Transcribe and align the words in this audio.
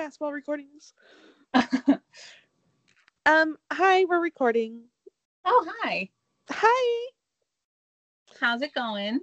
mask 0.00 0.18
while 0.18 0.32
recording 0.32 0.66
this. 0.72 0.94
um, 3.26 3.58
hi, 3.70 4.06
we're 4.06 4.22
recording. 4.22 4.80
Oh, 5.44 5.70
hi. 5.82 6.08
Hi. 6.48 7.10
How's 8.40 8.62
it 8.62 8.72
going? 8.72 9.20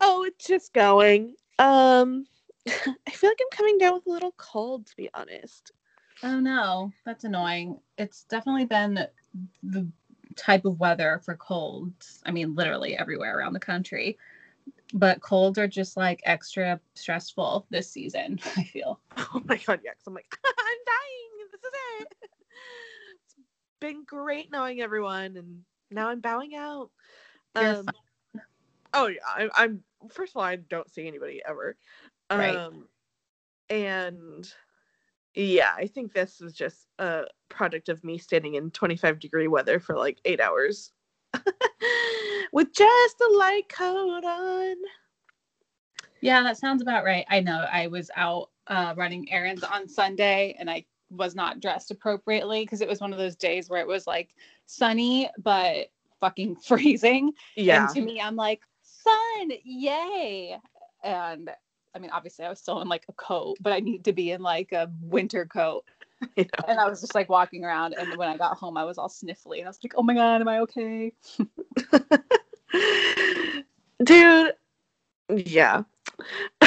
Oh, 0.00 0.22
it's 0.22 0.46
just 0.46 0.72
going. 0.72 1.34
Um, 1.58 2.26
I 2.68 3.10
feel 3.10 3.28
like 3.30 3.40
I'm 3.40 3.56
coming 3.56 3.78
down 3.78 3.94
with 3.94 4.06
a 4.06 4.10
little 4.10 4.34
cold, 4.36 4.86
to 4.86 4.96
be 4.96 5.10
honest. 5.14 5.72
Oh 6.22 6.38
no, 6.38 6.92
that's 7.04 7.24
annoying. 7.24 7.80
It's 7.98 8.22
definitely 8.24 8.66
been 8.66 9.04
the 9.64 9.88
type 10.36 10.64
of 10.64 10.78
weather 10.78 11.20
for 11.24 11.34
colds. 11.34 12.22
I 12.24 12.30
mean, 12.30 12.54
literally 12.54 12.96
everywhere 12.96 13.36
around 13.36 13.54
the 13.54 13.58
country. 13.58 14.16
But 14.92 15.20
colds 15.20 15.58
are 15.58 15.68
just 15.68 15.96
like 15.96 16.20
extra 16.24 16.80
stressful 16.94 17.66
this 17.70 17.90
season, 17.90 18.40
I 18.56 18.64
feel. 18.64 19.00
Oh 19.16 19.42
my 19.44 19.56
god, 19.56 19.80
yeah, 19.84 19.92
I'm 20.06 20.14
like, 20.14 20.26
I'm 20.44 20.54
dying. 20.86 21.48
This 21.52 21.60
is 21.60 21.72
it. 22.00 22.16
It's 22.22 23.36
been 23.80 24.04
great 24.04 24.50
knowing 24.50 24.80
everyone, 24.80 25.36
and 25.36 25.60
now 25.90 26.08
I'm 26.08 26.20
bowing 26.20 26.56
out. 26.56 26.90
Um, 27.54 27.86
oh 28.94 29.06
yeah, 29.06 29.20
I, 29.26 29.48
I'm. 29.54 29.82
First 30.10 30.32
of 30.32 30.38
all, 30.38 30.44
I 30.44 30.56
don't 30.56 30.90
see 30.92 31.06
anybody 31.06 31.42
ever. 31.46 31.76
Right. 32.30 32.56
Um, 32.56 32.88
and 33.68 34.50
yeah, 35.34 35.72
I 35.76 35.86
think 35.86 36.12
this 36.12 36.40
was 36.40 36.52
just 36.52 36.86
a 36.98 37.24
product 37.48 37.88
of 37.88 38.02
me 38.02 38.18
standing 38.18 38.54
in 38.54 38.70
25 38.70 39.20
degree 39.20 39.48
weather 39.48 39.78
for 39.78 39.96
like 39.96 40.18
eight 40.24 40.40
hours 40.40 40.92
with 42.52 42.72
just 42.72 43.20
a 43.20 43.36
light 43.36 43.68
coat 43.68 44.24
on. 44.24 44.76
Yeah, 46.20 46.42
that 46.42 46.58
sounds 46.58 46.82
about 46.82 47.04
right. 47.04 47.24
I 47.28 47.40
know 47.40 47.66
I 47.70 47.86
was 47.86 48.10
out 48.16 48.50
uh, 48.66 48.94
running 48.96 49.30
errands 49.32 49.62
on 49.62 49.88
Sunday 49.88 50.54
and 50.58 50.70
I 50.70 50.84
was 51.10 51.34
not 51.34 51.60
dressed 51.60 51.90
appropriately 51.90 52.64
because 52.64 52.80
it 52.80 52.88
was 52.88 53.00
one 53.00 53.12
of 53.12 53.18
those 53.18 53.36
days 53.36 53.68
where 53.68 53.80
it 53.80 53.86
was 53.86 54.06
like 54.06 54.34
sunny 54.66 55.28
but 55.42 55.88
fucking 56.20 56.56
freezing. 56.66 57.32
Yeah. 57.56 57.86
And 57.86 57.94
to 57.94 58.02
me, 58.02 58.20
I'm 58.20 58.36
like, 58.36 58.62
sun, 58.82 59.50
yay. 59.64 60.56
And 61.02 61.50
I 61.94 61.98
mean, 61.98 62.10
obviously, 62.10 62.44
I 62.44 62.50
was 62.50 62.60
still 62.60 62.80
in 62.82 62.88
like 62.88 63.04
a 63.08 63.12
coat, 63.14 63.56
but 63.60 63.72
I 63.72 63.80
need 63.80 64.04
to 64.04 64.12
be 64.12 64.30
in 64.30 64.42
like 64.42 64.72
a 64.72 64.90
winter 65.00 65.46
coat. 65.46 65.84
Yeah. 66.36 66.44
And 66.68 66.78
I 66.78 66.88
was 66.88 67.00
just 67.00 67.14
like 67.14 67.28
walking 67.28 67.64
around. 67.64 67.94
And 67.94 68.16
when 68.16 68.28
I 68.28 68.36
got 68.36 68.56
home, 68.56 68.76
I 68.76 68.84
was 68.84 68.98
all 68.98 69.08
sniffly. 69.08 69.58
And 69.58 69.64
I 69.64 69.70
was 69.70 69.78
like, 69.82 69.94
oh 69.96 70.02
my 70.02 70.14
God, 70.14 70.40
am 70.40 70.48
I 70.48 70.58
okay? 70.60 71.12
Dude, 74.04 74.52
yeah. 75.30 75.82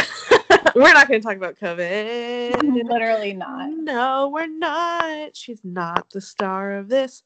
we're 0.75 0.93
not 0.93 1.07
going 1.07 1.21
to 1.21 1.27
talk 1.27 1.37
about 1.37 1.59
COVID. 1.59 2.89
Literally 2.89 3.33
not. 3.33 3.69
No, 3.71 4.29
we're 4.33 4.47
not. 4.47 5.35
She's 5.35 5.61
not 5.63 6.09
the 6.09 6.21
star 6.21 6.73
of 6.73 6.89
this 6.89 7.23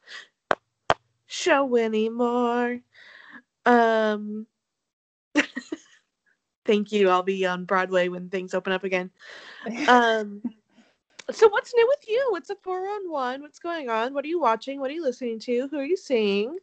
show 1.27 1.75
anymore. 1.75 2.79
Um 3.65 4.47
Thank 6.65 6.91
you. 6.91 7.09
I'll 7.09 7.23
be 7.23 7.45
on 7.45 7.65
Broadway 7.65 8.09
when 8.09 8.29
things 8.29 8.53
open 8.53 8.73
up 8.73 8.83
again. 8.83 9.11
Um 9.87 10.41
so 11.31 11.49
what's 11.49 11.73
new 11.73 11.87
with 11.87 12.07
you? 12.07 12.27
What's 12.31 12.49
a 12.49 12.55
4 12.55 12.77
on 12.77 13.09
1? 13.09 13.41
What's 13.41 13.59
going 13.59 13.89
on? 13.89 14.13
What 14.13 14.25
are 14.25 14.29
you 14.29 14.39
watching? 14.39 14.79
What 14.79 14.89
are 14.89 14.93
you 14.93 15.03
listening 15.03 15.39
to? 15.39 15.67
Who 15.69 15.77
are 15.77 15.85
you 15.85 15.97
seeing? 15.97 16.57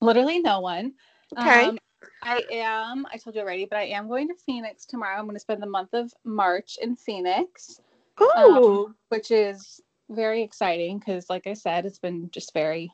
Literally 0.00 0.40
no 0.40 0.60
one. 0.60 0.94
Okay. 1.38 1.66
Um, 1.66 1.78
I 2.22 2.42
am, 2.50 3.06
I 3.12 3.16
told 3.16 3.36
you 3.36 3.42
already, 3.42 3.66
but 3.66 3.78
I 3.78 3.84
am 3.84 4.08
going 4.08 4.28
to 4.28 4.34
Phoenix 4.34 4.84
tomorrow. 4.86 5.18
I'm 5.18 5.26
going 5.26 5.36
to 5.36 5.40
spend 5.40 5.62
the 5.62 5.66
month 5.66 5.90
of 5.92 6.12
March 6.24 6.78
in 6.80 6.96
Phoenix. 6.96 7.80
Oh, 8.18 8.92
which 9.08 9.30
is 9.30 9.80
very 10.10 10.42
exciting 10.42 10.98
because, 10.98 11.30
like 11.30 11.46
I 11.46 11.54
said, 11.54 11.86
it's 11.86 11.98
been 11.98 12.30
just 12.30 12.52
very 12.52 12.92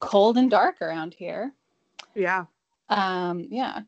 cold 0.00 0.38
and 0.38 0.50
dark 0.50 0.80
around 0.80 1.14
here. 1.14 1.52
yeah. 2.14 2.44
Um, 2.88 3.46
yeah. 3.50 3.80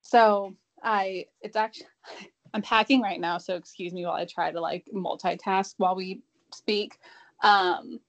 So 0.00 0.54
I, 0.82 1.26
it's 1.40 1.56
actually, 1.56 1.88
I'm 2.54 2.62
packing 2.62 3.00
right 3.00 3.20
now. 3.20 3.38
So 3.38 3.54
excuse 3.54 3.92
me 3.92 4.04
while 4.04 4.14
I 4.14 4.24
try 4.24 4.50
to 4.50 4.60
like 4.60 4.88
multitask 4.94 5.74
while 5.76 5.94
we 5.94 6.22
speak. 6.52 6.98
Um, 7.42 8.00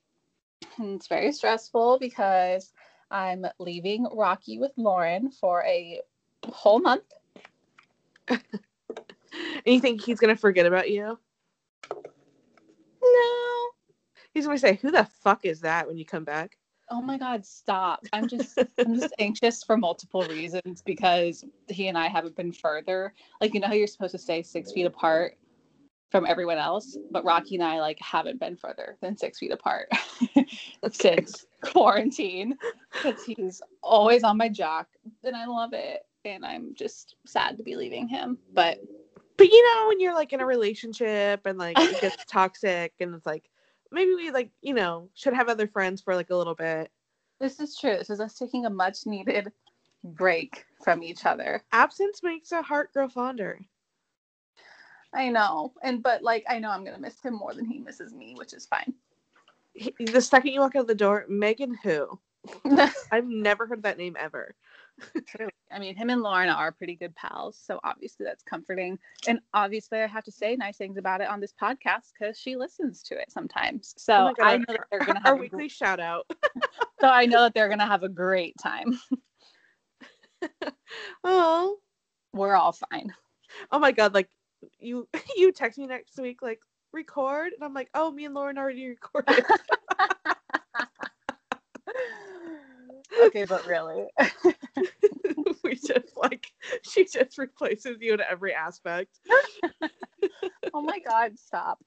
and 0.78 0.96
it's 0.96 1.08
very 1.08 1.32
stressful 1.32 2.00
because 2.00 2.72
I'm 3.12 3.46
leaving 3.60 4.08
Rocky 4.14 4.60
with 4.60 4.72
Lauren 4.78 5.32
for 5.32 5.64
a 5.64 6.02
whole 6.46 6.80
month. 6.80 7.04
And 9.66 9.76
you 9.76 9.80
think 9.80 10.02
he's 10.02 10.20
going 10.20 10.34
to 10.34 10.40
forget 10.40 10.66
about 10.66 10.90
you? 10.90 11.20
No. 13.04 13.70
He's 14.34 14.46
going 14.46 14.58
to 14.58 14.62
say, 14.62 14.76
"Who 14.82 14.92
the 14.92 15.08
fuck 15.22 15.46
is 15.46 15.62
that?" 15.62 15.88
when 15.88 15.98
you 15.98 16.06
come 16.06 16.24
back. 16.24 16.58
Oh 16.92 17.02
my 17.02 17.18
God, 17.18 17.46
stop. 17.46 18.04
I'm 18.14 18.28
just 18.28 18.58
I'm 18.80 19.00
just 19.00 19.14
anxious 19.20 19.64
for 19.64 19.78
multiple 19.78 20.24
reasons 20.24 20.82
because 20.82 21.46
he 21.68 21.88
and 21.88 21.98
I 21.98 22.08
haven't 22.08 22.36
been 22.36 22.52
further. 22.52 23.14
Like 23.42 23.54
you 23.54 23.60
know 23.60 23.68
how 23.68 23.74
you're 23.74 23.88
supposed 23.88 24.12
to 24.12 24.18
stay 24.18 24.42
six 24.44 24.72
feet 24.72 24.86
apart 24.86 25.38
from 26.10 26.26
everyone 26.26 26.58
else, 26.58 26.98
but 27.12 27.24
Rocky 27.24 27.56
and 27.56 27.64
I 27.64 27.80
like 27.80 28.00
haven't 28.02 28.40
been 28.40 28.56
further 28.56 28.98
than 29.02 29.16
six 29.16 29.38
feet 29.40 29.52
apart 29.52 29.90
since 30.92 31.46
quarantine. 31.62 32.58
Because 32.92 33.24
he's 33.24 33.62
always 33.84 34.24
on 34.24 34.38
my 34.38 34.50
jock 34.50 34.88
and 35.24 35.36
I 35.36 35.46
love 35.46 35.74
it. 35.74 36.02
And 36.26 36.46
I'm 36.46 36.74
just 36.76 37.16
sad 37.26 37.58
to 37.58 37.64
be 37.64 37.76
leaving 37.76 38.08
him. 38.08 38.38
But 38.54 38.80
But 39.38 39.52
you 39.52 39.76
know, 39.76 39.88
when 39.88 40.00
you're 40.00 40.16
like 40.16 40.34
in 40.34 40.42
a 40.42 40.46
relationship 40.46 41.46
and 41.46 41.58
like 41.60 41.78
it 41.80 42.02
gets 42.02 42.26
toxic 42.28 42.94
and 43.00 43.14
it's 43.14 43.26
like 43.26 43.50
maybe 43.92 44.14
we 44.16 44.32
like, 44.32 44.52
you 44.62 44.74
know, 44.74 45.10
should 45.16 45.34
have 45.34 45.50
other 45.50 45.68
friends 45.68 46.02
for 46.02 46.16
like 46.16 46.30
a 46.30 46.36
little 46.36 46.56
bit. 46.56 46.92
this 47.40 47.60
is 47.60 47.78
true. 47.78 47.98
This 47.98 48.10
is 48.10 48.20
us 48.20 48.36
taking 48.38 48.66
a 48.66 48.70
much 48.70 49.06
needed 49.06 49.52
break 50.04 50.66
from 50.84 51.04
each 51.04 51.26
other. 51.26 51.64
Absence 51.72 52.22
makes 52.24 52.52
a 52.52 52.62
heart 52.62 52.94
grow 52.94 53.08
fonder. 53.10 53.60
I 55.14 55.30
know. 55.30 55.74
And 55.84 56.04
but 56.04 56.22
like 56.22 56.44
I 56.48 56.60
know 56.60 56.70
I'm 56.70 56.84
gonna 56.86 57.00
miss 57.00 57.20
him 57.22 57.34
more 57.36 57.54
than 57.54 57.66
he 57.66 57.80
misses 57.80 58.14
me, 58.14 58.36
which 58.38 58.54
is 58.54 58.66
fine. 58.66 58.94
He- 59.74 59.94
The 60.00 60.22
second 60.22 60.52
you 60.54 60.60
walk 60.60 60.76
out 60.76 60.88
the 60.88 60.96
door, 60.96 61.26
Megan 61.28 61.76
who? 61.84 62.20
I've 63.12 63.28
never 63.28 63.66
heard 63.68 63.84
that 63.84 63.98
name 63.98 64.16
ever. 64.20 64.56
True. 65.28 65.50
I 65.72 65.80
mean, 65.80 65.96
him 65.96 66.10
and 66.10 66.22
Lauren 66.22 66.50
are 66.50 66.72
pretty 66.72 66.96
good 66.96 67.16
pals, 67.16 67.60
so 67.62 67.80
obviously 67.84 68.26
that's 68.26 68.44
comforting. 68.44 68.98
And 69.28 69.40
obviously, 69.54 70.00
I 70.00 70.08
have 70.08 70.24
to 70.24 70.32
say 70.32 70.56
nice 70.56 70.78
things 70.78 70.98
about 70.98 71.22
it 71.22 71.30
on 71.30 71.40
this 71.40 71.54
podcast 71.62 72.12
because 72.18 72.40
she 72.40 72.56
listens 72.56 73.04
to 73.04 73.20
it 73.20 73.32
sometimes. 73.32 73.94
So 73.98 74.34
Oh 74.38 74.44
I 74.44 74.58
know 74.58 74.66
that 74.70 74.82
they're 74.90 75.00
gonna 75.00 75.22
Our 75.26 75.32
have 75.32 75.38
a, 75.38 75.42
weekly 75.42 75.70
shout 75.70 76.00
out. 76.00 76.26
so 77.02 77.08
I 77.08 77.26
know 77.26 77.44
that 77.44 77.54
they're 77.54 77.70
gonna 77.70 77.86
have 77.86 78.04
a 78.04 78.10
great 78.10 78.56
time. 78.62 79.00
Oh, 81.26 81.78
We're 82.34 82.56
all 82.56 82.72
fine. 82.72 83.14
oh 83.74 83.80
my 83.80 83.92
god! 83.92 84.14
Like 84.14 84.30
you, 84.80 85.08
you 85.36 85.52
text 85.52 85.78
me 85.78 85.86
next 85.86 86.18
week 86.18 86.42
like 86.42 86.62
record, 86.94 87.52
and 87.54 87.64
I'm 87.64 87.74
like, 87.74 87.90
oh, 87.94 88.10
me 88.10 88.26
and 88.26 88.34
Lauren 88.34 88.58
already 88.58 88.88
recorded. 88.88 89.44
Okay, 93.26 93.46
but 93.46 93.66
really, 93.68 94.08
we 95.64 95.76
just 95.76 96.16
like 96.16 96.48
she 96.84 97.06
just 97.06 97.38
replaces 97.38 97.98
you 98.02 98.14
in 98.14 98.22
every 98.22 98.54
aspect. 98.54 99.20
oh 100.74 100.82
my 100.82 101.00
God, 101.00 101.38
stop. 101.38 101.80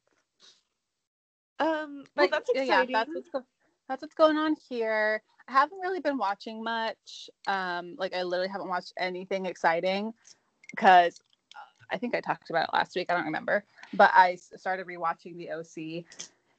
Um, 1.58 2.04
well, 2.16 2.28
But 2.28 2.30
that's 2.30 2.50
exciting. 2.50 2.92
yeah, 2.92 3.04
that's 3.04 3.14
what's 3.14 3.28
go- 3.28 3.46
that's 3.88 4.02
what's 4.02 4.14
going 4.14 4.36
on 4.36 4.56
here. 4.68 5.22
I 5.48 5.52
haven't 5.52 5.78
really 5.80 6.00
been 6.00 6.18
watching 6.18 6.62
much. 6.62 7.28
Um, 7.46 7.94
like 7.98 8.14
I 8.14 8.22
literally 8.22 8.50
haven't 8.50 8.68
watched 8.68 8.92
anything 8.98 9.46
exciting 9.46 10.12
because 10.70 11.20
I 11.90 11.98
think 11.98 12.14
I 12.14 12.20
talked 12.20 12.50
about 12.50 12.68
it 12.68 12.70
last 12.72 12.96
week. 12.96 13.10
I 13.10 13.14
don't 13.14 13.26
remember, 13.26 13.64
but 13.94 14.10
I 14.14 14.36
started 14.36 14.86
rewatching 14.86 15.36
the 15.36 15.50
OC, 15.50 16.04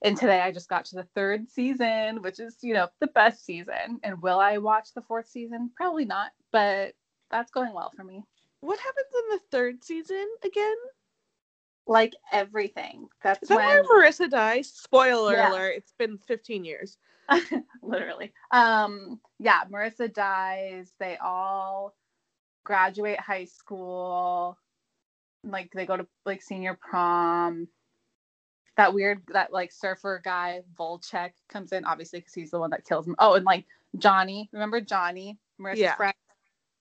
and 0.04 0.18
today 0.18 0.42
I 0.42 0.52
just 0.52 0.70
got 0.70 0.86
to 0.86 0.96
the 0.96 1.08
third 1.16 1.50
season, 1.50 2.22
which 2.22 2.40
is 2.40 2.58
you 2.62 2.74
know 2.74 2.90
the 3.00 3.08
best 3.08 3.46
season. 3.46 4.00
And 4.04 4.22
will 4.22 4.40
I 4.40 4.58
watch 4.58 4.90
the 4.94 5.02
fourth 5.02 5.28
season? 5.28 5.72
Probably 5.76 6.06
not, 6.06 6.32
but 6.52 6.94
that's 7.32 7.52
going 7.52 7.74
well 7.74 7.92
for 7.96 8.04
me. 8.04 8.24
What 8.62 8.80
happens 8.80 9.08
in 9.16 9.30
the 9.32 9.42
third 9.52 9.84
season 9.84 10.28
again? 10.46 10.76
Like 11.88 12.14
everything. 12.32 13.08
That's 13.24 13.44
Is 13.44 13.50
that 13.50 13.56
when 13.58 13.66
where 13.66 14.10
Marissa 14.12 14.30
dies? 14.30 14.70
Spoiler 14.70 15.34
Yeah. 15.34 15.50
alert! 15.50 15.74
It's 15.78 15.94
been 15.98 16.18
15 16.18 16.66
years. 16.66 16.98
literally 17.82 18.34
um 18.52 19.18
yeah 19.40 19.62
marissa 19.72 20.14
dies 20.14 20.92
they 21.00 21.16
all 21.24 21.96
graduate 22.66 23.18
high 23.18 23.46
school 23.46 24.58
like 25.46 25.72
they 25.74 25.86
go 25.86 25.96
to 25.96 26.06
like 26.26 26.42
senior 26.42 26.78
prom 26.82 27.68
that 28.78 28.94
weird 28.94 29.22
that 29.28 29.54
like 29.54 29.72
surfer 29.72 30.22
guy 30.24 30.62
volchok 30.78 31.32
comes 31.50 31.72
in 31.72 31.86
obviously 31.86 32.20
because 32.20 32.34
he's 32.34 32.52
the 32.52 32.60
one 32.60 32.70
that 32.70 32.86
kills 32.86 33.08
him 33.08 33.16
oh 33.20 33.34
and 33.36 33.46
like 33.46 33.66
johnny 33.98 34.50
remember 34.52 34.82
johnny 34.82 35.38
marissa's 35.62 35.80
Yeah. 35.80 35.96
friend 35.96 36.14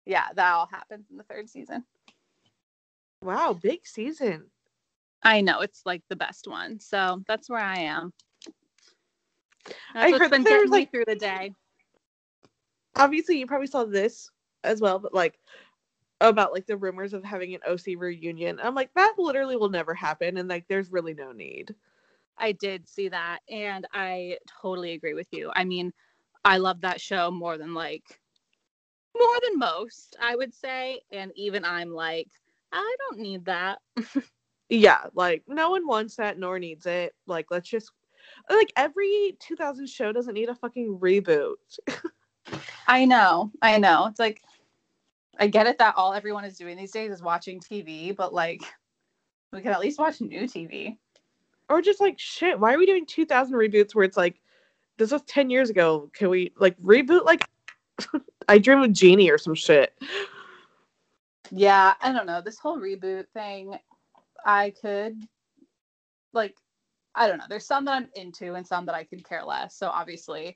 yeah 0.06 0.28
that 0.36 0.54
all 0.54 0.68
happens 0.68 1.06
in 1.10 1.18
the 1.18 1.24
third 1.24 1.50
season 1.50 1.84
Wow, 3.24 3.54
big 3.54 3.86
season. 3.86 4.46
I 5.24 5.42
know 5.42 5.62
it's 5.62 5.84
like 5.86 6.02
the 6.10 6.16
best 6.16 6.48
one. 6.48 6.80
So 6.80 7.24
that's 7.28 7.50
where 7.50 7.60
I 7.62 7.78
am. 7.80 8.14
That's 9.94 10.06
I 10.06 10.10
what's 10.12 10.22
heard 10.24 10.32
been 10.32 10.44
getting 10.44 10.72
was, 10.72 10.80
me 10.80 10.86
through 10.86 11.06
the 11.06 11.16
day. 11.16 11.54
Obviously, 12.96 13.38
you 13.40 13.46
probably 13.46 13.68
saw 13.68 13.84
this 13.86 14.30
as 14.64 14.82
well, 14.82 15.00
but 15.00 15.14
like 15.14 15.38
about 16.30 16.54
like 16.54 16.68
the 16.68 16.78
rumors 16.78 17.14
of 17.14 17.24
having 17.24 17.54
an 17.54 17.62
OC 17.68 17.98
reunion. 17.98 18.60
I'm 18.62 18.76
like, 18.76 18.94
that 18.96 19.16
literally 19.18 19.56
will 19.56 19.70
never 19.70 19.94
happen, 19.94 20.38
and 20.38 20.48
like, 20.48 20.68
there's 20.68 20.92
really 20.92 21.14
no 21.14 21.32
need. 21.32 21.76
I 22.38 22.54
did 22.54 22.88
see 22.88 23.08
that 23.10 23.40
and 23.50 23.88
I 23.94 24.38
totally 24.62 24.94
agree 24.94 25.14
with 25.14 25.28
you. 25.32 25.52
I 25.56 25.64
mean, 25.64 25.94
I 26.44 26.58
love 26.58 26.82
that 26.82 27.00
show 27.00 27.30
more 27.30 27.58
than 27.58 27.74
like 27.74 28.20
more 29.16 29.40
than 29.44 29.60
most, 29.60 30.16
I 30.20 30.36
would 30.36 30.54
say. 30.54 31.02
And 31.12 31.32
even 31.36 31.64
I'm 31.64 31.92
like, 31.94 32.30
I 32.72 32.96
don't 33.00 33.20
need 33.20 33.46
that. 33.46 33.80
Yeah, 34.74 35.02
like 35.14 35.44
no 35.50 35.70
one 35.72 35.86
wants 35.86 36.16
that 36.16 36.40
nor 36.40 36.58
needs 36.58 36.86
it. 36.86 37.14
Like, 37.28 37.48
let's 37.52 37.68
just 37.68 37.92
like 38.50 38.72
every 38.78 39.36
2000 39.42 39.86
show 39.86 40.14
doesn't 40.14 40.34
need 40.34 40.48
a 40.48 40.56
fucking 40.56 40.98
reboot. 40.98 41.56
I 42.88 43.04
know. 43.04 43.52
I 43.62 43.78
know. 43.80 44.06
It's 44.06 44.18
like 44.18 44.42
I 45.40 45.48
get 45.48 45.68
it 45.68 45.78
that 45.80 45.96
all 45.98 46.14
everyone 46.14 46.46
is 46.46 46.58
doing 46.58 46.78
these 46.78 46.92
days 46.92 47.12
is 47.12 47.22
watching 47.22 47.60
TV, 47.60 48.16
but 48.16 48.34
like 48.34 48.62
we 49.52 49.62
can 49.62 49.72
at 49.72 49.80
least 49.80 50.00
watch 50.00 50.22
new 50.22 50.44
TV. 50.44 50.98
or 51.70 51.82
just 51.82 52.00
like 52.02 52.18
shit 52.20 52.60
why 52.60 52.74
are 52.74 52.78
we 52.78 52.86
doing 52.86 53.06
2000 53.06 53.54
reboots 53.56 53.94
where 53.96 54.04
it's 54.06 54.18
like 54.18 54.42
this 54.98 55.12
was 55.12 55.22
10 55.24 55.50
years 55.50 55.70
ago 55.70 56.10
can 56.14 56.30
we 56.30 56.52
like 56.58 56.78
reboot 56.82 57.24
like 57.26 57.48
i 58.50 58.58
dream 58.58 58.82
of 58.82 58.92
jeannie 58.92 59.30
or 59.30 59.38
some 59.38 59.56
shit 59.56 59.94
Yeah, 61.52 61.96
I 62.02 62.14
don't 62.14 62.26
know. 62.26 62.42
This 62.42 62.60
whole 62.60 62.80
reboot 62.80 63.26
thing, 63.34 63.76
I 64.46 64.74
could 64.82 65.18
like 66.34 66.56
I 67.14 67.28
don't 67.28 67.38
know. 67.40 67.46
There's 67.50 67.66
some 67.66 67.84
that 67.86 67.96
I'm 67.96 68.10
into 68.16 68.54
and 68.54 68.66
some 68.66 68.86
that 68.86 68.96
I 68.96 69.04
could 69.04 69.28
care 69.28 69.44
less. 69.44 69.76
So 69.76 69.88
obviously 69.90 70.56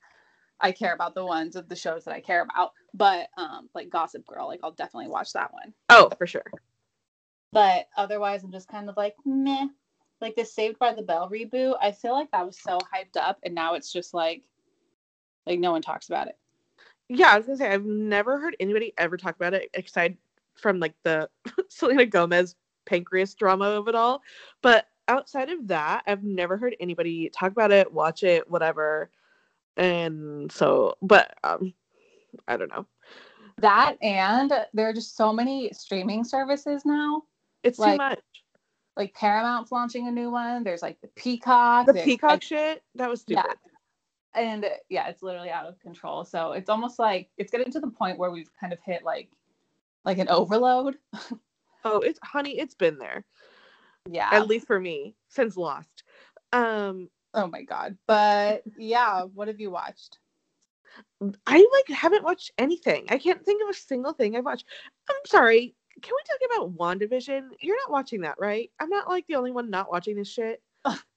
I 0.59 0.71
care 0.71 0.93
about 0.93 1.15
the 1.15 1.25
ones 1.25 1.55
of 1.55 1.67
the 1.69 1.75
shows 1.75 2.05
that 2.05 2.13
I 2.13 2.21
care 2.21 2.41
about. 2.43 2.71
But 2.93 3.27
um 3.37 3.69
like 3.75 3.89
Gossip 3.89 4.25
Girl, 4.25 4.47
like 4.47 4.59
I'll 4.63 4.71
definitely 4.71 5.09
watch 5.09 5.33
that 5.33 5.53
one. 5.53 5.73
oh 5.89 6.09
for 6.17 6.27
sure 6.27 6.43
But 7.51 7.87
otherwise 7.97 8.43
I'm 8.43 8.51
just 8.51 8.67
kind 8.67 8.89
of 8.89 8.97
like 8.97 9.15
meh. 9.25 9.67
Like 10.21 10.35
the 10.35 10.45
Saved 10.45 10.79
by 10.79 10.93
the 10.93 11.01
Bell 11.01 11.29
reboot, 11.29 11.75
I 11.81 11.91
feel 11.91 12.13
like 12.13 12.31
that 12.31 12.45
was 12.45 12.57
so 12.59 12.77
hyped 12.93 13.17
up 13.17 13.37
and 13.43 13.53
now 13.53 13.73
it's 13.75 13.91
just 13.91 14.13
like 14.13 14.43
like 15.45 15.59
no 15.59 15.71
one 15.71 15.81
talks 15.81 16.07
about 16.07 16.27
it. 16.27 16.37
yeah 17.09 17.31
i 17.33 17.37
was 17.37 17.45
gonna 17.45 17.57
say 17.57 17.69
i've 17.69 17.85
never 17.85 18.39
heard 18.39 18.55
anybody 18.59 18.93
ever 18.97 19.17
talk 19.17 19.35
about 19.35 19.53
it 19.53 19.69
aside 19.75 20.17
from 20.55 20.79
like 20.79 20.95
the 21.03 21.29
selena 21.69 22.05
gomez 22.05 22.55
pancreas 22.85 23.33
drama 23.35 23.65
of 23.65 23.87
it 23.87 23.95
all 23.95 24.21
but 24.61 24.87
outside 25.07 25.49
of 25.49 25.67
that 25.67 26.01
i've 26.07 26.23
never 26.23 26.57
heard 26.57 26.75
anybody 26.79 27.29
talk 27.29 27.51
about 27.51 27.71
it 27.71 27.91
watch 27.93 28.23
it 28.23 28.49
whatever 28.49 29.11
and 29.77 30.51
so 30.51 30.95
but 31.01 31.33
um 31.43 31.73
i 32.47 32.55
don't 32.57 32.69
know 32.71 32.85
That 33.59 33.97
and 34.01 34.51
there 34.73 34.89
are 34.89 34.93
just 34.93 35.15
so 35.15 35.31
many 35.33 35.71
streaming 35.73 36.23
services 36.23 36.83
now. 36.85 37.23
it's 37.63 37.77
too 37.77 37.95
much 37.95 38.19
like 38.97 39.13
Paramount's 39.13 39.73
launching 39.73 40.07
a 40.07 40.11
new 40.11 40.31
one. 40.31 40.63
There's 40.63 40.81
like 40.81 41.01
the 41.01 41.09
Peacock. 41.09 41.85
the 41.87 41.93
peacock 41.93 42.41
shit 42.41 42.81
that 42.95 43.09
was 43.09 43.25
Yeah. 43.27 43.41
stupid 43.41 43.57
and 44.33 44.65
uh, 44.65 44.69
yeah, 44.89 45.07
it's 45.07 45.23
literally 45.23 45.49
out 45.49 45.65
of 45.65 45.79
control. 45.79 46.23
So 46.25 46.51
it's 46.53 46.69
almost 46.69 46.99
like 46.99 47.29
it's 47.37 47.51
getting 47.51 47.71
to 47.71 47.79
the 47.79 47.87
point 47.89 48.17
where 48.17 48.31
we've 48.31 48.49
kind 48.59 48.73
of 48.73 48.79
hit 48.85 49.03
like 49.03 49.29
like 50.03 50.17
an 50.17 50.29
overload. 50.29 50.97
oh 51.85 51.99
it's 51.99 52.19
honey 52.23 52.57
it's 52.57 52.75
been 52.75 52.97
there 52.97 53.25
Yeah. 54.09 54.29
at 54.31 54.47
least 54.47 54.65
for 54.67 54.79
me 54.79 55.15
since 55.29 55.55
lost 55.55 56.03
um 56.51 57.09
oh 57.35 57.47
my 57.47 57.63
god. 57.63 57.97
But 58.07 58.63
yeah, 58.77 59.23
what 59.23 59.47
have 59.47 59.59
you 59.59 59.71
watched? 59.71 60.19
i 61.45 61.57
like 61.57 61.97
haven't 61.97 62.23
watched 62.23 62.51
anything 62.57 63.05
i 63.09 63.17
can't 63.17 63.43
think 63.43 63.61
of 63.61 63.69
a 63.69 63.73
single 63.73 64.13
thing 64.13 64.35
i've 64.35 64.45
watched 64.45 64.65
i'm 65.09 65.15
sorry 65.25 65.75
can 66.01 66.13
we 66.13 66.47
talk 66.47 66.57
about 66.57 66.77
wandavision 66.77 67.49
you're 67.59 67.75
not 67.75 67.91
watching 67.91 68.21
that 68.21 68.35
right 68.39 68.71
i'm 68.79 68.87
not 68.87 69.09
like 69.09 69.25
the 69.27 69.35
only 69.35 69.51
one 69.51 69.69
not 69.69 69.91
watching 69.91 70.15
this 70.15 70.29
shit 70.29 70.61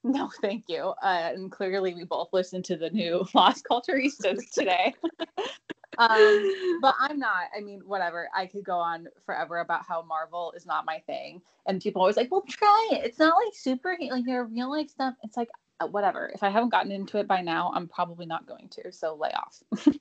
No, 0.03 0.29
thank 0.41 0.65
you. 0.67 0.93
Uh, 1.03 1.31
and 1.33 1.51
clearly, 1.51 1.93
we 1.93 2.05
both 2.05 2.29
listened 2.33 2.65
to 2.65 2.77
the 2.77 2.89
new 2.89 3.25
Las 3.33 3.61
Culturistas 3.61 4.49
today. 4.51 4.93
um, 5.97 6.79
but 6.81 6.95
I'm 6.99 7.19
not. 7.19 7.49
I 7.55 7.61
mean, 7.61 7.81
whatever. 7.85 8.29
I 8.35 8.45
could 8.45 8.63
go 8.63 8.77
on 8.77 9.07
forever 9.25 9.59
about 9.59 9.85
how 9.87 10.01
Marvel 10.01 10.53
is 10.55 10.65
not 10.65 10.85
my 10.85 10.99
thing, 11.05 11.41
and 11.65 11.81
people 11.81 12.01
always 12.01 12.17
like, 12.17 12.31
"Well, 12.31 12.43
try 12.47 12.89
it. 12.93 13.05
It's 13.05 13.19
not 13.19 13.35
like 13.35 13.53
super 13.53 13.97
like 14.09 14.25
your 14.25 14.45
real 14.45 14.71
life 14.71 14.89
stuff." 14.89 15.15
It's 15.23 15.37
like 15.37 15.49
Uh, 15.79 15.87
whatever. 15.87 16.29
If 16.33 16.43
I 16.43 16.49
haven't 16.49 16.69
gotten 16.69 16.91
into 16.91 17.17
it 17.17 17.27
by 17.27 17.41
now, 17.41 17.71
I'm 17.73 17.87
probably 17.87 18.25
not 18.25 18.47
going 18.47 18.69
to. 18.69 18.91
So 18.91 19.15
lay 19.15 19.31
off. 19.31 19.63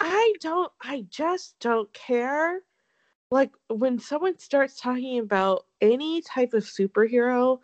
i 0.00 0.34
don't 0.40 0.72
i 0.82 1.06
just 1.10 1.58
don't 1.58 1.92
care 1.92 2.60
like 3.30 3.50
when 3.68 3.98
someone 3.98 4.38
starts 4.38 4.78
talking 4.78 5.18
about 5.18 5.66
any 5.80 6.20
type 6.20 6.52
of 6.52 6.64
superhero 6.64 7.58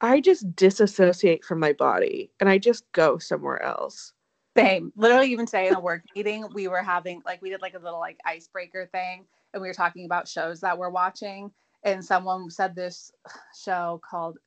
i 0.00 0.20
just 0.20 0.54
disassociate 0.54 1.44
from 1.44 1.58
my 1.58 1.72
body 1.72 2.30
and 2.40 2.48
i 2.48 2.58
just 2.58 2.90
go 2.92 3.18
somewhere 3.18 3.62
else 3.62 4.12
Same. 4.56 4.92
Literally, 4.96 5.30
even 5.30 5.46
today 5.46 5.68
in 5.68 5.74
a 5.74 5.80
work 5.80 6.02
meeting, 6.16 6.44
we 6.54 6.66
were 6.66 6.82
having 6.82 7.22
like 7.24 7.40
we 7.40 7.50
did 7.50 7.62
like 7.62 7.74
a 7.74 7.78
little 7.78 8.00
like 8.00 8.18
icebreaker 8.26 8.86
thing, 8.90 9.24
and 9.54 9.62
we 9.62 9.68
were 9.68 9.74
talking 9.74 10.04
about 10.06 10.26
shows 10.26 10.60
that 10.60 10.76
we're 10.76 10.90
watching. 10.90 11.52
And 11.84 12.04
someone 12.04 12.50
said 12.50 12.74
this 12.74 13.12
show 13.64 14.00
called 14.08 14.38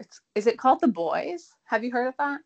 it's 0.00 0.20
is 0.34 0.46
it 0.46 0.58
called 0.58 0.80
The 0.80 0.88
Boys? 0.88 1.50
Have 1.64 1.84
you 1.84 1.92
heard 1.92 2.08
of 2.08 2.14
that? 2.18 2.40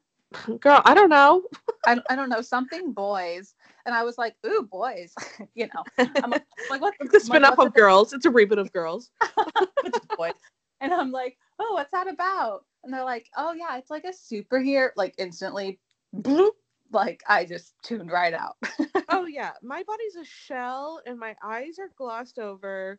girl 0.58 0.82
i 0.84 0.94
don't 0.94 1.10
know 1.10 1.44
I, 1.86 1.98
I 2.10 2.16
don't 2.16 2.28
know 2.28 2.40
something 2.40 2.92
boys, 2.92 3.54
and 3.84 3.94
I 3.94 4.04
was 4.04 4.16
like, 4.18 4.34
ooh 4.46 4.62
boys, 4.70 5.14
you 5.54 5.68
know. 5.74 6.06
I'm 6.22 6.30
like, 6.30 6.44
like 6.70 6.80
what 6.80 6.94
it's 7.00 7.14
a 7.14 7.20
spin-off 7.20 7.58
of 7.58 7.74
girls 7.74 8.12
it's 8.12 8.26
a 8.26 8.30
reboot 8.30 8.58
of 8.58 8.72
girls 8.72 9.10
boys? 10.16 10.32
And 10.80 10.92
I'm 10.92 11.10
like, 11.10 11.36
oh, 11.58 11.74
what's 11.74 11.90
that 11.92 12.08
about? 12.08 12.64
And 12.82 12.92
they're 12.92 13.04
like, 13.04 13.28
oh 13.36 13.52
yeah, 13.52 13.76
it's 13.76 13.90
like 13.90 14.04
a 14.04 14.12
superhero. 14.12 14.90
Like 14.96 15.14
instantly, 15.18 15.78
bloop, 16.16 16.52
like 16.92 17.22
I 17.28 17.44
just 17.44 17.74
tuned 17.82 18.10
right 18.10 18.34
out. 18.34 18.56
oh 19.10 19.26
yeah 19.26 19.52
my 19.62 19.82
body's 19.82 20.16
a 20.16 20.24
shell 20.24 21.00
and 21.06 21.18
my 21.18 21.34
eyes 21.42 21.78
are 21.78 21.90
glossed 21.96 22.38
over 22.38 22.98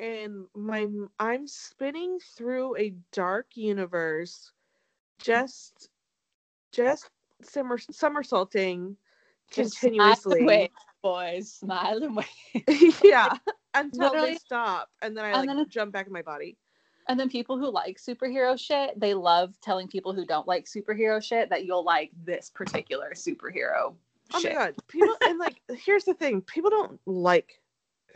and 0.00 0.46
my 0.54 0.86
i'm 1.20 1.46
spinning 1.46 2.18
through 2.36 2.76
a 2.76 2.94
dark 3.12 3.46
universe 3.54 4.52
just 5.18 5.88
just 6.72 7.08
simmer, 7.42 7.78
somersaulting 7.90 8.96
Just 9.50 9.78
smile 9.78 9.92
and 9.92 10.22
continuously 10.24 10.70
boys, 11.02 11.52
smile 11.52 12.02
and 12.02 12.16
wave. 12.16 13.00
yeah 13.04 13.36
until 13.74 14.10
Literally. 14.10 14.30
they 14.32 14.36
stop 14.38 14.88
and 15.02 15.16
then 15.16 15.24
i 15.24 15.30
And 15.32 15.46
like 15.46 15.56
then 15.56 15.66
jump 15.68 15.92
back 15.92 16.06
in 16.06 16.12
my 16.12 16.22
body 16.22 16.56
And 17.08 17.20
then 17.20 17.28
people 17.28 17.58
who 17.58 17.70
like 17.70 17.98
superhero 17.98 18.58
shit, 18.58 18.98
they 18.98 19.12
love 19.14 19.54
telling 19.60 19.86
people 19.88 20.14
who 20.14 20.24
don't 20.24 20.48
like 20.48 20.64
superhero 20.64 21.22
shit 21.22 21.50
that 21.50 21.64
you'll 21.66 21.84
like 21.84 22.10
this 22.24 22.50
particular 22.50 23.12
superhero 23.14 23.94
oh 24.32 24.40
shit. 24.40 24.54
my 24.54 24.58
god 24.58 24.74
people 24.88 25.14
and 25.26 25.38
like 25.38 25.60
here's 25.84 26.04
the 26.04 26.14
thing 26.14 26.40
people 26.40 26.70
don't 26.70 26.98
like 27.06 27.60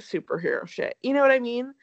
superhero 0.00 0.66
shit 0.66 0.96
you 1.02 1.12
know 1.12 1.20
what 1.22 1.30
i 1.30 1.38
mean 1.38 1.74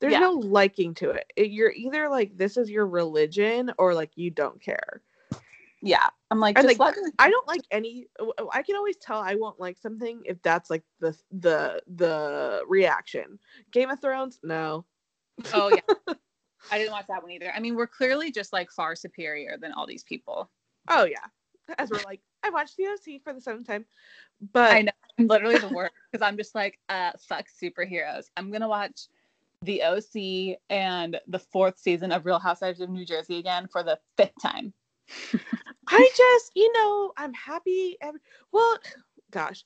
there's 0.00 0.12
Yeah. 0.14 0.20
no 0.20 0.32
liking 0.32 0.94
to 0.94 1.10
it. 1.10 1.30
it 1.36 1.50
you're 1.50 1.72
either 1.72 2.08
like 2.08 2.36
this 2.36 2.56
is 2.56 2.70
your 2.70 2.86
religion 2.86 3.70
or 3.78 3.94
like 3.94 4.10
you 4.16 4.30
don't 4.30 4.60
care 4.60 5.02
Yeah. 5.82 6.08
I'm 6.30 6.38
like, 6.40 6.56
just 6.56 6.78
like, 6.78 6.96
me- 6.96 7.10
I 7.18 7.28
don't 7.30 7.48
like 7.48 7.62
any. 7.72 8.06
I 8.52 8.62
can 8.62 8.76
always 8.76 8.96
tell 8.98 9.18
I 9.20 9.34
won't 9.34 9.58
like 9.58 9.78
something 9.78 10.20
if 10.26 10.40
that's 10.42 10.70
like 10.70 10.84
the 11.00 11.16
the 11.32 11.82
the 11.96 12.62
reaction. 12.68 13.38
Game 13.72 13.90
of 13.90 13.98
Thrones, 14.00 14.38
no. 14.44 14.84
Oh 15.52 15.70
yeah. 15.70 16.14
I 16.70 16.78
didn't 16.78 16.92
watch 16.92 17.06
that 17.08 17.22
one 17.22 17.32
either. 17.32 17.50
I 17.52 17.58
mean, 17.60 17.74
we're 17.74 17.86
clearly 17.88 18.30
just 18.30 18.52
like 18.52 18.70
far 18.70 18.94
superior 18.94 19.56
than 19.60 19.72
all 19.72 19.86
these 19.86 20.04
people. 20.04 20.50
Oh 20.88 21.04
yeah. 21.04 21.26
As 21.78 21.90
we're 21.90 22.02
like, 22.04 22.20
I 22.42 22.50
watched 22.50 22.76
the 22.76 22.86
OC 22.86 23.22
for 23.22 23.32
the 23.32 23.40
seventh 23.40 23.66
time, 23.66 23.84
but 24.52 24.72
I 24.72 24.82
know. 24.82 24.92
I'm 25.18 25.26
literally 25.26 25.58
the 25.58 25.68
worst 25.68 25.94
because 26.10 26.26
I'm 26.26 26.36
just 26.36 26.54
like, 26.54 26.78
uh, 26.88 27.12
fuck 27.18 27.46
superheroes. 27.62 28.26
I'm 28.36 28.50
gonna 28.50 28.68
watch 28.68 29.08
the 29.62 29.82
OC 29.82 30.58
and 30.70 31.20
the 31.28 31.38
fourth 31.38 31.78
season 31.78 32.12
of 32.12 32.24
Real 32.24 32.38
Housewives 32.38 32.80
of 32.80 32.88
New 32.88 33.04
Jersey 33.04 33.38
again 33.38 33.68
for 33.70 33.82
the 33.82 33.98
fifth 34.16 34.40
time. 34.40 34.72
I 35.86 36.10
just, 36.16 36.52
you 36.54 36.72
know, 36.72 37.12
I'm 37.16 37.34
happy. 37.34 37.98
Well, 38.52 38.78
gosh, 39.30 39.64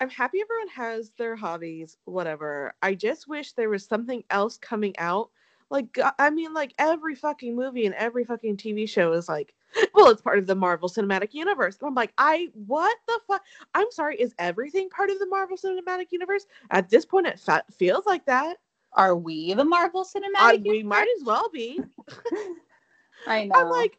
I'm 0.00 0.10
happy 0.10 0.40
everyone 0.40 0.68
has 0.68 1.10
their 1.16 1.36
hobbies, 1.36 1.96
whatever. 2.04 2.74
I 2.82 2.94
just 2.94 3.28
wish 3.28 3.52
there 3.52 3.70
was 3.70 3.86
something 3.86 4.24
else 4.30 4.58
coming 4.58 4.94
out. 4.98 5.30
Like, 5.70 5.98
I 6.18 6.30
mean, 6.30 6.52
like 6.52 6.74
every 6.78 7.14
fucking 7.14 7.54
movie 7.54 7.86
and 7.86 7.94
every 7.94 8.24
fucking 8.24 8.56
TV 8.56 8.88
show 8.88 9.12
is 9.12 9.28
like, 9.28 9.54
well, 9.94 10.10
it's 10.10 10.22
part 10.22 10.38
of 10.38 10.46
the 10.46 10.54
Marvel 10.54 10.88
Cinematic 10.88 11.34
Universe. 11.34 11.78
And 11.80 11.88
I'm 11.88 11.94
like, 11.94 12.12
I, 12.18 12.48
what 12.54 12.96
the 13.06 13.20
fuck? 13.26 13.42
I'm 13.74 13.90
sorry, 13.90 14.16
is 14.16 14.34
everything 14.38 14.88
part 14.88 15.10
of 15.10 15.18
the 15.18 15.26
Marvel 15.26 15.56
Cinematic 15.56 16.06
Universe? 16.10 16.46
At 16.70 16.88
this 16.88 17.04
point, 17.04 17.26
it 17.26 17.38
fa- 17.38 17.64
feels 17.76 18.06
like 18.06 18.24
that. 18.26 18.58
Are 18.92 19.16
we 19.16 19.52
the 19.54 19.64
Marvel 19.64 20.04
Cinematic? 20.04 20.58
Universe? 20.58 20.68
we 20.68 20.82
might 20.82 21.08
as 21.18 21.24
well 21.24 21.50
be. 21.52 21.80
I 23.26 23.44
know. 23.44 23.54
I'm 23.54 23.70
like, 23.70 23.98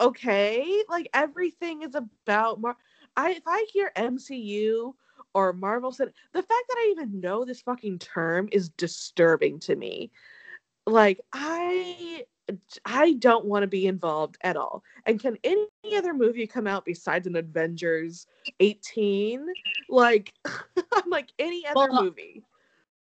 okay, 0.00 0.82
like 0.88 1.08
everything 1.14 1.82
is 1.82 1.94
about 1.94 2.60
Mar. 2.60 2.76
I 3.16 3.32
if 3.32 3.42
I 3.46 3.66
hear 3.72 3.92
MCU 3.96 4.94
or 5.34 5.52
Marvel 5.52 5.92
said 5.92 6.12
the 6.32 6.42
fact 6.42 6.64
that 6.68 6.76
I 6.76 6.88
even 6.92 7.20
know 7.20 7.44
this 7.44 7.62
fucking 7.62 7.98
term 7.98 8.48
is 8.52 8.68
disturbing 8.70 9.60
to 9.60 9.76
me. 9.76 10.10
Like 10.86 11.20
I 11.32 12.24
I 12.84 13.12
don't 13.14 13.44
want 13.44 13.62
to 13.62 13.66
be 13.68 13.86
involved 13.86 14.36
at 14.42 14.56
all. 14.56 14.82
And 15.06 15.20
can 15.20 15.36
any 15.44 15.66
other 15.96 16.14
movie 16.14 16.46
come 16.46 16.66
out 16.66 16.84
besides 16.84 17.26
an 17.26 17.36
Avengers 17.36 18.26
18? 18.60 19.46
Like 19.88 20.32
I'm 20.46 21.10
like 21.10 21.32
any 21.38 21.66
other 21.66 21.90
Well, 21.92 22.04
movie. 22.04 22.42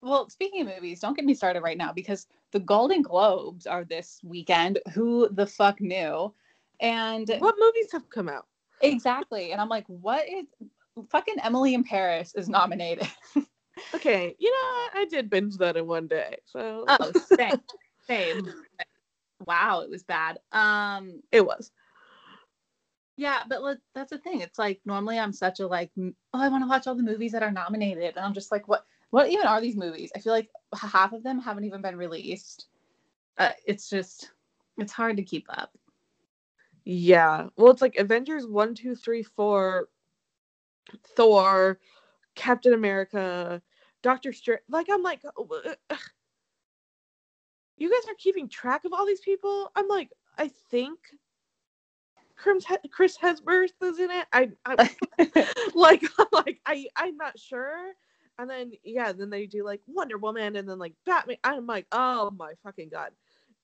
well, 0.01 0.29
speaking 0.29 0.61
of 0.61 0.67
movies, 0.67 0.99
don't 0.99 1.15
get 1.15 1.25
me 1.25 1.33
started 1.33 1.61
right 1.61 1.77
now 1.77 1.91
because 1.91 2.27
the 2.51 2.59
Golden 2.59 3.01
Globes 3.01 3.65
are 3.67 3.83
this 3.83 4.21
weekend. 4.23 4.79
Who 4.93 5.29
the 5.31 5.47
fuck 5.47 5.81
knew? 5.81 6.33
And 6.79 7.27
What 7.39 7.55
movies 7.59 7.91
have 7.91 8.09
come 8.09 8.29
out? 8.29 8.45
exactly. 8.81 9.51
And 9.51 9.61
I'm 9.61 9.69
like, 9.69 9.85
what 9.87 10.27
is 10.29 10.45
fucking 11.09 11.35
Emily 11.43 11.73
in 11.73 11.83
Paris 11.83 12.33
is 12.35 12.49
nominated? 12.49 13.07
Okay, 13.93 14.35
you 14.39 14.51
know, 14.51 14.99
I 14.99 15.05
did 15.09 15.29
binge 15.29 15.57
that 15.57 15.77
in 15.77 15.87
one 15.87 16.07
day. 16.07 16.37
So 16.45 16.85
Oh, 16.87 17.11
same. 17.13 17.61
same. 18.07 18.53
Wow, 19.45 19.81
it 19.81 19.89
was 19.89 20.03
bad. 20.03 20.39
Um, 20.51 21.21
it 21.31 21.45
was. 21.45 21.71
yeah, 23.17 23.43
but 23.47 23.63
let, 23.63 23.77
that's 23.93 24.11
the 24.11 24.17
thing. 24.17 24.41
It's 24.41 24.59
like 24.59 24.81
normally 24.85 25.17
I'm 25.19 25.33
such 25.33 25.59
a 25.59 25.67
like, 25.67 25.91
oh, 25.97 26.13
I 26.33 26.49
want 26.49 26.63
to 26.63 26.69
watch 26.69 26.87
all 26.87 26.95
the 26.95 27.03
movies 27.03 27.31
that 27.31 27.43
are 27.43 27.51
nominated, 27.51 28.15
and 28.17 28.25
I'm 28.25 28.33
just 28.33 28.51
like, 28.51 28.67
what? 28.67 28.85
What 29.11 29.29
even 29.29 29.47
are 29.47 29.61
these 29.61 29.77
movies? 29.77 30.11
I 30.15 30.19
feel 30.19 30.33
like 30.33 30.49
half 30.77 31.13
of 31.13 31.23
them 31.23 31.39
haven't 31.39 31.63
even 31.65 31.81
been 31.81 31.95
released. 31.95 32.67
Uh, 33.37 33.51
it's 33.65 33.89
just, 33.89 34.31
it's 34.77 34.91
hard 34.91 35.17
to 35.17 35.23
keep 35.23 35.45
up. 35.49 35.71
Yeah. 36.85 37.47
Well, 37.57 37.71
it's 37.71 37.81
like 37.81 37.95
Avengers 37.97 38.47
1, 38.47 38.75
2, 38.75 38.95
3, 38.95 39.23
4, 39.23 39.89
Thor, 41.15 41.79
Captain 42.35 42.73
America, 42.73 43.61
Doctor 44.03 44.33
Strange. 44.33 44.61
Like, 44.69 44.87
I'm 44.91 45.03
like, 45.03 45.21
ugh. 45.25 45.99
You 47.77 47.91
guys 47.91 48.09
are 48.09 48.15
keeping 48.17 48.47
track 48.49 48.85
of 48.85 48.93
all 48.93 49.05
these 49.05 49.21
people? 49.21 49.71
I'm 49.75 49.87
like, 49.87 50.09
I 50.37 50.49
think 50.69 50.99
Chris 52.35 53.17
Hemsworth 53.17 53.69
is 53.81 53.99
in 53.99 54.11
it. 54.11 54.25
I, 54.31 54.51
I 54.65 54.89
like, 55.75 56.03
I'm 56.17 56.27
like, 56.31 56.59
I, 56.65 56.85
I'm 56.95 57.17
not 57.17 57.39
sure. 57.39 57.93
And 58.37 58.49
then, 58.49 58.73
yeah, 58.83 59.13
then 59.13 59.29
they 59.29 59.45
do 59.45 59.63
like 59.63 59.81
Wonder 59.87 60.17
Woman 60.17 60.55
and 60.55 60.67
then 60.67 60.77
like 60.77 60.93
Batman. 61.05 61.37
I'm 61.43 61.65
like, 61.65 61.87
oh 61.91 62.31
my 62.37 62.53
fucking 62.63 62.89
God. 62.89 63.11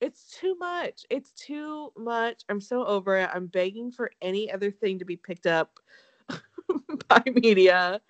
It's 0.00 0.36
too 0.36 0.56
much. 0.58 1.04
It's 1.10 1.30
too 1.32 1.92
much. 1.96 2.42
I'm 2.48 2.60
so 2.60 2.84
over 2.84 3.16
it. 3.18 3.30
I'm 3.32 3.46
begging 3.46 3.92
for 3.92 4.10
any 4.20 4.50
other 4.50 4.70
thing 4.70 4.98
to 4.98 5.04
be 5.04 5.16
picked 5.16 5.46
up 5.46 5.78
by 7.08 7.22
media. 7.26 8.00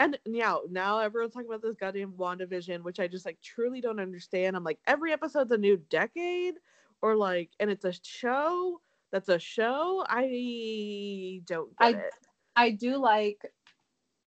And 0.00 0.18
now, 0.26 0.60
now 0.70 0.98
everyone's 0.98 1.34
talking 1.34 1.48
about 1.48 1.62
this 1.62 1.76
goddamn 1.76 2.12
WandaVision, 2.12 2.82
which 2.82 2.98
I 2.98 3.06
just 3.06 3.24
like 3.24 3.38
truly 3.42 3.80
don't 3.80 4.00
understand. 4.00 4.56
I'm 4.56 4.64
like, 4.64 4.80
every 4.86 5.12
episode's 5.12 5.52
a 5.52 5.58
new 5.58 5.76
decade, 5.88 6.54
or 7.00 7.16
like, 7.16 7.50
and 7.60 7.70
it's 7.70 7.84
a 7.84 7.92
show 8.02 8.80
that's 9.12 9.28
a 9.28 9.38
show. 9.38 10.04
I 10.08 11.40
don't 11.46 11.70
get 11.78 11.86
I- 11.94 11.98
it. 11.98 12.12
I 12.56 12.70
do 12.70 12.96
like. 12.96 13.40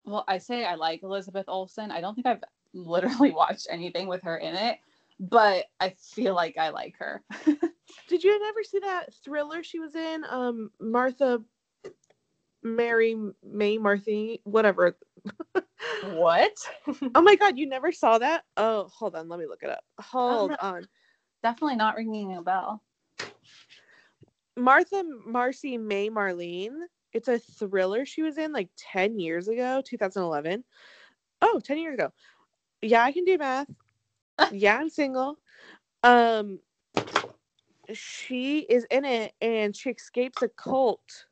Well, 0.05 0.23
I 0.27 0.37
say 0.39 0.65
I 0.65 0.75
like 0.75 1.03
Elizabeth 1.03 1.45
Olsen. 1.47 1.91
I 1.91 2.01
don't 2.01 2.15
think 2.15 2.27
I've 2.27 2.43
literally 2.73 3.31
watched 3.31 3.67
anything 3.69 4.07
with 4.07 4.23
her 4.23 4.37
in 4.37 4.55
it, 4.55 4.77
but 5.19 5.65
I 5.79 5.89
feel 5.99 6.33
like 6.35 6.57
I 6.57 6.69
like 6.69 6.95
her. 6.99 7.21
Did 8.07 8.23
you 8.23 8.33
ever 8.47 8.63
see 8.63 8.79
that 8.79 9.13
thriller 9.23 9.63
she 9.63 9.79
was 9.79 9.95
in? 9.95 10.23
Um, 10.29 10.71
Martha, 10.79 11.41
Mary, 12.63 13.15
May, 13.43 13.77
Marthy, 13.77 14.41
whatever. 14.43 14.97
What? 16.03 16.51
Oh 17.15 17.21
my 17.21 17.35
God, 17.35 17.57
you 17.57 17.67
never 17.67 17.91
saw 17.91 18.17
that? 18.17 18.43
Oh, 18.57 18.87
hold 18.93 19.15
on, 19.15 19.27
let 19.27 19.39
me 19.39 19.47
look 19.47 19.63
it 19.63 19.69
up. 19.69 19.83
Hold 19.99 20.51
no. 20.51 20.57
on. 20.61 20.87
Definitely 21.43 21.77
not 21.77 21.95
ringing 21.95 22.35
a 22.35 22.41
bell. 22.41 22.83
Martha, 24.55 25.03
Marcy, 25.25 25.77
May, 25.77 26.09
Marlene. 26.09 26.81
It's 27.13 27.27
a 27.27 27.39
thriller 27.39 28.05
she 28.05 28.21
was 28.21 28.37
in 28.37 28.53
like 28.53 28.69
10 28.77 29.19
years 29.19 29.47
ago, 29.47 29.81
2011. 29.85 30.63
Oh, 31.41 31.59
10 31.63 31.77
years 31.77 31.95
ago. 31.95 32.11
Yeah, 32.81 33.03
I 33.03 33.11
can 33.11 33.25
do 33.25 33.37
math. 33.37 33.67
yeah, 34.51 34.77
I'm 34.77 34.89
single. 34.89 35.39
Um, 36.03 36.59
she 37.93 38.59
is 38.59 38.85
in 38.91 39.05
it 39.05 39.33
and 39.41 39.75
she 39.75 39.89
escapes 39.89 40.41
a 40.41 40.49
cult 40.49 41.25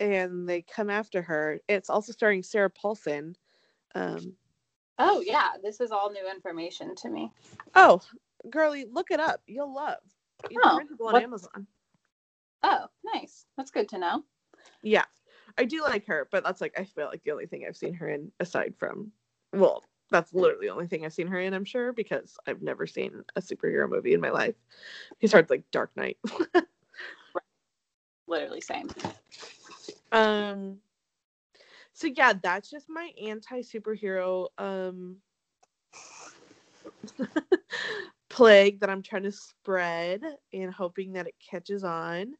and 0.00 0.48
they 0.48 0.62
come 0.62 0.90
after 0.90 1.22
her. 1.22 1.58
It's 1.68 1.90
also 1.90 2.12
starring 2.12 2.42
Sarah 2.42 2.70
Paulson. 2.70 3.36
Um, 3.94 4.34
Oh 4.98 5.22
yeah, 5.24 5.50
this 5.62 5.80
is 5.80 5.90
all 5.92 6.10
new 6.10 6.28
information 6.28 6.94
to 6.96 7.08
me. 7.08 7.30
oh, 7.74 8.00
girly, 8.50 8.84
look 8.90 9.10
it 9.12 9.20
up. 9.20 9.40
You'll 9.46 9.72
love. 9.74 9.98
It's 10.50 10.58
Oh, 10.64 10.80
on 10.80 10.88
what- 10.98 11.22
Amazon. 11.22 11.66
Oh, 12.64 12.86
nice. 13.14 13.46
That's 13.56 13.70
good 13.70 13.88
to 13.90 13.98
know. 13.98 14.24
Yeah, 14.82 15.04
I 15.56 15.64
do 15.64 15.82
like 15.82 16.04
her, 16.06 16.28
but 16.32 16.42
that's 16.42 16.60
like 16.60 16.78
I 16.78 16.84
feel 16.84 17.06
like 17.06 17.22
the 17.22 17.30
only 17.30 17.46
thing 17.46 17.64
I've 17.66 17.76
seen 17.76 17.94
her 17.94 18.08
in 18.08 18.32
aside 18.40 18.74
from, 18.76 19.12
well, 19.52 19.84
that's 20.10 20.32
literally 20.34 20.66
the 20.66 20.72
only 20.72 20.88
thing 20.88 21.04
I've 21.04 21.12
seen 21.12 21.28
her 21.28 21.38
in. 21.38 21.54
I'm 21.54 21.64
sure 21.64 21.92
because 21.92 22.36
I've 22.46 22.62
never 22.62 22.86
seen 22.86 23.22
a 23.36 23.40
superhero 23.40 23.88
movie 23.88 24.14
in 24.14 24.20
my 24.20 24.30
life. 24.30 24.54
Besides 25.20 25.50
like 25.50 25.62
Dark 25.70 25.90
Knight. 25.96 26.18
Literally 28.26 28.60
same. 28.60 28.88
Um. 30.12 30.78
So 31.92 32.08
yeah, 32.08 32.32
that's 32.40 32.70
just 32.70 32.88
my 32.88 33.10
anti 33.22 33.60
superhero 33.60 34.48
um 34.58 35.16
plague 38.28 38.80
that 38.80 38.90
I'm 38.90 39.02
trying 39.02 39.24
to 39.24 39.32
spread 39.32 40.22
and 40.52 40.72
hoping 40.72 41.12
that 41.14 41.26
it 41.26 41.34
catches 41.38 41.84
on. 41.84 42.34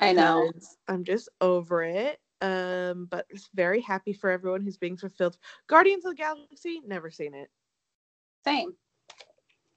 I 0.00 0.12
know. 0.12 0.52
because 0.52 0.76
I'm 0.88 1.04
just 1.04 1.28
over 1.40 1.82
it. 1.82 2.20
Um, 2.40 3.06
but 3.10 3.26
very 3.54 3.80
happy 3.80 4.12
for 4.12 4.30
everyone 4.30 4.60
who's 4.60 4.76
being 4.76 4.96
fulfilled. 4.96 5.38
Guardians 5.66 6.04
of 6.04 6.12
the 6.12 6.16
Galaxy, 6.16 6.80
never 6.86 7.10
seen 7.10 7.34
it. 7.34 7.48
Same. 8.44 8.74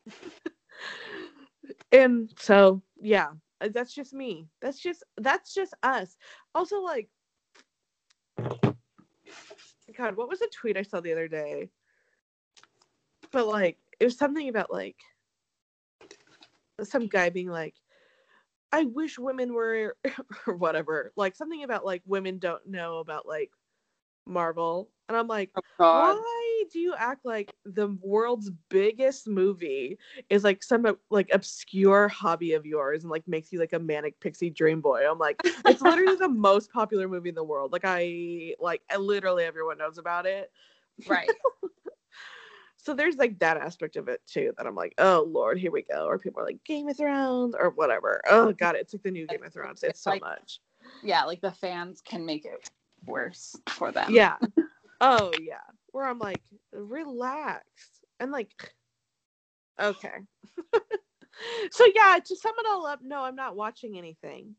And 1.91 2.31
so 2.37 2.81
yeah, 3.01 3.29
that's 3.59 3.93
just 3.93 4.13
me. 4.13 4.47
That's 4.61 4.79
just 4.79 5.03
that's 5.17 5.53
just 5.53 5.73
us. 5.83 6.17
Also, 6.53 6.81
like 6.81 7.09
God, 9.97 10.15
what 10.15 10.29
was 10.29 10.41
a 10.41 10.47
tweet 10.47 10.77
I 10.77 10.83
saw 10.83 10.99
the 10.99 11.11
other 11.11 11.27
day? 11.27 11.69
But 13.31 13.47
like 13.47 13.77
it 13.99 14.05
was 14.05 14.17
something 14.17 14.47
about 14.49 14.71
like 14.71 14.97
some 16.83 17.07
guy 17.07 17.29
being 17.29 17.49
like, 17.49 17.75
I 18.71 18.83
wish 18.83 19.17
women 19.17 19.53
were 19.53 19.95
or 20.47 20.55
whatever. 20.55 21.11
Like 21.15 21.35
something 21.35 21.63
about 21.63 21.85
like 21.85 22.03
women 22.05 22.37
don't 22.37 22.65
know 22.67 22.97
about 22.99 23.27
like 23.27 23.51
Marvel. 24.25 24.89
And 25.07 25.17
I'm 25.17 25.27
like, 25.27 25.51
Oh 25.55 25.61
God. 25.79 26.17
Do 26.71 26.79
you 26.79 26.93
act 26.97 27.25
like 27.25 27.53
the 27.65 27.97
world's 28.01 28.49
biggest 28.69 29.27
movie 29.27 29.97
is 30.29 30.43
like 30.43 30.63
some 30.63 30.85
like 31.09 31.29
obscure 31.33 32.07
hobby 32.07 32.53
of 32.53 32.65
yours 32.65 33.03
and 33.03 33.11
like 33.11 33.27
makes 33.27 33.51
you 33.51 33.59
like 33.59 33.73
a 33.73 33.79
manic 33.79 34.19
pixie 34.19 34.49
dream 34.49 34.81
boy? 34.81 35.09
I'm 35.09 35.17
like, 35.19 35.39
it's 35.65 35.81
literally 35.81 36.15
the 36.15 36.29
most 36.49 36.71
popular 36.71 37.07
movie 37.07 37.29
in 37.29 37.35
the 37.35 37.43
world. 37.43 37.71
Like 37.71 37.85
I 37.85 38.53
like 38.59 38.81
I, 38.89 38.97
literally 38.97 39.43
everyone 39.43 39.77
knows 39.77 39.97
about 39.97 40.25
it. 40.25 40.51
Right. 41.07 41.29
So 42.79 42.93
there's 42.93 43.17
like 43.17 43.37
that 43.39 43.57
aspect 43.57 43.97
of 43.97 44.07
it 44.07 44.21
too 44.25 44.53
that 44.57 44.65
I'm 44.65 44.75
like, 44.75 44.93
oh 44.97 45.27
lord, 45.29 45.57
here 45.59 45.71
we 45.71 45.81
go. 45.81 46.05
Or 46.05 46.17
people 46.17 46.41
are 46.41 46.45
like 46.45 46.63
Game 46.63 46.87
of 46.87 46.95
Thrones 46.95 47.53
or 47.53 47.71
whatever. 47.71 48.21
Oh 48.29 48.53
god, 48.53 48.75
it's 48.75 48.93
like 48.93 49.03
the 49.03 49.11
new 49.11 49.27
Game 49.27 49.43
of 49.43 49.51
Thrones. 49.51 49.83
It's 49.83 49.99
so 49.99 50.11
Like- 50.11 50.21
much. 50.21 50.61
Yeah, 51.03 51.25
like 51.25 51.41
the 51.41 51.51
fans 51.51 51.99
can 51.99 52.25
make 52.25 52.45
it 52.45 52.69
worse 53.05 53.57
for 53.67 53.91
them. 53.91 54.09
Yeah. 54.13 54.37
Oh 55.01 55.31
yeah. 55.41 55.57
Where 55.91 56.05
I'm 56.05 56.19
like, 56.19 56.41
relax. 56.71 57.65
And 58.19 58.31
like 58.31 58.73
okay. 59.79 60.19
so 61.71 61.85
yeah, 61.95 62.19
to 62.23 62.35
sum 62.35 62.53
it 62.57 62.65
all 62.69 62.85
up, 62.85 62.99
no, 63.03 63.23
I'm 63.23 63.35
not 63.35 63.55
watching 63.55 63.97
anything. 63.97 64.55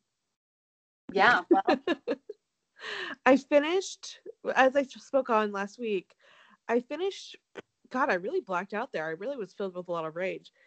Yeah. 1.12 1.40
Well, 1.50 1.78
I 3.26 3.36
finished 3.36 4.20
as 4.54 4.76
I 4.76 4.84
spoke 4.84 5.30
on 5.30 5.52
last 5.52 5.78
week, 5.78 6.14
I 6.68 6.80
finished 6.80 7.36
God, 7.90 8.10
I 8.10 8.14
really 8.14 8.42
blacked 8.42 8.74
out 8.74 8.92
there. 8.92 9.06
I 9.06 9.10
really 9.10 9.38
was 9.38 9.54
filled 9.54 9.74
with 9.74 9.88
a 9.88 9.92
lot 9.92 10.04
of 10.04 10.16
rage. 10.16 10.50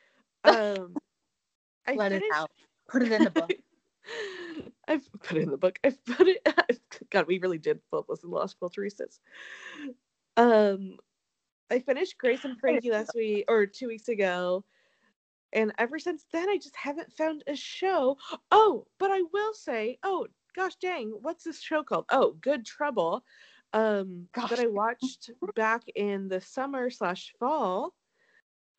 Um 0.44 0.96
I 1.88 1.94
let 1.94 2.12
it 2.12 2.24
out. 2.34 2.50
Put 2.88 3.04
it 3.04 3.12
in 3.12 3.24
the 3.24 3.30
book. 3.30 3.52
I've 4.88 5.08
put 5.24 5.38
it 5.38 5.44
in 5.44 5.52
the 5.52 5.58
book. 5.58 5.80
I've 5.84 6.04
put 6.06 6.28
it. 6.28 6.48
God, 7.10 7.28
we 7.28 7.40
really 7.40 7.58
did 7.58 7.80
flip 7.90 8.06
this 8.10 8.24
in 8.24 8.30
Lost 8.30 8.60
Filteristas. 8.60 9.20
Um, 10.38 10.98
I 11.70 11.80
finished 11.80 12.18
Grace 12.18 12.44
and 12.44 12.60
Frankie 12.60 12.92
last 12.92 13.14
week 13.16 13.46
or 13.48 13.66
two 13.66 13.88
weeks 13.88 14.08
ago. 14.10 14.64
and 15.54 15.74
ever 15.78 16.00
since 16.00 16.26
then 16.32 16.50
I 16.50 16.58
just 16.58 16.76
haven't 16.76 17.12
found 17.14 17.44
a 17.48 17.56
show. 17.56 18.18
Oh, 18.52 18.86
but 19.00 19.12
I 19.12 19.22
will 19.34 19.54
say, 19.54 19.98
oh 20.04 20.28
gosh 20.56 20.76
dang, 20.82 21.10
what's 21.22 21.44
this 21.44 21.62
show 21.62 21.84
called? 21.84 22.06
Oh, 22.10 22.36
Good 22.42 22.66
Trouble. 22.66 23.24
Um 23.74 24.28
Gosh. 24.34 24.50
that 24.50 24.60
I 24.60 24.68
watched 24.68 25.32
back 25.56 25.84
in 25.96 26.28
the 26.28 26.42
summer 26.42 26.90
slash 26.90 27.34
fall. 27.40 27.94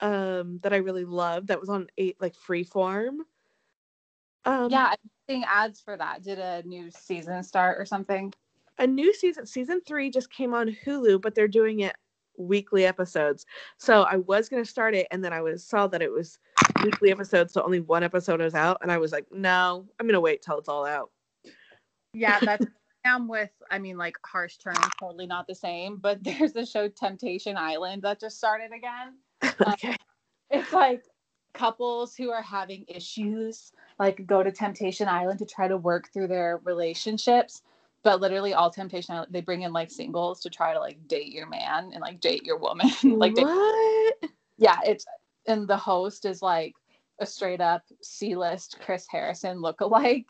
Um, 0.01 0.59
that 0.63 0.73
I 0.73 0.79
really 0.79 1.05
loved. 1.05 1.49
That 1.49 1.61
was 1.61 1.69
on 1.69 1.87
eight 1.97 2.17
like 2.21 2.35
freeform. 2.35 3.19
Um 4.45 4.71
yeah, 4.71 4.89
I'm 4.89 5.11
seeing 5.29 5.45
ads 5.45 5.81
for 5.81 5.97
that. 5.97 6.23
Did 6.23 6.39
a 6.39 6.63
new 6.65 6.91
season 6.91 7.43
start 7.43 7.81
or 7.81 7.85
something? 7.85 8.35
A 8.79 8.87
new 8.87 9.13
season 9.15 9.47
season 9.47 9.81
three 9.87 10.11
just 10.11 10.31
came 10.33 10.55
on 10.55 10.75
hulu 10.85 11.21
but 11.21 11.35
they're 11.35 11.49
doing 11.49 11.81
it 11.81 11.95
weekly 12.39 12.87
episodes 12.87 13.45
so 13.77 14.03
i 14.05 14.17
was 14.17 14.49
going 14.49 14.63
to 14.63 14.69
start 14.69 14.95
it 14.95 15.07
and 15.11 15.23
then 15.25 15.33
i 15.33 15.41
was 15.41 15.63
saw 15.63 15.87
that 15.87 16.01
it 16.03 16.11
was 16.11 16.39
weekly 16.83 17.11
episodes 17.11 17.53
so 17.53 17.63
only 17.63 17.81
one 17.81 18.03
episode 18.03 18.41
was 18.41 18.55
out 18.55 18.79
and 18.81 18.91
i 18.91 18.97
was 18.97 19.13
like 19.13 19.27
no 19.31 19.87
i'm 20.01 20.07
going 20.07 20.15
to 20.15 20.21
wait 20.21 20.41
till 20.43 20.59
it's 20.59 20.69
all 20.69 20.87
out 20.87 21.11
Yeah, 22.15 22.39
that's 22.45 22.67
I'm 23.05 23.27
with 23.27 23.51
I 23.71 23.79
mean 23.79 23.99
like 23.99 24.17
harsh 24.25 24.59
terms, 24.59 24.79
totally 25.01 25.27
not 25.27 25.47
the 25.47 25.55
same, 25.55 25.97
but 25.97 26.23
there's 26.25 26.53
the 26.53 26.67
show 26.67 26.89
Temptation 26.89 27.57
Island 27.57 28.03
that 28.03 28.21
just 28.21 28.39
started 28.39 28.71
again. 28.73 29.19
okay 29.73 29.97
It's 30.51 30.73
like 30.73 31.05
couples 31.55 32.15
who 32.15 32.31
are 32.31 32.43
having 32.43 32.85
issues 32.89 33.73
like 33.99 34.27
go 34.27 34.43
to 34.43 34.53
Temptation 34.53 35.09
Island 35.09 35.39
to 35.41 35.47
try 35.47 35.69
to 35.69 35.77
work 35.77 36.11
through 36.13 36.29
their 36.29 36.61
relationships. 36.65 37.63
But 38.05 38.21
literally 38.21 38.53
all 38.55 38.71
Temptation 38.71 39.15
Island 39.15 39.33
they 39.33 39.41
bring 39.41 39.63
in 39.63 39.73
like 39.73 39.91
singles 39.91 40.41
to 40.41 40.51
try 40.51 40.73
to 40.73 40.81
like 40.81 41.07
date 41.07 41.33
your 41.33 41.47
man 41.49 41.91
and 41.93 42.01
like 42.01 42.21
date 42.21 42.45
your 42.45 42.59
woman. 42.59 42.89
like 43.05 43.37
what 43.37 44.15
yeah, 44.59 44.79
it's 44.85 45.05
and 45.47 45.67
the 45.67 45.77
host 45.77 46.25
is 46.25 46.43
like 46.43 46.75
a 47.21 47.27
straight 47.27 47.61
up 47.61 47.83
C 48.03 48.35
list 48.35 48.79
Chris 48.85 49.07
Harrison 49.11 49.61
look-alike 49.61 50.27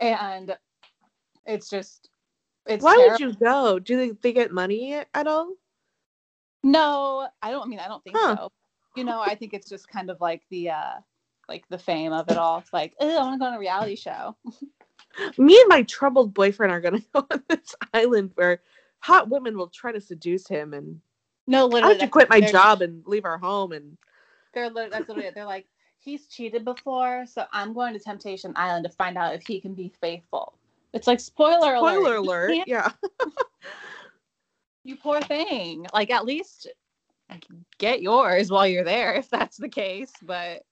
And 0.00 0.56
it's 1.46 1.68
just 1.68 2.08
it's 2.66 2.82
why 2.82 2.96
would 2.96 3.20
you 3.20 3.32
go 3.32 3.78
do 3.78 3.96
they, 3.96 4.10
they 4.22 4.32
get 4.32 4.52
money 4.52 4.94
at 4.94 5.26
all 5.26 5.52
No, 6.62 7.28
I 7.42 7.50
don't 7.50 7.62
I 7.62 7.66
mean 7.66 7.80
I 7.80 7.88
don't 7.88 8.02
think 8.04 8.16
Huh. 8.16 8.36
so. 8.36 8.52
You 8.94 9.04
know, 9.04 9.20
I 9.20 9.34
think 9.34 9.54
it's 9.54 9.68
just 9.68 9.88
kind 9.88 10.10
of 10.10 10.20
like 10.20 10.42
the 10.50 10.70
uh 10.70 10.94
like 11.48 11.64
the 11.68 11.78
fame 11.78 12.12
of 12.12 12.28
it 12.28 12.36
all. 12.36 12.58
It's 12.58 12.72
like, 12.72 12.94
oh, 13.00 13.18
I 13.18 13.22
want 13.22 13.34
to 13.34 13.38
go 13.38 13.46
on 13.46 13.54
a 13.54 13.58
reality 13.58 13.96
show. 13.96 14.36
me 15.38 15.58
and 15.60 15.68
my 15.68 15.82
troubled 15.82 16.34
boyfriend 16.34 16.72
are 16.72 16.80
going 16.80 17.00
to 17.00 17.06
go 17.14 17.26
on 17.30 17.42
this 17.48 17.74
island 17.94 18.30
where 18.34 18.62
hot 19.00 19.28
women 19.28 19.56
will 19.56 19.68
try 19.68 19.92
to 19.92 20.00
seduce 20.00 20.46
him 20.46 20.74
and 20.74 21.00
No, 21.46 21.66
i 21.66 21.68
literally, 21.68 21.94
have 21.94 22.02
to 22.02 22.08
quit 22.08 22.30
my 22.30 22.40
job 22.40 22.82
and 22.82 23.02
leave 23.06 23.24
our 23.24 23.38
home 23.38 23.72
and 23.72 23.96
They're 24.54 24.70
lit- 24.70 24.90
that's 24.90 25.08
literally 25.08 25.28
it. 25.28 25.34
They're 25.34 25.44
like, 25.44 25.66
he's 25.98 26.26
cheated 26.26 26.64
before, 26.64 27.24
so 27.26 27.46
I'm 27.52 27.72
going 27.72 27.92
to 27.94 27.98
Temptation 28.00 28.52
Island 28.56 28.84
to 28.84 28.90
find 28.90 29.16
out 29.16 29.34
if 29.34 29.46
he 29.46 29.60
can 29.60 29.74
be 29.74 29.92
faithful. 30.00 30.54
It's 30.92 31.06
like 31.06 31.20
spoiler 31.20 31.74
alert. 31.74 31.94
spoiler 31.94 32.14
you 32.14 32.20
alert 32.20 32.58
yeah 32.66 32.92
You 34.84 34.96
poor 34.96 35.20
thing. 35.20 35.86
Like 35.92 36.10
at 36.10 36.24
least 36.24 36.68
get 37.78 38.02
yours 38.02 38.50
while 38.50 38.66
you're 38.66 38.84
there 38.84 39.14
if 39.14 39.30
that's 39.30 39.56
the 39.56 39.68
case. 39.68 40.12
But 40.22 40.62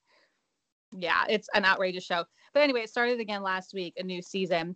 yeah, 0.92 1.24
it's 1.28 1.48
an 1.54 1.64
outrageous 1.64 2.04
show. 2.04 2.24
But 2.52 2.62
anyway, 2.62 2.82
it 2.82 2.90
started 2.90 3.20
again 3.20 3.42
last 3.42 3.74
week, 3.74 3.94
a 3.96 4.02
new 4.02 4.22
season. 4.22 4.74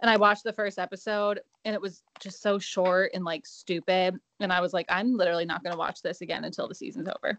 And 0.00 0.10
I 0.10 0.16
watched 0.16 0.44
the 0.44 0.52
first 0.52 0.78
episode 0.78 1.40
and 1.64 1.74
it 1.74 1.80
was 1.80 2.02
just 2.20 2.42
so 2.42 2.58
short 2.58 3.12
and 3.14 3.24
like 3.24 3.46
stupid. 3.46 4.18
And 4.40 4.52
I 4.52 4.60
was 4.60 4.72
like, 4.74 4.86
I'm 4.88 5.16
literally 5.16 5.46
not 5.46 5.64
gonna 5.64 5.76
watch 5.76 6.02
this 6.02 6.20
again 6.20 6.44
until 6.44 6.68
the 6.68 6.74
season's 6.74 7.08
over. 7.08 7.38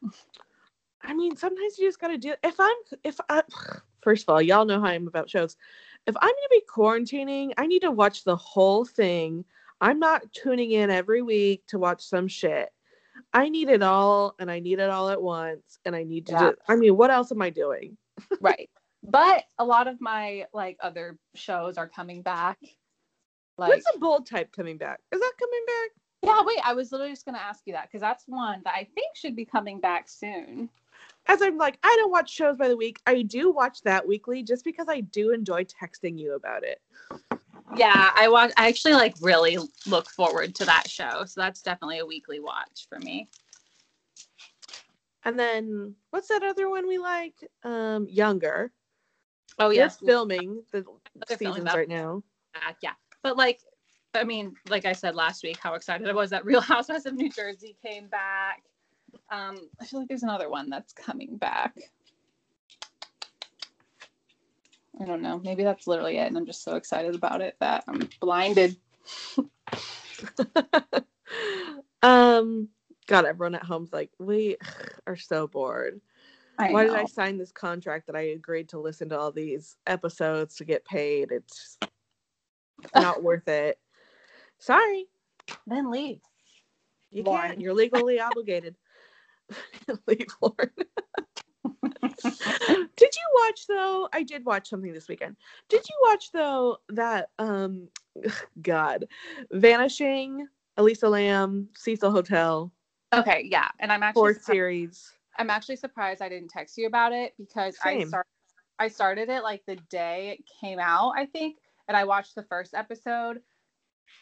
I 1.03 1.13
mean, 1.13 1.36
sometimes 1.36 1.77
you 1.77 1.88
just 1.88 2.00
gotta 2.00 2.17
do. 2.17 2.33
If 2.44 2.59
I'm, 2.59 2.75
if 3.03 3.20
I, 3.29 3.44
first 4.01 4.24
of 4.24 4.33
all, 4.33 4.42
y'all 4.42 4.66
know 4.66 4.79
how 4.79 4.88
I'm 4.88 5.07
about 5.07 5.29
shows. 5.29 5.55
If 6.07 6.16
I'm 6.18 6.29
gonna 6.29 6.50
be 6.50 6.64
quarantining, 6.70 7.53
I 7.57 7.68
need 7.68 7.81
to 7.81 7.92
watch 7.92 8.24
the 8.24 8.35
whole 8.35 8.85
thing. 8.85 9.46
I'm 9.79 10.00
not 10.00 10.24
tuning 10.33 10.72
in 10.72 10.90
every 10.90 11.22
week 11.22 11.64
to 11.68 11.77
watch 11.77 12.01
some 12.01 12.27
shit. 12.27 12.70
I 13.33 13.50
need 13.50 13.70
it 13.70 13.83
all, 13.83 14.35
and 14.40 14.50
I 14.50 14.59
need 14.59 14.79
it 14.79 14.90
all 14.90 15.09
at 15.09 15.22
once, 15.22 15.79
and 15.85 15.96
I 15.96 16.03
need 16.03 16.25
to. 16.27 16.31
Yeah. 16.33 16.40
Do, 16.40 16.55
I 16.68 16.75
mean, 16.75 16.98
what 16.98 17.11
else 17.11 17.31
am 17.31 17.42
I 17.42 17.50
doing? 17.50 17.98
right. 18.42 18.70
But 19.07 19.46
a 19.57 19.65
lot 19.65 19.87
of 19.87 20.01
my 20.01 20.46
like 20.53 20.77
other 20.81 21.17
shows 21.33 21.77
are 21.77 21.87
coming 21.87 22.22
back. 22.22 22.59
Like 23.57 23.70
When's 23.70 23.85
the 23.85 24.00
bold 24.00 24.27
type 24.27 24.51
coming 24.51 24.77
back? 24.77 25.00
Is 25.11 25.20
that 25.20 25.33
coming 25.39 25.63
back? 25.65 25.89
yeah, 26.24 26.41
wait, 26.43 26.59
I 26.63 26.74
was 26.74 26.91
literally 26.91 27.13
just 27.13 27.25
gonna 27.25 27.37
ask 27.37 27.61
you 27.65 27.74
that 27.74 27.83
because 27.83 28.01
that's 28.01 28.25
one 28.27 28.61
that 28.65 28.74
I 28.74 28.87
think 28.96 29.15
should 29.15 29.35
be 29.35 29.46
coming 29.46 29.79
back 29.79 30.09
soon. 30.09 30.70
As 31.27 31.41
I'm 31.41 31.57
like, 31.57 31.77
I 31.83 31.96
don't 32.00 32.11
watch 32.11 32.29
shows 32.33 32.57
by 32.57 32.67
the 32.67 32.77
week. 32.77 33.00
I 33.05 33.22
do 33.22 33.51
watch 33.51 33.81
that 33.83 34.07
weekly 34.07 34.43
just 34.43 34.63
because 34.63 34.87
I 34.89 35.01
do 35.01 35.31
enjoy 35.31 35.65
texting 35.65 36.17
you 36.17 36.35
about 36.35 36.63
it. 36.63 36.81
Yeah, 37.75 38.11
I 38.15 38.27
watch. 38.29 38.51
I 38.57 38.67
actually 38.67 38.93
like 38.93 39.15
really 39.22 39.57
look 39.85 40.09
forward 40.09 40.55
to 40.55 40.65
that 40.65 40.89
show, 40.89 41.24
so 41.25 41.41
that's 41.41 41.61
definitely 41.61 42.00
a 42.00 42.05
weekly 42.05 42.39
watch 42.39 42.87
for 42.89 43.00
me. 43.00 43.29
And 45.24 45.37
then 45.37 45.96
what's 46.11 46.29
that 46.29 46.43
other 46.43 46.70
one 46.70 46.87
we 46.87 46.98
like? 46.98 47.35
Um, 47.63 48.07
Younger. 48.09 48.72
Oh 49.59 49.70
They're 49.70 49.77
yes, 49.77 49.98
filming 49.98 50.63
the 50.72 50.85
They're 51.27 51.37
seasons 51.37 51.65
that. 51.65 51.75
right 51.75 51.89
now. 51.89 52.24
back, 52.55 52.74
yeah. 52.81 52.93
But 53.24 53.37
like, 53.37 53.59
I 54.13 54.24
mean, 54.24 54.55
like 54.70 54.85
I 54.85 54.93
said 54.93 55.15
last 55.15 55.43
week, 55.43 55.57
how 55.57 55.74
excited 55.74 56.07
I 56.07 56.13
was 56.13 56.29
that 56.29 56.46
Real 56.46 56.61
Housewives 56.61 57.05
of 57.05 57.15
New 57.15 57.29
Jersey 57.29 57.75
came 57.83 58.07
back. 58.07 58.63
Um, 59.31 59.57
I 59.81 59.85
feel 59.85 60.00
like 60.01 60.09
there's 60.09 60.24
another 60.24 60.50
one 60.50 60.70
that's 60.70 60.93
coming 60.93 61.37
back. 61.37 61.75
I 65.00 65.05
don't 65.05 65.22
know. 65.22 65.39
Maybe 65.43 65.63
that's 65.63 65.87
literally 65.87 66.17
it, 66.17 66.27
and 66.27 66.37
I'm 66.37 66.46
just 66.46 66.63
so 66.63 66.75
excited 66.75 67.13
about 67.15 67.41
it 67.41 67.55
that 67.59 67.83
I'm 67.87 68.09
blinded. 68.20 68.77
um, 72.03 72.70
God, 73.07 73.25
everyone 73.25 73.55
at 73.55 73.63
home's 73.63 73.93
like, 73.93 74.11
we 74.20 74.57
are 75.05 75.15
so 75.15 75.48
bored. 75.48 76.01
I 76.59 76.72
Why 76.72 76.83
know. 76.85 76.91
did 76.93 77.00
I 77.00 77.05
sign 77.05 77.37
this 77.37 77.51
contract 77.51 78.07
that 78.07 78.15
I 78.15 78.22
agreed 78.22 78.70
to 78.70 78.79
listen 78.79 79.09
to 79.09 79.20
all 79.20 79.31
these 79.31 79.77
episodes 79.85 80.55
to 80.55 80.65
get 80.65 80.83
paid? 80.85 81.31
It's 81.31 81.77
not 82.96 83.22
worth 83.24 83.48
it. 83.48 83.79
Sorry, 84.59 85.05
Then 85.67 85.91
leave. 85.91 86.20
you 87.11 87.24
Lauren. 87.24 87.50
can't. 87.50 87.61
You're 87.61 87.74
legally 87.75 88.20
obligated. 88.20 88.75
Leave 90.07 90.27
Lauren. 90.41 90.72
did 92.24 93.09
you 93.15 93.27
watch 93.35 93.67
though? 93.67 94.09
I 94.11 94.24
did 94.24 94.43
watch 94.46 94.70
something 94.70 94.91
this 94.91 95.07
weekend. 95.07 95.35
Did 95.70 95.83
you 95.87 95.96
watch 96.09 96.31
though 96.31 96.77
that 96.89 97.29
um 97.39 97.87
God 98.61 99.05
Vanishing, 99.51 100.48
Elisa 100.77 101.07
Lam, 101.07 101.70
Cecil 101.75 102.11
Hotel, 102.11 102.72
Okay, 103.13 103.48
yeah, 103.50 103.70
and 103.79 103.91
I'm 103.93 104.03
actually 104.03 104.20
fourth 104.20 104.37
surprised- 104.41 104.55
series. 104.55 105.13
I'm 105.37 105.50
actually 105.50 105.75
surprised 105.75 106.21
I 106.21 106.29
didn't 106.29 106.50
text 106.50 106.77
you 106.77 106.87
about 106.87 107.13
it 107.13 107.33
because 107.37 107.77
I 107.83 108.00
Same. 108.00 108.07
start 108.07 108.27
I 108.79 108.87
started 108.89 109.29
it 109.29 109.41
like 109.43 109.63
the 109.65 109.75
day 109.89 110.37
it 110.37 110.45
came 110.61 110.77
out, 110.79 111.13
I 111.17 111.25
think, 111.25 111.57
and 111.87 111.97
I 111.97 112.03
watched 112.03 112.35
the 112.35 112.43
first 112.43 112.73
episode 112.75 113.41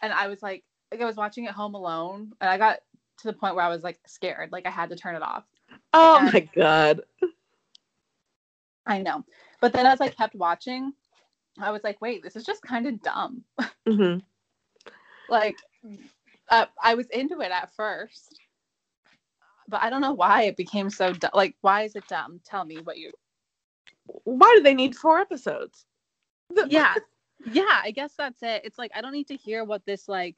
and 0.02 0.14
I 0.14 0.28
was 0.28 0.42
like, 0.42 0.64
like 0.92 1.02
I 1.02 1.06
was 1.06 1.18
watching 1.18 1.44
it 1.46 1.52
home 1.52 1.76
alone 1.76 2.32
and 2.40 2.50
I 2.50 2.58
got 2.58 2.80
to 3.20 3.28
the 3.28 3.34
point 3.34 3.56
where 3.56 3.66
I 3.66 3.70
was 3.70 3.84
like 3.84 4.00
scared, 4.08 4.52
like 4.54 4.66
I 4.66 4.70
had 4.70 4.90
to 4.92 4.96
turn 4.96 5.16
it 5.16 5.22
off. 5.22 5.44
Oh 5.94 6.18
And- 6.22 6.34
my 6.34 6.40
God. 6.56 7.02
I 8.86 9.02
know. 9.02 9.24
But 9.62 9.74
then 9.74 9.86
as 9.86 10.00
I 10.00 10.10
kept 10.10 10.36
watching, 10.36 10.94
I 11.60 11.72
was 11.72 11.84
like, 11.84 12.00
wait, 12.02 12.22
this 12.24 12.36
is 12.36 12.46
just 12.46 12.62
kind 12.62 12.86
of 12.88 13.02
dumb. 13.02 13.44
hmm 13.88 14.18
like 15.30 15.58
uh, 16.50 16.66
I 16.84 16.94
was 16.96 17.08
into 17.08 17.42
it 17.42 17.52
at 17.52 17.74
first. 17.76 18.40
But 19.68 19.84
I 19.84 19.90
don't 19.90 20.02
know 20.02 20.14
why 20.14 20.44
it 20.44 20.58
became 20.58 20.90
so 20.90 21.14
dumb. 21.14 21.32
Like, 21.34 21.56
why 21.62 21.84
is 21.84 21.96
it 21.96 22.08
dumb? 22.08 22.42
Tell 22.46 22.66
me 22.66 22.78
what 22.84 22.98
you 22.98 23.12
Why 24.24 24.54
do 24.58 24.64
they 24.64 24.74
need 24.74 24.96
four 24.96 25.20
episodes? 25.20 25.86
Yeah 26.64 26.96
yeah 27.46 27.82
i 27.84 27.92
guess 27.92 28.14
that's 28.18 28.42
it 28.42 28.62
it's 28.64 28.78
like 28.78 28.92
i 28.96 29.02
don't 29.02 29.12
need 29.12 29.28
to 29.28 29.36
hear 29.36 29.64
what 29.64 29.86
this 29.86 30.08
like 30.08 30.36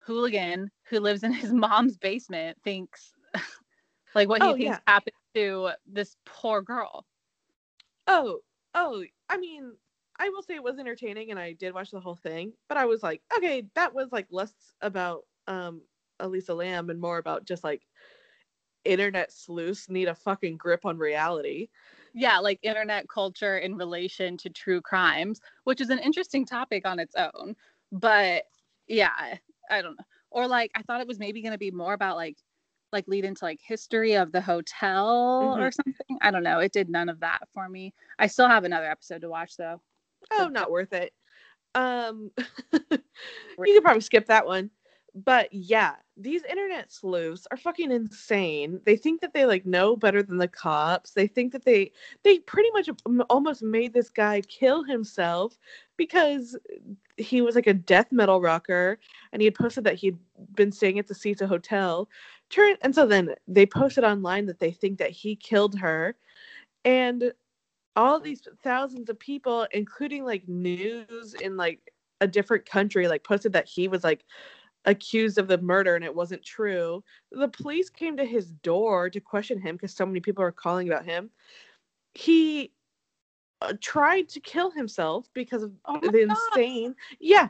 hooligan 0.00 0.70
who 0.84 1.00
lives 1.00 1.22
in 1.22 1.32
his 1.32 1.52
mom's 1.52 1.96
basement 1.96 2.58
thinks 2.64 3.12
like 4.14 4.28
what 4.28 4.42
he 4.42 4.52
Oh, 4.52 4.54
thinks 4.54 4.78
yeah. 4.78 4.78
happened 4.86 5.14
to 5.34 5.70
this 5.86 6.16
poor 6.24 6.62
girl 6.62 7.04
Oh, 8.06 8.40
oh, 8.74 9.04
I 9.28 9.38
mean, 9.38 9.72
I 10.18 10.28
will 10.30 10.42
say 10.42 10.54
it 10.54 10.62
was 10.62 10.78
entertaining 10.78 11.30
and 11.30 11.38
I 11.38 11.52
did 11.52 11.74
watch 11.74 11.90
the 11.90 12.00
whole 12.00 12.16
thing, 12.16 12.52
but 12.68 12.76
I 12.76 12.86
was 12.86 13.02
like, 13.02 13.22
okay, 13.36 13.64
that 13.74 13.94
was 13.94 14.12
like 14.12 14.26
less 14.30 14.52
about 14.80 15.24
um 15.46 15.82
Elisa 16.22 16.54
Lam 16.54 16.90
and 16.90 17.00
more 17.00 17.18
about 17.18 17.44
just 17.44 17.64
like 17.64 17.82
internet 18.84 19.32
sleuths 19.32 19.88
need 19.88 20.08
a 20.08 20.14
fucking 20.14 20.56
grip 20.56 20.84
on 20.84 20.98
reality. 20.98 21.68
yeah 22.14 22.38
like 22.38 22.58
internet 22.62 23.08
culture 23.08 23.58
in 23.58 23.76
relation 23.76 24.36
to 24.36 24.50
true 24.50 24.80
crimes 24.80 25.40
which 25.64 25.80
is 25.80 25.90
an 25.90 25.98
interesting 26.00 26.44
topic 26.44 26.86
on 26.86 26.98
its 26.98 27.14
own 27.16 27.54
but 27.92 28.44
yeah 28.88 29.36
i 29.70 29.80
don't 29.80 29.96
know 29.96 30.04
or 30.30 30.48
like 30.48 30.70
i 30.74 30.82
thought 30.82 31.00
it 31.00 31.06
was 31.06 31.18
maybe 31.18 31.40
going 31.42 31.52
to 31.52 31.58
be 31.58 31.70
more 31.70 31.92
about 31.94 32.16
like 32.16 32.36
like 32.92 33.08
lead 33.08 33.24
into 33.24 33.44
like 33.44 33.60
history 33.66 34.14
of 34.14 34.32
the 34.32 34.40
hotel 34.40 35.56
or 35.58 35.72
something. 35.72 36.18
I 36.20 36.30
don't 36.30 36.42
know. 36.42 36.58
It 36.58 36.72
did 36.72 36.90
none 36.90 37.08
of 37.08 37.20
that 37.20 37.40
for 37.52 37.68
me. 37.68 37.94
I 38.18 38.26
still 38.26 38.48
have 38.48 38.64
another 38.64 38.86
episode 38.86 39.22
to 39.22 39.30
watch 39.30 39.56
though. 39.56 39.80
Oh, 40.30 40.48
not 40.48 40.70
worth 40.70 40.92
it. 40.92 41.12
Um, 41.74 42.30
you 42.72 42.98
could 43.58 43.82
probably 43.82 44.02
skip 44.02 44.26
that 44.26 44.46
one. 44.46 44.70
But 45.14 45.52
yeah, 45.52 45.96
these 46.16 46.42
internet 46.44 46.90
sleuths 46.90 47.46
are 47.50 47.56
fucking 47.58 47.90
insane. 47.90 48.80
They 48.84 48.96
think 48.96 49.20
that 49.20 49.34
they 49.34 49.44
like 49.44 49.66
know 49.66 49.94
better 49.94 50.22
than 50.22 50.38
the 50.38 50.48
cops. 50.48 51.10
They 51.10 51.26
think 51.26 51.52
that 51.52 51.64
they 51.64 51.92
they 52.22 52.38
pretty 52.38 52.70
much 52.72 52.88
um, 53.04 53.22
almost 53.28 53.62
made 53.62 53.92
this 53.92 54.08
guy 54.08 54.40
kill 54.42 54.82
himself 54.82 55.58
because 55.98 56.56
he 57.18 57.42
was 57.42 57.54
like 57.54 57.66
a 57.66 57.74
death 57.74 58.10
metal 58.10 58.40
rocker 58.40 58.98
and 59.32 59.42
he 59.42 59.46
had 59.46 59.54
posted 59.54 59.84
that 59.84 59.96
he'd 59.96 60.16
been 60.54 60.72
staying 60.72 60.98
at 60.98 61.06
the 61.06 61.14
Cecil 61.14 61.46
Hotel. 61.46 62.08
Turn 62.48 62.76
and 62.80 62.94
so 62.94 63.06
then 63.06 63.34
they 63.46 63.66
posted 63.66 64.04
online 64.04 64.46
that 64.46 64.60
they 64.60 64.70
think 64.70 64.98
that 64.98 65.10
he 65.10 65.36
killed 65.36 65.78
her. 65.78 66.16
And 66.86 67.32
all 67.96 68.18
these 68.18 68.42
thousands 68.62 69.10
of 69.10 69.18
people, 69.18 69.66
including 69.72 70.24
like 70.24 70.48
news 70.48 71.34
in 71.34 71.56
like 71.58 71.92
a 72.22 72.26
different 72.26 72.64
country, 72.64 73.08
like 73.08 73.24
posted 73.24 73.52
that 73.52 73.68
he 73.68 73.88
was 73.88 74.04
like 74.04 74.24
accused 74.84 75.38
of 75.38 75.48
the 75.48 75.58
murder 75.58 75.94
and 75.96 76.04
it 76.04 76.14
wasn't 76.14 76.42
true. 76.44 77.02
The 77.30 77.48
police 77.48 77.88
came 77.90 78.16
to 78.16 78.24
his 78.24 78.46
door 78.50 79.08
to 79.10 79.20
question 79.20 79.60
him 79.60 79.76
because 79.76 79.94
so 79.94 80.04
many 80.06 80.20
people 80.20 80.42
are 80.44 80.52
calling 80.52 80.88
about 80.88 81.04
him. 81.04 81.30
He 82.14 82.72
uh, 83.60 83.74
tried 83.80 84.28
to 84.30 84.40
kill 84.40 84.70
himself 84.70 85.28
because 85.34 85.62
of 85.62 85.72
Oh 85.86 86.00
the 86.00 86.26
God. 86.26 86.36
insane. 86.54 86.94
Yeah. 87.20 87.48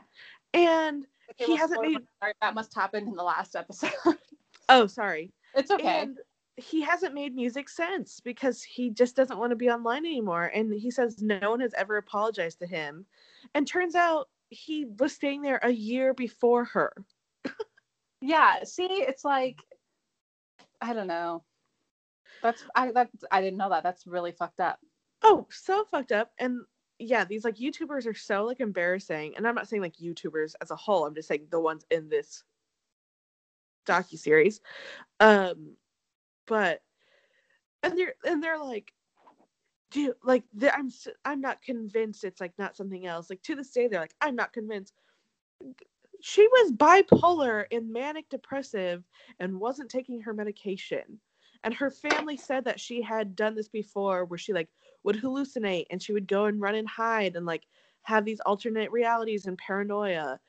And 0.53 1.07
Okay, 1.31 1.45
he 1.45 1.51
well, 1.53 1.57
hasn't 1.61 1.81
made 1.81 1.97
alert, 2.21 2.35
that 2.41 2.53
must 2.53 2.73
happen 2.75 3.07
in 3.07 3.15
the 3.15 3.23
last 3.23 3.55
episode. 3.55 3.91
oh 4.69 4.85
sorry. 4.87 5.31
it's 5.55 5.71
okay. 5.71 6.01
And 6.01 6.17
he 6.57 6.81
hasn't 6.81 7.15
made 7.15 7.33
music 7.33 7.67
since 7.67 8.19
because 8.19 8.61
he 8.61 8.91
just 8.91 9.15
doesn't 9.15 9.39
want 9.39 9.49
to 9.49 9.55
be 9.55 9.69
online 9.71 10.05
anymore. 10.05 10.51
And 10.53 10.71
he 10.71 10.91
says 10.91 11.21
no 11.21 11.49
one 11.49 11.59
has 11.61 11.73
ever 11.73 11.97
apologized 11.97 12.59
to 12.59 12.67
him. 12.67 13.05
And 13.55 13.65
turns 13.67 13.95
out 13.95 14.29
he 14.49 14.85
was 14.99 15.13
staying 15.13 15.41
there 15.41 15.59
a 15.63 15.71
year 15.71 16.13
before 16.13 16.65
her. 16.65 16.93
Yeah, 18.21 18.63
see, 18.63 18.85
it's 18.85 19.25
like 19.25 19.57
I 20.81 20.93
don't 20.93 21.07
know. 21.07 21.43
That's 22.41 22.63
I 22.75 22.91
that 22.91 23.09
I 23.31 23.41
didn't 23.41 23.57
know 23.57 23.69
that. 23.69 23.83
That's 23.83 24.05
really 24.05 24.31
fucked 24.33 24.59
up. 24.59 24.79
Oh, 25.23 25.47
so 25.49 25.85
fucked 25.89 26.11
up. 26.11 26.31
And 26.37 26.61
yeah, 26.99 27.25
these 27.25 27.45
like 27.45 27.55
YouTubers 27.55 28.05
are 28.05 28.13
so 28.13 28.43
like 28.45 28.59
embarrassing. 28.59 29.33
And 29.37 29.47
I'm 29.47 29.55
not 29.55 29.67
saying 29.67 29.81
like 29.81 29.95
YouTubers 29.95 30.53
as 30.61 30.71
a 30.71 30.75
whole. 30.75 31.05
I'm 31.05 31.15
just 31.15 31.27
saying 31.27 31.47
the 31.49 31.59
ones 31.59 31.85
in 31.89 32.09
this 32.09 32.43
docu 33.87 34.17
series. 34.17 34.61
Um, 35.19 35.75
but 36.47 36.81
and 37.81 37.97
they're 37.97 38.15
and 38.25 38.43
they're 38.43 38.59
like, 38.59 38.93
dude, 39.91 40.15
like 40.23 40.43
I'm 40.73 40.91
I'm 41.25 41.41
not 41.41 41.61
convinced 41.61 42.23
it's 42.23 42.41
like 42.41 42.53
not 42.57 42.75
something 42.75 43.05
else. 43.05 43.29
Like 43.29 43.41
to 43.43 43.55
this 43.55 43.71
day, 43.71 43.87
they're 43.87 44.01
like, 44.01 44.15
I'm 44.21 44.35
not 44.35 44.53
convinced. 44.53 44.93
She 46.25 46.47
was 46.47 46.71
bipolar 46.71 47.65
and 47.69 47.91
manic 47.91 48.29
depressive 48.29 49.03
and 49.41 49.59
wasn't 49.59 49.91
taking 49.91 50.21
her 50.21 50.33
medication. 50.33 51.19
And 51.65 51.73
her 51.73 51.91
family 51.91 52.37
said 52.37 52.63
that 52.63 52.79
she 52.79 53.01
had 53.01 53.35
done 53.35 53.55
this 53.55 53.67
before 53.67 54.23
where 54.23 54.37
she 54.37 54.53
like 54.53 54.69
would 55.03 55.17
hallucinate 55.17 55.87
and 55.89 56.01
she 56.01 56.13
would 56.13 56.25
go 56.25 56.45
and 56.45 56.61
run 56.61 56.75
and 56.75 56.87
hide 56.87 57.35
and 57.35 57.45
like 57.45 57.67
have 58.03 58.23
these 58.23 58.39
alternate 58.39 58.89
realities 58.89 59.47
and 59.47 59.57
paranoia. 59.57 60.39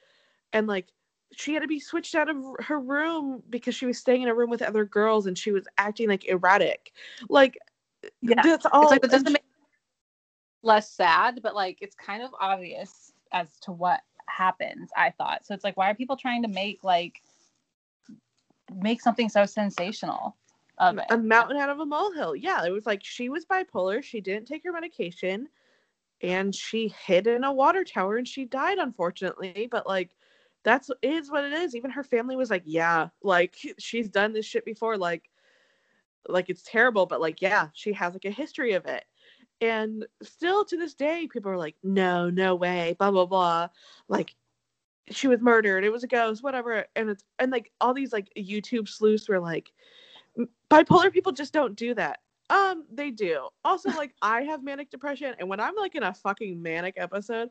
And 0.52 0.68
like 0.68 0.86
she 1.32 1.54
had 1.54 1.62
to 1.62 1.66
be 1.66 1.80
switched 1.80 2.14
out 2.14 2.28
of 2.28 2.36
her 2.60 2.78
room 2.78 3.42
because 3.50 3.74
she 3.74 3.86
was 3.86 3.98
staying 3.98 4.22
in 4.22 4.28
a 4.28 4.34
room 4.34 4.50
with 4.50 4.62
other 4.62 4.84
girls 4.84 5.26
and 5.26 5.36
she 5.36 5.50
was 5.50 5.66
acting 5.76 6.08
like 6.08 6.26
erratic. 6.26 6.92
Like 7.28 7.58
Yeah. 8.22 8.42
that's 8.44 8.66
all 8.66 8.84
it's 8.84 8.92
like 8.92 9.02
that 9.02 9.10
doesn't 9.10 9.32
make 9.32 9.42
less 10.62 10.88
sad, 10.92 11.40
but 11.42 11.56
like 11.56 11.78
it's 11.80 11.96
kind 11.96 12.22
of 12.22 12.30
obvious 12.40 13.12
as 13.32 13.58
to 13.58 13.72
what 13.72 14.02
happens, 14.26 14.90
I 14.96 15.10
thought. 15.10 15.46
So 15.46 15.54
it's 15.54 15.64
like 15.64 15.76
why 15.76 15.90
are 15.90 15.94
people 15.94 16.16
trying 16.16 16.42
to 16.42 16.48
make 16.48 16.82
like 16.84 17.22
make 18.74 19.00
something 19.00 19.28
so 19.28 19.46
sensational 19.46 20.36
of 20.78 20.98
it? 20.98 21.06
a 21.10 21.18
mountain 21.18 21.56
out 21.56 21.70
of 21.70 21.80
a 21.80 21.86
molehill. 21.86 22.36
Yeah, 22.36 22.64
it 22.64 22.70
was 22.70 22.86
like 22.86 23.04
she 23.04 23.28
was 23.28 23.46
bipolar. 23.46 24.02
She 24.02 24.20
didn't 24.20 24.46
take 24.46 24.64
her 24.64 24.72
medication, 24.72 25.48
and 26.22 26.54
she 26.54 26.94
hid 27.06 27.26
in 27.26 27.44
a 27.44 27.52
water 27.52 27.84
tower 27.84 28.16
and 28.16 28.26
she 28.26 28.44
died, 28.44 28.78
unfortunately. 28.78 29.68
But 29.70 29.86
like, 29.86 30.10
that's 30.62 30.90
is 31.02 31.30
what 31.30 31.44
it 31.44 31.52
is. 31.52 31.74
Even 31.76 31.90
her 31.90 32.04
family 32.04 32.36
was 32.36 32.50
like, 32.50 32.62
"Yeah, 32.64 33.08
like 33.22 33.56
she's 33.78 34.08
done 34.08 34.32
this 34.32 34.46
shit 34.46 34.64
before. 34.64 34.96
Like, 34.96 35.30
like 36.28 36.50
it's 36.50 36.62
terrible, 36.62 37.06
but 37.06 37.20
like, 37.20 37.42
yeah, 37.42 37.68
she 37.74 37.92
has 37.92 38.14
like 38.14 38.24
a 38.24 38.30
history 38.30 38.72
of 38.72 38.86
it." 38.86 39.04
And 39.60 40.06
still 40.22 40.64
to 40.66 40.76
this 40.76 40.94
day, 40.94 41.28
people 41.32 41.50
are 41.50 41.56
like, 41.56 41.76
"No, 41.82 42.30
no 42.30 42.54
way," 42.54 42.96
blah 42.98 43.10
blah 43.10 43.26
blah. 43.26 43.68
Like, 44.08 44.34
she 45.10 45.28
was 45.28 45.40
murdered. 45.40 45.84
It 45.84 45.90
was 45.90 46.04
a 46.04 46.08
ghost, 46.08 46.42
whatever. 46.42 46.86
And 46.96 47.10
it's 47.10 47.24
and 47.38 47.52
like 47.52 47.72
all 47.80 47.94
these 47.94 48.12
like 48.12 48.30
YouTube 48.36 48.88
sleuths 48.88 49.28
were 49.28 49.40
like 49.40 49.70
bipolar 50.70 51.12
people 51.12 51.32
just 51.32 51.52
don't 51.52 51.76
do 51.76 51.94
that. 51.94 52.20
Um, 52.50 52.84
they 52.92 53.10
do. 53.10 53.48
Also, 53.64 53.90
like 53.96 54.14
I 54.22 54.42
have 54.42 54.62
manic 54.62 54.90
depression, 54.90 55.34
and 55.38 55.48
when 55.48 55.60
I'm 55.60 55.76
like 55.76 55.94
in 55.94 56.02
a 56.02 56.14
fucking 56.14 56.60
manic 56.60 56.94
episode, 56.96 57.50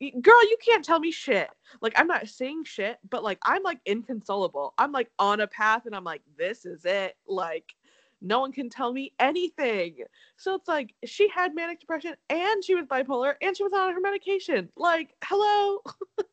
girl, 0.00 0.42
you 0.44 0.56
can't 0.64 0.84
tell 0.84 1.00
me 1.00 1.10
shit. 1.10 1.48
Like 1.80 1.92
I'm 1.96 2.06
not 2.06 2.28
saying 2.28 2.64
shit, 2.64 2.98
but 3.08 3.22
like 3.22 3.38
I'm 3.44 3.62
like 3.62 3.80
inconsolable. 3.86 4.74
I'm 4.78 4.92
like 4.92 5.10
on 5.18 5.40
a 5.40 5.46
path, 5.46 5.86
and 5.86 5.94
I'm 5.94 6.04
like, 6.04 6.22
this 6.36 6.64
is 6.64 6.84
it. 6.84 7.16
Like 7.26 7.74
no 8.22 8.40
one 8.40 8.52
can 8.52 8.70
tell 8.70 8.92
me 8.92 9.12
anything. 9.18 9.96
So 10.36 10.54
it's 10.54 10.68
like 10.68 10.94
she 11.04 11.28
had 11.28 11.54
manic 11.54 11.80
depression, 11.80 12.14
and 12.30 12.64
she 12.64 12.74
was 12.74 12.86
bipolar, 12.86 13.34
and 13.42 13.56
she 13.56 13.62
was 13.62 13.72
on 13.72 13.92
her 13.92 14.00
medication. 14.00 14.68
Like, 14.76 15.14
hello. 15.24 15.78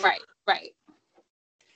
Right, 0.00 0.20
right. 0.46 0.70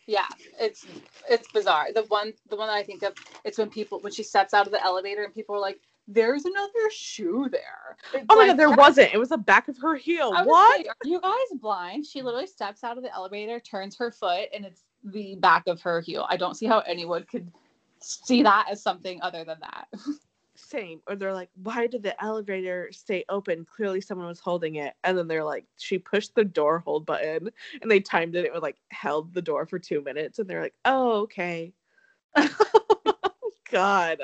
Yeah, 0.07 0.27
it's 0.61 0.87
it's 1.29 1.51
bizarre. 1.51 1.93
The 1.93 2.03
one 2.05 2.33
the 2.49 2.57
one 2.57 2.69
that 2.69 2.75
I 2.75 2.85
think 2.85 3.03
of 3.03 3.15
it's 3.45 3.59
when 3.59 3.69
people 3.69 3.99
when 4.01 4.13
she 4.13 4.23
steps 4.23 4.55
out 4.55 4.67
of 4.67 4.73
the 4.73 4.83
elevator 4.83 5.25
and 5.25 5.35
people 5.35 5.57
are 5.57 5.61
like, 5.61 5.81
"There's 6.07 6.45
another 6.45 6.91
shoe 6.93 7.49
there." 7.51 7.97
Oh 8.15 8.19
it's 8.19 8.27
Oh 8.29 8.35
my 8.37 8.43
like, 8.43 8.51
god, 8.51 8.57
there 8.59 8.71
wasn't. 8.71 9.13
It 9.13 9.19
was 9.19 9.31
the 9.31 9.39
back 9.39 9.67
of 9.67 9.77
her 9.79 9.97
heel. 9.97 10.33
What? 10.45 10.77
saying, 10.77 10.89
are 10.89 11.09
you 11.09 11.21
guys 11.21 11.59
blind? 11.61 12.07
She 12.07 12.23
literally 12.23 12.47
steps 12.47 12.85
out 12.85 12.97
of 12.97 13.03
the 13.03 13.13
elevator, 13.13 13.59
turns 13.59 13.97
her 13.97 14.13
foot, 14.13 14.49
and 14.55 14.65
it's 14.65 14.85
the 15.03 15.35
back 15.37 15.67
of 15.67 15.81
her 15.83 16.01
heel. 16.01 16.25
I 16.29 16.37
don't 16.37 16.55
see 16.57 16.67
how 16.67 16.81
anyone 16.81 17.25
could 17.25 17.51
see 18.07 18.43
that 18.43 18.67
as 18.71 18.83
something 18.83 19.21
other 19.23 19.45
than 19.45 19.59
that. 19.61 19.89
same. 20.55 21.01
Or 21.07 21.17
they're 21.17 21.35
like 21.35 21.51
why 21.63 21.87
did 21.87 22.03
the 22.03 22.21
elevator 22.23 22.89
stay 22.93 23.25
open? 23.29 23.65
Clearly 23.67 24.01
someone 24.01 24.27
was 24.27 24.41
holding 24.41 24.77
it. 24.77 24.95
And 25.05 25.17
then 25.19 25.29
they're 25.29 25.45
like 25.45 25.65
she 25.77 25.99
pushed 25.99 26.35
the 26.35 26.45
door 26.45 26.79
hold 26.79 27.05
button 27.05 27.51
and 27.83 27.91
they 27.91 28.01
timed 28.01 28.37
it. 28.37 28.45
It 28.45 28.53
was 28.53 28.63
like 28.63 28.77
held 28.91 29.35
the 29.35 29.43
door 29.43 29.67
for 29.67 29.79
two 29.79 30.01
minutes 30.03 30.39
and 30.39 30.49
they're 30.49 30.63
like 30.63 30.75
oh 30.85 31.21
okay. 31.23 31.73
God. 33.71 34.19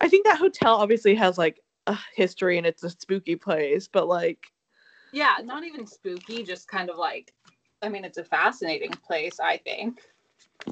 I 0.00 0.08
think 0.08 0.24
that 0.26 0.38
hotel 0.38 0.76
obviously 0.76 1.14
has 1.16 1.36
like 1.38 1.60
a 1.86 1.98
history 2.14 2.56
and 2.58 2.66
it's 2.66 2.82
a 2.84 2.90
spooky 2.90 3.34
place 3.36 3.88
but 3.88 4.06
like 4.08 4.46
Yeah, 5.12 5.36
not 5.42 5.64
even 5.64 5.86
spooky, 5.86 6.44
just 6.44 6.68
kind 6.68 6.88
of 6.90 6.96
like, 6.96 7.32
I 7.82 7.88
mean, 7.88 8.04
it's 8.04 8.18
a 8.18 8.24
fascinating 8.24 8.90
place, 8.90 9.40
I 9.40 9.56
think. 9.58 10.00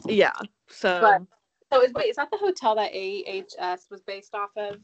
yeah 0.06 0.32
so 0.68 1.00
But- 1.00 1.35
So 1.72 1.82
is 1.82 1.92
wait, 1.92 2.06
is 2.06 2.16
that 2.16 2.30
the 2.30 2.36
hotel 2.36 2.76
that 2.76 2.92
AHS 2.92 3.86
was 3.90 4.00
based 4.02 4.34
off 4.34 4.50
of? 4.56 4.76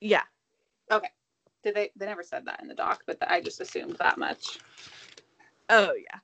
yeah 0.00 0.22
Okay. 0.90 1.08
Did 1.62 1.74
they? 1.76 1.90
They 1.96 2.06
never 2.06 2.22
said 2.22 2.44
that 2.46 2.60
in 2.60 2.68
the 2.68 2.74
doc, 2.74 3.02
but 3.06 3.18
I 3.26 3.40
just 3.40 3.60
assumed 3.60 3.96
that 3.98 4.18
much. 4.18 4.58
oh 5.68 5.92
yeah 5.94 6.18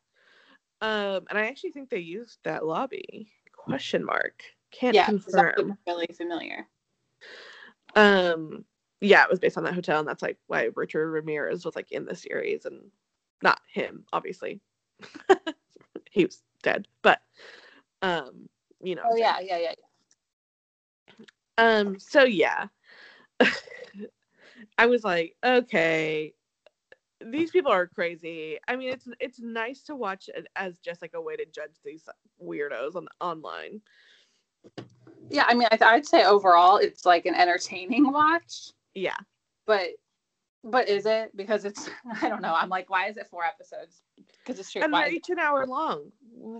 um 0.81 1.24
and 1.28 1.38
i 1.38 1.46
actually 1.46 1.72
think 1.72 1.90
they 1.90 1.98
used 1.98 2.38
that 2.44 2.64
lobby 2.64 3.33
question 3.52 4.04
mark 4.04 4.42
can't 4.70 4.94
yeah, 4.94 5.07
confirm 5.07 5.78
really 5.87 6.09
familiar. 6.16 6.66
Um, 7.94 8.64
yeah, 9.00 9.24
it 9.24 9.31
was 9.31 9.38
based 9.38 9.57
on 9.57 9.64
that 9.64 9.74
hotel, 9.74 9.98
and 10.00 10.09
that's 10.09 10.22
like 10.22 10.38
why 10.46 10.68
Richard 10.74 11.11
Ramirez 11.11 11.64
was 11.64 11.76
like 11.76 11.90
in 11.92 12.04
the 12.04 12.16
series, 12.16 12.64
and 12.64 12.81
not 13.42 13.61
him, 13.72 14.04
obviously. 14.12 14.61
he 16.11 16.24
was 16.24 16.42
dead, 16.62 16.87
but 17.02 17.20
um, 18.02 18.48
you 18.82 18.94
know. 18.94 19.02
Oh 19.10 19.16
yeah, 19.16 19.38
yeah, 19.40 19.58
yeah. 19.58 19.72
Um. 21.58 21.98
So 21.98 22.24
yeah, 22.24 22.66
I 24.78 24.86
was 24.86 25.04
like, 25.04 25.34
okay, 25.44 26.34
these 27.20 27.50
people 27.50 27.72
are 27.72 27.86
crazy. 27.86 28.58
I 28.68 28.76
mean, 28.76 28.90
it's 28.90 29.08
it's 29.20 29.40
nice 29.40 29.82
to 29.84 29.96
watch 29.96 30.28
it 30.32 30.46
as 30.56 30.78
just 30.78 31.02
like 31.02 31.14
a 31.14 31.20
way 31.20 31.36
to 31.36 31.44
judge 31.46 31.74
these 31.84 32.08
weirdos 32.42 32.94
on 32.96 33.08
online. 33.20 33.80
Yeah, 35.30 35.44
I 35.46 35.54
mean, 35.54 35.68
I 35.70 35.76
th- 35.76 35.82
I'd 35.88 36.06
say 36.06 36.24
overall 36.24 36.78
it's 36.78 37.04
like 37.04 37.26
an 37.26 37.34
entertaining 37.34 38.10
watch, 38.12 38.72
Yeah. 38.94 39.16
but 39.66 39.88
but 40.64 40.88
is 40.88 41.06
it? 41.06 41.36
Because 41.36 41.64
it's 41.64 41.88
I 42.22 42.28
don't 42.28 42.42
know. 42.42 42.54
I'm 42.54 42.68
like, 42.68 42.88
why 42.88 43.08
is 43.08 43.16
it 43.16 43.26
four 43.30 43.44
episodes? 43.44 44.02
Because 44.16 44.58
it's 44.58 44.68
straight. 44.68 44.84
and 44.84 44.94
they're 44.94 45.10
each 45.10 45.28
an 45.28 45.38
hour 45.38 45.66
long. 45.66 46.12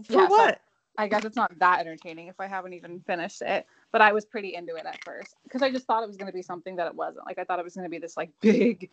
For 0.05 0.13
Yeah, 0.13 0.29
what? 0.29 0.61
I 0.99 1.07
guess 1.07 1.25
it's 1.25 1.37
not 1.37 1.57
that 1.61 1.79
entertaining 1.79 2.27
if 2.27 2.41
I 2.41 2.49
haven't 2.49 2.73
even 2.73 3.01
finished 3.01 3.41
it. 3.41 3.67
But 3.93 4.03
I 4.03 4.13
was 4.13 4.25
pretty 4.25 4.55
into 4.55 4.75
it 4.75 4.85
at 4.85 5.03
first 5.05 5.37
because 5.45 5.63
I 5.63 5.71
just 5.71 5.87
thought 5.87 6.03
it 6.03 6.09
was 6.09 6.17
going 6.17 6.27
to 6.27 6.33
be 6.37 6.43
something 6.43 6.77
that 6.77 6.89
it 6.89 6.95
wasn't. 6.95 7.25
Like 7.25 7.39
I 7.39 7.45
thought 7.45 7.61
it 7.61 7.65
was 7.65 7.75
going 7.75 7.87
to 7.87 7.91
be 7.91 7.99
this 7.99 8.17
like 8.17 8.31
big, 8.41 8.91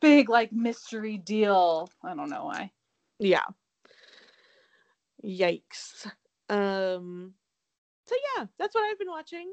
big 0.00 0.28
like 0.28 0.52
mystery 0.52 1.16
deal. 1.16 1.88
I 2.04 2.14
don't 2.14 2.28
know 2.28 2.44
why. 2.44 2.70
Yeah. 3.18 3.44
Yikes. 5.24 6.06
Um. 6.50 7.32
So 8.06 8.14
yeah, 8.36 8.44
that's 8.58 8.74
what 8.74 8.84
I've 8.84 8.98
been 8.98 9.08
watching. 9.08 9.50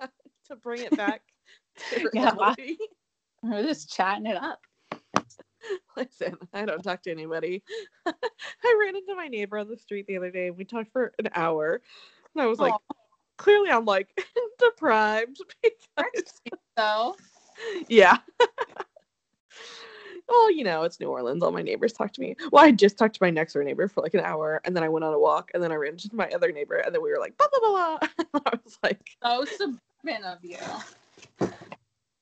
to 0.48 0.56
bring 0.56 0.82
it 0.82 0.96
back. 0.96 1.22
To 1.94 2.10
Yeah. 2.12 2.34
We're 3.42 3.62
just 3.62 3.90
chatting 3.90 4.26
it 4.26 4.36
up. 4.36 4.60
Listen, 5.96 6.36
I 6.52 6.64
don't 6.64 6.82
talk 6.82 7.02
to 7.02 7.10
anybody. 7.10 7.62
I 8.06 8.78
ran 8.80 8.96
into 8.96 9.14
my 9.14 9.28
neighbor 9.28 9.58
on 9.58 9.68
the 9.68 9.76
street 9.76 10.06
the 10.06 10.16
other 10.16 10.30
day. 10.30 10.48
And 10.48 10.56
we 10.56 10.64
talked 10.64 10.92
for 10.92 11.12
an 11.18 11.28
hour. 11.34 11.80
And 12.34 12.42
I 12.42 12.46
was 12.46 12.58
like, 12.58 12.74
clearly 13.36 13.70
I'm 13.70 13.84
like 13.84 14.08
deprived 14.58 15.40
because 15.62 16.32
So 16.78 17.16
yeah. 17.88 18.18
well, 20.28 20.50
you 20.50 20.64
know, 20.64 20.84
it's 20.84 21.00
New 21.00 21.08
Orleans. 21.08 21.42
All 21.42 21.52
my 21.52 21.62
neighbors 21.62 21.92
talk 21.92 22.12
to 22.12 22.20
me. 22.20 22.36
Well, 22.52 22.64
I 22.64 22.70
just 22.70 22.96
talked 22.96 23.14
to 23.14 23.22
my 23.22 23.30
next 23.30 23.54
door 23.54 23.64
neighbor 23.64 23.88
for 23.88 24.02
like 24.02 24.14
an 24.14 24.20
hour 24.20 24.60
and 24.64 24.76
then 24.76 24.82
I 24.82 24.88
went 24.88 25.04
on 25.04 25.12
a 25.12 25.18
walk 25.18 25.50
and 25.54 25.62
then 25.62 25.72
I 25.72 25.76
ran 25.76 25.92
into 25.92 26.14
my 26.14 26.28
other 26.28 26.52
neighbor 26.52 26.76
and 26.76 26.94
then 26.94 27.02
we 27.02 27.10
were 27.10 27.18
like 27.18 27.36
blah 27.36 27.48
blah 27.50 27.60
blah 27.60 27.98
blah. 27.98 28.42
I 28.46 28.58
was 28.64 28.78
like, 28.82 29.16
so 29.22 29.44
suburban 29.44 30.24
of 30.24 30.44
you. 30.44 30.58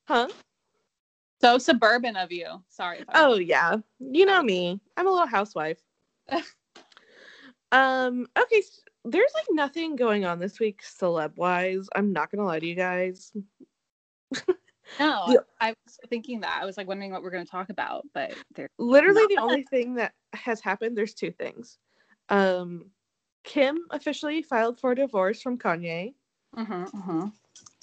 huh? 0.09 0.29
So 1.41 1.59
suburban 1.59 2.17
of 2.17 2.33
you. 2.33 2.63
Sorry. 2.69 3.05
Oh 3.15 3.37
yeah, 3.37 3.77
you 4.01 4.27
know 4.27 4.43
me. 4.43 4.81
I'm 4.97 5.07
a 5.07 5.11
little 5.11 5.27
housewife. 5.27 5.79
um. 7.73 8.27
Okay. 8.39 8.59
s- 8.59 8.83
There's 9.05 9.33
like 9.35 9.47
nothing 9.51 9.97
going 9.97 10.25
on 10.25 10.39
this 10.39 10.59
week, 10.59 10.81
celeb 10.83 11.37
wise. 11.37 11.89
I'm 11.95 12.13
not 12.13 12.31
gonna 12.31 12.45
lie 12.45 12.59
to 12.61 12.67
you 12.67 12.75
guys. 12.75 13.33
no, 14.99 15.25
Yeah. 15.29 15.37
I 15.61 15.69
was 15.71 15.99
thinking 16.09 16.41
that. 16.41 16.59
I 16.61 16.67
was 16.67 16.77
like 16.77 16.89
wondering 16.89 17.13
what 17.13 17.23
we're 17.23 17.31
going 17.31 17.45
to 17.45 17.51
talk 17.51 17.71
about, 17.71 18.07
but 18.15 18.35
there. 18.55 18.69
Literally, 18.79 19.23
Not 19.23 19.29
the 19.31 19.37
only 19.43 19.63
thing 19.63 19.95
that 19.95 20.13
has 20.35 20.61
happened. 20.61 20.97
There's 20.97 21.15
two 21.15 21.31
things. 21.31 21.79
Um, 22.29 22.87
Kim 23.45 23.79
officially 23.91 24.43
filed 24.43 24.79
for 24.81 24.95
divorce 24.95 25.41
from 25.41 25.59
Kanye. 25.59 26.15
Mm-hmm, 26.57 26.85
mm-hmm. 26.85 27.27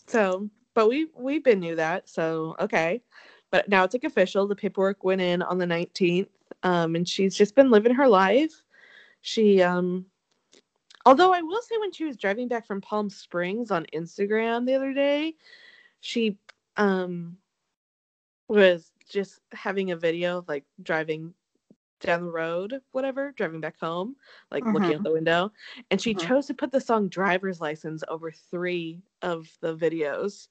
So, 0.08 0.50
but 0.74 0.88
we 0.90 1.08
we 1.16 1.40
been 1.40 1.60
knew 1.60 1.76
that. 1.76 2.10
So 2.10 2.56
okay, 2.60 3.02
but 3.52 3.70
now 3.70 3.84
it's 3.84 3.94
like 3.94 4.04
official. 4.04 4.48
The 4.48 4.56
paperwork 4.56 5.04
went 5.04 5.22
in 5.22 5.42
on 5.42 5.58
the 5.58 5.66
19th. 5.66 6.30
Um, 6.64 6.96
and 6.96 7.08
she's 7.08 7.36
just 7.36 7.56
been 7.56 7.72
living 7.72 7.94
her 7.96 8.08
life. 8.08 8.64
She 9.22 9.62
um, 9.62 10.06
although 11.06 11.34
I 11.34 11.42
will 11.42 11.62
say 11.62 11.78
when 11.80 11.92
she 11.92 12.06
was 12.06 12.18
driving 12.18 12.48
back 12.48 12.66
from 12.66 12.82
Palm 12.82 13.10
Springs 13.10 13.72
on 13.72 13.86
Instagram 13.94 14.66
the 14.66 14.76
other 14.76 14.94
day, 14.94 15.36
she 16.02 16.38
um 16.78 17.38
was 18.48 18.92
just 19.10 19.42
having 19.54 19.92
a 19.92 19.96
video 19.96 20.38
of 20.40 20.48
like 20.48 20.66
driving 20.82 21.34
down 22.02 22.26
the 22.26 22.32
road, 22.32 22.82
whatever, 22.92 23.32
driving 23.32 23.62
back 23.62 23.80
home, 23.80 24.16
like 24.52 24.70
looking 24.72 24.96
out 24.96 25.04
the 25.04 25.12
window. 25.12 25.52
And 25.92 26.02
she 26.02 26.14
Mhm. 26.14 26.20
chose 26.20 26.46
to 26.48 26.54
put 26.54 26.72
the 26.72 26.82
song 26.82 27.08
driver's 27.10 27.62
license 27.62 28.04
over 28.08 28.32
three 28.32 29.02
of 29.22 29.50
the 29.62 29.76
videos 29.76 30.48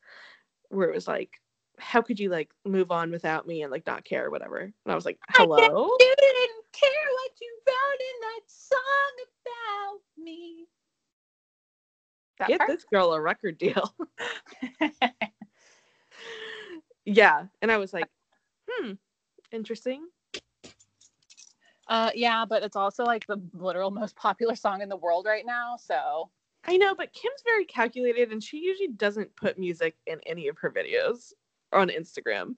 where 0.71 0.89
it 0.89 0.95
was 0.95 1.07
like, 1.09 1.41
how 1.79 2.03
could 2.03 2.21
you 2.21 2.31
like 2.31 2.51
move 2.65 2.91
on 2.91 3.11
without 3.11 3.47
me 3.47 3.63
and 3.63 3.71
like 3.71 3.87
not 3.87 4.05
care 4.05 4.27
or 4.27 4.31
whatever? 4.31 4.59
And 4.59 4.73
I 4.87 4.95
was 4.95 5.05
like, 5.05 5.19
hello? 5.31 5.59
You 5.67 6.15
didn't 6.19 6.65
care 6.73 7.09
what 7.13 7.31
you 7.41 7.59
wrote 7.67 8.01
in 8.01 8.21
that 8.21 8.41
song 8.47 8.81
about 9.43 10.01
me. 10.25 10.67
That 12.39 12.49
Get 12.49 12.59
part? 12.59 12.71
this 12.71 12.85
girl 12.85 13.13
a 13.13 13.21
record 13.21 13.59
deal. 13.59 13.95
yeah. 17.05 17.47
And 17.63 17.71
I 17.71 17.77
was 17.77 17.93
like, 17.93 18.09
hmm, 18.69 18.93
interesting. 19.53 20.07
uh, 21.89 22.11
yeah, 22.15 22.45
but 22.45 22.63
it's 22.63 22.77
also 22.77 23.05
like 23.05 23.27
the 23.27 23.41
literal 23.53 23.91
most 23.91 24.17
popular 24.17 24.57
song 24.57 24.83
in 24.83 24.89
the 24.89 24.97
world 24.97 25.27
right 25.27 25.47
now. 25.47 25.77
So 25.77 26.31
I 26.67 26.77
know, 26.77 26.95
but 26.95 27.13
Kim's 27.13 27.43
very 27.45 27.67
calculated 27.67 28.33
and 28.33 28.43
she 28.43 28.59
usually 28.59 28.89
doesn't 28.89 29.37
put 29.37 29.59
music 29.59 29.97
in 30.07 30.19
any 30.27 30.49
of 30.49 30.57
her 30.59 30.71
videos 30.71 31.33
on 31.75 31.89
Instagram. 31.89 32.57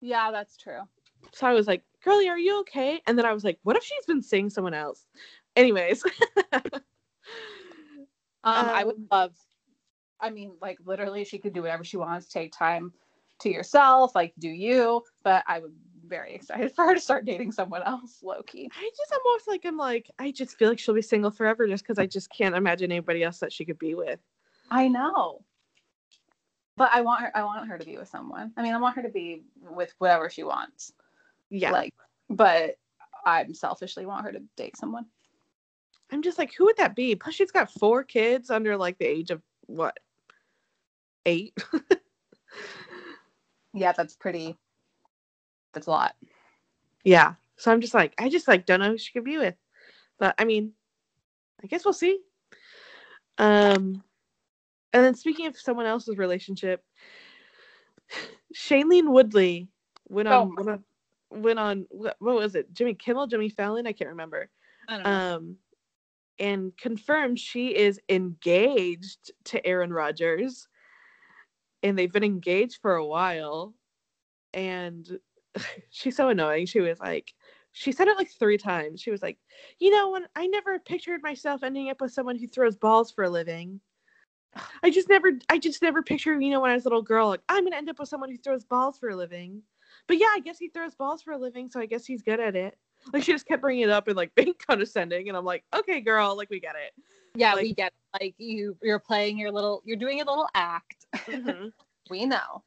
yeah, 0.00 0.30
that's 0.30 0.56
true. 0.56 0.80
So 1.32 1.46
I 1.46 1.52
was 1.52 1.66
like, 1.66 1.82
girlie, 2.04 2.28
are 2.28 2.38
you 2.38 2.60
okay? 2.60 3.00
And 3.06 3.16
then 3.18 3.24
I 3.24 3.32
was 3.32 3.44
like, 3.44 3.58
what 3.62 3.76
if 3.76 3.84
she's 3.84 4.04
been 4.06 4.22
seeing 4.22 4.50
someone 4.50 4.74
else? 4.74 5.06
Anyways. 5.56 6.02
Um, 8.44 8.54
I 8.70 8.84
would 8.84 8.96
Um, 8.96 9.06
love. 9.10 9.36
I 10.20 10.30
mean, 10.30 10.56
like 10.60 10.78
literally, 10.84 11.24
she 11.24 11.38
could 11.38 11.52
do 11.52 11.62
whatever 11.62 11.84
she 11.84 11.96
wants. 11.96 12.26
Take 12.26 12.52
time 12.52 12.92
to 13.40 13.48
yourself, 13.50 14.14
like 14.16 14.32
do 14.38 14.48
you. 14.48 15.02
But 15.22 15.44
I 15.46 15.60
would 15.60 15.72
very 16.06 16.34
excited 16.34 16.72
for 16.76 16.84
her 16.84 16.94
to 16.94 17.00
start 17.00 17.24
dating 17.24 17.52
someone 17.52 17.82
else, 17.84 18.18
low 18.22 18.42
key. 18.42 18.68
I 18.76 18.90
just 18.96 19.12
almost 19.24 19.46
like 19.46 19.64
I'm 19.64 19.76
like, 19.76 20.10
I 20.18 20.32
just 20.32 20.58
feel 20.58 20.68
like 20.70 20.80
she'll 20.80 20.94
be 20.94 21.02
single 21.02 21.30
forever 21.30 21.68
just 21.68 21.84
because 21.84 22.00
I 22.00 22.06
just 22.06 22.30
can't 22.30 22.56
imagine 22.56 22.90
anybody 22.90 23.22
else 23.22 23.38
that 23.38 23.52
she 23.52 23.64
could 23.64 23.78
be 23.78 23.94
with. 23.94 24.18
I 24.70 24.88
know. 24.88 25.44
But 26.76 26.90
I 26.92 27.02
want 27.02 27.22
her. 27.22 27.36
I 27.36 27.44
want 27.44 27.68
her 27.68 27.78
to 27.78 27.84
be 27.84 27.98
with 27.98 28.08
someone. 28.08 28.52
I 28.56 28.62
mean, 28.62 28.74
I 28.74 28.78
want 28.78 28.96
her 28.96 29.02
to 29.02 29.08
be 29.08 29.42
with 29.70 29.94
whatever 29.98 30.30
she 30.30 30.42
wants. 30.42 30.92
Yeah. 31.50 31.70
Like, 31.70 31.94
but 32.30 32.76
I'm 33.26 33.54
selfishly 33.54 34.06
want 34.06 34.24
her 34.24 34.32
to 34.32 34.42
date 34.56 34.76
someone. 34.76 35.06
I'm 36.10 36.22
just 36.22 36.38
like, 36.38 36.54
who 36.54 36.64
would 36.64 36.76
that 36.78 36.96
be? 36.96 37.14
Plus, 37.14 37.34
she's 37.34 37.50
got 37.50 37.70
four 37.70 38.04
kids 38.04 38.50
under 38.50 38.76
like 38.76 38.98
the 38.98 39.06
age 39.06 39.30
of 39.30 39.42
what? 39.66 39.98
Eight? 41.26 41.56
Yeah, 43.74 43.92
that's 43.92 44.14
pretty. 44.14 44.56
That's 45.72 45.86
a 45.86 45.90
lot. 45.90 46.14
yeah. 47.04 47.34
So 47.56 47.70
I'm 47.70 47.80
just 47.80 47.94
like, 47.94 48.12
I 48.18 48.28
just 48.28 48.48
like 48.48 48.66
don't 48.66 48.80
know 48.80 48.90
who 48.90 48.98
she 48.98 49.12
could 49.12 49.24
be 49.24 49.38
with. 49.38 49.54
But 50.18 50.34
I 50.38 50.44
mean, 50.44 50.72
I 51.62 51.66
guess 51.66 51.84
we'll 51.84 51.94
see. 51.94 52.18
Um 53.38 54.02
and 54.92 55.04
then 55.04 55.14
speaking 55.14 55.46
of 55.46 55.58
someone 55.58 55.86
else's 55.86 56.18
relationship, 56.18 56.84
Shailene 58.54 59.10
Woodley 59.10 59.68
went 60.08 60.28
on, 60.28 60.48
Oh. 60.50 60.54
went 60.56 60.70
on 60.70 60.84
went 61.30 61.58
on 61.58 61.86
what, 61.90 62.16
what 62.18 62.34
was 62.34 62.54
it? 62.54 62.72
Jimmy 62.74 62.94
Kimmel, 62.94 63.26
Jimmy 63.26 63.48
Fallon? 63.48 63.86
I 63.86 63.92
can't 63.92 64.10
remember. 64.10 64.50
I. 64.88 65.00
Um 65.00 65.56
and 66.38 66.76
confirmed 66.76 67.38
she 67.38 67.74
is 67.76 68.00
engaged 68.08 69.30
to 69.44 69.64
Aaron 69.66 69.92
Rodgers. 69.92 70.68
And 71.82 71.98
they've 71.98 72.12
been 72.12 72.24
engaged 72.24 72.80
for 72.80 72.96
a 72.96 73.06
while. 73.06 73.74
And 74.52 75.18
she's 75.90 76.16
so 76.16 76.28
annoying. 76.28 76.66
She 76.66 76.80
was 76.80 77.00
like, 77.00 77.34
she 77.72 77.92
said 77.92 78.08
it 78.08 78.18
like 78.18 78.30
three 78.30 78.58
times. 78.58 79.00
She 79.00 79.10
was 79.10 79.22
like, 79.22 79.38
you 79.78 79.90
know, 79.90 80.10
when 80.10 80.26
I 80.36 80.46
never 80.46 80.78
pictured 80.78 81.22
myself 81.22 81.62
ending 81.62 81.88
up 81.88 82.00
with 82.00 82.12
someone 82.12 82.38
who 82.38 82.46
throws 82.46 82.76
balls 82.76 83.10
for 83.10 83.24
a 83.24 83.30
living. 83.30 83.80
I 84.82 84.90
just 84.90 85.08
never, 85.08 85.30
I 85.48 85.58
just 85.58 85.80
never 85.82 86.02
pictured, 86.02 86.42
you 86.42 86.50
know, 86.50 86.60
when 86.60 86.70
I 86.70 86.74
was 86.74 86.84
a 86.84 86.88
little 86.88 87.02
girl, 87.02 87.28
like 87.28 87.40
I'm 87.48 87.64
gonna 87.64 87.76
end 87.76 87.88
up 87.88 87.98
with 87.98 88.08
someone 88.08 88.30
who 88.30 88.36
throws 88.36 88.64
balls 88.64 88.98
for 88.98 89.08
a 89.10 89.16
living. 89.16 89.62
But 90.08 90.18
yeah, 90.18 90.26
I 90.32 90.40
guess 90.40 90.58
he 90.58 90.68
throws 90.68 90.94
balls 90.94 91.22
for 91.22 91.32
a 91.32 91.38
living, 91.38 91.70
so 91.70 91.80
I 91.80 91.86
guess 91.86 92.04
he's 92.04 92.22
good 92.22 92.40
at 92.40 92.56
it. 92.56 92.76
Like 93.12 93.22
she 93.24 93.32
just 93.32 93.46
kept 93.46 93.62
bringing 93.62 93.84
it 93.84 93.90
up 93.90 94.08
and 94.08 94.16
like 94.16 94.34
being 94.36 94.54
condescending, 94.66 95.28
and 95.28 95.36
I'm 95.36 95.44
like, 95.44 95.64
okay, 95.74 96.00
girl, 96.00 96.36
like 96.36 96.50
we 96.50 96.60
get 96.60 96.74
it. 96.76 96.92
yeah, 97.34 97.54
like- 97.54 97.62
we 97.62 97.74
get 97.74 97.92
it. 97.92 98.22
like 98.22 98.34
you. 98.38 98.76
You're 98.82 98.98
playing 98.98 99.38
your 99.38 99.50
little. 99.52 99.82
You're 99.84 99.96
doing 99.96 100.20
a 100.20 100.24
little 100.24 100.48
act. 100.54 101.06
Mhm. 101.16 101.72
We 102.10 102.26
know. 102.26 102.64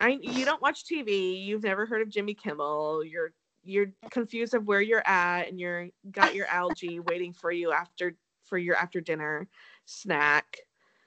I 0.00 0.18
you 0.22 0.46
don't 0.46 0.62
watch 0.62 0.84
TV. 0.86 1.44
You've 1.44 1.62
never 1.62 1.84
heard 1.84 2.00
of 2.00 2.08
Jimmy 2.08 2.32
Kimmel. 2.34 3.04
You're 3.04 3.32
you're 3.62 3.92
confused 4.10 4.54
of 4.54 4.66
where 4.66 4.80
you're 4.80 5.06
at, 5.06 5.48
and 5.48 5.60
you're 5.60 5.88
got 6.10 6.34
your 6.34 6.46
algae 6.46 6.98
waiting 7.06 7.34
for 7.34 7.52
you 7.52 7.72
after 7.72 8.16
for 8.46 8.56
your 8.56 8.74
after 8.76 9.02
dinner 9.02 9.46
snack. 9.84 10.56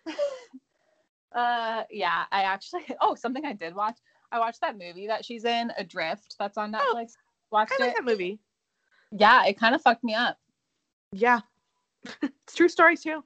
Uh, 1.36 1.84
yeah, 1.90 2.26
I 2.32 2.44
actually. 2.44 2.86
Oh, 3.02 3.16
something 3.16 3.44
I 3.44 3.54
did 3.54 3.74
watch. 3.74 3.98
I 4.32 4.38
watched 4.38 4.62
that 4.62 4.78
movie 4.78 5.08
that 5.08 5.26
she's 5.26 5.46
in, 5.46 5.72
Adrift. 5.80 6.36
That's 6.38 6.60
on 6.60 6.76
Oh, 6.76 6.94
Netflix. 6.96 7.14
Watched 7.52 7.72
I 7.80 7.86
like 7.86 7.92
it. 7.94 7.96
that 7.96 8.06
movie. 8.06 8.40
Yeah, 9.12 9.44
it 9.46 9.58
kind 9.60 9.74
of 9.74 9.82
fucked 9.82 10.04
me 10.04 10.14
up. 10.14 10.38
Yeah, 11.12 11.40
it's 12.22 12.54
true 12.56 12.70
story 12.70 12.98
too. 12.98 13.24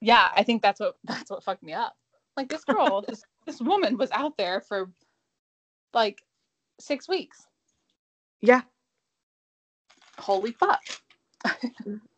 Yeah, 0.00 0.28
I 0.36 0.44
think 0.44 0.62
that's 0.62 0.78
what 0.78 0.94
that's 1.02 1.28
what 1.28 1.42
fucked 1.42 1.64
me 1.64 1.72
up. 1.72 1.96
Like 2.36 2.48
this 2.48 2.62
girl, 2.64 3.02
this 3.08 3.22
this 3.46 3.60
woman 3.60 3.96
was 3.98 4.12
out 4.12 4.36
there 4.36 4.60
for 4.60 4.92
like 5.92 6.22
six 6.78 7.08
weeks. 7.08 7.46
Yeah, 8.40 8.62
Holy 10.18 10.52
fuck. 10.52 10.80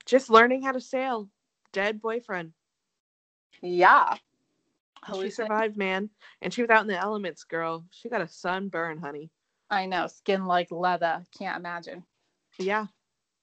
just 0.05 0.29
learning 0.29 0.63
how 0.63 0.73
to 0.73 0.81
sail. 0.81 1.29
Dead 1.73 2.01
boyfriend. 2.03 2.53
Yeah. 3.63 4.15
She 4.15 5.13
Holy 5.13 5.27
shit. 5.29 5.37
survived, 5.37 5.77
man, 5.77 6.11
and 6.43 6.53
she 6.53 6.63
was 6.63 6.71
out 6.71 6.83
in 6.83 6.89
the 6.89 6.99
elements, 6.99 7.45
girl. 7.45 7.85
She 7.91 8.09
got 8.09 8.21
a 8.21 8.29
sunburn, 8.29 8.99
honey. 8.99 9.31
I 9.71 9.87
know, 9.87 10.07
skin 10.09 10.47
like 10.47 10.71
leather. 10.71 11.23
Can't 11.39 11.59
imagine. 11.59 12.05
Yeah, 12.59 12.87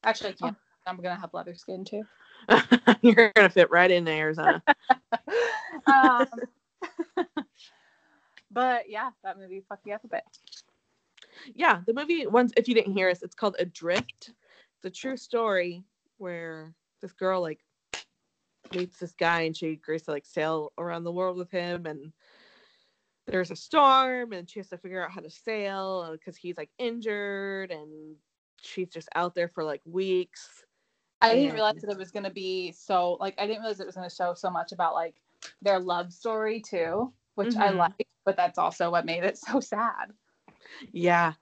Actually, 0.03 0.31
I 0.31 0.33
can. 0.33 0.55
I'm 0.85 0.97
gonna 0.97 1.15
have 1.19 1.33
leather 1.33 1.55
skin 1.55 1.85
too. 1.85 2.03
You're 3.01 3.31
gonna 3.35 3.49
fit 3.49 3.71
right 3.71 3.89
in 3.89 4.07
Arizona. 4.07 4.61
um, 5.87 6.27
but 8.51 8.89
yeah, 8.89 9.11
that 9.23 9.37
movie 9.37 9.63
fucked 9.67 9.85
me 9.85 9.93
up 9.93 10.03
a 10.03 10.07
bit. 10.07 10.23
yeah, 11.55 11.79
the 11.87 11.93
movie 11.93 12.27
once 12.27 12.51
if 12.57 12.67
you 12.67 12.75
didn't 12.75 12.93
hear 12.93 13.09
us, 13.09 13.21
it's 13.21 13.35
called 13.35 13.55
Adrift. 13.59 14.31
It's 14.75 14.85
a 14.85 14.89
true 14.89 15.15
story 15.15 15.83
where 16.17 16.73
this 17.01 17.13
girl 17.13 17.41
like 17.41 17.59
meets 18.71 18.99
this 18.99 19.13
guy 19.13 19.41
and 19.41 19.55
she 19.55 19.71
agrees 19.71 20.03
to 20.03 20.11
like 20.11 20.25
sail 20.25 20.71
around 20.77 21.03
the 21.03 21.11
world 21.11 21.37
with 21.37 21.51
him 21.51 21.85
and 21.85 22.13
there's 23.27 23.51
a 23.51 23.55
storm 23.55 24.33
and 24.33 24.49
she 24.49 24.59
has 24.59 24.69
to 24.69 24.77
figure 24.77 25.03
out 25.03 25.11
how 25.11 25.21
to 25.21 25.29
sail 25.29 26.09
because 26.11 26.35
he's 26.35 26.57
like 26.57 26.69
injured 26.77 27.71
and 27.71 28.15
she's 28.61 28.89
just 28.89 29.09
out 29.15 29.33
there 29.35 29.47
for 29.47 29.63
like 29.63 29.81
weeks. 29.85 30.65
I 31.21 31.35
didn't 31.35 31.53
realize 31.53 31.81
that 31.81 31.91
it 31.91 31.97
was 31.97 32.11
gonna 32.11 32.29
be 32.31 32.71
so 32.73 33.13
like 33.19 33.35
I 33.39 33.47
didn't 33.47 33.61
realize 33.61 33.79
it 33.79 33.85
was 33.85 33.95
gonna 33.95 34.09
show 34.09 34.33
so 34.33 34.49
much 34.49 34.71
about 34.73 34.93
like 34.93 35.15
their 35.61 35.79
love 35.79 36.11
story 36.11 36.59
too, 36.59 37.13
which 37.35 37.55
I 37.55 37.69
Mhm. 37.69 37.77
like, 37.77 38.07
but 38.25 38.35
that's 38.35 38.57
also 38.57 38.91
what 38.91 39.05
made 39.05 39.23
it 39.23 39.37
so 39.37 39.59
sad. 39.61 40.13
Yeah. 40.91 41.33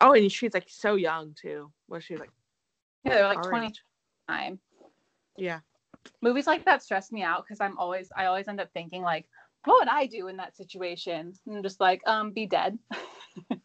Oh, 0.00 0.12
and 0.12 0.30
she's 0.30 0.52
like 0.54 0.68
so 0.68 0.96
young 0.96 1.34
too. 1.34 1.72
Was 1.88 2.04
she 2.04 2.16
like 2.16 2.30
Yeah, 3.04 3.14
they're 3.14 3.28
like 3.28 3.38
our 3.38 3.48
20 3.48 3.68
age? 3.68 3.82
time. 4.28 4.60
Yeah. 5.38 5.60
Movies 6.22 6.46
like 6.46 6.64
that 6.64 6.82
stress 6.82 7.12
me 7.12 7.22
out 7.22 7.44
because 7.44 7.60
I'm 7.60 7.78
always 7.78 8.10
I 8.16 8.26
always 8.26 8.48
end 8.48 8.60
up 8.60 8.70
thinking 8.72 9.02
like, 9.02 9.26
what 9.64 9.78
would 9.80 9.88
I 9.88 10.06
do 10.06 10.28
in 10.28 10.36
that 10.38 10.56
situation? 10.56 11.32
And 11.46 11.56
I'm 11.56 11.62
just 11.62 11.80
like, 11.80 12.02
um, 12.06 12.32
be 12.32 12.46
dead. 12.46 12.78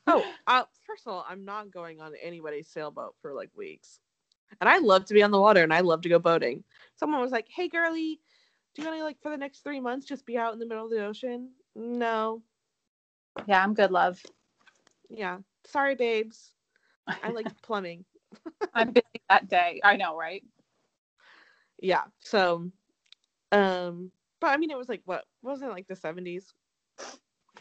Oh, 0.08 0.24
uh, 0.46 0.64
first 0.86 1.08
of 1.08 1.14
all, 1.14 1.26
I'm 1.28 1.44
not 1.44 1.72
going 1.72 2.00
on 2.00 2.14
anybody's 2.22 2.70
sailboat 2.70 3.16
for 3.22 3.34
like 3.34 3.50
weeks. 3.58 4.00
And 4.62 4.70
I 4.70 4.78
love 4.78 5.06
to 5.06 5.14
be 5.14 5.24
on 5.24 5.32
the 5.32 5.40
water 5.40 5.64
and 5.64 5.74
I 5.74 5.80
love 5.82 6.02
to 6.02 6.10
go 6.10 6.20
boating. 6.20 6.64
Someone 6.96 7.22
was 7.22 7.32
like, 7.32 7.48
hey, 7.50 7.68
girly, 7.68 8.20
do 8.76 8.82
you 8.82 8.88
want 8.88 9.00
to, 9.00 9.04
like, 9.04 9.22
for 9.22 9.32
the 9.32 9.38
next 9.38 9.64
three 9.64 9.80
months, 9.80 10.06
just 10.06 10.26
be 10.26 10.38
out 10.38 10.54
in 10.54 10.60
the 10.60 10.66
middle 10.66 10.86
of 10.86 10.92
the 10.92 11.04
ocean? 11.04 11.50
No. 11.76 12.42
yeah, 13.48 13.64
I'm 13.64 13.74
good, 13.74 13.92
love. 13.92 14.22
Yeah. 15.10 15.40
Sorry, 15.66 15.96
babes. 15.96 16.52
I 17.08 17.32
like 17.32 17.48
plumbing. 17.64 18.06
I'm 18.74 18.92
busy 18.92 19.04
that 19.30 19.48
day. 19.50 19.82
I 19.84 19.98
know, 19.98 20.16
right? 20.18 20.44
Yeah. 21.86 22.06
So, 22.20 22.72
um, 23.52 24.12
but 24.42 24.48
I 24.48 24.58
mean, 24.58 24.72
it 24.72 24.78
was 24.78 24.90
like, 24.90 25.04
what? 25.06 25.24
Wasn't 25.44 25.70
it 25.70 25.74
like 25.74 25.88
the 25.88 25.94
70s? 25.94 26.46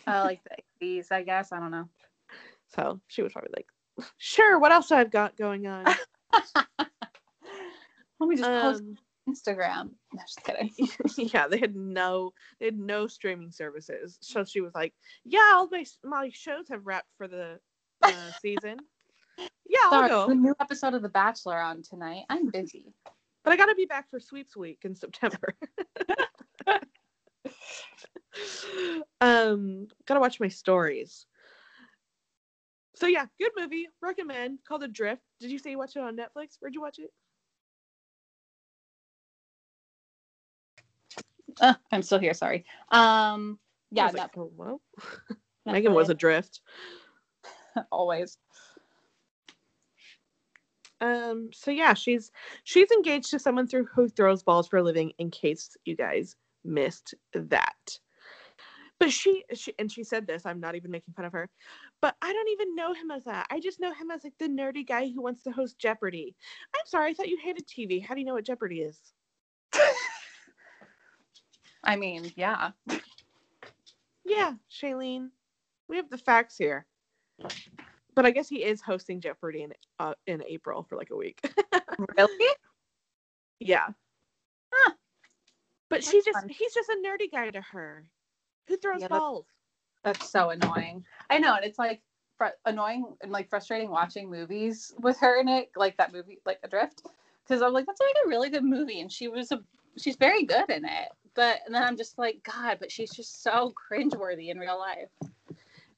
Uh, 0.07 0.23
like 0.25 0.41
the 0.81 0.87
80s, 0.87 1.13
I 1.13 1.23
guess. 1.23 1.53
I 1.53 1.61
don't 1.61 1.71
know. 1.71 1.89
So 2.75 3.01
she 3.09 3.21
was 3.23 3.35
probably 3.35 3.51
like, 3.55 3.67
sure, 4.17 4.59
what 4.59 4.73
else 4.73 4.91
I've 4.91 5.11
got 5.11 5.37
going 5.37 5.67
on? 5.67 5.85
Let 8.19 8.29
me 8.29 8.37
just 8.37 8.49
post 8.49 8.83
um, 8.83 8.97
Instagram. 9.29 9.91
No, 10.15 10.23
just 10.23 10.43
kidding. 10.43 10.71
yeah, 11.35 11.47
they 11.47 11.59
had 11.59 11.77
no 11.77 12.33
they 12.59 12.67
had 12.67 12.79
no 12.79 13.07
streaming 13.07 13.51
services. 13.51 14.17
So 14.23 14.45
she 14.45 14.63
was 14.63 14.75
like, 14.75 14.95
"Yeah, 15.25 15.53
all 15.55 15.69
my 15.71 15.85
my 16.03 16.31
shows 16.33 16.69
have 16.71 16.87
wrapped 16.87 17.11
for 17.19 17.29
the 17.29 17.59
uh, 18.03 18.31
season. 18.41 18.79
Yeah, 19.69 19.79
I'll 19.91 20.09
go, 20.09 20.29
the 20.29 20.35
new 20.35 20.55
episode 20.61 20.95
of 20.95 21.03
The 21.03 21.09
Bachelor 21.09 21.61
on 21.61 21.83
tonight. 21.83 22.25
I'm 22.31 22.51
busy. 22.51 22.95
But 23.45 23.53
I 23.53 23.57
got 23.57 23.67
to 23.67 23.75
be 23.75 23.85
back 23.85 24.11
for 24.11 24.19
Sweeps 24.19 24.57
Week 24.57 24.79
in 24.85 24.95
September. 24.95 25.55
um, 29.21 29.87
gotta 30.07 30.21
watch 30.21 30.41
my 30.41 30.49
stories. 30.49 31.27
So 32.97 33.07
yeah, 33.07 33.27
good 33.39 33.53
movie. 33.57 33.89
Recommend. 34.01 34.61
Called 34.67 34.83
Adrift. 34.83 35.23
Did 35.41 35.51
you 35.51 35.59
say 35.59 35.71
you 35.71 35.79
watched 35.79 35.97
it 35.97 36.03
on 36.03 36.17
Netflix? 36.17 36.57
Where'd 36.61 36.75
you 36.75 36.81
watch 36.81 36.99
it? 36.99 37.11
Uh, 41.61 41.75
I'm 41.93 42.03
still 42.03 42.19
here. 42.19 42.35
Sorry. 42.35 42.65
Um, 42.91 43.59
yeah, 43.91 44.07
was 44.07 44.15
like, 44.15 44.37
oh, 44.37 44.51
well. 44.57 44.81
Megan 45.67 45.95
was 45.95 46.11
adrift. 46.11 46.61
always. 47.93 48.39
Um, 51.05 51.51
so 51.53 51.71
yeah, 51.71 51.93
she's 51.95 52.31
she's 52.65 52.91
engaged 52.91 53.31
to 53.31 53.39
someone 53.39 53.67
through 53.67 53.87
who 53.95 54.09
throws 54.09 54.43
balls 54.43 54.69
for 54.69 54.79
a 54.79 54.83
living. 54.83 55.13
In 55.19 55.31
case 55.31 55.77
you 55.85 55.97
guys 55.97 56.37
missed 56.65 57.15
that, 57.35 57.99
but 58.99 59.13
she 59.13 59.45
she 59.53 59.75
and 59.79 59.93
she 59.93 60.03
said 60.03 60.27
this. 60.27 60.47
I'm 60.47 60.61
not 60.61 60.77
even 60.77 60.91
making 60.91 61.13
fun 61.15 61.27
of 61.27 61.33
her, 61.33 61.51
but 62.01 62.17
I 62.23 62.33
don't 62.33 62.49
even 62.49 62.75
know 62.75 62.95
him 62.95 63.11
as 63.11 63.25
that. 63.25 63.47
I 63.51 63.61
just 63.61 63.81
know 63.81 63.93
him 63.93 64.11
as 64.11 64.25
like 64.25 64.33
the 64.39 64.49
nerdy 64.49 64.87
guy 64.87 65.11
who 65.15 65.23
wants 65.23 65.43
to 65.43 65.51
host 65.51 65.79
Jeopardy. 65.79 66.35
I'm 66.75 66.87
sorry, 66.87 67.11
I 67.11 67.15
thought 67.15 67.29
you 67.29 67.39
hated 67.43 67.67
TV. 67.67 68.03
How 68.05 68.15
do 68.15 68.21
you 68.21 68.27
know 68.27 68.35
what 68.35 68.47
Jeopardy 68.47 68.81
is? 68.81 68.99
I 71.85 71.97
mean, 71.97 72.33
yeah. 72.35 72.71
Yeah, 74.25 74.55
Shailene, 74.71 75.29
we 75.87 75.97
have 75.97 76.09
the 76.09 76.17
facts 76.17 76.57
here. 76.57 76.87
But 78.15 78.27
I 78.27 78.31
guess 78.31 78.49
he 78.49 78.65
is 78.65 78.81
hosting 78.81 79.21
Jeopardy 79.21 79.63
in 79.63 79.73
uh, 79.99 80.15
in 80.27 80.43
April 80.47 80.83
for 80.85 80.97
like 80.97 81.11
a 81.11 81.17
week. 81.17 81.41
Really? 82.19 82.55
Yeah. 83.61 83.87
Huh. 84.73 84.93
But 85.89 86.03
she 86.03 86.21
just 86.23 86.41
fun. 86.41 86.49
he's 86.49 86.75
just 86.75 86.89
a 86.89 86.97
nerdy 87.07 87.31
guy 87.31 87.51
to 87.51 87.61
her. 87.61 88.05
Who 88.67 88.77
throws 88.77 89.01
Yeah, 89.01 89.07
that's- 89.09 89.21
balls? 89.21 89.47
That's 90.03 90.29
so 90.29 90.51
annoying. 90.51 91.05
I 91.31 91.39
know, 91.39 91.55
and 91.55 91.65
it's 91.65 91.79
like 91.79 92.03
fr- 92.37 92.59
annoying 92.67 93.15
and 93.23 93.31
like 93.31 93.49
frustrating 93.49 93.91
watching 93.91 94.29
movies 94.29 94.93
with 95.01 95.17
her 95.21 95.39
in 95.41 95.47
it, 95.49 95.71
like 95.77 95.97
that 95.99 96.13
movie, 96.13 96.41
like 96.45 96.59
Adrift, 96.65 97.07
because 97.47 97.63
I'm 97.63 97.73
like, 97.73 97.87
that's 97.87 98.01
like 98.01 98.25
a 98.27 98.29
really 98.29 98.51
good 98.51 98.65
movie, 98.65 99.01
and 99.01 99.11
she 99.11 99.29
was 99.29 99.51
a, 99.53 99.63
she's 99.97 100.17
very 100.17 100.43
good 100.43 100.69
in 100.69 100.85
it. 100.85 101.09
But 101.35 101.61
and 101.65 101.75
then 101.75 101.83
I'm 101.85 101.97
just 101.97 102.19
like, 102.19 102.43
God, 102.43 102.79
but 102.81 102.91
she's 102.93 103.11
just 103.13 103.43
so 103.43 103.73
cringeworthy 103.91 104.51
in 104.51 104.59
real 104.59 104.79
life. 104.79 105.09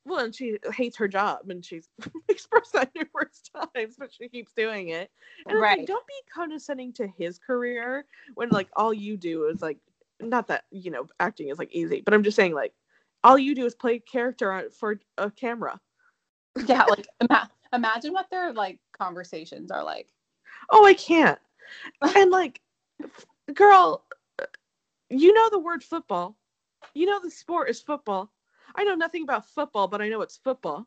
Well, 0.06 0.24
and 0.24 0.34
she 0.34 0.56
hates 0.72 0.96
her 0.98 1.08
job 1.08 1.50
and 1.50 1.64
she's 1.64 1.88
expressed 2.28 2.72
that 2.74 2.92
numerous 2.94 3.42
times, 3.74 3.96
but 3.98 4.12
she 4.12 4.28
keeps 4.28 4.52
doing 4.52 4.90
it. 4.90 5.10
And 5.48 5.58
Right. 5.58 5.78
like, 5.78 5.88
don't 5.88 6.06
be 6.06 6.14
condescending 6.32 6.92
to 6.94 7.08
his 7.08 7.38
career 7.38 8.06
when 8.36 8.50
like 8.50 8.68
all 8.76 8.94
you 8.94 9.16
do 9.16 9.46
is 9.46 9.60
like 9.60 9.78
not 10.20 10.46
that, 10.46 10.64
you 10.70 10.92
know, 10.92 11.06
acting 11.18 11.48
is 11.48 11.58
like 11.58 11.72
easy, 11.72 12.02
but 12.02 12.14
I'm 12.14 12.22
just 12.22 12.36
saying 12.36 12.54
like 12.54 12.72
all 13.24 13.36
you 13.36 13.54
do 13.56 13.66
is 13.66 13.74
play 13.74 13.98
character 13.98 14.52
on, 14.52 14.70
for 14.70 15.00
a 15.18 15.30
camera. 15.30 15.80
Yeah, 16.66 16.84
like 16.84 17.06
ima- 17.20 17.50
imagine 17.74 18.14
what 18.14 18.30
their 18.30 18.52
like 18.52 18.78
conversations 18.96 19.70
are 19.70 19.84
like. 19.84 20.08
Oh, 20.70 20.86
I 20.86 20.94
can't. 20.94 21.38
And 22.16 22.30
like, 22.30 22.60
girl, 23.52 24.04
you 25.10 25.34
know 25.34 25.50
the 25.50 25.58
word 25.58 25.82
football. 25.82 26.36
You 26.94 27.06
know 27.06 27.20
the 27.20 27.30
sport 27.30 27.68
is 27.68 27.80
football. 27.82 28.32
I 28.76 28.84
know 28.84 28.94
nothing 28.94 29.22
about 29.22 29.48
football, 29.48 29.88
but 29.88 30.02
I 30.02 30.08
know 30.08 30.20
it's 30.22 30.36
football. 30.36 30.86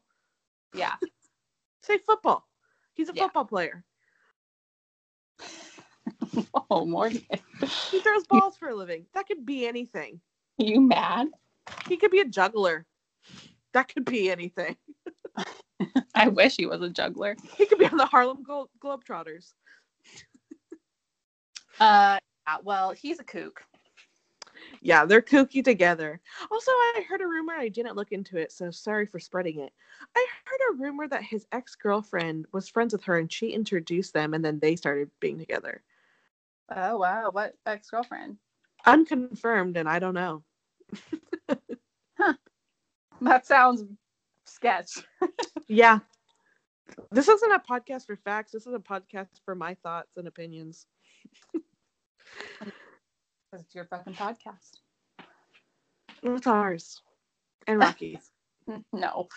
Yeah. 0.75 0.93
Say 1.81 1.97
football. 1.97 2.47
He's 2.93 3.09
a 3.09 3.13
Yeah. 3.15 3.23
football 3.23 3.45
player. 3.45 3.83
oh, 6.69 6.85
Morgan, 6.85 7.25
He 7.91 7.99
throws 7.99 8.25
balls 8.27 8.57
for 8.57 8.69
a 8.69 8.75
living. 8.75 9.05
That 9.13 9.27
could 9.27 9.45
be 9.45 9.67
anything. 9.67 10.21
you 10.57 10.81
mad? 10.81 11.27
He 11.87 11.97
could 11.97 12.11
be 12.11 12.19
a 12.19 12.25
juggler. 12.25 12.85
That 13.73 13.87
could 13.93 14.05
be 14.05 14.29
anything. 14.29 14.75
I 16.15 16.27
wish 16.27 16.57
he 16.57 16.65
was 16.65 16.81
a 16.81 16.89
juggler. 16.89 17.35
He 17.57 17.65
could 17.65 17.79
be 17.79 17.85
on 17.85 17.97
the 17.97 18.05
Harlem 18.05 18.43
Glo- 18.43 18.69
Globetrotters. 18.83 19.53
Uh, 21.79 22.19
well, 22.63 22.91
he's 22.91 23.19
a 23.19 23.23
kook. 23.23 23.63
Yeah, 24.81 25.05
they're 25.05 25.21
kooky 25.21 25.63
together. 25.63 26.19
Also, 26.51 26.71
I 26.71 27.05
heard 27.07 27.21
a 27.21 27.27
rumor. 27.27 27.53
I 27.53 27.69
didn't 27.69 27.95
look 27.95 28.11
into 28.11 28.37
it, 28.37 28.51
so 28.51 28.71
sorry 28.71 29.05
for 29.05 29.19
spreading 29.19 29.59
it. 29.59 29.73
I 30.15 30.27
heard 30.45 30.73
a 30.73 30.77
rumor 30.81 31.07
that 31.07 31.23
his 31.23 31.45
ex 31.51 31.75
girlfriend 31.75 32.45
was 32.51 32.69
friends 32.69 32.93
with 32.93 33.03
her 33.03 33.17
and 33.17 33.31
she 33.31 33.49
introduced 33.49 34.13
them 34.13 34.33
and 34.33 34.43
then 34.43 34.59
they 34.59 34.75
started 34.75 35.09
being 35.19 35.37
together. 35.37 35.83
Oh 36.73 36.97
wow, 36.97 37.29
what 37.31 37.55
ex 37.65 37.89
girlfriend? 37.89 38.37
Unconfirmed, 38.85 39.75
and 39.77 39.89
I 39.89 39.99
don't 39.99 40.13
know. 40.13 40.43
huh. 42.17 42.33
That 43.21 43.45
sounds 43.45 43.83
sketch. 44.45 45.03
Yeah. 45.71 45.99
This 47.11 47.27
isn't 47.27 47.51
a 47.51 47.59
podcast 47.59 48.07
for 48.07 48.15
facts. 48.15 48.51
This 48.51 48.65
is 48.65 48.73
a 48.73 48.79
podcast 48.79 49.39
for 49.45 49.53
my 49.53 49.75
thoughts 49.75 50.17
and 50.17 50.27
opinions. 50.27 50.87
Because 53.51 53.65
it's 53.65 53.75
your 53.75 53.85
fucking 53.85 54.13
podcast. 54.13 54.77
It's 56.21 56.47
ours. 56.47 57.01
And 57.67 57.79
Rocky's. 57.79 58.31
No. 58.93 59.27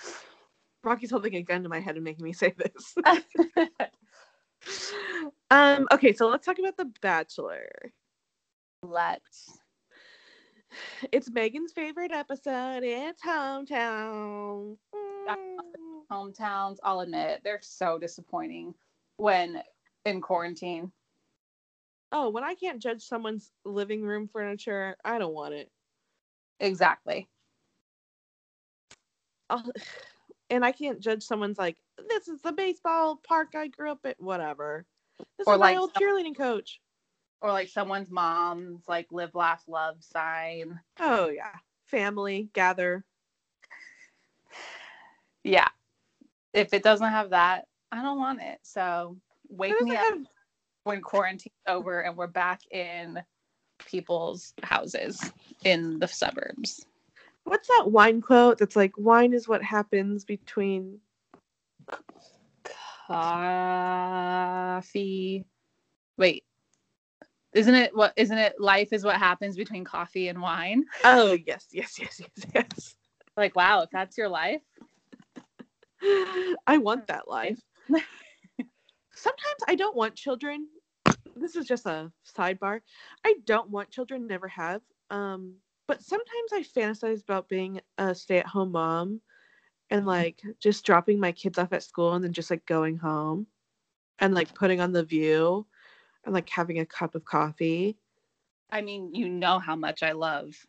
Rocky's 0.85 1.11
holding 1.11 1.37
a 1.37 1.43
gun 1.43 1.63
to 1.63 1.71
my 1.71 1.81
head 1.81 1.95
and 1.95 2.05
making 2.05 2.23
me 2.23 2.35
say 2.35 2.55
this. 2.55 2.95
um, 5.51 5.89
okay, 5.91 6.13
so 6.13 6.29
let's 6.29 6.45
talk 6.45 6.59
about 6.59 6.77
The 6.77 6.93
Bachelor. 7.01 7.67
Let's. 8.83 9.59
It's 11.13 11.31
Megan's 11.31 11.73
favorite 11.73 12.13
episode. 12.13 12.83
It's 12.83 13.23
hometown. 13.23 14.77
I 14.95 15.37
Hometowns, 16.11 16.77
I'll 16.85 17.01
admit, 17.01 17.41
they're 17.43 17.61
so 17.63 17.99
disappointing 17.99 18.75
when 19.17 19.63
in 20.05 20.21
quarantine. 20.21 20.93
Oh, 22.13 22.29
when 22.29 22.45
I 22.45 22.55
can't 22.55 22.81
judge 22.81 23.03
someone's 23.03 23.51
living 23.65 24.03
room 24.03 24.29
furniture, 24.29 24.97
I 25.05 25.19
don't 25.19 25.35
want 25.35 25.55
it. 25.55 25.71
Exactly. 26.61 27.29
I'll, 29.51 29.65
and 30.51 30.65
I 30.65 30.73
can't 30.73 31.01
judge 31.01 31.23
someone's 31.23 31.59
like, 31.59 31.79
this 32.09 32.29
is 32.29 32.41
the 32.43 32.53
baseball 32.53 33.21
park 33.27 33.55
I 33.57 33.69
grew 33.69 33.91
up 33.91 34.01
at, 34.05 34.21
whatever. 34.21 34.85
This 35.39 35.47
Or 35.47 35.55
is 35.55 35.61
like 35.61 35.75
my 35.75 35.81
old 35.81 35.93
some- 35.95 36.03
cheerleading 36.03 36.37
coach. 36.37 36.81
Or 37.41 37.51
like 37.51 37.69
someone's 37.69 38.11
mom's 38.11 38.87
like 38.87 39.09
live, 39.11 39.35
laugh, 39.35 39.65
love 39.67 39.97
sign. 40.01 40.79
Oh 41.01 41.29
yeah, 41.29 41.57
family 41.87 42.49
gather. 42.53 43.05
Yeah. 45.45 45.67
If 46.53 46.73
it 46.73 46.85
doesn't 46.85 47.09
have 47.11 47.31
that, 47.31 47.67
I 47.91 48.01
don't 48.01 48.19
want 48.19 48.41
it. 48.43 48.59
So 48.63 49.17
wake 49.49 49.81
me 49.81 49.97
up 49.97 50.05
have- 50.05 50.27
when 50.85 51.01
quarantine's 51.01 51.55
over 51.67 52.01
and 52.01 52.17
we're 52.17 52.27
back 52.27 52.61
in 52.71 53.23
people's 53.79 54.55
houses 54.63 55.33
in 55.65 55.99
the 55.99 56.09
suburbs. 56.09 56.87
What's 57.45 57.69
that 57.69 57.91
wine 57.91 58.21
quote 58.21 58.59
that's 58.59 58.77
like, 58.77 58.93
wine 58.97 59.33
is 59.33 59.49
what 59.49 59.63
happens 59.63 60.25
between. 60.25 60.99
Coffee. 63.07 63.75
Wait. 66.17 66.45
Isn't 67.53 67.75
it 67.75 67.95
what 67.95 68.15
isn't 68.17 68.39
it 68.39 68.59
life 68.59 68.95
is 68.95 69.05
what 69.05 69.17
happens 69.17 69.57
between 69.57 69.85
coffee 69.85 70.29
and 70.29 70.41
wine? 70.41 70.87
Oh 71.05 71.37
yes, 71.47 71.67
yes, 71.71 71.99
yes, 71.99 72.19
yes, 72.19 72.47
yes. 72.55 72.95
Like 73.37 73.55
wow, 73.55 73.83
if 73.83 73.91
that's 73.91 74.17
your 74.17 74.31
life. 74.31 74.63
I 76.03 76.79
want 76.79 77.09
that 77.09 77.29
life. 77.29 77.61
Sometimes 79.23 79.63
I 79.69 79.77
don't 79.77 79.95
want 79.95 80.17
children. 80.17 80.67
This 81.37 81.55
is 81.55 81.69
just 81.69 81.87
a 81.87 82.11
sidebar. 82.27 82.81
I 83.25 83.37
don't 83.45 83.71
want 83.71 83.93
children, 83.93 84.27
never 84.27 84.49
have. 84.49 84.83
Um, 85.11 85.59
but 85.87 86.03
sometimes 86.03 86.53
I 86.53 86.63
fantasize 86.63 87.23
about 87.23 87.49
being 87.49 87.81
a 87.99 88.17
stay-at-home 88.17 88.73
mom 88.73 89.21
and 89.91 90.07
like 90.07 90.43
just 90.59 90.85
dropping 90.85 91.21
my 91.21 91.31
kids 91.31 91.57
off 91.57 91.73
at 91.73 91.85
school 91.85 92.15
and 92.15 92.25
then 92.25 92.33
just 92.33 92.51
like 92.51 92.67
going 92.67 92.97
home 92.97 93.47
and 94.19 94.35
like 94.35 94.55
putting 94.55 94.81
on 94.81 94.91
the 94.91 95.05
view 95.05 95.69
and 96.25 96.35
like 96.35 96.49
having 96.49 96.81
a 96.81 96.87
cup 96.87 97.15
of 97.15 97.25
coffee. 97.25 97.97
I 98.73 98.81
mean, 98.81 99.15
you 99.15 99.29
know 99.29 99.61
how 99.61 99.77
much 99.77 100.03
I 100.03 100.13
love 100.13 100.67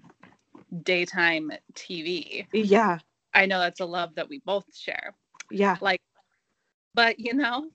daytime 0.83 1.51
TV. 1.73 2.45
Yeah, 2.53 2.99
I 3.33 3.47
know 3.47 3.59
that's 3.59 3.79
a 3.79 3.85
love 3.85 4.13
that 4.13 4.29
we 4.29 4.41
both 4.45 4.65
share. 4.75 5.15
yeah. 5.49 5.77
Like, 5.81 6.01
but 6.93 7.19
you 7.19 7.33
know, 7.33 7.71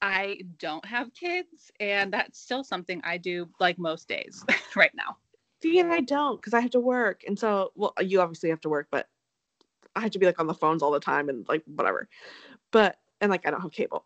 I 0.00 0.40
don't 0.58 0.84
have 0.84 1.12
kids, 1.14 1.70
and 1.80 2.12
that's 2.12 2.38
still 2.38 2.62
something 2.62 3.00
I 3.04 3.16
do 3.16 3.48
like 3.58 3.78
most 3.78 4.08
days 4.08 4.44
right 4.76 4.92
now. 4.94 5.16
See, 5.62 5.80
and 5.80 5.92
I 5.92 6.00
don't 6.00 6.36
because 6.36 6.54
I 6.54 6.60
have 6.60 6.70
to 6.70 6.80
work. 6.80 7.24
And 7.26 7.38
so, 7.38 7.72
well, 7.74 7.92
you 8.00 8.20
obviously 8.20 8.50
have 8.50 8.60
to 8.60 8.68
work, 8.68 8.88
but 8.90 9.08
I 9.96 10.00
have 10.00 10.12
to 10.12 10.18
be 10.18 10.26
like 10.26 10.38
on 10.38 10.46
the 10.46 10.54
phones 10.54 10.82
all 10.82 10.92
the 10.92 11.00
time 11.00 11.28
and 11.28 11.46
like 11.48 11.62
whatever. 11.66 12.08
But, 12.70 12.96
and 13.20 13.30
like 13.30 13.46
I 13.46 13.50
don't 13.50 13.60
have 13.60 13.72
cable. 13.72 14.04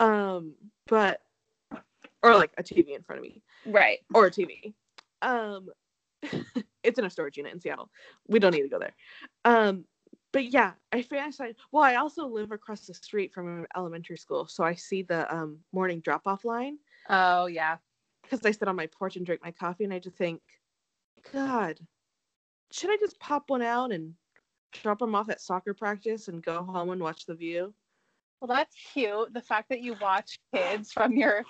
Um, 0.00 0.54
but, 0.86 1.22
or 2.22 2.34
like 2.34 2.52
a 2.58 2.62
TV 2.62 2.94
in 2.94 3.02
front 3.02 3.20
of 3.20 3.22
me 3.22 3.42
Right. 3.64 4.00
or 4.14 4.26
a 4.26 4.30
TV. 4.30 4.74
Um, 5.22 5.70
it's 6.82 6.98
in 6.98 7.04
a 7.04 7.10
storage 7.10 7.36
unit 7.38 7.52
in 7.52 7.60
Seattle. 7.60 7.90
We 8.28 8.38
don't 8.38 8.52
need 8.52 8.62
to 8.62 8.68
go 8.68 8.78
there. 8.78 8.94
Um, 9.44 9.84
but 10.32 10.46
yeah, 10.46 10.72
I 10.92 11.02
fantasize. 11.02 11.54
Well, 11.70 11.84
I 11.84 11.96
also 11.96 12.26
live 12.26 12.52
across 12.52 12.86
the 12.86 12.94
street 12.94 13.32
from 13.32 13.60
an 13.60 13.66
elementary 13.76 14.16
school, 14.16 14.46
so 14.46 14.64
I 14.64 14.74
see 14.74 15.02
the 15.02 15.32
um 15.34 15.58
morning 15.72 16.00
drop 16.00 16.26
off 16.26 16.44
line 16.44 16.78
Oh 17.08 17.46
yeah. 17.46 17.76
because 18.22 18.44
I 18.44 18.50
sit 18.50 18.68
on 18.68 18.76
my 18.76 18.86
porch 18.86 19.16
and 19.16 19.26
drink 19.26 19.42
my 19.44 19.50
coffee, 19.50 19.84
and 19.84 19.92
I 19.92 19.98
just 19.98 20.16
think, 20.16 20.40
God, 21.32 21.78
should 22.70 22.90
I 22.90 22.96
just 22.96 23.18
pop 23.20 23.50
one 23.50 23.62
out 23.62 23.92
and 23.92 24.14
drop 24.72 24.98
them 24.98 25.14
off 25.14 25.28
at 25.28 25.40
soccer 25.40 25.74
practice 25.74 26.28
and 26.28 26.42
go 26.42 26.62
home 26.62 26.90
and 26.90 27.00
watch 27.00 27.26
the 27.26 27.34
view? 27.34 27.74
Well, 28.40 28.48
that's 28.48 28.74
cute. 28.92 29.34
The 29.34 29.42
fact 29.42 29.68
that 29.68 29.82
you 29.82 29.94
watch 30.00 30.38
kids 30.54 30.90
from 30.90 31.12
your 31.12 31.44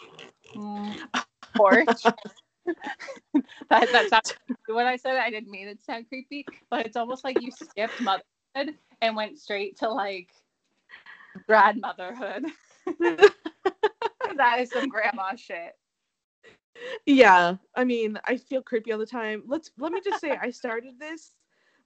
mm, 0.54 0.98
porch. 1.54 1.86
that, 3.70 3.88
that's 3.92 4.10
not 4.10 4.36
when 4.66 4.86
I 4.86 4.96
said 4.96 5.14
it, 5.14 5.20
I 5.20 5.30
didn't 5.30 5.50
mean 5.50 5.68
it 5.68 5.78
to 5.78 5.84
sound 5.84 6.08
creepy, 6.08 6.46
but 6.70 6.86
it's 6.86 6.96
almost 6.96 7.24
like 7.24 7.40
you 7.40 7.50
skipped 7.50 8.00
motherhood 8.00 8.24
and 8.54 9.16
went 9.16 9.38
straight 9.38 9.78
to 9.78 9.88
like 9.88 10.30
grandmotherhood. 11.46 12.46
that 14.36 14.58
is 14.60 14.70
some 14.70 14.88
grandma 14.88 15.34
shit. 15.36 15.76
yeah, 17.06 17.56
I 17.76 17.84
mean, 17.84 18.18
I 18.26 18.36
feel 18.36 18.62
creepy 18.62 18.92
all 18.92 18.98
the 18.98 19.06
time. 19.06 19.42
Let's 19.46 19.70
let 19.78 19.92
me 19.92 20.00
just 20.04 20.20
say, 20.20 20.36
I 20.40 20.50
started 20.50 20.98
this 20.98 21.32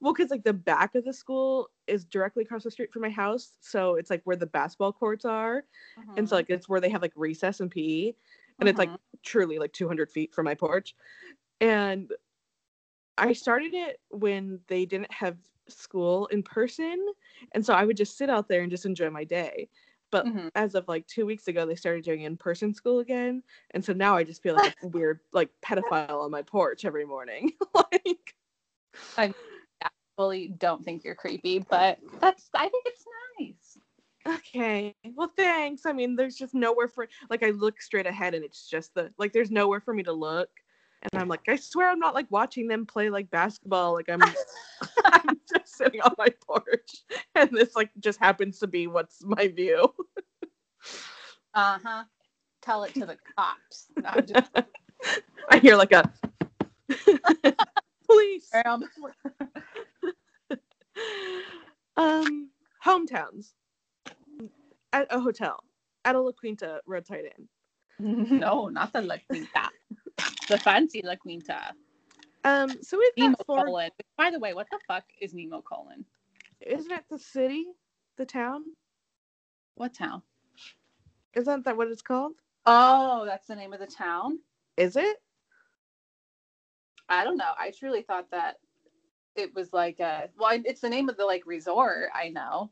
well 0.01 0.13
because 0.13 0.31
like 0.31 0.45
the 0.45 0.53
back 0.53 0.95
of 0.95 1.05
the 1.05 1.13
school 1.13 1.69
is 1.87 2.05
directly 2.05 2.45
across 2.45 2.65
the 2.65 2.71
street 2.71 2.93
from 2.93 3.03
my 3.03 3.11
house, 3.11 3.53
so 3.61 3.95
it's 3.97 4.11
like 4.11 4.21
where 4.25 4.37
the 4.37 4.47
basketball 4.47 4.93
courts 4.93 5.25
are, 5.25 5.65
and 6.17 6.29
so 6.29 6.37
like 6.37 6.51
it's 6.51 6.69
where 6.69 6.81
they 6.81 6.91
have 6.91 7.03
like 7.03 7.13
recess 7.17 7.61
and 7.61 7.71
PE, 7.71 8.15
and 8.61 8.69
it's 8.69 8.79
like 8.79 8.91
Mhm. 8.91 8.99
truly 9.23 9.59
like 9.59 9.73
200 9.73 10.11
feet 10.11 10.35
from 10.35 10.45
my 10.45 10.55
porch. 10.55 10.95
And 11.61 12.13
I 13.19 13.33
started 13.33 13.73
it 13.75 14.01
when 14.11 14.61
they 14.67 14.85
didn't 14.85 15.13
have 15.13 15.39
school 15.69 16.27
in 16.27 16.43
person. 16.43 17.05
And 17.53 17.65
so 17.65 17.75
I 17.75 17.85
would 17.85 17.97
just 17.97 18.17
sit 18.17 18.31
out 18.31 18.49
there 18.49 18.63
and 18.63 18.71
just 18.71 18.87
enjoy 18.87 19.11
my 19.11 19.25
day. 19.25 19.69
But 20.11 20.27
Mhm. 20.27 20.51
as 20.55 20.75
of 20.75 20.87
like 20.89 21.07
two 21.07 21.27
weeks 21.27 21.49
ago, 21.49 21.67
they 21.67 21.75
started 21.75 22.05
doing 22.05 22.23
in 22.23 22.37
person 22.37 22.73
school 22.73 23.01
again. 23.01 23.43
And 23.73 23.85
so 23.85 23.93
now 23.93 24.17
I 24.17 24.25
just 24.25 24.43
feel 24.43 24.55
like 24.55 24.67
a 24.83 24.89
weird, 24.89 25.21
like 25.33 25.51
pedophile 25.63 26.23
on 26.25 26.31
my 26.31 26.43
porch 26.43 26.85
every 26.85 27.05
morning. 27.05 27.53
like, 27.75 28.35
I 29.19 29.35
fully 30.17 30.49
don't 30.49 30.85
think 30.85 31.05
you're 31.05 31.15
creepy, 31.15 31.59
but 31.59 31.99
that's 32.21 32.51
I 32.55 32.69
think 32.69 32.85
it's 32.87 33.05
nice. 33.41 33.79
okay, 34.27 34.95
well, 35.15 35.33
thanks. 35.37 35.87
I 35.87 35.93
mean, 35.93 36.17
there's 36.17 36.37
just 36.37 36.55
nowhere 36.55 36.89
for, 36.89 37.09
like, 37.31 37.43
I 37.43 37.51
look 37.51 37.81
straight 37.81 38.07
ahead 38.07 38.35
and 38.35 38.45
it's 38.45 38.69
just 38.69 38.95
the, 38.95 39.13
like, 39.19 39.33
there's 39.33 39.51
nowhere 39.51 39.81
for 39.81 39.95
me 39.95 40.03
to 40.05 40.13
look. 40.13 40.51
And 41.03 41.21
I'm 41.21 41.29
like, 41.29 41.43
I 41.49 41.57
swear 41.57 41.91
I'm 41.91 41.99
not 41.99 42.15
like 42.15 42.27
watching 42.31 42.67
them 42.69 42.87
play 42.87 43.11
like 43.11 43.31
basketball. 43.31 43.93
Like 43.95 44.09
I'm, 44.09 44.23
I'm 45.05 45.41
just 45.53 45.77
sitting 45.77 46.01
on 46.01 46.15
my 46.19 46.29
porch, 46.47 47.05
and 47.35 47.51
this 47.51 47.77
like 47.77 47.91
just 48.01 48.19
happens 48.19 48.59
to 48.61 48.67
be 48.67 48.87
what's 48.87 49.25
my 49.25 49.49
view. 49.49 49.93
Uh-huh. 51.55 52.05
Tell 52.63 52.85
it 52.85 52.95
to 52.95 53.07
the 53.07 53.17
cops. 53.37 53.87
No, 53.97 54.11
just 54.21 54.51
I 55.51 55.59
hear 55.59 55.77
like 55.77 55.93
a 55.93 56.11
police. 58.07 58.51
um, 61.97 62.51
hometowns 62.85 63.53
at 64.93 65.07
a 65.11 65.21
hotel 65.21 65.63
at 66.05 66.15
a 66.15 66.21
La 66.21 66.33
Quinta 66.33 66.81
roadside 66.87 67.25
inn. 67.39 67.49
No, 68.39 68.69
not 68.69 68.93
the 68.93 69.01
La 69.01 69.17
Quinta. 69.29 69.71
The 70.49 70.59
fancy 70.59 71.03
La 71.03 71.17
Quinta. 71.17 71.75
Um, 72.45 72.71
so 72.81 72.99
we've 72.99 73.11
Nemo 73.17 73.37
got 73.37 73.47
four. 73.47 73.65
colon. 73.65 73.91
By 74.17 74.31
the 74.31 74.39
way, 74.39 74.55
what 74.55 74.69
the 74.71 74.79
fuck 74.87 75.05
is 75.21 75.35
Nemacolin? 75.35 76.05
Isn't 76.61 76.93
it 76.93 77.05
the 77.11 77.19
city, 77.19 77.67
the 78.17 78.25
town? 78.25 78.63
What 79.75 79.95
town? 79.95 80.23
Isn't 81.35 81.65
that 81.65 81.77
what 81.77 81.89
it's 81.89 82.03
called? 82.03 82.33
Oh, 82.65 83.25
that's 83.27 83.47
the 83.47 83.57
name 83.57 83.73
of 83.73 83.81
the 83.81 83.87
town. 83.87 84.39
Is 84.77 84.97
it? 84.97 85.17
I 87.09 87.25
don't 87.25 87.37
know. 87.37 87.53
I 87.59 87.73
truly 87.77 88.03
thought 88.03 88.31
that 88.31 88.57
it 89.35 89.55
was 89.55 89.73
like 89.73 90.01
a 90.01 90.29
well, 90.39 90.59
it's 90.65 90.81
the 90.81 90.89
name 90.89 91.09
of 91.09 91.17
the 91.17 91.25
like 91.25 91.47
resort. 91.47 92.09
I 92.15 92.31
know, 92.31 92.71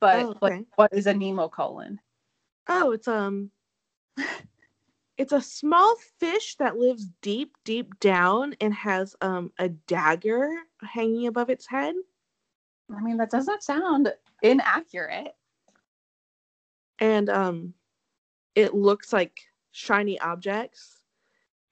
but 0.00 0.26
Oh, 0.26 0.34
like, 0.40 0.64
what 0.76 0.92
is 0.92 1.06
a 1.06 1.14
Nemacolin? 1.14 1.98
Oh, 2.68 2.92
it's 2.92 3.08
um 3.08 3.50
it's 5.16 5.32
a 5.32 5.40
small 5.40 5.96
fish 6.18 6.56
that 6.56 6.76
lives 6.76 7.06
deep, 7.22 7.56
deep 7.64 7.98
down 8.00 8.54
and 8.60 8.74
has 8.74 9.14
um 9.20 9.52
a 9.58 9.68
dagger 9.68 10.50
hanging 10.82 11.26
above 11.26 11.50
its 11.50 11.66
head. 11.66 11.94
I 12.94 13.00
mean, 13.00 13.16
that 13.18 13.30
doesn't 13.30 13.62
sound 13.62 14.12
inaccurate. 14.42 15.34
And 16.98 17.28
um 17.30 17.74
it 18.54 18.74
looks 18.74 19.12
like 19.12 19.40
shiny 19.72 20.18
objects. 20.20 21.00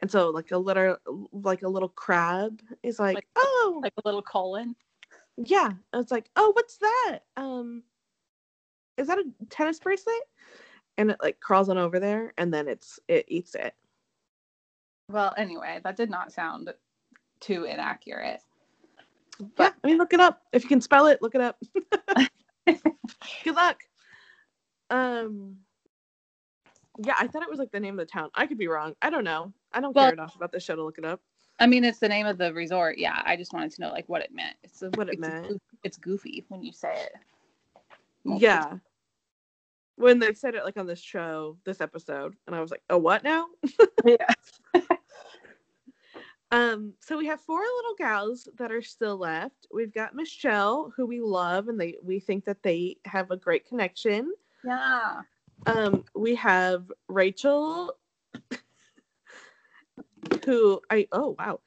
And 0.01 0.11
so 0.11 0.31
like 0.31 0.51
a 0.51 0.59
little 0.59 0.97
like 1.33 1.63
a 1.63 1.69
little 1.69 1.89
crab 1.89 2.61
is 2.83 2.99
like, 2.99 3.15
Like- 3.17 3.29
oh 3.37 3.81
Like 3.83 3.95
a 3.97 4.03
little 4.05 4.23
colon. 4.23 4.75
yeah. 5.37 5.73
It's 5.95 6.11
like, 6.11 6.31
oh 6.37 6.53
what's 6.55 6.79
that? 6.79 7.21
Um 7.37 7.83
is 8.99 9.07
that 9.09 9.19
a 9.19 9.25
tennis 9.49 9.79
bracelet? 9.81 10.15
And 10.99 11.11
it 11.11 11.17
like 11.23 11.41
crawls 11.41 11.69
on 11.69 11.79
over 11.79 11.99
there 11.99 12.33
and 12.39 12.53
then 12.53 12.69
it's 12.69 13.01
it 13.09 13.25
eats 13.29 13.55
it. 13.55 13.75
Well, 15.09 15.35
anyway, 15.37 15.81
that 15.85 15.97
did 15.97 16.11
not 16.11 16.33
sound 16.33 16.73
too 17.41 17.65
inaccurate. 17.65 18.41
Yeah, 19.59 19.71
I 19.83 19.87
mean, 19.87 19.99
look 19.99 20.13
it 20.13 20.21
up. 20.21 20.43
If 20.53 20.63
you 20.63 20.69
can 20.69 20.81
spell 20.81 21.07
it, 21.07 21.21
look 21.23 21.35
it 21.35 21.41
up. 21.41 21.61
Good 23.45 23.55
luck. 23.57 23.81
Um, 24.91 25.57
Yeah, 26.99 27.15
I 27.19 27.27
thought 27.27 27.43
it 27.43 27.51
was 27.51 27.59
like 27.59 27.73
the 27.73 27.81
name 27.81 27.99
of 27.99 28.07
the 28.07 28.11
town. 28.13 28.31
I 28.35 28.47
could 28.47 28.59
be 28.59 28.69
wrong. 28.69 28.95
I 29.03 29.11
don't 29.11 29.25
know. 29.25 29.53
I 29.73 29.81
don't 29.81 29.95
Well- 29.97 30.05
care 30.07 30.13
enough 30.13 30.37
about 30.37 30.53
the 30.53 30.61
show 30.61 30.77
to 30.77 30.85
look 30.85 30.99
it 30.99 31.05
up. 31.05 31.21
I 31.59 31.67
mean, 31.67 31.85
it's 31.85 31.99
the 31.99 32.09
name 32.09 32.27
of 32.27 32.39
the 32.39 32.53
resort. 32.53 32.99
Yeah, 32.99 33.21
I 33.25 33.37
just 33.37 33.53
wanted 33.53 33.73
to 33.73 33.81
know 33.81 33.91
like 33.91 34.09
what 34.09 34.23
it 34.23 34.33
meant. 34.33 34.57
It's 34.63 34.83
a, 34.83 34.91
What 34.91 35.09
it 35.09 35.15
it's 35.15 35.21
meant. 35.21 35.49
goof- 35.49 35.61
it's 35.85 35.97
goofy 35.97 36.45
when 36.49 36.63
you 36.63 36.73
say 36.73 36.93
it. 36.95 37.13
Multiple 38.25 38.43
Yeah. 38.43 38.79
When 39.97 40.19
they 40.19 40.35
said 40.35 40.55
it 40.55 40.65
like 40.65 40.79
on 40.79 40.87
this 40.87 41.01
show, 41.01 41.57
this 41.65 41.81
episode, 41.81 42.35
and 42.47 42.57
I 42.57 42.61
was 42.61 42.71
like, 42.71 42.83
"Oh, 42.91 42.99
what 42.99 43.25
now?" 43.25 43.47
Yeah. 44.05 44.27
Um, 46.53 46.93
so 47.01 47.17
we 47.17 47.27
have 47.29 47.41
four 47.41 47.61
little 47.61 47.95
gals 47.97 48.47
that 48.59 48.71
are 48.71 48.83
still 48.83 49.17
left. 49.17 49.67
We've 49.73 49.93
got 49.93 50.15
Michelle, 50.15 50.93
who 50.95 51.07
we 51.07 51.23
love, 51.23 51.69
and 51.69 51.81
they 51.81 51.97
we 52.03 52.21
think 52.21 52.45
that 52.45 52.63
they 52.63 52.99
have 53.07 53.31
a 53.31 53.39
great 53.39 53.67
connection. 53.67 54.35
Yeah. 54.63 55.23
Um, 55.65 56.05
we 56.15 56.35
have 56.35 56.93
Rachel, 57.09 57.97
who 60.45 60.83
I 60.91 61.09
oh 61.13 61.35
wow, 61.39 61.61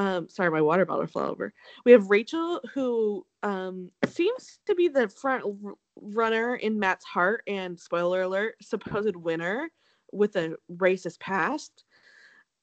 um, 0.00 0.28
sorry, 0.28 0.50
my 0.50 0.62
water 0.62 0.86
bottle 0.86 1.06
fell 1.06 1.30
over. 1.30 1.52
We 1.84 1.92
have 1.92 2.10
Rachel, 2.10 2.60
who 2.74 3.26
um 3.42 3.90
seems 4.06 4.60
to 4.66 4.74
be 4.74 4.88
the 4.88 5.08
front 5.08 5.44
r- 5.44 5.74
runner 5.96 6.56
in 6.56 6.78
Matt's 6.78 7.04
heart, 7.04 7.42
and 7.46 7.78
spoiler 7.78 8.22
alert, 8.22 8.54
supposed 8.62 9.16
winner 9.16 9.70
with 10.12 10.36
a 10.36 10.56
racist 10.72 11.20
past. 11.20 11.84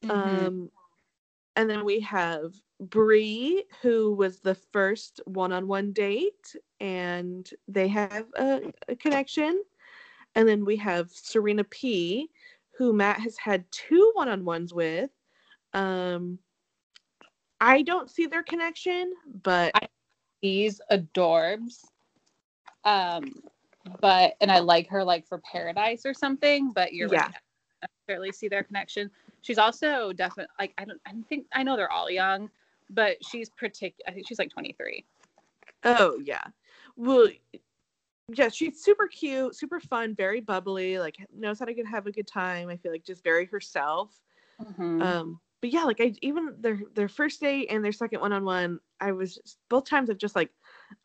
Mhm. 0.04 0.12
Um, 0.12 0.72
and 1.56 1.70
then 1.70 1.86
we 1.86 2.00
have 2.02 2.54
Bree, 2.80 3.66
who 3.82 4.14
was 4.14 4.40
the 4.40 4.56
first 4.56 5.22
one-on-one 5.26 5.94
date, 5.94 6.56
and 6.80 7.50
they 7.68 7.88
have 7.88 8.26
a, 8.38 8.72
a 8.88 8.96
connection. 8.96 9.64
And 10.36 10.48
then 10.48 10.66
we 10.66 10.76
have 10.78 11.10
Serena 11.12 11.64
P, 11.64 12.30
who 12.78 12.94
Matt 12.94 13.20
has 13.22 13.38
had 13.38 13.66
two 13.72 14.12
one-on-ones 14.14 14.74
with. 14.74 15.10
Um, 15.74 16.40
I 17.60 17.82
don't 17.82 18.10
see 18.10 18.26
their 18.28 18.44
connection, 18.44 19.14
but 19.44 19.74
He's 20.42 20.80
adorbs. 20.92 21.86
Um, 22.84 23.26
but 24.02 24.36
and 24.42 24.52
I 24.52 24.60
like 24.60 24.88
her 24.90 25.04
like 25.04 25.26
for 25.26 25.40
Paradise 25.40 26.06
or 26.06 26.14
something. 26.14 26.72
But 26.72 26.94
you're 26.94 27.10
Yeah. 27.10 27.26
right. 27.26 27.36
I 28.10 28.14
don't 28.14 28.36
see 28.36 28.48
their 28.48 28.64
connection. 28.64 29.10
She's 29.42 29.58
also 29.58 30.14
definitely 30.14 30.54
like 30.60 30.74
I 30.78 30.86
don't 30.86 31.02
I 31.06 31.14
think 31.30 31.48
I 31.54 31.64
know 31.64 31.76
they're 31.76 31.92
all 31.92 32.10
young, 32.10 32.50
but 32.90 33.24
she's 33.24 33.50
particular. 33.50 34.04
I 34.08 34.12
think 34.14 34.28
she's 34.28 34.40
like 34.40 34.50
23. 34.52 35.06
oh 35.84 36.20
yeah, 36.24 36.44
well, 36.96 37.28
yeah, 38.30 38.50
she's 38.50 38.84
super 38.84 39.08
cute, 39.08 39.56
super 39.56 39.80
fun, 39.80 40.16
very 40.16 40.42
bubbly, 40.42 41.00
like 41.00 41.16
knows 41.34 41.60
how 41.60 41.66
to 41.66 41.74
get, 41.74 41.88
have 41.88 42.08
a 42.08 42.12
good 42.12 42.28
time. 42.28 42.70
I 42.70 42.78
feel 42.78 42.92
like 42.92 43.04
just 43.04 43.24
very 43.24 43.46
herself. 43.46 44.20
Mhm. 44.62 45.02
um 45.02 45.40
but 45.62 45.72
yeah 45.72 45.84
like 45.84 46.00
i 46.02 46.14
even 46.22 46.56
their 46.60 46.80
their 46.94 47.08
first 47.08 47.42
date 47.42 47.68
and 47.70 47.84
their 47.84 47.92
second 47.92 48.20
one-on-one 48.20 48.80
i 49.00 49.12
was 49.12 49.36
just, 49.36 49.58
both 49.70 49.86
times 49.86 50.10
i'm 50.10 50.18
just 50.18 50.36
like 50.36 50.52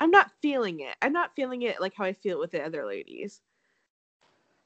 i'm 0.01 0.11
not 0.11 0.31
feeling 0.41 0.81
it 0.81 0.95
i'm 1.03 1.13
not 1.13 1.35
feeling 1.35 1.63
it 1.63 1.81
like 1.81 1.95
how 1.97 2.05
i 2.05 2.13
feel 2.13 2.39
with 2.39 2.51
the 2.51 2.63
other 2.63 2.87
ladies 2.87 3.41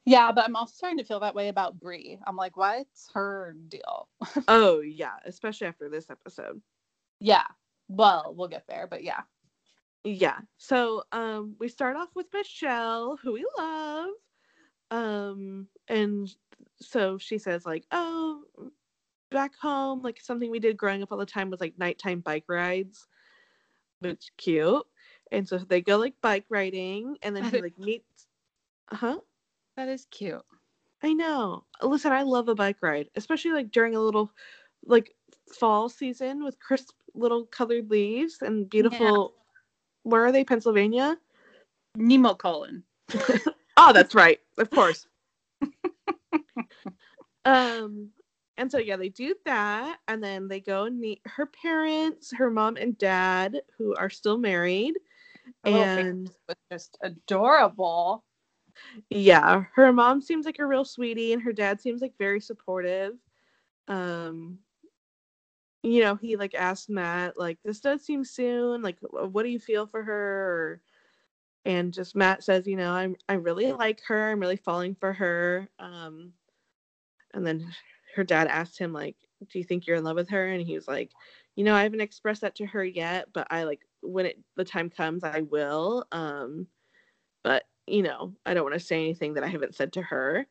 yeah, 0.09 0.30
but 0.30 0.45
I'm 0.45 0.55
also 0.55 0.72
starting 0.72 0.99
to 0.99 1.05
feel 1.05 1.18
that 1.18 1.34
way 1.34 1.49
about 1.49 1.80
Brie. 1.80 2.20
I'm 2.28 2.37
like, 2.37 2.57
what's 2.57 3.11
her 3.14 3.57
deal? 3.66 4.07
oh 4.47 4.78
yeah 4.78 5.14
especially 5.24 5.66
after 5.66 5.89
this 5.89 6.11
episode 6.11 6.62
yeah. 7.20 7.45
Well, 7.89 8.34
we'll 8.37 8.49
get 8.49 8.66
there, 8.68 8.87
but 8.89 9.03
yeah. 9.03 9.22
yeah 10.05 10.39
so 10.59 11.03
um 11.11 11.57
we 11.59 11.68
start 11.68 11.97
off 11.97 12.09
with 12.14 12.26
michelle 12.32 13.18
who 13.20 13.32
we 13.32 13.45
love 13.59 14.11
um 14.93 15.66
and 15.89 16.32
so 16.80 17.18
she 17.18 17.39
says 17.39 17.66
like 17.66 17.84
oh 17.91 18.45
back 19.31 19.55
home 19.57 20.03
like 20.03 20.20
something 20.20 20.51
we 20.51 20.59
did 20.59 20.77
growing 20.77 21.03
up 21.03 21.11
all 21.12 21.18
the 21.18 21.27
time 21.27 21.51
was 21.51 21.61
like 21.61 21.74
nighttime 21.79 22.20
bike 22.20 22.45
rides 22.49 23.07
which 24.01 24.31
cute 24.37 24.85
and 25.33 25.49
so 25.49 25.59
they 25.59 25.81
go 25.81 25.97
like 25.97 26.14
bike 26.20 26.45
riding 26.49 27.16
and 27.22 27.35
then 27.35 27.45
he 27.45 27.61
like 27.62 27.79
meets 27.79 28.27
huh 28.91 29.18
That 29.77 29.89
is 29.89 30.07
cute. 30.11 30.45
i 31.03 31.12
know 31.12 31.64
listen 31.83 32.12
i 32.12 32.22
love 32.22 32.49
a 32.49 32.55
bike 32.55 32.79
ride 32.83 33.09
especially 33.16 33.53
like 33.53 33.70
during 33.70 33.97
a 33.97 34.01
little 34.01 34.31
like 34.87 35.14
fall 35.53 35.89
season 35.89 36.45
with 36.45 36.59
crisp 36.61 36.95
little 37.14 37.47
colored 37.47 37.91
leaves 37.91 38.39
and 38.43 38.68
beautiful 38.70 39.35
where 40.05 40.24
are 40.24 40.33
they 40.33 40.45
pennsylvania 40.45 41.16
Nemacolin. 41.97 42.83
Oh, 43.77 43.93
that's 43.95 44.14
right. 44.14 44.39
Of 44.59 44.70
course. 44.70 45.07
um 47.45 48.11
and 48.59 48.70
so 48.70 48.78
yeah, 48.78 48.96
they 48.96 49.09
do 49.09 49.34
that 49.44 49.98
and 50.09 50.22
then 50.22 50.48
they 50.48 50.61
go 50.61 50.84
and 50.84 50.98
meet 50.98 51.20
her 51.26 51.46
parents, 51.46 52.32
her 52.36 52.50
mom 52.50 52.76
and 52.76 52.96
dad 52.98 53.61
who 53.78 53.94
are 53.96 54.11
still 54.11 54.38
married. 54.38 54.94
Her 55.64 55.70
And 55.70 56.30
was 56.48 56.57
just 56.70 56.98
adorable. 57.02 58.24
yeah, 59.11 59.64
her 59.74 59.92
mom 59.92 60.20
seems 60.20 60.46
like 60.46 60.59
a 60.59 60.66
real 60.66 60.84
sweetie 60.84 61.32
and 61.32 61.42
her 61.42 61.52
dad 61.52 61.80
seems 61.80 62.00
like 62.02 62.14
very 62.18 62.40
supportive. 62.40 63.14
Um 63.88 64.59
you 65.82 66.02
know, 66.02 66.16
he 66.16 66.36
like 66.36 66.54
asked 66.54 66.90
Matt 66.90 67.38
like 67.38 67.59
this 67.64 67.80
does 67.80 68.04
seem 68.04 68.24
soon, 68.24 68.82
like 68.82 68.98
what 69.02 69.42
do 69.44 69.48
you 69.48 69.61
feel 69.61 69.86
for 69.86 70.02
her 70.02 70.14
or 70.14 70.80
and 71.64 71.92
just 71.92 72.16
Matt 72.16 72.44
says, 72.44 72.66
you 72.66 72.76
know, 72.76 72.92
I'm 72.92 73.16
I 73.28 73.34
really 73.34 73.72
like 73.72 74.00
her. 74.09 74.30
I'm 74.30 74.40
really 74.40 74.57
falling 74.57 74.94
for 74.94 75.12
her. 75.12 75.68
Um, 75.78 76.32
and 77.34 77.46
then 77.46 77.66
her 78.16 78.24
dad 78.24 78.48
asked 78.48 78.78
him 78.78 78.92
like, 78.92 79.16
"Do 79.50 79.58
you 79.58 79.64
think 79.64 79.86
you're 79.86 79.96
in 79.96 80.04
love 80.04 80.16
with 80.16 80.30
her?" 80.30 80.48
And 80.48 80.66
he 80.66 80.74
was 80.74 80.88
like, 80.88 81.12
"You 81.54 81.64
know, 81.64 81.74
I 81.74 81.82
haven't 81.82 82.00
expressed 82.00 82.40
that 82.40 82.56
to 82.56 82.66
her 82.66 82.84
yet, 82.84 83.28
but 83.32 83.46
I 83.50 83.64
like 83.64 83.80
when 84.00 84.26
it 84.26 84.38
the 84.56 84.64
time 84.64 84.90
comes, 84.90 85.22
I 85.22 85.42
will. 85.42 86.06
Um, 86.12 86.66
but 87.44 87.64
you 87.86 88.02
know, 88.02 88.34
I 88.46 88.54
don't 88.54 88.64
want 88.64 88.74
to 88.74 88.80
say 88.80 88.96
anything 88.96 89.34
that 89.34 89.44
I 89.44 89.48
haven't 89.48 89.74
said 89.74 89.92
to 89.92 90.02
her." 90.02 90.46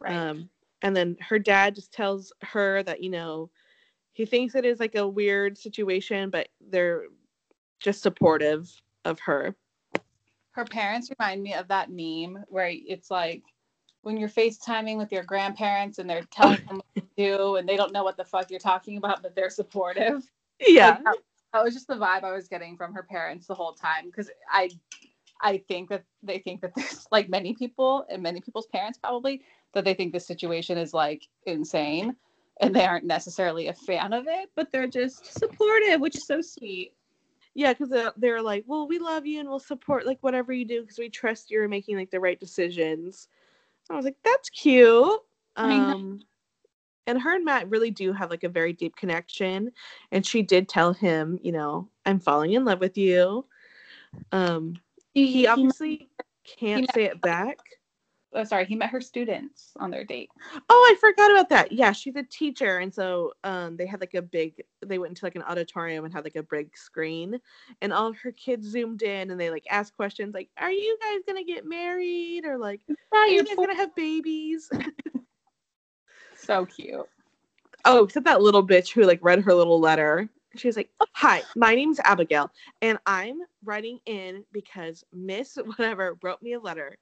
Right. 0.00 0.14
Um, 0.14 0.50
and 0.82 0.96
then 0.96 1.16
her 1.20 1.38
dad 1.38 1.76
just 1.76 1.92
tells 1.92 2.32
her 2.42 2.82
that 2.82 3.02
you 3.02 3.10
know 3.10 3.50
he 4.12 4.26
thinks 4.26 4.54
it 4.54 4.64
is 4.64 4.80
like 4.80 4.96
a 4.96 5.08
weird 5.08 5.56
situation, 5.56 6.28
but 6.28 6.48
they're 6.60 7.04
just 7.78 8.02
supportive 8.02 8.68
of 9.04 9.20
her. 9.20 9.54
Her 10.50 10.64
parents 10.64 11.10
remind 11.18 11.42
me 11.42 11.54
of 11.54 11.68
that 11.68 11.88
meme 11.90 12.44
where 12.48 12.70
it's 12.70 13.10
like 13.10 13.42
when 14.02 14.16
you're 14.16 14.28
FaceTiming 14.28 14.96
with 14.96 15.12
your 15.12 15.22
grandparents 15.22 15.98
and 15.98 16.08
they're 16.08 16.22
telling 16.30 16.64
them 16.68 16.76
what 16.76 16.94
to 16.94 17.02
do 17.16 17.56
and 17.56 17.68
they 17.68 17.76
don't 17.76 17.92
know 17.92 18.04
what 18.04 18.16
the 18.16 18.24
fuck 18.24 18.50
you're 18.50 18.60
talking 18.60 18.96
about, 18.96 19.22
but 19.22 19.34
they're 19.34 19.50
supportive. 19.50 20.30
Yeah. 20.60 20.90
Like, 20.90 21.04
that, 21.04 21.16
that 21.52 21.64
was 21.64 21.74
just 21.74 21.88
the 21.88 21.94
vibe 21.94 22.24
I 22.24 22.32
was 22.32 22.48
getting 22.48 22.76
from 22.76 22.94
her 22.94 23.02
parents 23.02 23.46
the 23.46 23.54
whole 23.54 23.72
time 23.72 24.06
because 24.06 24.30
I 24.50 24.70
I 25.42 25.58
think 25.68 25.88
that 25.88 26.04
they 26.22 26.38
think 26.38 26.60
that 26.60 26.74
this 26.74 27.06
like 27.12 27.28
many 27.28 27.54
people 27.54 28.04
and 28.10 28.22
many 28.22 28.40
people's 28.40 28.66
parents 28.66 28.98
probably 28.98 29.42
that 29.72 29.84
they 29.84 29.94
think 29.94 30.12
this 30.12 30.26
situation 30.26 30.78
is 30.78 30.92
like 30.92 31.28
insane 31.46 32.16
and 32.60 32.74
they 32.74 32.84
aren't 32.84 33.06
necessarily 33.06 33.68
a 33.68 33.72
fan 33.72 34.12
of 34.12 34.26
it, 34.28 34.50
but 34.54 34.70
they're 34.70 34.86
just 34.86 35.38
supportive, 35.38 36.00
which 36.00 36.16
is 36.16 36.26
so 36.26 36.42
sweet. 36.42 36.92
Yeah, 37.54 37.72
because 37.72 37.88
they're, 37.88 38.12
they're 38.16 38.42
like, 38.42 38.64
well, 38.66 38.86
we 38.86 38.98
love 38.98 39.26
you 39.26 39.40
and 39.40 39.48
we'll 39.48 39.58
support 39.58 40.06
like 40.06 40.18
whatever 40.20 40.52
you 40.52 40.64
do 40.64 40.82
because 40.82 40.98
we 40.98 41.08
trust 41.08 41.50
you're 41.50 41.68
making 41.68 41.96
like 41.96 42.10
the 42.10 42.20
right 42.20 42.38
decisions. 42.38 43.28
I 43.90 43.96
was 43.96 44.04
like, 44.04 44.16
that's 44.24 44.48
cute. 44.50 45.20
Um, 45.56 46.20
and 47.06 47.20
her 47.20 47.34
and 47.34 47.44
Matt 47.44 47.68
really 47.68 47.90
do 47.90 48.12
have 48.12 48.30
like 48.30 48.44
a 48.44 48.48
very 48.48 48.72
deep 48.72 48.94
connection. 48.96 49.72
And 50.12 50.24
she 50.24 50.42
did 50.42 50.68
tell 50.68 50.92
him, 50.92 51.38
you 51.42 51.52
know, 51.52 51.88
I'm 52.06 52.20
falling 52.20 52.52
in 52.52 52.64
love 52.64 52.80
with 52.80 52.96
you. 52.96 53.46
Um, 54.32 54.76
he 55.12 55.46
obviously 55.46 56.08
can't 56.46 56.82
met- 56.82 56.94
say 56.94 57.04
it 57.04 57.20
back. 57.20 57.58
Oh, 58.32 58.44
sorry, 58.44 58.64
he 58.64 58.76
met 58.76 58.90
her 58.90 59.00
students 59.00 59.72
on 59.78 59.90
their 59.90 60.04
date. 60.04 60.30
Oh, 60.68 60.92
I 60.92 60.98
forgot 61.00 61.30
about 61.30 61.48
that. 61.50 61.72
Yeah, 61.72 61.92
she's 61.92 62.16
a 62.16 62.22
teacher, 62.22 62.78
and 62.78 62.94
so 62.94 63.32
um, 63.44 63.76
they 63.76 63.86
had 63.86 64.00
like 64.00 64.14
a 64.14 64.22
big. 64.22 64.62
They 64.84 64.98
went 64.98 65.10
into 65.10 65.24
like 65.24 65.36
an 65.36 65.42
auditorium 65.42 66.04
and 66.04 66.14
had 66.14 66.24
like 66.24 66.36
a 66.36 66.42
big 66.42 66.76
screen, 66.76 67.38
and 67.80 67.92
all 67.92 68.08
of 68.08 68.18
her 68.18 68.32
kids 68.32 68.66
zoomed 68.66 69.02
in, 69.02 69.30
and 69.30 69.40
they 69.40 69.50
like 69.50 69.66
asked 69.70 69.96
questions 69.96 70.34
like, 70.34 70.50
"Are 70.58 70.72
you 70.72 70.98
guys 71.00 71.20
gonna 71.26 71.44
get 71.44 71.66
married?" 71.66 72.44
or 72.44 72.58
like, 72.58 72.80
"Are 73.12 73.28
you 73.28 73.44
guys 73.44 73.56
gonna 73.56 73.74
have 73.74 73.94
babies?" 73.94 74.70
So 76.36 76.64
cute. 76.64 77.06
oh, 77.84 78.04
except 78.04 78.24
that 78.24 78.40
little 78.40 78.66
bitch 78.66 78.92
who 78.92 79.04
like 79.04 79.18
read 79.22 79.40
her 79.40 79.54
little 79.54 79.78
letter. 79.78 80.28
She 80.56 80.66
was 80.66 80.76
like, 80.76 80.90
"Hi, 81.12 81.42
my 81.54 81.74
name's 81.74 82.00
Abigail, 82.00 82.50
and 82.82 82.98
I'm 83.06 83.40
writing 83.62 84.00
in 84.06 84.44
because 84.50 85.04
Miss 85.12 85.56
whatever 85.76 86.16
wrote 86.22 86.42
me 86.42 86.54
a 86.54 86.58
letter." 86.58 86.96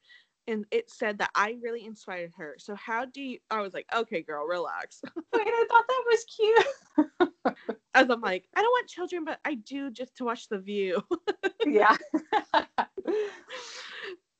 And 0.48 0.64
it 0.70 0.90
said 0.90 1.18
that 1.18 1.30
I 1.34 1.58
really 1.62 1.84
inspired 1.84 2.32
her. 2.38 2.56
So 2.58 2.74
how 2.74 3.04
do 3.04 3.20
you? 3.20 3.38
I 3.50 3.60
was 3.60 3.74
like, 3.74 3.86
okay, 3.94 4.22
girl, 4.22 4.46
relax. 4.46 5.02
Wait, 5.16 5.46
I 5.46 5.66
thought 5.68 5.84
that 5.86 6.04
was 6.06 6.24
cute. 6.24 7.78
as 7.94 8.08
I'm 8.08 8.22
like, 8.22 8.48
I 8.56 8.62
don't 8.62 8.70
want 8.70 8.88
children, 8.88 9.24
but 9.26 9.40
I 9.44 9.56
do 9.56 9.90
just 9.90 10.16
to 10.16 10.24
watch 10.24 10.48
the 10.48 10.58
view. 10.58 11.02
yeah. 11.66 11.94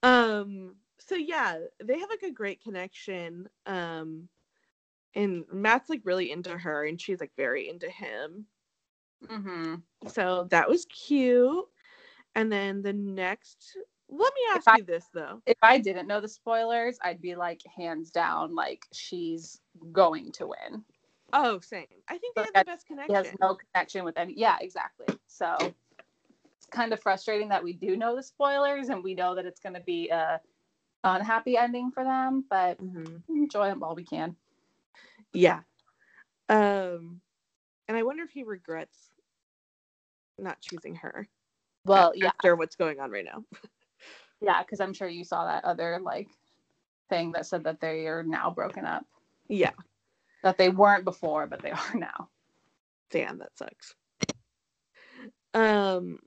um, 0.02 0.76
so 0.98 1.14
yeah, 1.14 1.58
they 1.84 1.98
have 1.98 2.08
like 2.08 2.22
a 2.22 2.32
great 2.32 2.62
connection. 2.62 3.46
Um, 3.66 4.28
and 5.14 5.44
Matt's 5.52 5.90
like 5.90 6.02
really 6.04 6.30
into 6.30 6.56
her, 6.56 6.86
and 6.86 6.98
she's 6.98 7.20
like 7.20 7.32
very 7.36 7.68
into 7.68 7.90
him. 7.90 8.46
Mm-hmm. 9.26 9.74
So 10.08 10.46
that 10.50 10.68
was 10.68 10.86
cute. 10.86 11.66
And 12.34 12.52
then 12.52 12.82
the 12.82 12.92
next, 12.92 13.76
let 14.10 14.32
me 14.34 14.40
ask 14.54 14.78
you 14.78 14.84
this 14.84 15.06
though. 15.12 15.42
If 15.46 15.58
I 15.62 15.78
didn't 15.78 16.06
know 16.08 16.20
the 16.20 16.28
spoilers, 16.28 16.98
I'd 17.02 17.20
be 17.20 17.34
like 17.34 17.62
hands 17.76 18.10
down, 18.10 18.54
like 18.54 18.86
she's 18.92 19.60
going 19.92 20.32
to 20.32 20.46
win. 20.46 20.84
Oh, 21.32 21.60
same. 21.60 21.86
I 22.08 22.16
think 22.18 22.34
they 22.34 22.42
have 22.42 22.52
the 22.54 22.64
best 22.64 22.86
He 23.06 23.12
has 23.12 23.28
no 23.40 23.54
connection 23.54 24.04
with 24.04 24.16
any. 24.16 24.32
Yeah, 24.36 24.56
exactly. 24.60 25.06
So 25.26 25.56
it's 26.56 26.66
kind 26.70 26.92
of 26.92 27.00
frustrating 27.00 27.48
that 27.50 27.62
we 27.62 27.74
do 27.74 27.96
know 27.96 28.16
the 28.16 28.22
spoilers 28.22 28.88
and 28.88 29.04
we 29.04 29.14
know 29.14 29.34
that 29.34 29.44
it's 29.44 29.60
going 29.60 29.74
to 29.74 29.80
be 29.80 30.08
a 30.08 30.40
unhappy 31.04 31.56
ending 31.56 31.90
for 31.90 32.02
them, 32.04 32.44
but 32.48 32.78
Mhm. 32.78 33.22
enjoy 33.28 33.66
them 33.66 33.80
while 33.80 33.94
we 33.94 34.04
can. 34.04 34.36
Yeah. 35.32 35.62
Um, 36.48 37.20
and 37.86 37.96
I 37.96 38.02
wonder 38.02 38.22
if 38.22 38.30
he 38.30 38.42
regrets 38.42 39.10
not 40.38 40.60
choosing 40.60 40.94
her. 40.96 41.28
Well, 41.84 42.12
a- 42.14 42.18
yeah, 42.18 42.28
After 42.28 42.56
what's 42.56 42.76
going 42.76 43.00
on 43.00 43.10
right 43.10 43.24
now. 43.24 43.44
yeah, 44.40 44.62
because 44.62 44.80
I'm 44.80 44.92
sure 44.94 45.08
you 45.08 45.24
saw 45.24 45.46
that 45.46 45.64
other 45.64 45.98
like 46.02 46.28
thing 47.08 47.32
that 47.32 47.46
said 47.46 47.64
that 47.64 47.80
they 47.80 48.06
are 48.06 48.22
now 48.22 48.50
broken 48.50 48.84
up. 48.84 49.04
Yeah. 49.48 49.72
That 50.42 50.58
they 50.58 50.68
weren't 50.68 51.04
before, 51.04 51.46
but 51.46 51.62
they 51.62 51.70
are 51.72 51.94
now. 51.94 52.28
Damn, 53.10 53.38
that 53.38 53.56
sucks. 53.56 53.94
Um, 55.54 56.18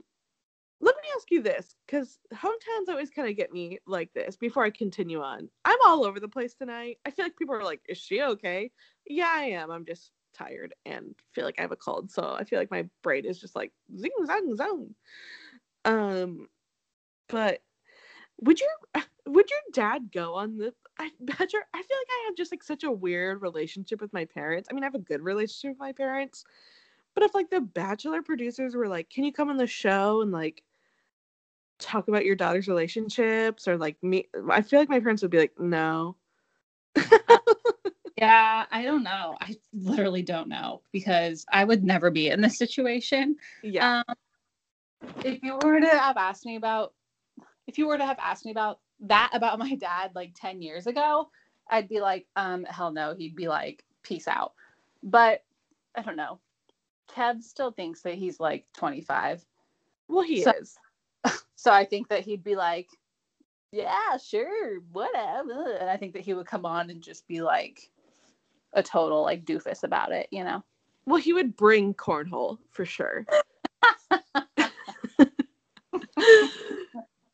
let 0.82 0.96
me 0.96 1.10
ask 1.16 1.30
you 1.30 1.44
this, 1.44 1.76
because 1.86 2.20
hometowns 2.34 2.90
always 2.90 3.12
kind 3.12 3.30
of 3.30 3.38
get 3.38 3.54
me 3.54 3.78
like 3.86 4.12
this. 4.14 4.36
Before 4.36 4.64
I 4.64 4.72
continue 4.72 5.22
on, 5.22 5.48
I'm 5.64 5.78
all 5.86 6.06
over 6.06 6.20
the 6.20 6.28
place 6.28 6.56
tonight. 6.56 6.98
I 7.06 7.12
feel 7.12 7.26
like 7.26 7.38
people 7.38 7.56
are 7.56 7.64
like, 7.64 7.82
"Is 7.88 8.00
she 8.00 8.22
okay?" 8.22 8.72
Yeah, 9.06 9.32
I 9.32 9.44
am. 9.52 9.70
I'm 9.70 9.86
just 9.86 10.12
tired 10.34 10.74
and 10.86 11.14
feel 11.34 11.46
like 11.46 11.56
I 11.60 11.62
have 11.62 11.72
a 11.72 11.76
cold, 11.76 12.10
so 12.12 12.36
I 12.38 12.46
feel 12.46 12.58
like 12.58 12.72
my 12.72 12.90
brain 13.04 13.26
is 13.26 13.40
just 13.40 13.56
like 13.56 13.72
zing 13.96 14.12
zang 14.24 14.56
zong. 14.56 14.94
Um, 15.86 16.48
but 17.30 17.62
would 18.42 18.60
your 18.60 18.70
would 19.28 19.50
your 19.50 19.60
dad 19.74 20.12
go 20.12 20.36
on 20.36 20.58
the? 20.58 20.74
I 21.00 21.10
bet 21.20 21.54
your. 21.54 21.64
I 21.74 21.78
feel 21.78 21.98
like 21.98 22.08
I 22.10 22.26
have 22.28 22.36
just 22.36 22.52
like 22.52 22.64
such 22.64 22.84
a 22.84 22.92
weird 22.92 23.42
relationship 23.42 24.02
with 24.02 24.14
my 24.14 24.26
parents. 24.26 24.68
I 24.70 24.74
mean, 24.74 24.84
I 24.84 24.88
have 24.88 24.96
a 24.96 25.00
good 25.00 25.22
relationship 25.22 25.72
with 25.72 25.80
my 25.80 25.94
parents, 25.94 26.44
but 27.16 27.24
if 27.24 27.34
like 27.34 27.50
the 27.50 27.62
Bachelor 27.62 28.22
producers 28.22 28.76
were 28.76 28.88
like, 28.88 29.10
"Can 29.10 29.24
you 29.24 29.32
come 29.34 29.50
on 29.50 29.58
the 29.58 29.68
show 29.68 30.22
and 30.22 30.32
like 30.32 30.64
talk 31.80 32.08
about 32.08 32.26
your 32.26 32.36
daughter's 32.36 32.68
relationships?" 32.68 33.68
or 33.68 33.78
like 33.78 34.02
me, 34.04 34.28
I 34.50 34.62
feel 34.62 34.80
like 34.80 34.90
my 34.90 35.00
parents 35.00 35.22
would 35.22 35.32
be 35.32 35.40
like, 35.40 35.60
"No." 35.60 36.18
Yeah, 38.22 38.66
I 38.70 38.84
don't 38.84 39.02
know. 39.02 39.36
I 39.42 39.56
literally 39.74 40.22
don't 40.22 40.48
know 40.48 40.84
because 40.92 41.44
I 41.52 41.64
would 41.64 41.84
never 41.84 42.12
be 42.12 42.28
in 42.30 42.40
this 42.40 42.56
situation. 42.56 43.36
Yeah. 43.64 44.04
Um, 44.08 44.16
if 45.26 45.42
you 45.42 45.58
were 45.64 45.80
to 45.80 45.88
have 45.88 46.18
asked 46.18 46.46
me 46.46 46.56
about, 46.56 46.94
if 47.72 47.78
you 47.78 47.88
were 47.88 47.98
to 47.98 48.06
have 48.06 48.20
asked 48.20 48.44
me 48.44 48.52
about 48.52 48.80
that 49.00 49.30
about 49.34 49.58
my 49.58 49.76
dad 49.76 50.12
like 50.14 50.34
10 50.36 50.62
years 50.62 50.88
ago, 50.88 51.30
I'd 51.70 51.88
be 51.88 52.02
like, 52.02 52.28
um, 52.36 52.66
hell 52.66 52.92
no. 52.92 53.16
He'd 53.16 53.36
be 53.36 53.48
like, 53.48 53.86
peace 54.04 54.28
out. 54.28 54.52
But 55.02 55.46
I 55.96 56.02
don't 56.02 56.18
know. 56.18 56.40
Kev 57.16 57.42
still 57.42 57.72
thinks 57.72 58.02
that 58.02 58.16
he's 58.16 58.42
like 58.42 58.66
25. 58.76 59.46
well, 60.10 60.24
he 60.24 60.44
so- 60.44 60.52
is. 60.60 60.78
So 61.56 61.72
I 61.72 61.86
think 61.86 62.08
that 62.08 62.22
he'd 62.22 62.44
be 62.44 62.56
like, 62.56 62.90
yeah, 63.72 64.18
sure, 64.18 64.80
whatever. 64.92 65.78
And 65.80 65.88
I 65.88 65.96
think 65.96 66.14
that 66.14 66.24
he 66.24 66.34
would 66.34 66.48
come 66.48 66.66
on 66.66 66.90
and 66.90 67.04
just 67.04 67.28
be 67.28 67.44
like 67.44 67.92
a 68.74 68.82
total 68.82 69.22
like 69.22 69.46
doofus 69.46 69.84
about 69.84 70.12
it, 70.12 70.28
you 70.32 70.44
know? 70.44 70.64
Well, 71.06 71.22
he 71.22 71.34
would 71.34 71.56
bring 71.56 71.94
cornhole 71.94 72.58
for 72.72 72.84
sure. 72.84 73.28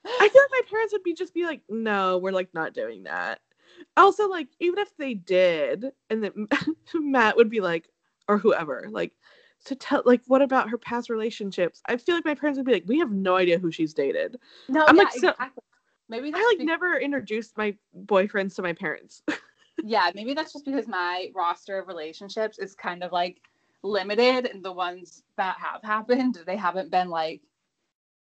I 0.06 0.30
feel 0.90 1.00
like 1.00 1.04
my 1.04 1.04
parents 1.04 1.04
would 1.04 1.04
be 1.04 1.14
just 1.14 1.34
be 1.34 1.46
like, 1.46 1.62
no, 1.70 2.18
we're 2.18 2.32
like 2.32 2.54
not 2.54 2.74
doing 2.74 3.04
that. 3.04 3.40
Also, 3.96 4.28
like, 4.28 4.48
even 4.60 4.80
if 4.80 4.96
they 4.98 5.14
did, 5.14 5.86
and 6.10 6.24
then 6.24 6.48
Matt 6.96 7.36
would 7.36 7.50
be 7.50 7.60
like, 7.62 7.90
or 8.28 8.38
whoever, 8.38 8.88
like, 8.90 9.14
to 9.66 9.76
tell, 9.76 10.02
like, 10.06 10.22
what 10.28 10.42
about 10.42 10.70
her 10.70 10.78
past 10.78 11.10
relationships? 11.10 11.82
I 11.86 11.98
feel 11.98 12.16
like 12.16 12.26
my 12.26 12.36
parents 12.36 12.58
would 12.58 12.66
be 12.66 12.74
like, 12.74 12.84
we 12.88 13.00
have 13.00 13.12
no 13.12 13.36
idea 13.36 13.60
who 13.60 13.72
she's 13.72 13.94
dated. 13.94 14.38
No, 14.70 14.86
I'm 14.88 14.96
yeah, 14.96 15.04
like, 15.04 15.14
so- 15.14 15.30
exactly. 15.30 15.64
Maybe 16.10 16.32
that's 16.32 16.42
I 16.42 16.48
like 16.48 16.60
be- 16.60 16.66
never 16.66 16.98
introduced 16.98 17.58
my 17.58 17.76
boyfriends 18.06 18.56
to 18.56 18.62
my 18.62 18.72
parents. 18.72 19.24
yeah, 19.84 20.10
maybe 20.16 20.34
that's 20.34 20.54
just 20.54 20.64
because 20.64 20.88
my 20.88 21.32
roster 21.36 21.78
of 21.80 21.88
relationships 21.90 22.60
is 22.60 22.76
kind 22.76 23.04
of 23.04 23.12
like 23.12 23.42
limited, 23.84 24.46
and 24.46 24.64
the 24.64 24.72
ones 24.72 25.24
that 25.36 25.58
have 25.60 25.84
happened, 25.84 26.40
they 26.46 26.56
haven't 26.56 26.92
been 26.92 27.10
like 27.10 27.42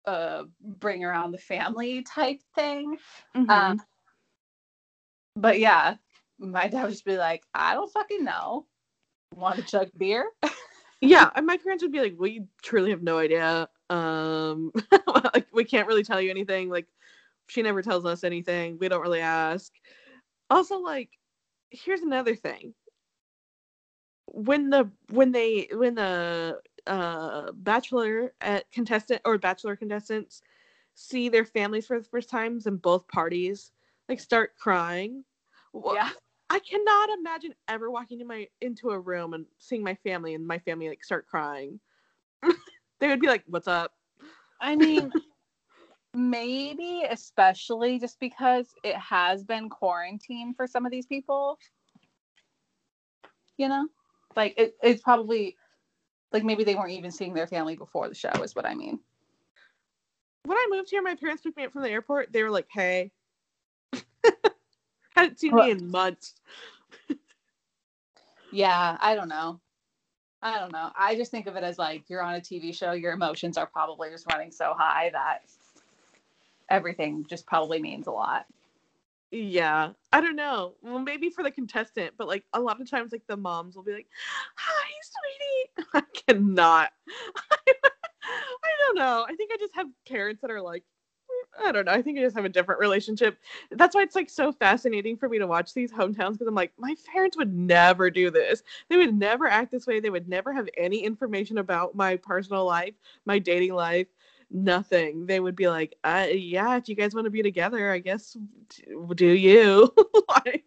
a 0.05 0.43
bring 0.61 1.03
around 1.03 1.31
the 1.31 1.37
family 1.37 2.03
type 2.03 2.41
thing. 2.55 2.97
Mhm. 3.35 3.49
Um, 3.49 3.81
but 5.35 5.59
yeah, 5.59 5.95
my 6.39 6.67
dad 6.67 6.83
would 6.83 6.91
just 6.91 7.05
be 7.05 7.17
like, 7.17 7.43
I 7.53 7.73
don't 7.73 7.91
fucking 7.91 8.23
know. 8.23 8.65
Want 9.35 9.55
to 9.57 9.61
chug 9.63 9.89
beer? 9.97 10.29
yeah, 11.01 11.29
and 11.35 11.45
my 11.45 11.57
parents 11.57 11.83
would 11.83 11.91
be 11.91 12.01
like, 12.01 12.15
we 12.17 12.43
truly 12.61 12.89
have 12.89 13.03
no 13.03 13.17
idea. 13.17 13.69
Um, 13.89 14.71
like, 15.33 15.47
we 15.53 15.63
can't 15.63 15.87
really 15.87 16.03
tell 16.03 16.19
you 16.19 16.29
anything. 16.29 16.69
Like, 16.69 16.87
she 17.47 17.61
never 17.61 17.81
tells 17.81 18.05
us 18.05 18.23
anything. 18.23 18.77
We 18.79 18.89
don't 18.89 19.01
really 19.01 19.21
ask. 19.21 19.71
Also, 20.49 20.77
like, 20.79 21.09
here's 21.69 22.01
another 22.01 22.35
thing. 22.35 22.73
When 24.27 24.69
the 24.69 24.89
when 25.09 25.31
they 25.31 25.67
when 25.73 25.95
the 25.95 26.59
uh 26.87 27.51
bachelor 27.53 28.33
at 28.41 28.69
contestant 28.71 29.21
or 29.25 29.37
bachelor 29.37 29.75
contestants 29.75 30.41
see 30.95 31.29
their 31.29 31.45
families 31.45 31.87
for 31.87 31.99
the 31.99 32.05
first 32.05 32.29
times 32.29 32.65
and 32.65 32.81
both 32.81 33.07
parties 33.07 33.71
like 34.09 34.19
start 34.19 34.51
crying. 34.57 35.23
Yeah. 35.73 36.09
I 36.49 36.59
cannot 36.59 37.09
imagine 37.17 37.53
ever 37.69 37.89
walking 37.89 38.19
in 38.19 38.27
my 38.27 38.45
into 38.59 38.89
a 38.89 38.99
room 38.99 39.33
and 39.33 39.45
seeing 39.57 39.83
my 39.83 39.95
family 39.95 40.33
and 40.33 40.45
my 40.45 40.59
family 40.59 40.89
like 40.89 41.01
start 41.01 41.25
crying. 41.25 41.79
they 42.99 43.07
would 43.07 43.21
be 43.21 43.27
like, 43.27 43.43
"What's 43.47 43.69
up?" 43.69 43.93
I 44.59 44.75
mean, 44.75 45.13
maybe 46.13 47.05
especially 47.09 47.99
just 47.99 48.19
because 48.19 48.73
it 48.83 48.97
has 48.97 49.45
been 49.45 49.69
quarantine 49.69 50.53
for 50.53 50.67
some 50.67 50.85
of 50.85 50.91
these 50.91 51.05
people. 51.05 51.57
You 53.57 53.69
know, 53.69 53.87
like 54.35 54.53
it, 54.57 54.75
it's 54.83 55.01
probably 55.01 55.55
like 56.31 56.43
maybe 56.43 56.63
they 56.63 56.75
weren't 56.75 56.91
even 56.91 57.11
seeing 57.11 57.33
their 57.33 57.47
family 57.47 57.75
before 57.75 58.07
the 58.09 58.15
show, 58.15 58.31
is 58.43 58.55
what 58.55 58.65
I 58.65 58.73
mean. 58.73 58.99
When 60.43 60.57
I 60.57 60.67
moved 60.71 60.89
here, 60.89 61.01
my 61.01 61.15
parents 61.15 61.43
picked 61.43 61.57
me 61.57 61.65
up 61.65 61.71
from 61.71 61.83
the 61.83 61.89
airport. 61.89 62.31
They 62.33 62.43
were 62.43 62.49
like, 62.49 62.67
"Hey." 62.71 63.11
Hadn't 65.15 65.39
seen 65.39 65.53
Well- 65.53 65.65
me 65.65 65.71
in 65.71 65.91
months. 65.91 66.35
Yeah, 68.51 68.97
I 68.99 69.15
don't 69.15 69.29
know. 69.29 69.59
I 70.41 70.59
don't 70.59 70.73
know. 70.73 70.91
I 70.97 71.15
just 71.15 71.31
think 71.31 71.47
of 71.47 71.55
it 71.55 71.63
as 71.63 71.77
like 71.77 72.03
you're 72.09 72.21
on 72.23 72.35
a 72.35 72.41
TV 72.41 72.75
show, 72.75 72.91
your 72.93 73.13
emotions 73.13 73.57
are 73.57 73.67
probably 73.67 74.09
just 74.09 74.29
running 74.31 74.51
so 74.51 74.73
high 74.75 75.09
that 75.13 75.43
everything 76.69 77.25
just 77.29 77.45
probably 77.45 77.81
means 77.81 78.07
a 78.07 78.11
lot. 78.11 78.45
Yeah, 79.31 79.91
I 80.11 80.19
don't 80.19 80.35
know. 80.35 80.75
Well, 80.81 80.99
maybe 80.99 81.29
for 81.29 81.41
the 81.43 81.51
contestant, 81.51 82.15
but 82.17 82.27
like 82.27 82.43
a 82.53 82.59
lot 82.59 82.81
of 82.81 82.89
times, 82.89 83.13
like 83.13 83.25
the 83.27 83.37
moms 83.37 83.75
will 83.77 83.83
be 83.83 83.93
like, 83.93 84.07
"Hi, 84.57 84.89
sweetie." 85.77 85.89
I 85.93 86.01
cannot. 86.27 86.89
I 88.23 88.69
don't 88.87 88.97
know. 88.97 89.25
I 89.27 89.35
think 89.35 89.51
I 89.53 89.57
just 89.57 89.75
have 89.75 89.87
parents 90.07 90.41
that 90.41 90.51
are 90.51 90.61
like, 90.61 90.83
mm, 91.63 91.67
I 91.67 91.71
don't 91.71 91.85
know. 91.85 91.91
I 91.93 92.01
think 92.01 92.19
I 92.19 92.21
just 92.21 92.35
have 92.35 92.45
a 92.45 92.49
different 92.49 92.79
relationship. 92.81 93.37
That's 93.71 93.95
why 93.95 94.01
it's 94.03 94.15
like 94.15 94.29
so 94.29 94.51
fascinating 94.51 95.17
for 95.17 95.29
me 95.29 95.39
to 95.39 95.47
watch 95.47 95.73
these 95.73 95.91
hometowns 95.91 96.33
because 96.33 96.47
I'm 96.47 96.55
like, 96.55 96.73
my 96.77 96.95
parents 97.11 97.37
would 97.37 97.53
never 97.55 98.09
do 98.09 98.29
this. 98.31 98.63
They 98.89 98.97
would 98.97 99.15
never 99.17 99.47
act 99.47 99.71
this 99.71 99.87
way. 99.87 99.99
They 99.99 100.09
would 100.09 100.29
never 100.29 100.53
have 100.53 100.67
any 100.77 101.03
information 101.03 101.57
about 101.57 101.95
my 101.95 102.17
personal 102.17 102.65
life, 102.65 102.93
my 103.25 103.39
dating 103.39 103.73
life, 103.73 104.07
nothing. 104.51 105.25
They 105.25 105.39
would 105.39 105.55
be 105.55 105.67
like, 105.69 105.95
uh, 106.03 106.27
yeah, 106.31 106.75
if 106.77 106.87
you 106.89 106.95
guys 106.95 107.13
want 107.15 107.25
to 107.25 107.31
be 107.31 107.41
together, 107.41 107.91
I 107.91 107.99
guess 107.99 108.35
do 109.15 109.27
you? 109.27 109.93
like, 110.29 110.65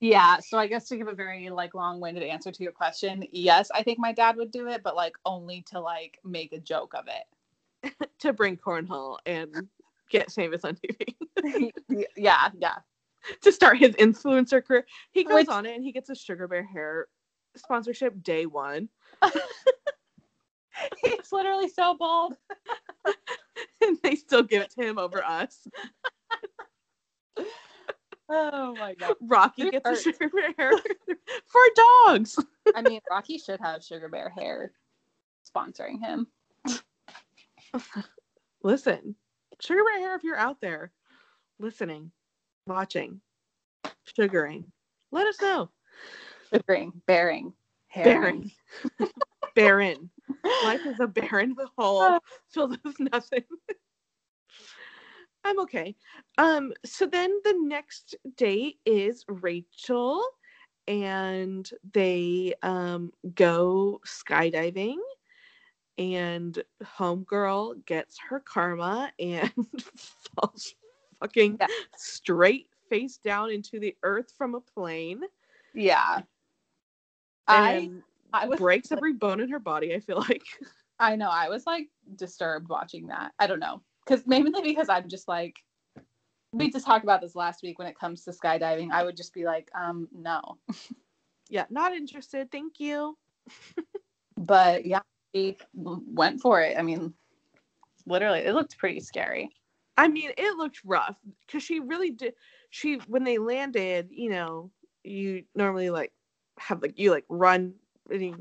Yeah, 0.00 0.38
so 0.38 0.58
I 0.58 0.66
guess 0.66 0.88
to 0.88 0.96
give 0.96 1.08
a 1.08 1.14
very 1.14 1.50
like 1.50 1.74
long-winded 1.74 2.22
answer 2.22 2.50
to 2.50 2.62
your 2.62 2.72
question, 2.72 3.24
yes, 3.32 3.70
I 3.74 3.82
think 3.82 3.98
my 3.98 4.12
dad 4.12 4.36
would 4.36 4.50
do 4.50 4.68
it, 4.68 4.82
but 4.82 4.96
like 4.96 5.14
only 5.26 5.62
to 5.70 5.80
like 5.80 6.18
make 6.24 6.52
a 6.52 6.58
joke 6.58 6.94
of 6.94 7.06
it. 7.08 7.92
to 8.20 8.32
bring 8.32 8.56
cornhole 8.56 9.16
and 9.24 9.68
get 10.10 10.30
famous 10.30 10.64
on 10.64 10.76
TV 10.76 11.70
yeah, 12.16 12.50
yeah. 12.58 12.76
to 13.40 13.50
start 13.52 13.78
his 13.78 13.94
influencer 13.96 14.64
career. 14.64 14.84
He 15.12 15.24
goes 15.24 15.34
Which- 15.34 15.48
on 15.48 15.66
it 15.66 15.74
and 15.74 15.84
he 15.84 15.92
gets 15.92 16.10
a 16.10 16.14
Sugar 16.14 16.46
Bear 16.48 16.62
hair 16.64 17.06
sponsorship 17.56 18.22
day 18.22 18.46
one. 18.46 18.88
He's 21.02 21.32
literally 21.32 21.68
so 21.68 21.94
bald. 21.96 22.36
and 23.82 23.98
they 24.02 24.14
still 24.14 24.42
give 24.42 24.62
it 24.62 24.70
to 24.70 24.82
him 24.82 24.98
over 24.98 25.22
us. 25.24 25.66
Oh 28.32 28.74
my 28.78 28.94
god. 28.94 29.16
Rocky 29.20 29.62
It 29.62 29.72
gets 29.72 29.90
a 29.90 29.96
sugar 30.00 30.28
bear 30.28 30.54
hair 30.56 30.70
for 31.46 31.60
dogs. 32.06 32.38
I 32.76 32.82
mean, 32.82 33.00
Rocky 33.10 33.38
should 33.38 33.58
have 33.60 33.82
Sugar 33.84 34.08
Bear 34.08 34.30
hair 34.30 34.72
sponsoring 35.44 35.98
him. 36.00 36.28
Listen, 38.62 39.16
sugar 39.60 39.82
bear 39.82 39.98
hair, 39.98 40.14
if 40.14 40.22
you're 40.22 40.36
out 40.36 40.60
there 40.60 40.92
listening, 41.58 42.12
watching, 42.66 43.20
sugaring, 44.16 44.64
let 45.10 45.26
us 45.26 45.40
know. 45.40 45.68
Sugaring, 46.52 46.92
bearing. 47.06 47.52
Bearing. 47.92 48.52
barren. 49.56 50.10
Life 50.60 50.84
is 50.86 51.00
a 51.00 51.06
barren 51.06 51.56
hole 51.76 52.20
filled 52.48 52.78
with 52.84 53.00
nothing. 53.00 53.44
I'm 55.44 55.60
okay. 55.60 55.96
Um, 56.38 56.72
so 56.84 57.06
then 57.06 57.30
the 57.44 57.54
next 57.58 58.14
date 58.36 58.78
is 58.84 59.24
Rachel 59.28 60.22
and 60.86 61.68
they 61.92 62.54
um 62.62 63.12
go 63.34 64.00
skydiving 64.06 64.96
and 65.98 66.62
homegirl 66.82 67.84
gets 67.86 68.18
her 68.28 68.40
karma 68.40 69.12
and 69.18 69.52
falls 69.96 70.74
fucking 71.20 71.60
Yeah. 71.60 71.68
straight 71.96 72.68
face 72.88 73.18
down 73.18 73.50
into 73.50 73.78
the 73.78 73.96
earth 74.02 74.32
from 74.36 74.54
a 74.54 74.60
plane 74.60 75.22
Yeah. 75.74 76.22
And 77.48 77.66
I 77.66 77.90
was 78.48 78.58
breaks 78.58 78.92
every 78.92 79.12
bone 79.12 79.40
in 79.40 79.48
her 79.48 79.58
body 79.58 79.94
i 79.94 80.00
feel 80.00 80.18
like 80.18 80.42
I 81.00 81.16
know. 81.16 81.30
I 81.30 81.48
was 81.48 81.64
like 81.66 81.88
disturbed 82.16 82.68
watching 82.68 83.06
that. 83.06 83.32
I 83.38 83.46
don't 83.46 83.58
know. 83.58 83.80
Because 84.04 84.26
mainly 84.26 84.62
because 84.62 84.90
I'm 84.90 85.08
just 85.08 85.28
like, 85.28 85.56
we 86.52 86.70
just 86.70 86.84
talked 86.84 87.04
about 87.04 87.22
this 87.22 87.34
last 87.34 87.62
week 87.62 87.78
when 87.78 87.88
it 87.88 87.98
comes 87.98 88.22
to 88.24 88.32
skydiving. 88.32 88.90
I 88.92 89.02
would 89.02 89.16
just 89.16 89.32
be 89.32 89.46
like, 89.46 89.70
um, 89.74 90.08
no. 90.12 90.58
yeah 91.48 91.64
not 91.68 91.92
interested 91.92 92.48
thank 92.52 92.78
you 92.78 93.16
But 94.36 94.86
yeah, 94.86 95.00
she 95.34 95.56
went 95.74 96.40
for 96.40 96.62
it. 96.62 96.78
I 96.78 96.82
mean, 96.82 97.12
literally, 98.06 98.40
it 98.40 98.54
looked 98.54 98.78
pretty 98.78 99.00
scary. 99.00 99.50
I 99.98 100.08
mean, 100.08 100.30
it 100.36 100.56
looked 100.56 100.80
rough 100.84 101.16
because 101.46 101.62
she 101.62 101.80
really 101.80 102.10
did. 102.10 102.34
She 102.70 102.96
when 103.06 103.24
they 103.24 103.38
landed, 103.38 104.08
you 104.10 104.30
know, 104.30 104.70
you 105.04 105.44
normally 105.54 105.90
like 105.90 106.12
have 106.58 106.80
like 106.80 106.98
you 106.98 107.10
like 107.10 107.24
run. 107.28 107.74
I 108.12 108.32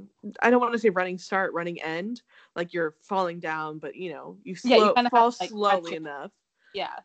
I 0.42 0.50
don't 0.50 0.60
want 0.60 0.74
to 0.74 0.80
say 0.80 0.90
running 0.90 1.18
start, 1.18 1.54
running 1.54 1.82
end. 1.82 2.22
Like 2.56 2.74
you're 2.74 2.96
falling 3.02 3.40
down, 3.40 3.80
but 3.80 3.96
you 3.96 4.12
know, 4.12 4.38
you, 4.44 4.56
slow, 4.56 4.70
Yeah, 4.78 4.84
you 4.86 4.94
kinda 4.96 5.10
fall 5.10 5.32
to, 5.32 5.38
like, 5.40 5.50
slowly 5.50 5.96
enough. 5.96 6.32
Yeah. 6.74 6.96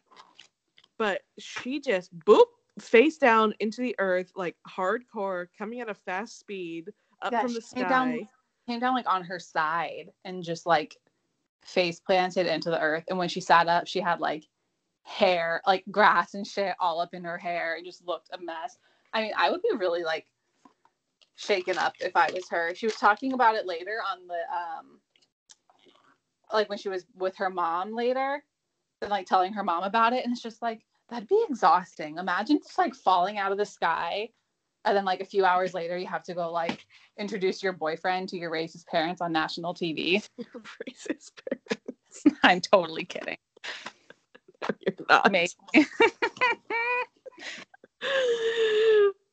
But 0.98 1.22
she 1.38 1.80
just 1.80 2.16
boop 2.20 2.46
face 2.78 3.18
down 3.18 3.54
into 3.60 3.80
the 3.80 3.94
earth 3.98 4.32
like 4.36 4.56
hardcore, 4.68 5.46
coming 5.56 5.80
at 5.80 5.88
a 5.88 5.94
fast 5.94 6.38
speed 6.38 6.92
up 7.22 7.32
Yeah, 7.32 7.40
from 7.42 7.54
the 7.54 7.60
she 7.60 7.74
came 7.76 7.84
sky. 7.84 7.88
down- 7.88 8.28
Came 8.66 8.80
down 8.80 8.94
like 8.94 9.06
on 9.06 9.22
her 9.24 9.38
side 9.38 10.10
and 10.24 10.42
just 10.42 10.64
like 10.64 10.96
face 11.66 12.00
planted 12.00 12.46
into 12.46 12.70
the 12.70 12.80
earth. 12.80 13.04
And 13.10 13.18
when 13.18 13.28
she 13.28 13.42
sat 13.42 13.68
up, 13.68 13.86
she 13.86 14.00
had 14.00 14.20
like 14.20 14.44
hair, 15.02 15.60
like 15.66 15.84
grass 15.90 16.32
and 16.32 16.46
shit 16.46 16.74
all 16.80 16.98
up 16.98 17.12
in 17.12 17.24
her 17.24 17.36
hair. 17.36 17.76
It 17.76 17.84
just 17.84 18.06
looked 18.06 18.30
a 18.32 18.38
mess. 18.40 18.78
I 19.12 19.20
mean, 19.20 19.32
I 19.36 19.50
would 19.50 19.60
be 19.60 19.76
really 19.76 20.02
like 20.02 20.26
shaken 21.37 21.78
up 21.78 21.95
if 22.01 22.14
I 22.16 22.30
was 22.32 22.49
her. 22.51 22.74
She 22.74 22.87
was 22.87 22.97
talking 22.97 23.32
about 23.32 23.55
it 23.57 23.66
later 23.66 23.99
on 24.11 24.26
the 24.26 24.35
um 24.35 25.01
like 26.53 26.68
when 26.68 26.78
she 26.78 26.89
was 26.89 27.05
with 27.16 27.37
her 27.37 27.51
mom 27.51 27.95
later 27.95 28.43
and 29.03 29.11
like 29.11 29.26
telling 29.26 29.53
her 29.53 29.64
mom 29.64 29.82
about 29.82 30.12
it 30.12 30.24
and 30.24 30.32
it's 30.32 30.43
just 30.43 30.62
like 30.62 30.82
that'd 31.11 31.28
be 31.28 31.45
exhausting. 31.49 32.18
Imagine 32.18 32.59
just 32.59 32.78
like 32.78 32.95
falling 32.95 33.39
out 33.39 33.53
of 33.53 33.59
the 33.59 33.66
sky 33.66 34.28
and 34.85 34.97
then 34.97 35.05
like 35.05 35.20
a 35.20 35.24
few 35.24 35.45
hours 35.45 35.74
later 35.74 35.99
you 35.99 36.07
have 36.07 36.22
to 36.24 36.35
go 36.35 36.51
like 36.53 36.87
introduce 37.18 37.62
your 37.62 37.72
boyfriend 37.72 38.28
to 38.28 38.37
your 38.37 38.51
racist 38.51 38.87
parents 38.87 39.20
on 39.20 39.32
national 39.32 39.74
TV. 39.74 40.26
Racist. 40.89 41.32
I'm 42.43 42.61
totally 42.61 43.05
kidding. 43.05 43.37
You're 44.80 44.95
not. 45.09 45.30
Maybe. 45.32 45.51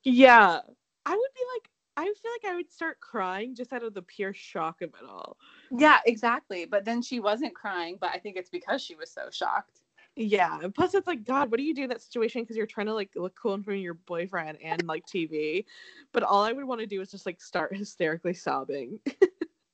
yeah 0.04 0.60
i 1.06 1.12
would 1.12 1.34
be 1.36 1.42
like 1.54 1.70
i 1.98 2.04
feel 2.04 2.32
like 2.44 2.52
i 2.52 2.56
would 2.56 2.72
start 2.72 3.00
crying 3.00 3.54
just 3.56 3.74
out 3.74 3.84
of 3.84 3.94
the 3.94 4.02
pure 4.02 4.34
shock 4.34 4.82
of 4.82 4.90
it 4.90 5.08
all 5.08 5.38
yeah, 5.72 6.00
exactly. 6.06 6.66
But 6.66 6.84
then 6.86 7.02
she 7.02 7.20
wasn't 7.20 7.56
crying, 7.56 7.98
but 8.00 8.10
I 8.14 8.20
think 8.20 8.36
it's 8.36 8.50
because 8.50 8.82
she 8.82 8.96
was 8.96 9.10
so 9.10 9.30
shocked. 9.32 9.80
yeah 10.18 10.60
and 10.62 10.76
plus 10.76 10.94
it's 10.94 11.08
like 11.08 11.24
god 11.24 11.50
what 11.50 11.58
do 11.58 11.64
you 11.64 11.74
do 11.74 11.84
in 11.84 11.90
that 11.90 12.02
situation 12.02 12.42
because 12.42 12.58
you're 12.58 12.66
trying 12.66 12.88
to 12.88 12.94
like 12.94 13.10
look 13.16 13.34
cool 13.42 13.54
in 13.54 13.64
front 13.64 13.78
of 13.78 13.84
your 13.84 13.94
boyfriend 13.94 14.58
and 14.62 14.86
like 14.86 15.06
tv 15.06 15.64
but 16.12 16.22
all 16.24 16.44
i 16.44 16.52
would 16.52 16.66
want 16.66 16.82
to 16.82 16.86
do 16.88 17.00
is 17.02 17.10
just 17.10 17.26
like 17.26 17.40
start 17.42 17.76
hysterically 17.76 18.34
sobbing 18.34 19.00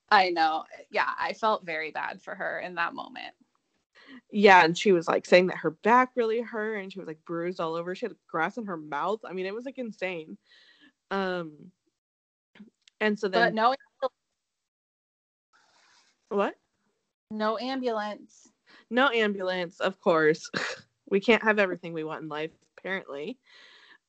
I 0.10 0.30
know. 0.30 0.64
Yeah, 0.90 1.10
I 1.20 1.34
felt 1.34 1.66
very 1.66 1.92
bad 1.92 2.22
for 2.22 2.34
her 2.34 2.60
in 2.60 2.76
that 2.76 2.94
moment. 2.94 3.34
yeah 4.32 4.64
and 4.64 4.78
she 4.78 4.92
was 4.92 5.08
like 5.08 5.26
saying 5.26 5.48
that 5.48 5.58
her 5.58 5.72
back 5.72 6.12
really 6.16 6.42
hurt 6.42 6.76
and 6.78 6.92
she 6.92 7.00
was 7.00 7.08
like 7.08 7.24
bruised 7.26 7.60
all 7.60 7.76
over 7.76 7.96
she 7.96 8.06
had 8.06 8.16
grass 8.28 8.58
in 8.58 8.66
her 8.66 8.78
mouth 8.78 9.20
i 9.26 9.34
mean 9.34 9.46
it 9.46 9.54
was 9.54 9.66
like 9.66 9.78
insane 9.78 10.38
um 11.12 11.54
and 13.02 13.18
so 13.20 13.28
But 13.28 13.40
then 13.40 13.56
no 13.56 13.76
what? 16.30 16.56
No 17.32 17.58
ambulance. 17.58 18.50
no 18.90 19.10
ambulance 19.10 19.80
of 19.80 20.00
course. 20.00 20.50
We 21.10 21.22
can't 21.22 21.44
have 21.44 21.58
everything 21.58 21.94
we 21.94 22.04
want 22.04 22.24
in 22.24 22.28
life 22.28 22.52
apparently. 22.78 23.38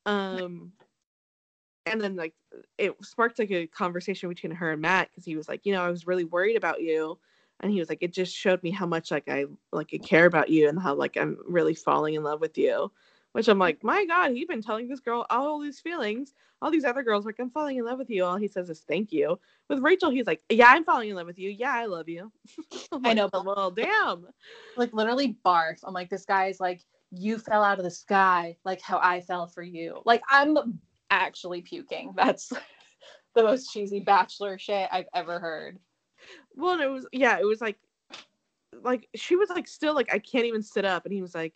Um 0.05 0.73
and 1.87 2.01
then 2.01 2.17
like 2.17 2.35
it 2.77 2.93
sparked 3.03 3.39
like 3.39 3.53
a 3.53 3.69
conversation 3.69 4.29
between 4.29 4.51
her 4.53 4.73
and 4.73 4.83
matt 4.83 5.09
because 5.09 5.25
he 5.25 5.37
was 5.37 5.49
like 5.49 5.65
you 5.65 5.73
know 5.73 5.83
i 5.85 5.89
was 5.89 6.09
really 6.09 6.25
worried 6.25 6.57
about 6.57 6.83
you. 6.83 7.19
And 7.61 7.73
he 7.73 7.79
was 7.79 7.89
like 7.89 8.03
it 8.03 8.13
just 8.13 8.35
showed 8.37 8.63
me 8.65 8.71
how 8.71 8.87
much 8.87 9.13
like 9.13 9.29
i 9.29 9.47
like 9.73 9.91
I 9.95 9.99
care 9.99 10.27
about 10.27 10.49
you 10.49 10.69
and 10.69 10.81
how 10.81 10.95
like 10.95 11.17
i'm 11.17 11.39
really 11.47 11.75
falling 11.75 12.15
in 12.15 12.25
love 12.25 12.41
with 12.41 12.59
you 12.59 12.91
which 13.33 13.49
i'm 13.49 13.59
like 13.59 13.83
my 13.83 14.05
god 14.07 14.33
he's 14.33 14.47
been 14.47 14.63
telling 14.63 14.89
this 14.89 15.01
girl 15.01 15.27
all 15.31 15.61
these 15.61 15.81
feelings 15.81 16.35
all 16.61 16.71
these 16.71 16.85
other 16.85 17.03
girls 17.03 17.25
like 17.25 17.37
i'm 17.39 17.51
falling 17.51 17.77
in 17.77 17.85
love 17.85 17.99
with 17.99 18.11
you 18.11 18.25
all 18.25 18.37
he 18.37 18.49
says 18.49 18.69
is 18.71 18.81
thank 18.81 19.13
you 19.13 19.39
with 19.69 19.79
rachel 19.81 20.11
he's 20.11 20.27
like 20.27 20.43
yeah 20.49 20.69
i'm 20.71 20.85
falling 20.85 21.09
in 21.11 21.17
love 21.17 21.27
with 21.27 21.39
you 21.39 21.51
yeah 21.51 21.73
i 21.73 21.87
love 21.87 22.09
you 22.09 22.31
I'm 22.93 23.07
I 23.07 23.13
know, 23.15 23.29
but- 23.29 23.45
well 23.45 23.71
damn 23.71 24.27
Like 24.77 24.93
literally 24.93 25.37
barf. 25.45 25.79
I'm 25.85 25.95
like, 25.95 26.11
this 26.11 26.25
guy's 26.25 26.59
like, 26.61 26.85
you 27.11 27.39
fell 27.39 27.63
out 27.63 27.79
of 27.79 27.85
the 27.85 27.91
sky, 27.91 28.57
like 28.65 28.81
how 28.81 28.99
I 28.99 29.21
fell 29.21 29.47
for 29.47 29.63
you. 29.63 30.01
Like 30.05 30.23
I'm 30.29 30.81
actually 31.11 31.63
puking. 31.63 32.13
That's 32.17 32.53
the 33.35 33.43
most 33.43 33.73
cheesy 33.73 34.01
bachelor 34.01 34.59
shit 34.59 34.89
I've 34.93 35.09
ever 35.15 35.39
heard. 35.39 35.79
Well, 36.57 36.81
it 36.81 36.87
was 36.91 37.07
yeah, 37.13 37.39
it 37.39 37.45
was 37.47 37.61
like 37.61 37.79
like 38.83 39.09
she 39.15 39.37
was 39.37 39.49
like 39.51 39.69
still 39.69 39.95
like 39.95 40.13
I 40.13 40.19
can't 40.19 40.47
even 40.47 40.63
sit 40.63 40.85
up 40.85 41.05
and 41.05 41.13
he 41.15 41.23
was 41.23 41.35
like, 41.35 41.55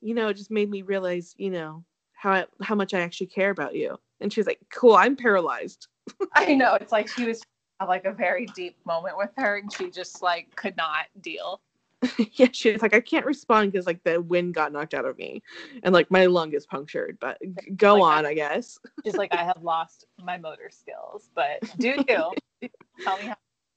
you 0.00 0.14
know, 0.14 0.28
it 0.28 0.34
just 0.34 0.50
made 0.50 0.70
me 0.70 0.82
realize, 0.82 1.34
you 1.36 1.50
know, 1.50 1.84
how 2.12 2.32
I, 2.32 2.46
how 2.62 2.74
much 2.74 2.94
I 2.94 3.00
actually 3.00 3.28
care 3.28 3.50
about 3.50 3.74
you. 3.74 3.98
And 4.20 4.32
she's 4.32 4.46
like, 4.46 4.60
"Cool, 4.70 4.94
I'm 4.94 5.16
paralyzed." 5.16 5.88
I 6.34 6.54
know. 6.54 6.74
It's 6.74 6.92
like 6.92 7.08
she 7.08 7.24
was 7.24 7.42
like 7.86 8.04
a 8.04 8.12
very 8.12 8.46
deep 8.54 8.76
moment 8.84 9.16
with 9.16 9.30
her 9.38 9.56
and 9.56 9.72
she 9.72 9.90
just 9.90 10.22
like 10.22 10.54
could 10.54 10.76
not 10.76 11.06
deal. 11.20 11.62
yeah, 12.32 12.48
she's 12.52 12.82
like, 12.82 12.94
"I 12.94 13.00
can't 13.00 13.26
respond 13.26 13.72
because 13.72 13.86
like 13.86 14.02
the 14.04 14.20
wind 14.20 14.54
got 14.54 14.72
knocked 14.72 14.94
out 14.94 15.04
of 15.04 15.18
me 15.18 15.42
and 15.82 15.92
like 15.94 16.10
my 16.10 16.26
lung 16.26 16.52
is 16.52 16.66
punctured." 16.66 17.18
But 17.20 17.38
g- 17.42 17.70
go 17.72 17.96
Like, 17.96 18.02
I- 18.02 18.18
on, 18.18 18.26
I 18.26 18.34
guess. 18.34 18.78
She's 19.04 19.16
like, 19.16 19.34
I 19.34 19.44
have 19.44 19.62
lost 19.62 20.06
my 20.22 20.36
motor 20.36 20.70
skills, 20.70 21.30
but 21.34 21.60
do 21.78 21.88
you 21.88 22.04
tell 22.04 22.32
me 22.32 22.68
how 23.04 23.18
you 23.18 23.32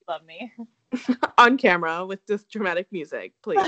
love 0.07 0.25
me? 0.25 0.51
on 1.37 1.57
camera 1.57 2.05
with 2.05 2.25
this 2.25 2.43
dramatic 2.45 2.87
music, 2.91 3.33
please. 3.41 3.59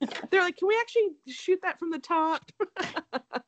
They're 0.30 0.42
like, 0.42 0.56
"Can 0.56 0.68
we 0.68 0.78
actually 0.80 1.08
shoot 1.26 1.60
that 1.62 1.78
from 1.78 1.90
the 1.90 1.98
top?" 1.98 2.50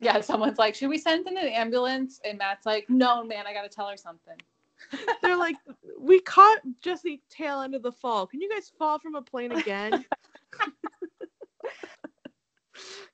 Yeah, 0.00 0.20
someone's 0.20 0.58
like, 0.58 0.74
should 0.74 0.90
we 0.90 0.98
send 0.98 1.26
in 1.26 1.36
an 1.36 1.48
ambulance? 1.48 2.20
And 2.24 2.38
Matt's 2.38 2.64
like, 2.64 2.88
no, 2.88 3.24
man, 3.24 3.46
I 3.46 3.52
gotta 3.52 3.68
tell 3.68 3.88
her 3.88 3.96
something. 3.96 4.36
They're 5.22 5.36
like, 5.36 5.56
we 5.98 6.20
caught 6.20 6.60
just 6.80 7.02
the 7.02 7.20
tail 7.28 7.62
end 7.62 7.74
of 7.74 7.82
the 7.82 7.90
fall. 7.90 8.26
Can 8.26 8.40
you 8.40 8.48
guys 8.48 8.70
fall 8.78 9.00
from 9.00 9.16
a 9.16 9.22
plane 9.22 9.50
again? 9.50 9.90
can 9.90 10.06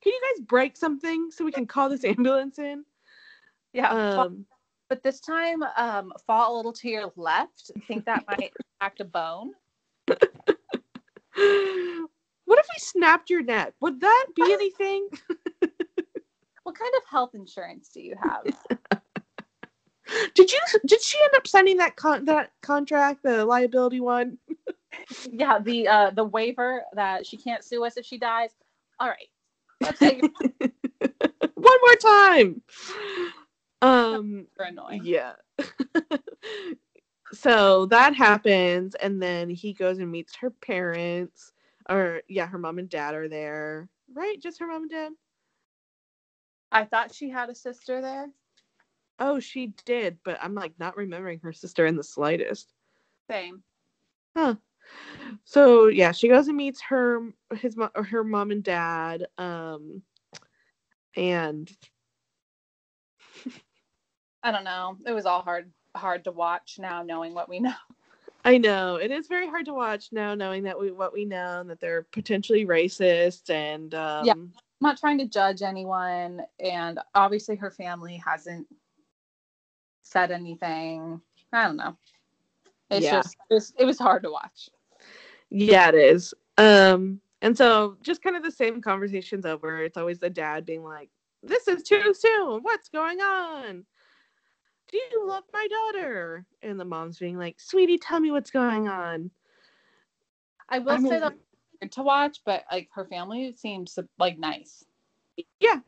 you 0.04 0.20
guys 0.34 0.44
break 0.44 0.76
something 0.76 1.30
so 1.30 1.44
we 1.44 1.52
can 1.52 1.66
call 1.66 1.88
this 1.88 2.04
ambulance 2.04 2.58
in? 2.58 2.84
Yeah, 3.72 3.90
Um, 3.90 4.44
but 4.94 5.02
this 5.02 5.18
time, 5.18 5.60
um, 5.76 6.12
fall 6.24 6.54
a 6.54 6.56
little 6.56 6.72
to 6.72 6.88
your 6.88 7.12
left. 7.16 7.72
I 7.76 7.80
think 7.80 8.04
that 8.04 8.24
might 8.28 8.52
act 8.80 9.00
a 9.00 9.04
bone. 9.04 9.50
what 10.06 10.16
if 11.34 12.06
we 12.46 12.78
snapped 12.78 13.28
your 13.28 13.42
neck? 13.42 13.74
Would 13.80 14.00
that 14.00 14.26
be 14.36 14.52
anything? 14.52 15.08
What 16.62 16.78
kind 16.78 16.94
of 16.96 17.02
health 17.10 17.34
insurance 17.34 17.90
do 17.92 18.00
you 18.00 18.14
have? 18.22 18.42
Did 20.34 20.50
you? 20.50 20.58
Did 20.86 21.02
she 21.02 21.18
end 21.22 21.34
up 21.36 21.46
signing 21.46 21.76
that 21.76 21.94
con- 21.94 22.24
that 22.24 22.52
contract, 22.62 23.22
the 23.22 23.44
liability 23.44 24.00
one? 24.00 24.38
yeah, 25.30 25.58
the 25.58 25.86
uh, 25.86 26.10
the 26.12 26.24
waiver 26.24 26.84
that 26.94 27.26
she 27.26 27.36
can't 27.36 27.62
sue 27.62 27.84
us 27.84 27.98
if 27.98 28.06
she 28.06 28.16
dies. 28.16 28.48
All 28.98 29.08
right, 29.10 29.28
one 31.54 31.78
more 31.82 31.96
time. 32.00 32.62
Um, 33.84 34.46
Super 34.56 34.64
annoying. 34.68 35.02
yeah. 35.04 35.32
so 37.32 37.86
that 37.86 38.14
happens, 38.14 38.94
and 38.94 39.22
then 39.22 39.50
he 39.50 39.72
goes 39.72 39.98
and 39.98 40.10
meets 40.10 40.34
her 40.36 40.50
parents, 40.50 41.52
or 41.88 42.22
yeah, 42.28 42.46
her 42.46 42.58
mom 42.58 42.78
and 42.78 42.88
dad 42.88 43.14
are 43.14 43.28
there, 43.28 43.88
right? 44.12 44.40
Just 44.40 44.58
her 44.60 44.66
mom 44.66 44.82
and 44.82 44.90
dad. 44.90 45.12
I 46.72 46.84
thought 46.84 47.14
she 47.14 47.28
had 47.28 47.50
a 47.50 47.54
sister 47.54 48.00
there. 48.00 48.28
Oh, 49.18 49.38
she 49.38 49.74
did, 49.84 50.18
but 50.24 50.38
I'm 50.42 50.54
like 50.54 50.72
not 50.78 50.96
remembering 50.96 51.40
her 51.40 51.52
sister 51.52 51.86
in 51.86 51.96
the 51.96 52.02
slightest. 52.02 52.72
Same. 53.30 53.62
Huh. 54.36 54.56
So 55.44 55.86
yeah, 55.86 56.12
she 56.12 56.28
goes 56.28 56.48
and 56.48 56.56
meets 56.56 56.80
her 56.82 57.20
his 57.56 57.76
her 57.94 58.24
mom 58.24 58.50
and 58.50 58.62
dad. 58.62 59.26
Um, 59.38 60.02
and 61.16 61.70
I 64.44 64.52
don't 64.52 64.62
know. 64.64 64.98
It 65.06 65.12
was 65.12 65.26
all 65.26 65.42
hard 65.42 65.72
hard 65.96 66.24
to 66.24 66.32
watch 66.32 66.76
now 66.78 67.02
knowing 67.02 67.34
what 67.34 67.48
we 67.48 67.58
know. 67.60 67.72
I 68.44 68.58
know 68.58 68.96
it 68.96 69.10
is 69.10 69.26
very 69.26 69.48
hard 69.48 69.64
to 69.66 69.72
watch 69.72 70.10
now, 70.12 70.34
knowing 70.34 70.64
that 70.64 70.78
we 70.78 70.92
what 70.92 71.14
we 71.14 71.24
know 71.24 71.60
and 71.60 71.70
that 71.70 71.80
they're 71.80 72.02
potentially 72.12 72.66
racist 72.66 73.48
and 73.48 73.94
um, 73.94 74.28
I'm 74.28 74.52
not 74.82 74.98
trying 74.98 75.16
to 75.18 75.26
judge 75.26 75.62
anyone 75.62 76.42
and 76.60 77.00
obviously 77.14 77.56
her 77.56 77.70
family 77.70 78.22
hasn't 78.24 78.66
said 80.02 80.30
anything. 80.30 81.22
I 81.54 81.66
don't 81.66 81.78
know. 81.78 81.96
It's 82.90 83.06
Yeah. 83.06 83.12
just 83.12 83.36
it 83.48 83.54
was, 83.54 83.72
it 83.78 83.84
was 83.86 83.98
hard 83.98 84.24
to 84.24 84.30
watch. 84.30 84.68
Yeah, 85.48 85.88
it 85.88 85.94
is. 85.94 86.34
Um, 86.58 87.20
and 87.40 87.56
so 87.56 87.96
just 88.02 88.22
kind 88.22 88.36
of 88.36 88.42
the 88.42 88.50
same 88.50 88.82
conversations 88.82 89.46
over. 89.46 89.82
It's 89.82 89.96
always 89.96 90.18
the 90.18 90.28
dad 90.28 90.66
being 90.66 90.84
like, 90.84 91.08
"This 91.42 91.66
is 91.66 91.82
too 91.82 92.12
soon. 92.12 92.62
What's 92.62 92.90
going 92.90 93.20
on? 93.20 93.86
Do 94.94 95.00
you 95.10 95.26
love 95.26 95.42
my 95.52 95.66
daughter?" 95.66 96.46
And 96.62 96.78
the 96.78 96.84
mom's 96.84 97.18
being 97.18 97.36
like, 97.36 97.58
"Sweetie, 97.58 97.98
tell 97.98 98.20
me 98.20 98.30
what's 98.30 98.52
going 98.52 98.86
on." 98.86 99.28
I 100.68 100.78
will 100.78 100.92
I 100.92 100.98
mean- 100.98 101.10
say 101.10 101.18
that 101.18 101.34
weird 101.80 101.90
to 101.90 102.02
watch, 102.04 102.42
but 102.44 102.64
like 102.70 102.88
her 102.94 103.04
family 103.04 103.52
seems 103.56 103.98
like 104.20 104.38
nice. 104.38 104.84
Yeah. 105.58 105.80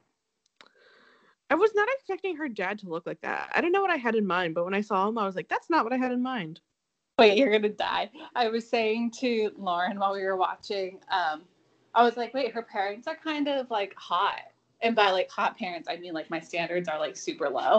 I 1.50 1.54
was 1.54 1.72
not 1.76 1.86
expecting 1.92 2.34
her 2.34 2.48
dad 2.48 2.80
to 2.80 2.88
look 2.88 3.06
like 3.06 3.20
that. 3.20 3.52
I 3.54 3.60
don't 3.60 3.70
know 3.70 3.80
what 3.80 3.92
I 3.92 3.96
had 3.96 4.16
in 4.16 4.26
mind, 4.26 4.56
but 4.56 4.64
when 4.64 4.74
I 4.74 4.80
saw 4.80 5.06
him, 5.06 5.18
I 5.18 5.24
was 5.24 5.36
like, 5.36 5.46
"That's 5.46 5.70
not 5.70 5.84
what 5.84 5.92
I 5.92 5.98
had 5.98 6.10
in 6.10 6.20
mind." 6.20 6.60
Wait, 7.20 7.38
you're 7.38 7.52
gonna 7.52 7.68
die. 7.68 8.10
I 8.34 8.48
was 8.48 8.68
saying 8.68 9.12
to 9.20 9.52
Lauren 9.56 10.00
while 10.00 10.14
we 10.14 10.24
were 10.24 10.36
watching, 10.36 10.98
um, 11.12 11.44
I 11.94 12.02
was 12.02 12.16
like, 12.16 12.34
wait, 12.34 12.52
her 12.52 12.62
parents 12.62 13.06
are 13.06 13.14
kind 13.14 13.46
of 13.46 13.70
like 13.70 13.94
hot. 13.94 14.50
And 14.80 14.96
by 14.96 15.12
like 15.12 15.30
hot 15.30 15.56
parents, 15.56 15.88
I 15.88 15.96
mean 15.96 16.12
like 16.12 16.28
my 16.28 16.40
standards 16.40 16.88
are 16.88 16.98
like 16.98 17.16
super 17.16 17.48
low. 17.48 17.78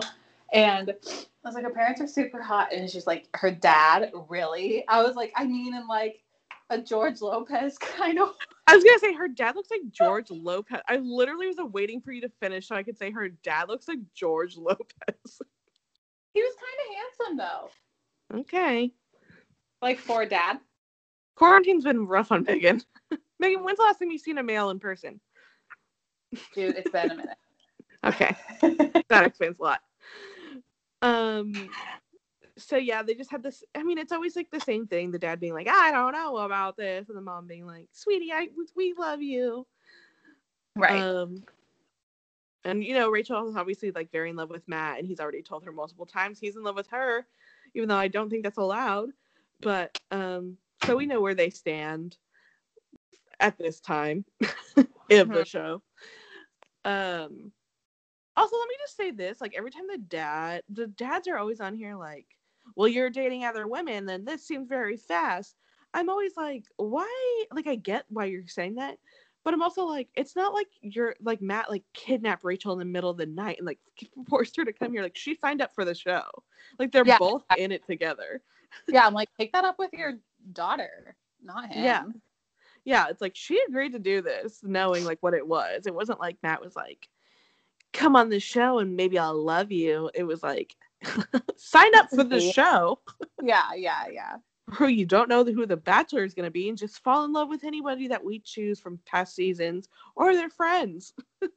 And 0.54 0.92
I 0.92 1.48
was 1.48 1.56
like, 1.56 1.64
her 1.64 1.70
parents 1.70 2.02
are 2.02 2.08
super 2.08 2.42
hot. 2.42 2.74
And 2.74 2.90
she's 2.90 3.08
like, 3.08 3.28
her 3.36 3.52
dad, 3.52 4.12
really? 4.30 4.86
I 4.88 5.04
was 5.04 5.16
like, 5.16 5.32
I 5.36 5.46
mean, 5.46 5.74
in 5.74 5.88
like 5.88 6.24
a 6.70 6.78
George 6.78 7.22
Lopez 7.22 7.78
kind 7.80 8.20
of 8.20 8.34
I 8.68 8.76
was 8.76 8.84
gonna 8.84 9.00
say 9.00 9.14
her 9.14 9.30
dad 9.30 9.56
looks 9.56 9.72
like 9.72 9.90
George 9.90 10.30
Lopez. 10.30 10.82
I 10.88 10.98
literally 10.98 11.48
was 11.48 11.58
waiting 11.72 12.02
for 12.02 12.12
you 12.12 12.22
to 12.22 12.30
finish 12.42 12.68
so 12.68 12.76
I 12.76 12.84
could 12.84 12.98
say 12.98 13.12
her 13.12 13.30
dad 13.30 13.70
looks 13.70 13.88
like 13.88 14.00
George 14.14 14.58
Lopez. 14.58 15.42
he 16.34 16.42
was 16.42 16.56
kind 16.56 16.80
of 16.84 16.96
handsome 16.96 17.38
though. 17.38 18.40
Okay. 18.42 18.92
Like 19.82 20.00
for 20.00 20.26
dad. 20.26 20.60
Quarantine's 21.36 21.84
been 21.84 22.08
rough 22.08 22.32
on 22.32 22.44
Megan. 22.44 22.82
Megan, 23.40 23.64
when's 23.64 23.78
the 23.78 23.84
last 23.84 24.00
time 24.00 24.12
you've 24.12 24.22
seen 24.22 24.40
a 24.40 24.44
male 24.44 24.72
in 24.72 24.80
person? 24.80 25.22
Dude, 26.54 26.76
it's 26.76 26.90
been 26.90 27.12
a 27.12 27.16
minute. 27.16 27.38
Okay, 28.04 28.36
that 29.10 29.26
explains 29.26 29.60
a 29.60 29.64
lot. 29.64 29.82
Um, 31.02 31.70
so 32.58 32.78
yeah, 32.78 33.04
they 33.04 33.16
just 33.16 33.32
had 33.32 33.44
this. 33.44 33.64
I 33.76 33.84
mean, 33.84 33.98
it's 33.98 34.12
always 34.12 34.36
like 34.36 34.50
the 34.52 34.60
same 34.60 34.88
thing. 34.88 35.12
The 35.12 35.20
dad 35.20 35.40
being 35.40 35.54
like, 35.54 35.68
"I 35.68 35.92
don't 35.92 36.14
know 36.14 36.38
about 36.38 36.78
this," 36.78 37.08
and 37.10 37.18
the 37.18 37.22
mom 37.22 37.48
being 37.48 37.66
like, 37.66 37.90
"Sweetie, 37.92 38.32
I 38.34 38.50
we 38.76 38.94
love 38.98 39.22
you." 39.22 39.66
right. 40.76 41.08
Um, 41.08 41.44
and 42.64 42.84
you 42.84 42.94
know, 42.94 43.10
Rachel 43.10 43.48
is 43.50 43.56
obviously 43.56 43.92
like 43.92 44.12
very 44.12 44.30
in 44.30 44.36
love 44.36 44.50
with 44.50 44.68
Matt, 44.68 45.00
and 45.00 45.08
he's 45.08 45.20
already 45.20 45.42
told 45.42 45.64
her 45.66 45.72
multiple 45.72 46.06
times 46.06 46.40
he's 46.40 46.56
in 46.56 46.64
love 46.64 46.76
with 46.76 46.88
her, 46.90 47.26
even 47.74 47.90
though 47.90 47.96
I 47.98 48.08
don't 48.08 48.30
think 48.30 48.44
that's 48.44 48.58
allowed. 48.58 49.10
But 49.62 49.94
um, 50.12 50.58
so 50.84 50.96
we 50.96 51.06
know 51.06 51.22
where 51.22 51.36
they 51.36 51.50
stand 51.50 52.18
at 53.40 53.58
this 53.58 53.80
time 53.80 54.26
of 55.12 55.32
the 55.32 55.44
Mhm. 55.44 55.46
show. 55.46 55.82
Um, 56.86 57.52
also, 58.38 58.58
let 58.58 58.70
me 58.70 58.76
just 58.80 58.98
say 58.98 59.12
this: 59.12 59.42
like 59.42 59.54
every 59.58 59.72
time 59.72 59.88
the 59.92 59.98
dad, 59.98 60.64
the 60.70 60.88
dads 60.88 61.28
are 61.28 61.38
always 61.38 61.60
on 61.62 61.76
here 61.76 61.96
like, 61.96 62.28
"Well, 62.76 62.88
you're 62.88 63.10
dating 63.10 63.46
other 63.46 63.68
women, 63.68 64.06
then 64.06 64.26
this 64.26 64.46
seems 64.48 64.68
very 64.70 64.98
fast." 64.98 65.58
I'm 65.94 66.10
always 66.10 66.38
like, 66.38 66.66
why? 66.78 67.44
Like, 67.52 67.68
I 67.68 67.76
get 67.76 68.06
why 68.10 68.26
you're 68.26 68.48
saying 68.48 68.76
that, 68.76 68.98
but 69.44 69.54
I'm 69.54 69.64
also 69.64 69.86
like, 69.86 70.10
it's 70.16 70.36
not 70.36 70.54
like 70.54 70.68
you're 70.82 71.16
like 71.22 71.42
Matt 71.42 71.70
like 71.72 71.84
kidnapped 71.94 72.44
Rachel 72.44 72.74
in 72.74 72.80
the 72.80 72.86
middle 72.86 73.10
of 73.10 73.18
the 73.18 73.26
night 73.26 73.58
and 73.58 73.66
like 73.66 73.80
forced 74.30 74.56
her 74.58 74.66
to 74.66 74.74
come 74.74 74.92
here. 74.92 75.02
Like 75.02 75.18
she 75.18 75.36
signed 75.36 75.62
up 75.62 75.74
for 75.74 75.86
the 75.86 75.96
show. 75.96 76.24
Like 76.80 76.92
they're 76.92 77.06
Yeah. 77.06 77.18
both 77.18 77.44
in 77.58 77.72
it 77.72 77.86
together. 77.86 78.42
yeah, 78.90 79.08
I'm 79.08 79.14
like, 79.14 79.30
take 79.40 79.54
that 79.54 79.66
up 79.66 79.80
with 79.80 79.94
your 79.94 80.16
daughter, 80.54 81.16
not 81.44 81.70
him. 81.72 81.84
Yeah. 81.84 82.04
Yeah, 82.84 83.08
it's 83.10 83.22
like 83.22 83.36
she 83.36 83.60
agreed 83.68 83.94
to 83.94 84.00
do 84.00 84.22
this, 84.22 84.62
knowing 84.64 85.04
like 85.06 85.18
what 85.22 85.34
it 85.34 85.46
was. 85.48 85.88
It 85.88 85.96
wasn't 85.96 86.20
like 86.20 86.38
Matt 86.44 86.62
was 86.62 86.76
like, 86.76 87.10
"Come 87.94 88.16
on 88.16 88.30
the 88.30 88.40
show 88.40 88.80
and 88.80 88.96
maybe 88.96 89.18
I'll 89.18 89.44
love 89.44 89.72
you." 89.72 90.10
It 90.14 90.24
was 90.24 90.44
like, 90.44 90.76
sign 91.58 91.96
up 91.96 92.10
for 92.10 92.24
the 92.24 92.40
show. 92.40 93.00
Yeah, 93.42 93.74
yeah, 93.76 94.06
yeah. 94.12 94.36
Who 94.72 94.88
you 94.88 95.06
don't 95.06 95.30
know 95.30 95.46
who 95.46 95.66
the 95.66 95.78
Bachelor 95.78 96.26
is 96.26 96.34
going 96.34 96.44
to 96.44 96.52
be, 96.52 96.68
and 96.68 96.78
just 96.78 97.02
fall 97.02 97.24
in 97.24 97.32
love 97.32 97.48
with 97.48 97.64
anybody 97.64 98.10
that 98.10 98.24
we 98.24 98.40
choose 98.40 98.82
from 98.82 99.00
past 99.06 99.34
seasons 99.34 99.88
or 100.16 100.34
their 100.34 100.50
friends. 100.50 101.14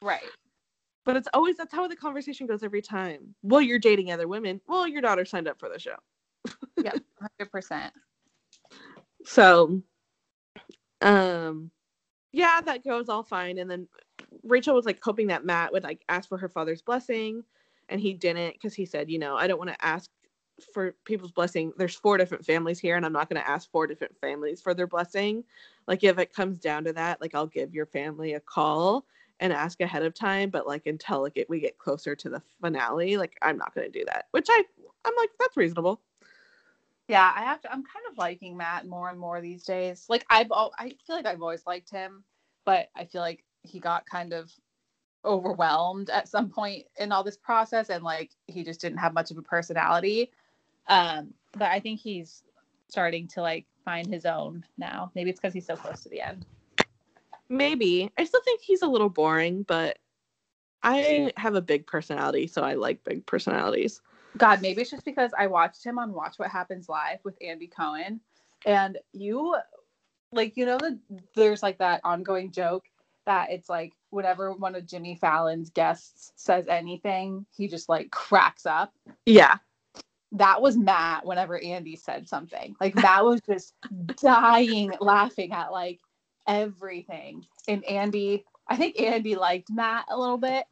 Right. 0.00 0.22
But 1.04 1.16
it's 1.16 1.28
always 1.32 1.56
that's 1.56 1.72
how 1.72 1.88
the 1.88 1.96
conversation 1.96 2.46
goes 2.46 2.62
every 2.62 2.82
time. 2.82 3.34
Well, 3.42 3.60
you're 3.60 3.78
dating 3.78 4.12
other 4.12 4.28
women. 4.28 4.60
Well, 4.68 4.86
your 4.86 5.02
daughter 5.02 5.24
signed 5.24 5.48
up 5.48 5.58
for 5.58 5.68
the 5.68 5.78
show. 5.78 5.96
Yeah, 6.76 6.92
hundred 7.20 7.50
percent. 7.50 7.92
So, 9.24 9.82
um, 11.00 11.70
yeah, 12.32 12.60
that 12.60 12.84
goes 12.84 13.08
all 13.08 13.22
fine. 13.22 13.58
And 13.58 13.70
then 13.70 13.88
Rachel 14.42 14.74
was 14.74 14.86
like 14.86 15.00
hoping 15.02 15.28
that 15.28 15.44
Matt 15.44 15.72
would 15.72 15.84
like 15.84 16.04
ask 16.08 16.28
for 16.28 16.38
her 16.38 16.48
father's 16.48 16.82
blessing, 16.82 17.44
and 17.88 18.00
he 18.00 18.14
didn't 18.14 18.54
because 18.54 18.74
he 18.74 18.86
said, 18.86 19.10
you 19.10 19.18
know, 19.18 19.36
I 19.36 19.46
don't 19.46 19.58
want 19.58 19.70
to 19.70 19.84
ask 19.84 20.10
for 20.72 20.94
people's 21.04 21.32
blessing. 21.32 21.72
There's 21.76 21.94
four 21.94 22.18
different 22.18 22.44
families 22.44 22.78
here, 22.78 22.96
and 22.96 23.06
I'm 23.06 23.12
not 23.12 23.28
going 23.28 23.40
to 23.40 23.48
ask 23.48 23.70
four 23.70 23.86
different 23.86 24.16
families 24.20 24.60
for 24.60 24.74
their 24.74 24.86
blessing. 24.86 25.44
Like, 25.86 26.04
if 26.04 26.18
it 26.18 26.34
comes 26.34 26.58
down 26.58 26.84
to 26.84 26.92
that, 26.94 27.20
like, 27.20 27.34
I'll 27.34 27.46
give 27.46 27.74
your 27.74 27.86
family 27.86 28.34
a 28.34 28.40
call 28.40 29.06
and 29.40 29.52
ask 29.52 29.80
ahead 29.80 30.02
of 30.02 30.14
time. 30.14 30.50
But 30.50 30.66
like, 30.66 30.86
until 30.86 31.22
like 31.22 31.36
it, 31.36 31.48
we 31.48 31.60
get 31.60 31.78
closer 31.78 32.16
to 32.16 32.28
the 32.28 32.42
finale, 32.60 33.16
like, 33.16 33.38
I'm 33.40 33.56
not 33.56 33.74
going 33.74 33.90
to 33.90 33.98
do 33.98 34.04
that. 34.06 34.26
Which 34.32 34.48
I, 34.50 34.64
I'm 35.04 35.14
like, 35.16 35.30
that's 35.38 35.56
reasonable. 35.56 36.00
Yeah, 37.08 37.32
I 37.34 37.42
have 37.42 37.60
to. 37.62 37.72
I'm 37.72 37.82
kind 37.82 38.04
of 38.10 38.18
liking 38.18 38.56
Matt 38.56 38.86
more 38.86 39.08
and 39.08 39.18
more 39.18 39.40
these 39.40 39.64
days. 39.64 40.04
Like 40.08 40.26
I've, 40.28 40.52
I 40.52 40.94
feel 41.06 41.16
like 41.16 41.26
I've 41.26 41.42
always 41.42 41.66
liked 41.66 41.90
him, 41.90 42.22
but 42.64 42.90
I 42.94 43.06
feel 43.06 43.22
like 43.22 43.44
he 43.62 43.80
got 43.80 44.06
kind 44.06 44.34
of 44.34 44.52
overwhelmed 45.24 46.10
at 46.10 46.28
some 46.28 46.50
point 46.50 46.84
in 46.98 47.10
all 47.10 47.24
this 47.24 47.36
process, 47.36 47.88
and 47.88 48.04
like 48.04 48.30
he 48.46 48.62
just 48.62 48.80
didn't 48.80 48.98
have 48.98 49.14
much 49.14 49.30
of 49.30 49.38
a 49.38 49.42
personality. 49.42 50.30
Um, 50.86 51.32
but 51.52 51.70
I 51.70 51.80
think 51.80 51.98
he's 51.98 52.42
starting 52.88 53.26
to 53.28 53.40
like 53.40 53.66
find 53.84 54.06
his 54.06 54.26
own 54.26 54.64
now. 54.76 55.10
Maybe 55.14 55.30
it's 55.30 55.40
because 55.40 55.54
he's 55.54 55.66
so 55.66 55.76
close 55.76 56.02
to 56.02 56.10
the 56.10 56.20
end. 56.20 56.44
Maybe. 57.48 58.10
I 58.18 58.24
still 58.24 58.42
think 58.44 58.60
he's 58.60 58.82
a 58.82 58.86
little 58.86 59.08
boring, 59.08 59.62
but 59.62 59.98
I 60.82 61.32
have 61.36 61.54
a 61.54 61.62
big 61.62 61.86
personality, 61.86 62.46
so 62.46 62.62
I 62.62 62.74
like 62.74 63.02
big 63.02 63.24
personalities. 63.24 64.02
God, 64.36 64.62
maybe 64.62 64.82
it's 64.82 64.90
just 64.90 65.04
because 65.04 65.30
I 65.38 65.46
watched 65.46 65.84
him 65.84 65.98
on 65.98 66.12
Watch 66.12 66.38
What 66.38 66.50
Happens 66.50 66.88
Live 66.88 67.18
with 67.24 67.36
Andy 67.40 67.66
Cohen, 67.66 68.20
and 68.66 68.98
you, 69.12 69.56
like, 70.32 70.56
you 70.56 70.66
know, 70.66 70.78
that 70.78 70.98
there's 71.34 71.62
like 71.62 71.78
that 71.78 72.00
ongoing 72.04 72.52
joke 72.52 72.84
that 73.28 73.50
it's 73.50 73.68
like 73.68 73.92
whenever 74.08 74.52
one 74.52 74.74
of 74.74 74.86
Jimmy 74.86 75.14
Fallon's 75.14 75.68
guests 75.68 76.32
says 76.36 76.66
anything, 76.66 77.44
he 77.54 77.68
just 77.68 77.88
like 77.88 78.10
cracks 78.10 78.64
up. 78.64 78.92
Yeah. 79.26 79.56
That 80.32 80.62
was 80.62 80.78
Matt 80.78 81.26
whenever 81.26 81.62
Andy 81.62 81.94
said 81.94 82.26
something. 82.26 82.74
Like 82.80 82.94
Matt 82.94 83.24
was 83.24 83.42
just 83.42 83.74
dying 84.16 84.94
laughing 85.00 85.52
at 85.52 85.72
like 85.72 86.00
everything. 86.46 87.44
And 87.68 87.84
Andy, 87.84 88.46
I 88.66 88.76
think 88.76 88.98
Andy 88.98 89.34
liked 89.34 89.70
Matt 89.70 90.06
a 90.08 90.18
little 90.18 90.38
bit. 90.38 90.64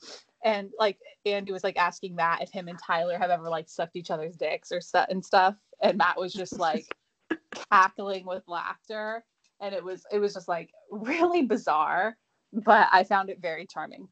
And 0.47 0.71
like 0.79 0.97
Andy 1.27 1.51
was 1.51 1.65
like 1.65 1.77
asking 1.77 2.15
Matt 2.15 2.41
if 2.41 2.53
him 2.53 2.69
and 2.69 2.79
Tyler 2.79 3.19
have 3.19 3.31
ever 3.31 3.51
like 3.51 3.69
sucked 3.69 3.97
each 3.97 4.13
other's 4.13 4.37
dicks 4.37 4.71
or 4.71 4.81
stuff 4.81 5.09
and 5.11 5.23
stuff. 5.23 5.57
And 5.83 5.99
Matt 5.99 6.17
was 6.17 6.33
just 6.33 6.59
like 6.61 6.87
cackling 7.73 8.25
with 8.25 8.45
laughter. 8.47 9.25
And 9.61 9.75
it 9.75 9.83
was 9.83 10.07
it 10.13 10.21
was 10.21 10.35
just 10.35 10.47
like 10.47 10.71
really 10.93 11.43
bizarre. 11.43 12.17
But 12.53 12.87
I 12.93 13.03
found 13.03 13.29
it 13.29 13.43
very 13.43 13.67
charming. 13.67 14.07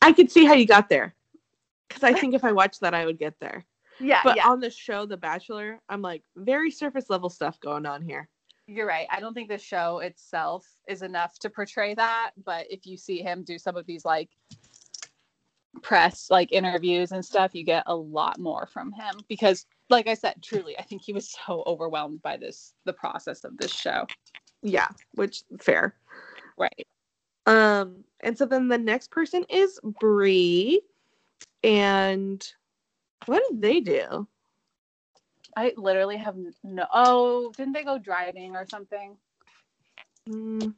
I 0.00 0.12
could 0.12 0.30
see 0.30 0.46
how 0.46 0.54
you 0.54 0.66
got 0.66 0.88
there. 0.88 1.14
Because 1.86 2.02
I 2.02 2.14
think 2.14 2.34
if 2.34 2.42
I 2.42 2.52
watched 2.52 2.80
that, 2.80 2.94
I 2.94 3.04
would 3.04 3.18
get 3.18 3.38
there. 3.38 3.64
Yeah, 4.02 4.22
But 4.24 4.38
yeah. 4.38 4.48
on 4.48 4.60
the 4.60 4.70
show, 4.70 5.04
The 5.04 5.18
Bachelor, 5.18 5.78
I'm 5.90 6.00
like 6.00 6.22
very 6.34 6.70
surface 6.70 7.10
level 7.10 7.28
stuff 7.28 7.60
going 7.60 7.84
on 7.84 8.00
here. 8.00 8.30
You're 8.66 8.86
right. 8.86 9.06
I 9.10 9.20
don't 9.20 9.34
think 9.34 9.50
the 9.50 9.58
show 9.58 9.98
itself 9.98 10.66
is 10.88 11.02
enough 11.02 11.38
to 11.40 11.50
portray 11.50 11.92
that, 11.96 12.30
but 12.46 12.64
if 12.70 12.86
you 12.86 12.96
see 12.96 13.20
him 13.20 13.42
do 13.42 13.58
some 13.58 13.76
of 13.76 13.84
these 13.84 14.06
like 14.06 14.30
press 15.82 16.30
like 16.30 16.52
interviews 16.52 17.12
and 17.12 17.24
stuff, 17.24 17.54
you 17.54 17.64
get 17.64 17.84
a 17.86 17.94
lot 17.94 18.38
more 18.38 18.66
from 18.66 18.92
him 18.92 19.14
because 19.28 19.66
like 19.88 20.06
I 20.06 20.14
said, 20.14 20.36
truly, 20.42 20.78
I 20.78 20.82
think 20.82 21.02
he 21.02 21.12
was 21.12 21.36
so 21.46 21.62
overwhelmed 21.66 22.22
by 22.22 22.36
this 22.36 22.74
the 22.84 22.92
process 22.92 23.44
of 23.44 23.56
this 23.56 23.72
show. 23.72 24.06
Yeah, 24.62 24.88
which 25.14 25.42
fair. 25.58 25.94
Right. 26.58 26.86
Um, 27.46 28.04
and 28.20 28.36
so 28.36 28.46
then 28.46 28.68
the 28.68 28.78
next 28.78 29.10
person 29.10 29.44
is 29.48 29.80
Bri, 29.82 30.82
and 31.64 32.46
what 33.26 33.42
did 33.50 33.62
they 33.62 33.80
do? 33.80 34.28
I 35.56 35.72
literally 35.76 36.16
have 36.16 36.36
no 36.62 36.86
oh, 36.92 37.52
didn't 37.56 37.72
they 37.72 37.84
go 37.84 37.98
driving 37.98 38.54
or 38.54 38.66
something? 38.70 39.16
Mm. 40.28 40.74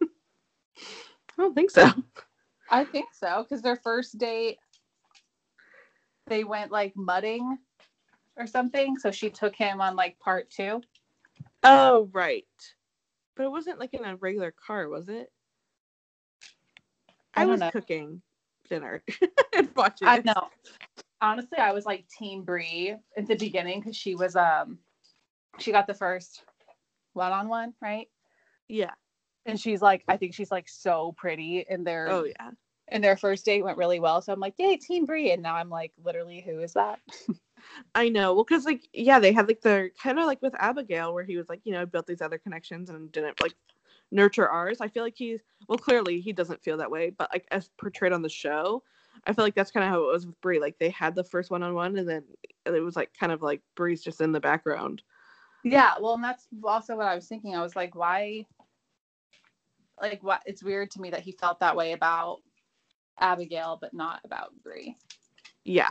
I 0.02 0.06
don't 1.36 1.54
think 1.54 1.70
so. 1.70 1.90
I 2.70 2.84
think 2.84 3.08
so, 3.12 3.42
because 3.42 3.62
their 3.62 3.76
first 3.76 4.18
date 4.18 4.58
they 6.28 6.44
went 6.44 6.70
like 6.70 6.94
mudding 6.96 7.58
or 8.36 8.46
something. 8.46 8.98
So 8.98 9.10
she 9.10 9.30
took 9.30 9.56
him 9.56 9.80
on 9.80 9.96
like 9.96 10.18
part 10.18 10.50
two. 10.50 10.82
Oh, 11.62 12.08
right. 12.12 12.44
But 13.36 13.44
it 13.44 13.50
wasn't 13.50 13.80
like 13.80 13.94
in 13.94 14.04
a 14.04 14.16
regular 14.16 14.52
car, 14.52 14.88
was 14.88 15.08
it? 15.08 15.32
I 17.34 17.42
I, 17.42 17.46
was 17.46 17.60
know. 17.60 17.70
cooking 17.70 18.22
dinner 18.68 19.02
and 19.56 19.68
watching. 19.76 20.08
I 20.08 20.22
know. 20.24 20.48
Honestly, 21.20 21.58
I 21.58 21.72
was 21.72 21.84
like 21.84 22.06
Team 22.08 22.42
Bri 22.42 22.96
at 23.16 23.26
the 23.26 23.36
beginning 23.36 23.80
because 23.80 23.96
she 23.96 24.14
was 24.14 24.36
um 24.36 24.78
she 25.58 25.72
got 25.72 25.86
the 25.86 25.94
first 25.94 26.44
one 27.12 27.32
on 27.32 27.48
one, 27.48 27.74
right? 27.80 28.08
Yeah. 28.68 28.92
And 29.48 29.58
she's 29.58 29.82
like, 29.82 30.04
I 30.06 30.16
think 30.16 30.34
she's 30.34 30.50
like 30.50 30.68
so 30.68 31.12
pretty 31.16 31.64
in 31.68 31.82
their 31.82 32.08
Oh 32.08 32.24
yeah. 32.24 32.50
and 32.88 33.02
their 33.02 33.16
first 33.16 33.44
date 33.44 33.64
went 33.64 33.78
really 33.78 33.98
well. 33.98 34.22
So 34.22 34.32
I'm 34.32 34.40
like, 34.40 34.54
yay, 34.58 34.76
Team 34.76 35.06
Bri. 35.06 35.32
And 35.32 35.42
now 35.42 35.56
I'm 35.56 35.70
like, 35.70 35.92
literally, 36.04 36.40
who 36.40 36.60
is 36.60 36.74
that? 36.74 37.00
I 37.94 38.08
know. 38.08 38.34
Well, 38.34 38.44
because 38.44 38.64
like 38.64 38.88
yeah, 38.92 39.18
they 39.18 39.32
had 39.32 39.48
like 39.48 39.62
the 39.62 39.90
kind 40.00 40.18
of 40.18 40.26
like 40.26 40.40
with 40.42 40.54
Abigail 40.58 41.12
where 41.12 41.24
he 41.24 41.36
was 41.36 41.48
like 41.48 41.60
you 41.64 41.72
know 41.72 41.86
built 41.86 42.06
these 42.06 42.22
other 42.22 42.38
connections 42.38 42.90
and 42.90 43.10
didn't 43.10 43.40
like 43.42 43.54
nurture 44.10 44.48
ours. 44.48 44.80
I 44.80 44.88
feel 44.88 45.02
like 45.02 45.16
he's 45.16 45.40
well 45.68 45.78
clearly 45.78 46.20
he 46.20 46.32
doesn't 46.32 46.62
feel 46.62 46.76
that 46.76 46.90
way, 46.90 47.10
but 47.10 47.30
like 47.32 47.46
as 47.50 47.70
portrayed 47.78 48.12
on 48.12 48.22
the 48.22 48.28
show, 48.28 48.82
I 49.24 49.32
feel 49.32 49.44
like 49.44 49.54
that's 49.54 49.70
kind 49.70 49.84
of 49.84 49.90
how 49.90 50.02
it 50.02 50.12
was 50.12 50.26
with 50.26 50.40
Bri. 50.40 50.60
Like 50.60 50.78
they 50.78 50.90
had 50.90 51.14
the 51.14 51.24
first 51.24 51.50
one 51.50 51.62
on 51.62 51.74
one, 51.74 51.96
and 51.98 52.08
then 52.08 52.24
it 52.66 52.80
was 52.82 52.96
like 52.96 53.10
kind 53.18 53.32
of 53.32 53.42
like 53.42 53.62
Bri's 53.74 54.02
just 54.02 54.20
in 54.20 54.32
the 54.32 54.40
background. 54.40 55.02
Yeah, 55.64 55.94
well, 56.00 56.14
and 56.14 56.22
that's 56.24 56.46
also 56.62 56.96
what 56.96 57.06
I 57.06 57.14
was 57.14 57.26
thinking. 57.26 57.56
I 57.56 57.62
was 57.62 57.74
like, 57.74 57.94
why? 57.94 58.46
Like, 60.00 60.22
what? 60.22 60.42
It's 60.46 60.62
weird 60.62 60.90
to 60.92 61.00
me 61.00 61.10
that 61.10 61.20
he 61.20 61.32
felt 61.32 61.60
that 61.60 61.76
way 61.76 61.92
about 61.92 62.38
Abigail, 63.18 63.78
but 63.80 63.94
not 63.94 64.20
about 64.24 64.52
Bri. 64.62 64.96
Yeah. 65.64 65.90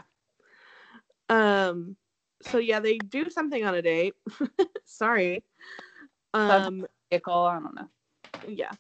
Um. 1.30 1.96
So 2.42 2.58
yeah, 2.58 2.80
they 2.80 2.98
do 2.98 3.30
something 3.30 3.66
on 3.66 3.76
a 3.76 3.82
date. 3.82 4.16
Sorry. 4.86 5.44
Um. 6.34 6.86
Ickle, 7.12 7.46
I 7.46 7.60
don't 7.60 7.76
know. 7.76 7.90
Yeah. 8.48 8.72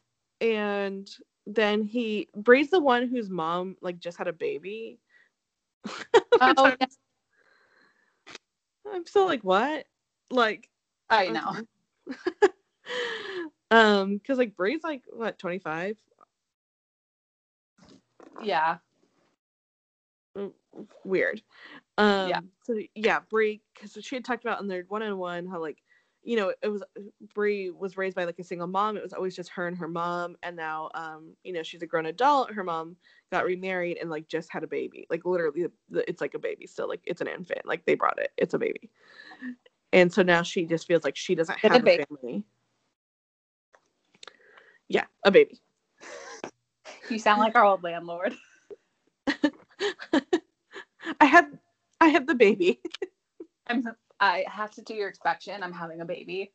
And 0.41 1.09
then 1.45 1.83
he 1.83 2.27
Bri's 2.35 2.69
the 2.69 2.79
one 2.79 3.07
whose 3.07 3.29
mom 3.29 3.77
like 3.81 3.99
just 3.99 4.17
had 4.17 4.27
a 4.27 4.33
baby. 4.33 4.99
Oh, 6.39 6.75
yeah, 6.79 6.85
I'm 8.93 9.07
still 9.07 9.25
like, 9.25 9.43
what? 9.43 9.87
Like 10.29 10.69
I 11.09 11.29
know. 11.29 11.55
um, 13.71 14.17
because 14.17 14.37
like 14.37 14.55
Bri's 14.55 14.83
like 14.83 15.03
what, 15.11 15.37
25? 15.39 15.97
Yeah. 18.43 18.77
Weird. 21.03 21.41
Um 21.97 22.29
Yeah. 22.29 22.39
so 22.63 22.79
yeah, 22.93 23.19
Bri 23.29 23.61
because 23.73 23.97
she 24.05 24.15
had 24.15 24.23
talked 24.23 24.43
about 24.43 24.61
in 24.61 24.67
their 24.67 24.83
one 24.87 25.01
on 25.01 25.17
one 25.17 25.47
how 25.47 25.59
like 25.59 25.79
you 26.23 26.35
know, 26.35 26.53
it 26.61 26.67
was 26.67 26.83
Bri 27.33 27.71
was 27.71 27.95
raised 27.95 28.17
by 28.17 28.25
like 28.25 28.37
a 28.37 28.43
single 28.43 28.67
mom. 28.67 28.97
It 28.97 29.03
was 29.03 29.13
always 29.13 29.33
just 29.33 29.49
her 29.51 29.65
and 29.67 29.77
her 29.77 29.87
mom, 29.87 30.35
and 30.43 30.57
now, 30.57 30.89
um, 30.93 31.35
you 31.45 31.53
know, 31.53 31.63
she's 31.63 31.81
a 31.83 31.87
grown 31.87 32.07
adult. 32.07 32.51
Her 32.51 32.65
mom 32.65 32.97
got 33.31 33.45
remarried 33.45 33.97
and 33.97 34.09
like 34.09 34.27
just 34.27 34.51
had 34.51 34.63
a 34.63 34.67
baby. 34.67 35.07
Like 35.09 35.23
literally, 35.23 35.67
it's 35.89 36.19
like 36.19 36.33
a 36.33 36.39
baby 36.39 36.67
still. 36.67 36.89
Like 36.89 36.99
it's 37.05 37.21
an 37.21 37.27
infant. 37.27 37.65
Like 37.65 37.85
they 37.85 37.95
brought 37.95 38.19
it. 38.19 38.31
It's 38.37 38.53
a 38.53 38.59
baby. 38.59 38.89
And 39.93 40.11
so 40.11 40.21
now 40.21 40.43
she 40.43 40.65
just 40.65 40.85
feels 40.85 41.05
like 41.05 41.15
she 41.15 41.33
doesn't 41.33 41.57
a 41.63 41.69
have 41.69 41.81
a, 41.81 41.85
baby. 41.85 42.03
family. 42.09 42.43
Yeah, 44.89 45.05
a 45.23 45.31
baby. 45.31 45.59
You 47.09 47.19
sound 47.19 47.39
like 47.39 47.55
our 47.55 47.63
old 47.63 47.83
landlord. 47.83 48.35
I 49.27 51.25
have, 51.25 51.47
I 52.01 52.09
have 52.09 52.27
the 52.27 52.35
baby. 52.35 52.81
I'm. 53.67 53.87
I 54.19 54.43
have 54.47 54.71
to 54.71 54.81
do 54.81 54.93
your 54.93 55.09
inspection. 55.09 55.63
I'm 55.63 55.71
having 55.71 56.01
a 56.01 56.05
baby. 56.05 56.51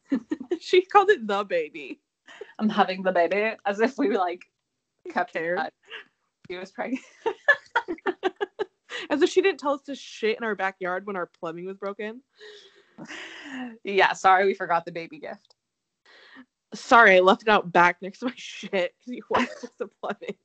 she 0.60 0.82
called 0.82 1.08
it 1.10 1.26
the 1.26 1.44
baby. 1.44 2.00
I'm 2.58 2.68
having 2.68 3.02
the 3.02 3.12
baby, 3.12 3.56
as 3.64 3.80
if 3.80 3.96
we 3.96 4.14
like 4.16 4.42
kept 5.10 5.32
that. 5.34 5.72
She 6.50 6.56
was 6.56 6.70
pregnant. 6.70 7.02
As 9.10 9.22
if 9.22 9.30
she 9.30 9.40
didn't 9.40 9.60
tell 9.60 9.74
us 9.74 9.82
to 9.82 9.94
shit 9.94 10.36
in 10.36 10.44
our 10.44 10.54
backyard 10.54 11.06
when 11.06 11.16
our 11.16 11.26
plumbing 11.26 11.66
was 11.66 11.76
broken. 11.76 12.20
yeah. 13.84 14.12
Sorry, 14.12 14.44
we 14.44 14.54
forgot 14.54 14.84
the 14.84 14.92
baby 14.92 15.18
gift. 15.18 15.54
Sorry, 16.74 17.16
I 17.16 17.20
left 17.20 17.42
it 17.42 17.48
out 17.48 17.72
back 17.72 17.96
next 18.02 18.20
to 18.20 18.26
my 18.26 18.32
shit 18.36 18.94
because 18.98 19.14
you 19.14 19.22
to 19.60 19.70
the 19.78 19.88
plumbing. 20.00 20.36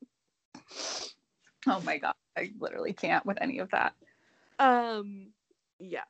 Oh 1.67 1.82
my 1.86 1.97
god, 1.97 2.15
I 2.38 2.51
literally 2.59 2.93
can't 2.93 3.26
with 3.26 3.38
any 3.41 3.59
of 3.59 3.69
that. 3.71 3.93
Um, 4.59 5.28
yeah, 5.80 6.03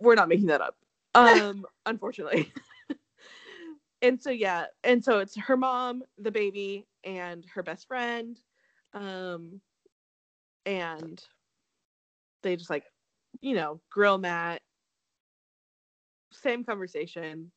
we're 0.00 0.14
not 0.14 0.28
making 0.28 0.46
that 0.46 0.60
up. 0.60 0.76
Um, 1.14 1.64
unfortunately. 1.86 2.52
and 4.02 4.20
so 4.20 4.30
yeah, 4.30 4.66
and 4.84 5.04
so 5.04 5.18
it's 5.18 5.36
her 5.36 5.56
mom, 5.56 6.02
the 6.18 6.30
baby, 6.30 6.86
and 7.04 7.44
her 7.54 7.62
best 7.62 7.86
friend, 7.86 8.38
um, 8.92 9.60
and 10.64 11.22
they 12.42 12.56
just 12.56 12.70
like, 12.70 12.84
you 13.40 13.54
know, 13.54 13.80
grill 13.90 14.18
Matt. 14.18 14.62
Same 16.32 16.64
conversation. 16.64 17.50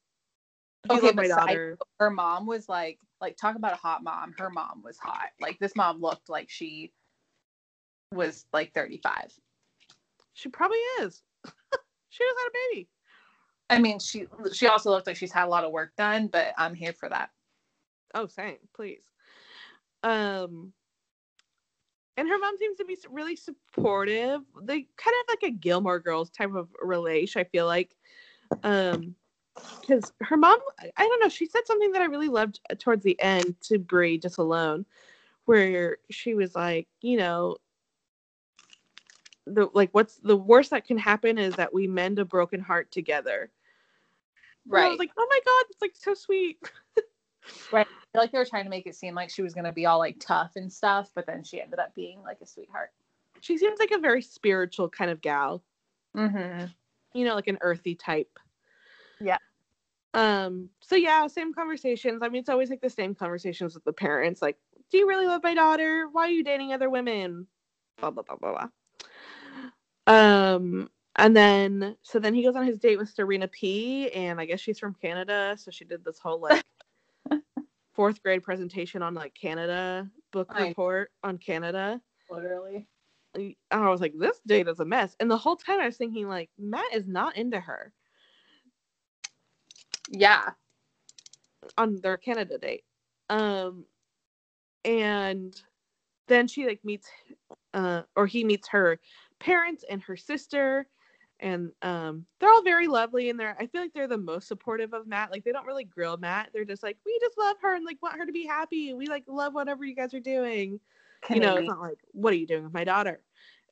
Okay, 0.89 1.11
my 1.11 1.27
daughter. 1.27 1.77
her 1.99 2.09
mom 2.09 2.45
was 2.45 2.69
like 2.69 2.99
like 3.21 3.35
talk 3.37 3.55
about 3.55 3.73
a 3.73 3.77
hot 3.77 4.03
mom 4.03 4.33
her 4.37 4.49
mom 4.49 4.81
was 4.83 4.97
hot 4.97 5.29
like 5.41 5.59
this 5.59 5.75
mom 5.75 5.99
looked 5.99 6.29
like 6.29 6.49
she 6.49 6.91
was 8.13 8.45
like 8.53 8.73
35 8.73 9.33
She 10.33 10.49
probably 10.49 10.77
is. 11.01 11.21
she 12.09 12.23
just 12.23 12.39
had 12.39 12.47
a 12.47 12.51
baby. 12.73 12.87
i 13.69 13.79
mean 13.79 13.99
she 13.99 14.25
she 14.53 14.67
also 14.67 14.89
looked 14.89 15.05
like 15.07 15.17
she's 15.17 15.31
had 15.33 15.45
a 15.45 15.49
lot 15.49 15.63
of 15.63 15.71
work 15.71 15.91
done 15.97 16.27
but 16.27 16.53
i'm 16.57 16.73
here 16.73 16.93
for 16.93 17.09
that 17.09 17.29
Oh, 18.15 18.27
same, 18.27 18.57
please. 18.75 19.03
Um, 20.03 20.73
and 22.17 22.27
her 22.27 22.37
mom 22.39 22.57
seems 22.57 22.77
to 22.77 22.85
be 22.85 22.97
really 23.09 23.35
supportive. 23.35 24.41
They 24.63 24.87
kind 24.97 25.15
of 25.21 25.29
like 25.29 25.43
a 25.43 25.51
Gilmore 25.51 25.99
Girls 25.99 26.29
type 26.31 26.53
of 26.55 26.69
relation. 26.81 27.39
I 27.39 27.43
feel 27.45 27.65
like, 27.65 27.95
um, 28.63 29.15
because 29.81 30.11
her 30.21 30.37
mom, 30.37 30.59
I 30.79 31.07
don't 31.07 31.21
know, 31.21 31.29
she 31.29 31.45
said 31.45 31.65
something 31.65 31.91
that 31.93 32.01
I 32.01 32.05
really 32.05 32.29
loved 32.29 32.59
towards 32.79 33.03
the 33.03 33.19
end 33.21 33.55
to 33.61 33.79
Bri 33.79 34.17
just 34.17 34.37
alone, 34.37 34.85
where 35.45 35.97
she 36.09 36.35
was 36.35 36.55
like, 36.55 36.87
you 37.01 37.17
know. 37.17 37.57
The, 39.51 39.67
like 39.73 39.89
what's 39.93 40.17
the 40.17 40.37
worst 40.37 40.69
that 40.69 40.85
can 40.85 40.99
happen 40.99 41.39
is 41.39 41.55
that 41.55 41.73
we 41.73 41.87
mend 41.87 42.19
a 42.19 42.25
broken 42.25 42.59
heart 42.59 42.91
together. 42.91 43.49
And 44.65 44.77
I 44.77 44.81
right 44.81 44.89
was 44.91 44.99
like, 44.99 45.09
oh 45.17 45.27
my 45.27 45.39
god, 45.43 45.65
it's 45.71 45.81
like 45.81 45.95
so 45.95 46.13
sweet. 46.13 46.59
I 47.73 47.85
feel 48.11 48.21
like 48.21 48.31
they 48.31 48.37
were 48.37 48.45
trying 48.45 48.65
to 48.65 48.69
make 48.69 48.85
it 48.87 48.95
seem 48.95 49.15
like 49.15 49.29
she 49.29 49.41
was 49.41 49.53
going 49.53 49.65
to 49.65 49.71
be 49.71 49.85
all 49.85 49.99
like 49.99 50.17
tough 50.19 50.51
and 50.55 50.71
stuff 50.71 51.11
but 51.15 51.25
then 51.25 51.43
she 51.43 51.61
ended 51.61 51.79
up 51.79 51.93
being 51.95 52.21
like 52.21 52.37
a 52.41 52.45
sweetheart 52.45 52.89
She 53.41 53.57
seems 53.57 53.79
like 53.79 53.91
a 53.91 53.99
very 53.99 54.21
spiritual 54.21 54.89
kind 54.89 55.11
of 55.11 55.21
gal. 55.21 55.63
mm-hmm. 56.15 56.65
you 57.13 57.25
know, 57.25 57.35
like 57.35 57.47
an 57.47 57.57
earthy 57.61 57.95
type. 57.95 58.39
Yeah. 59.21 59.37
Um, 60.13 60.69
so 60.81 60.95
yeah, 60.95 61.27
same 61.27 61.53
conversations. 61.53 62.21
I 62.23 62.29
mean, 62.29 62.39
it's 62.39 62.49
always 62.49 62.69
like 62.69 62.81
the 62.81 62.89
same 62.89 63.13
conversations 63.13 63.75
with 63.75 63.83
the 63.83 63.93
parents, 63.93 64.41
like, 64.41 64.57
do 64.91 64.97
you 64.97 65.07
really 65.07 65.27
love 65.27 65.43
my 65.43 65.53
daughter? 65.53 66.07
Why 66.11 66.23
are 66.23 66.31
you 66.31 66.43
dating 66.43 66.73
other 66.73 66.89
women? 66.89 67.47
Blah 67.99 68.11
blah 68.11 68.23
blah 68.23 68.37
blah 68.37 68.69
blah. 70.07 70.55
Um, 70.55 70.89
and 71.15 71.35
then 71.35 71.95
so 72.01 72.19
then 72.19 72.33
he 72.33 72.43
goes 72.43 72.55
on 72.55 72.65
his 72.65 72.79
date 72.79 72.97
with 72.97 73.09
Serena 73.09 73.47
P, 73.47 74.09
and 74.11 74.39
I 74.39 74.45
guess 74.45 74.59
she's 74.59 74.79
from 74.79 74.95
Canada, 74.95 75.55
so 75.59 75.69
she 75.69 75.85
did 75.85 76.03
this 76.03 76.17
whole 76.19 76.41
like 76.41 76.63
fourth 77.93 78.23
grade 78.23 78.43
presentation 78.43 79.03
on 79.03 79.13
like 79.13 79.33
Canada 79.39 80.09
book 80.31 80.47
I- 80.49 80.69
report 80.69 81.11
on 81.23 81.37
Canada. 81.37 82.01
Literally. 82.29 82.87
And 83.35 83.55
I 83.69 83.89
was 83.89 84.01
like, 84.01 84.13
this 84.17 84.39
date 84.47 84.67
is 84.67 84.79
a 84.79 84.85
mess. 84.85 85.15
And 85.19 85.29
the 85.29 85.37
whole 85.37 85.55
time 85.55 85.79
I 85.79 85.85
was 85.85 85.97
thinking, 85.97 86.27
like, 86.27 86.49
Matt 86.57 86.91
is 86.93 87.05
not 87.05 87.37
into 87.37 87.59
her 87.59 87.93
Yeah. 90.09 90.51
on 91.77 91.99
their 92.01 92.17
Canada 92.17 92.57
date. 92.57 92.83
Um, 93.29 93.85
and 94.85 95.59
then 96.27 96.47
she 96.47 96.65
like 96.65 96.83
meets, 96.83 97.07
uh, 97.73 98.03
or 98.15 98.27
he 98.27 98.43
meets 98.43 98.67
her 98.69 98.99
parents 99.39 99.83
and 99.89 100.01
her 100.03 100.17
sister, 100.17 100.87
and 101.39 101.71
um, 101.81 102.25
they're 102.39 102.49
all 102.49 102.63
very 102.63 102.87
lovely. 102.87 103.29
And 103.29 103.39
they're, 103.39 103.55
I 103.59 103.67
feel 103.67 103.81
like 103.81 103.93
they're 103.93 104.07
the 104.07 104.17
most 104.17 104.47
supportive 104.47 104.93
of 104.93 105.07
Matt. 105.07 105.31
Like 105.31 105.43
they 105.43 105.51
don't 105.51 105.65
really 105.65 105.85
grill 105.85 106.17
Matt. 106.17 106.49
They're 106.53 106.65
just 106.65 106.83
like, 106.83 106.97
we 107.05 107.17
just 107.21 107.37
love 107.37 107.55
her 107.61 107.75
and 107.75 107.85
like 107.85 108.01
want 108.01 108.17
her 108.17 108.25
to 108.25 108.31
be 108.31 108.45
happy. 108.45 108.93
We 108.93 109.07
like 109.07 109.23
love 109.27 109.53
whatever 109.53 109.85
you 109.85 109.95
guys 109.95 110.13
are 110.13 110.19
doing. 110.19 110.79
you 111.29 111.39
know, 111.39 111.55
it's 111.57 111.67
not 111.67 111.79
like, 111.81 111.99
what 112.11 112.33
are 112.33 112.37
you 112.37 112.47
doing 112.47 112.63
with 112.63 112.73
my 112.73 112.83
daughter? 112.83 113.21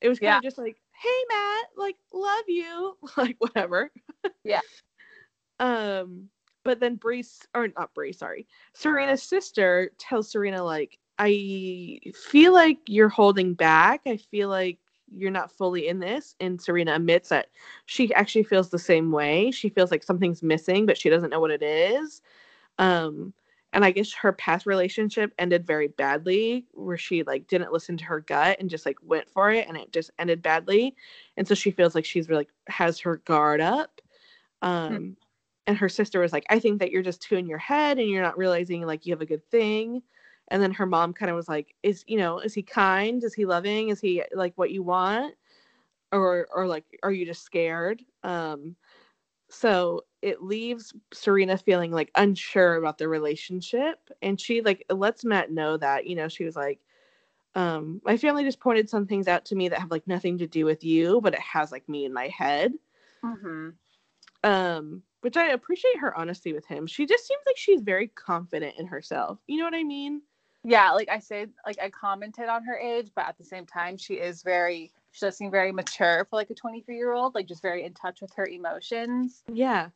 It 0.00 0.08
was 0.08 0.18
kind 0.18 0.32
Yeah. 0.32 0.36
of 0.38 0.42
just 0.44 0.58
like, 0.58 0.80
hey 0.92 1.24
Matt, 1.28 1.66
like 1.76 1.96
love 2.12 2.44
you, 2.46 2.96
like 3.16 3.36
whatever. 3.38 3.90
Yeah. 4.44 4.60
Um, 5.60 6.28
but 6.64 6.80
then 6.80 6.98
Brees 6.98 7.46
or 7.54 7.68
not 7.76 7.94
Bri, 7.94 8.12
sorry, 8.12 8.46
Serena's 8.74 9.22
sister 9.22 9.90
tells 9.98 10.30
Serena 10.30 10.62
like, 10.62 10.98
I 11.18 12.00
feel 12.14 12.52
like 12.52 12.78
you're 12.86 13.08
holding 13.08 13.54
back. 13.54 14.02
I 14.06 14.18
feel 14.18 14.48
like 14.48 14.78
you're 15.10 15.30
not 15.30 15.50
fully 15.50 15.88
in 15.88 15.98
this. 15.98 16.36
And 16.40 16.60
Serena 16.60 16.94
admits 16.94 17.30
that 17.30 17.48
she 17.86 18.12
actually 18.14 18.44
feels 18.44 18.68
the 18.68 18.78
same 18.78 19.10
way. 19.10 19.50
She 19.50 19.68
feels 19.68 19.90
like 19.90 20.02
something's 20.02 20.42
missing, 20.42 20.86
but 20.86 20.98
she 20.98 21.08
doesn't 21.08 21.30
know 21.30 21.40
what 21.40 21.50
it 21.50 21.62
is. 21.62 22.22
Um, 22.78 23.32
and 23.72 23.84
I 23.84 23.90
guess 23.90 24.12
her 24.14 24.32
past 24.32 24.64
relationship 24.66 25.32
ended 25.38 25.66
very 25.66 25.88
badly, 25.88 26.66
where 26.72 26.96
she 26.96 27.22
like 27.22 27.48
didn't 27.48 27.72
listen 27.72 27.96
to 27.98 28.04
her 28.04 28.20
gut 28.20 28.58
and 28.60 28.70
just 28.70 28.86
like 28.86 28.96
went 29.02 29.28
for 29.28 29.50
it, 29.50 29.68
and 29.68 29.76
it 29.76 29.92
just 29.92 30.10
ended 30.18 30.40
badly. 30.42 30.94
And 31.36 31.46
so 31.46 31.54
she 31.54 31.70
feels 31.70 31.94
like 31.94 32.04
she's 32.04 32.28
really 32.28 32.48
has 32.68 32.98
her 33.00 33.16
guard 33.18 33.60
up. 33.60 34.00
Um, 34.62 35.16
and 35.68 35.78
her 35.78 35.90
sister 35.90 36.20
was 36.20 36.32
like, 36.34 36.46
"I 36.50 36.60
think 36.60 36.80
that 36.80 36.92
you're 36.92 37.02
just 37.04 37.22
too 37.22 37.36
in 37.36 37.46
your 37.48 37.58
head, 37.60 37.98
and 38.00 38.10
you're 38.10 38.24
not 38.24 38.38
realizing 38.38 38.82
like 38.86 39.06
you 39.06 39.14
have 39.14 39.22
a 39.22 39.26
good 39.26 39.46
thing." 39.50 40.02
And 40.50 40.62
then 40.62 40.72
her 40.74 40.86
mom 40.86 41.14
kind 41.14 41.30
of 41.30 41.36
was 41.36 41.48
like, 41.48 41.76
"Is 41.84 42.04
you 42.08 42.18
know, 42.18 42.40
is 42.40 42.54
he 42.54 42.64
kind? 42.64 43.24
Is 43.24 43.34
he 43.34 43.46
loving? 43.46 43.90
Is 43.90 44.00
he 44.00 44.24
like 44.34 44.54
what 44.58 44.72
you 44.72 44.82
want?" 44.84 45.36
Or 46.12 46.48
or 46.54 46.66
like, 46.66 46.86
are 47.02 47.12
you 47.12 47.26
just 47.26 47.42
scared? 47.44 48.04
Um, 48.24 48.76
so 49.50 50.04
it 50.22 50.42
leaves 50.42 50.94
Serena 51.12 51.58
feeling 51.58 51.92
like 51.92 52.10
unsure 52.16 52.76
about 52.76 52.98
the 52.98 53.08
relationship. 53.08 54.10
And 54.22 54.40
she 54.40 54.62
like 54.62 54.84
lets 54.90 55.24
Matt 55.24 55.50
know 55.52 55.76
that, 55.78 56.06
you 56.06 56.16
know, 56.16 56.28
she 56.28 56.44
was 56.44 56.56
like, 56.56 56.80
um, 57.54 58.00
my 58.04 58.16
family 58.16 58.44
just 58.44 58.60
pointed 58.60 58.90
some 58.90 59.06
things 59.06 59.28
out 59.28 59.44
to 59.46 59.56
me 59.56 59.68
that 59.70 59.80
have 59.80 59.90
like 59.92 60.06
nothing 60.06 60.38
to 60.38 60.46
do 60.48 60.64
with 60.66 60.84
you, 60.84 61.20
but 61.22 61.34
it 61.34 61.40
has 61.40 61.72
like 61.72 61.88
me 61.88 62.04
in 62.04 62.12
my 62.12 62.28
head. 62.28 62.74
Mm-hmm. 63.24 63.70
Um, 64.44 65.02
which 65.20 65.36
I 65.36 65.48
appreciate 65.48 65.98
her 65.98 66.16
honesty 66.16 66.52
with 66.52 66.66
him. 66.66 66.86
She 66.86 67.06
just 67.06 67.26
seems 67.26 67.42
like 67.46 67.56
she's 67.56 67.82
very 67.82 68.08
confident 68.08 68.76
in 68.78 68.86
herself. 68.86 69.38
You 69.46 69.58
know 69.58 69.64
what 69.64 69.74
I 69.74 69.82
mean? 69.82 70.22
Yeah, 70.64 70.92
like 70.92 71.08
I 71.08 71.18
said, 71.18 71.50
like 71.66 71.78
I 71.82 71.90
commented 71.90 72.48
on 72.48 72.64
her 72.64 72.76
age, 72.76 73.10
but 73.14 73.26
at 73.26 73.38
the 73.38 73.44
same 73.44 73.66
time, 73.66 73.96
she 73.96 74.14
is 74.14 74.42
very, 74.42 74.92
she 75.12 75.26
does 75.26 75.36
seem 75.36 75.50
very 75.50 75.72
mature 75.72 76.26
for 76.28 76.36
like 76.36 76.50
a 76.50 76.54
23 76.54 76.96
year 76.96 77.12
old, 77.12 77.34
like 77.34 77.46
just 77.46 77.62
very 77.62 77.84
in 77.84 77.94
touch 77.94 78.20
with 78.20 78.32
her 78.34 78.46
emotions. 78.46 79.42
Yeah. 79.52 79.88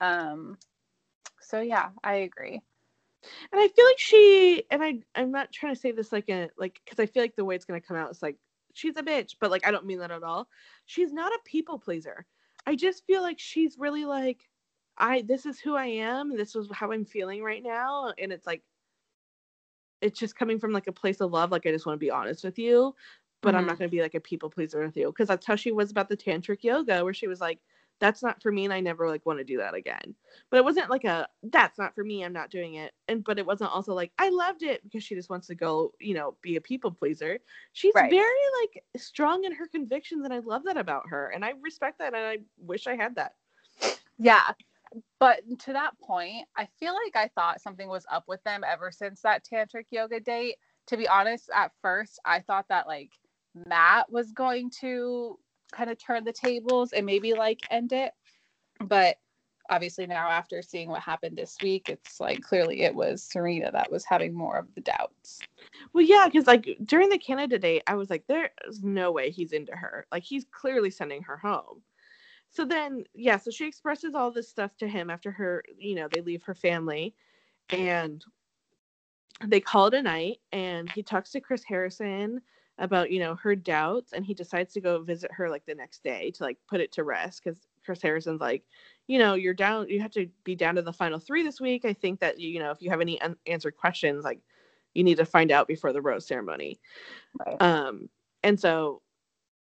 Um, 0.00 0.58
so 1.40 1.60
yeah, 1.60 1.90
I 2.02 2.16
agree. 2.16 2.60
And 3.52 3.60
I 3.60 3.68
feel 3.68 3.84
like 3.84 3.98
she 3.98 4.64
and 4.70 4.82
I 4.82 5.00
I'm 5.14 5.32
not 5.32 5.52
trying 5.52 5.74
to 5.74 5.80
say 5.80 5.90
this 5.92 6.12
like 6.12 6.28
a 6.28 6.48
like 6.56 6.80
because 6.84 7.00
I 7.00 7.06
feel 7.06 7.22
like 7.22 7.34
the 7.34 7.44
way 7.44 7.54
it's 7.54 7.64
gonna 7.64 7.80
come 7.80 7.96
out 7.96 8.10
is 8.10 8.22
like 8.22 8.36
she's 8.72 8.96
a 8.96 9.02
bitch, 9.02 9.36
but 9.40 9.50
like 9.50 9.66
I 9.66 9.70
don't 9.70 9.86
mean 9.86 9.98
that 9.98 10.10
at 10.10 10.22
all. 10.22 10.48
She's 10.84 11.12
not 11.12 11.32
a 11.32 11.38
people 11.44 11.78
pleaser. 11.78 12.26
I 12.66 12.74
just 12.74 13.06
feel 13.06 13.22
like 13.22 13.38
she's 13.38 13.78
really 13.78 14.04
like 14.04 14.48
I 14.98 15.22
this 15.22 15.46
is 15.46 15.60
who 15.60 15.76
I 15.76 15.86
am, 15.86 16.36
this 16.36 16.56
is 16.56 16.68
how 16.72 16.92
I'm 16.92 17.04
feeling 17.04 17.42
right 17.42 17.62
now. 17.62 18.12
And 18.18 18.32
it's 18.32 18.46
like 18.46 18.62
it's 20.00 20.18
just 20.18 20.36
coming 20.36 20.58
from 20.58 20.72
like 20.72 20.86
a 20.88 20.92
place 20.92 21.20
of 21.20 21.32
love, 21.32 21.50
like 21.50 21.66
I 21.66 21.70
just 21.70 21.86
want 21.86 21.98
to 21.98 22.04
be 22.04 22.10
honest 22.10 22.44
with 22.44 22.58
you. 22.58 22.94
But 23.42 23.54
I'm 23.54 23.62
mm-hmm. 23.62 23.68
not 23.68 23.78
gonna 23.78 23.90
be 23.90 24.02
like 24.02 24.14
a 24.14 24.20
people 24.20 24.50
pleaser 24.50 24.84
with 24.84 24.96
you. 24.96 25.08
Because 25.08 25.28
that's 25.28 25.46
how 25.46 25.56
she 25.56 25.72
was 25.72 25.90
about 25.90 26.08
the 26.08 26.16
tantric 26.16 26.64
yoga, 26.64 27.04
where 27.04 27.14
she 27.14 27.28
was 27.28 27.40
like, 27.40 27.60
that's 28.00 28.22
not 28.22 28.42
for 28.42 28.52
me 28.52 28.64
and 28.64 28.74
I 28.74 28.80
never 28.80 29.08
like 29.08 29.24
want 29.26 29.38
to 29.38 29.44
do 29.44 29.58
that 29.58 29.74
again. 29.74 30.14
But 30.50 30.58
it 30.58 30.64
wasn't 30.64 30.90
like 30.90 31.04
a 31.04 31.28
that's 31.44 31.78
not 31.78 31.94
for 31.94 32.04
me, 32.04 32.24
I'm 32.24 32.32
not 32.32 32.50
doing 32.50 32.74
it. 32.74 32.92
And 33.08 33.24
but 33.24 33.38
it 33.38 33.46
wasn't 33.46 33.72
also 33.72 33.94
like 33.94 34.12
I 34.18 34.28
loved 34.30 34.62
it 34.62 34.82
because 34.84 35.04
she 35.04 35.14
just 35.14 35.30
wants 35.30 35.46
to 35.48 35.54
go, 35.54 35.92
you 36.00 36.14
know, 36.14 36.36
be 36.42 36.56
a 36.56 36.60
people 36.60 36.90
pleaser. 36.90 37.38
She's 37.72 37.94
Right. 37.94 38.10
very 38.10 38.40
like 38.62 38.84
strong 38.96 39.44
in 39.44 39.54
her 39.54 39.66
convictions 39.68 40.24
and 40.24 40.34
I 40.34 40.40
love 40.40 40.64
that 40.64 40.76
about 40.76 41.08
her. 41.08 41.28
And 41.28 41.44
I 41.44 41.54
respect 41.62 41.98
that 41.98 42.14
and 42.14 42.24
I 42.26 42.38
wish 42.58 42.86
I 42.86 42.96
had 42.96 43.16
that. 43.16 43.34
Yeah. 44.18 44.52
But 45.18 45.42
to 45.60 45.72
that 45.72 45.98
point, 46.00 46.46
I 46.56 46.66
feel 46.78 46.94
like 46.94 47.16
I 47.16 47.28
thought 47.28 47.60
something 47.60 47.88
was 47.88 48.06
up 48.10 48.24
with 48.28 48.42
them 48.44 48.62
ever 48.66 48.90
since 48.92 49.22
that 49.22 49.44
tantric 49.44 49.86
yoga 49.90 50.20
date. 50.20 50.56
To 50.88 50.96
be 50.96 51.08
honest, 51.08 51.50
at 51.54 51.72
first, 51.82 52.20
I 52.24 52.40
thought 52.40 52.66
that 52.68 52.86
like 52.86 53.12
Matt 53.54 54.10
was 54.10 54.32
going 54.32 54.70
to 54.80 55.38
kind 55.72 55.90
of 55.90 55.98
turn 55.98 56.24
the 56.24 56.32
tables 56.32 56.92
and 56.92 57.06
maybe 57.06 57.34
like 57.34 57.60
end 57.70 57.92
it. 57.92 58.12
But 58.80 59.16
obviously, 59.70 60.06
now 60.06 60.28
after 60.28 60.62
seeing 60.62 60.88
what 60.88 61.02
happened 61.02 61.36
this 61.36 61.56
week, 61.62 61.88
it's 61.88 62.20
like 62.20 62.42
clearly 62.42 62.82
it 62.82 62.94
was 62.94 63.22
Serena 63.22 63.70
that 63.72 63.90
was 63.90 64.04
having 64.04 64.34
more 64.34 64.58
of 64.58 64.74
the 64.74 64.80
doubts. 64.80 65.40
Well, 65.92 66.04
yeah, 66.04 66.26
because 66.26 66.46
like 66.46 66.78
during 66.84 67.08
the 67.08 67.18
Canada 67.18 67.58
date, 67.58 67.82
I 67.86 67.94
was 67.94 68.10
like, 68.10 68.24
there's 68.26 68.82
no 68.82 69.12
way 69.12 69.30
he's 69.30 69.52
into 69.52 69.72
her. 69.72 70.06
Like 70.12 70.22
he's 70.22 70.46
clearly 70.50 70.90
sending 70.90 71.22
her 71.22 71.36
home. 71.36 71.82
So 72.50 72.64
then, 72.64 73.04
yeah, 73.14 73.36
so 73.36 73.50
she 73.50 73.66
expresses 73.66 74.14
all 74.14 74.30
this 74.30 74.48
stuff 74.48 74.76
to 74.78 74.88
him 74.88 75.10
after 75.10 75.30
her, 75.30 75.62
you 75.78 75.94
know, 75.94 76.08
they 76.10 76.22
leave 76.22 76.42
her 76.44 76.54
family 76.54 77.14
and 77.70 78.24
they 79.44 79.60
call 79.60 79.88
it 79.88 79.94
a 79.94 80.02
night 80.02 80.38
and 80.52 80.90
he 80.92 81.02
talks 81.02 81.30
to 81.32 81.40
Chris 81.40 81.62
Harrison 81.64 82.40
about, 82.78 83.10
you 83.10 83.18
know, 83.18 83.34
her 83.36 83.56
doubts 83.56 84.12
and 84.12 84.24
he 84.24 84.34
decides 84.34 84.72
to 84.74 84.80
go 84.80 85.02
visit 85.02 85.32
her 85.32 85.48
like 85.48 85.64
the 85.66 85.74
next 85.74 86.02
day 86.02 86.30
to 86.32 86.42
like 86.42 86.58
put 86.68 86.80
it 86.80 86.92
to 86.92 87.04
rest 87.04 87.42
because 87.42 87.66
Chris 87.84 88.02
Harrison's 88.02 88.40
like, 88.40 88.64
you 89.06 89.18
know, 89.18 89.34
you're 89.34 89.54
down, 89.54 89.88
you 89.88 90.00
have 90.00 90.10
to 90.10 90.28
be 90.44 90.54
down 90.54 90.74
to 90.74 90.82
the 90.82 90.92
final 90.92 91.18
three 91.18 91.42
this 91.42 91.60
week. 91.60 91.84
I 91.84 91.92
think 91.92 92.20
that, 92.20 92.38
you 92.38 92.58
know, 92.58 92.70
if 92.70 92.82
you 92.82 92.90
have 92.90 93.00
any 93.00 93.20
unanswered 93.20 93.76
questions, 93.76 94.24
like 94.24 94.40
you 94.94 95.04
need 95.04 95.16
to 95.18 95.24
find 95.24 95.50
out 95.50 95.68
before 95.68 95.92
the 95.92 96.02
rose 96.02 96.26
ceremony. 96.26 96.78
Right. 97.46 97.60
Um, 97.62 98.08
and 98.42 98.58
so 98.60 99.02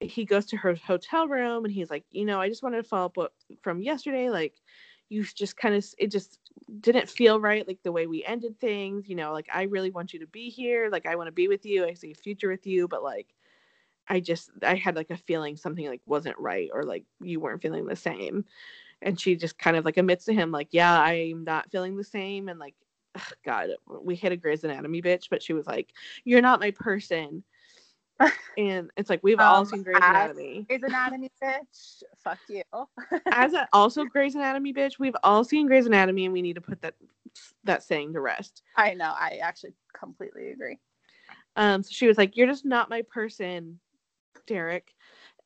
he 0.01 0.25
goes 0.25 0.47
to 0.47 0.57
her 0.57 0.75
hotel 0.75 1.29
room 1.29 1.65
and 1.65 1.73
he's 1.73 1.91
like, 1.91 2.05
you 2.11 2.25
know, 2.25 2.41
I 2.41 2.49
just 2.49 2.63
wanted 2.63 2.83
to 2.83 2.89
follow 2.89 3.07
up 3.07 3.17
what, 3.17 3.33
from 3.63 3.81
yesterday. 3.81 4.31
Like, 4.31 4.55
you 5.09 5.23
just 5.25 5.57
kind 5.57 5.75
of, 5.75 5.85
it 5.99 6.11
just 6.11 6.39
didn't 6.81 7.09
feel 7.09 7.41
right, 7.41 7.67
like 7.67 7.83
the 7.83 7.93
way 7.93 8.07
we 8.07 8.25
ended 8.25 8.59
things. 8.59 9.09
You 9.09 9.17
know, 9.17 9.33
like 9.33 9.49
I 9.53 9.63
really 9.65 9.91
want 9.91 10.13
you 10.13 10.21
to 10.21 10.27
be 10.27 10.51
here. 10.51 10.89
Like, 10.91 11.07
I 11.07 11.17
want 11.17 11.29
to 11.29 11.33
be 11.33 11.49
with 11.49 11.65
you. 11.65 11.85
I 11.85 11.95
see 11.95 12.13
a 12.13 12.15
future 12.15 12.49
with 12.49 12.67
you, 12.67 12.89
but 12.89 13.03
like, 13.03 13.35
I 14.09 14.21
just, 14.21 14.51
I 14.63 14.75
had 14.75 14.97
like 14.97 15.11
a 15.11 15.17
feeling 15.17 15.57
something 15.57 15.87
like 15.87 16.03
wasn't 16.07 16.39
right 16.39 16.69
or 16.73 16.85
like 16.85 17.05
you 17.21 17.41
weren't 17.41 17.63
feeling 17.63 17.87
the 17.87 17.97
same. 17.97 18.45
And 19.03 19.19
she 19.19 19.37
just 19.37 19.59
kind 19.59 19.77
of 19.77 19.85
like 19.85 19.97
admits 19.97 20.25
to 20.27 20.35
him, 20.35 20.51
like, 20.51 20.69
yeah, 20.71 21.01
I'm 21.01 21.45
not 21.45 21.71
feeling 21.71 21.97
the 21.97 22.05
same. 22.05 22.49
And 22.49 22.59
like, 22.59 22.75
ugh, 23.15 23.33
God, 23.45 23.71
we 24.03 24.15
hit 24.15 24.33
a 24.33 24.37
Grey's 24.37 24.65
Anatomy 24.65 25.03
bitch, 25.03 25.29
but 25.31 25.43
she 25.43 25.53
was 25.53 25.67
like, 25.67 25.93
you're 26.25 26.43
not 26.43 26.61
my 26.61 26.71
person. 26.71 27.43
And 28.57 28.91
it's 28.97 29.11
like 29.11 29.21
we've 29.23 29.41
all 29.41 29.61
Um, 29.61 29.67
seen 29.67 29.83
Grey's 29.83 29.97
Anatomy. 29.97 30.67
Is 30.69 30.83
anatomy 30.87 31.31
bitch? 31.43 32.03
Fuck 32.23 32.39
you. 32.49 32.63
As 33.27 33.55
a, 33.55 33.69
also 33.73 34.05
Grey's 34.05 34.35
Anatomy, 34.35 34.73
bitch, 34.73 34.99
we've 34.99 35.17
all 35.23 35.45
seen 35.45 35.67
Grey's 35.67 35.87
Anatomy, 35.87 36.25
and 36.25 36.33
we 36.33 36.43
need 36.43 36.55
to 36.55 36.61
put 36.61 36.81
that 36.83 36.95
that 37.65 37.83
saying 37.83 38.13
to 38.13 38.21
rest. 38.21 38.63
I 38.77 38.95
know. 38.95 39.13
I 39.17 39.39
actually 39.43 39.75
completely 39.99 40.51
agree. 40.51 40.79
Um, 41.57 41.83
so 41.83 41.91
she 41.93 42.07
was 42.07 42.19
like, 42.19 42.37
"You're 42.37 42.47
just 42.47 42.65
not 42.65 42.91
my 42.91 43.03
person, 43.03 43.79
Derek," 44.47 44.93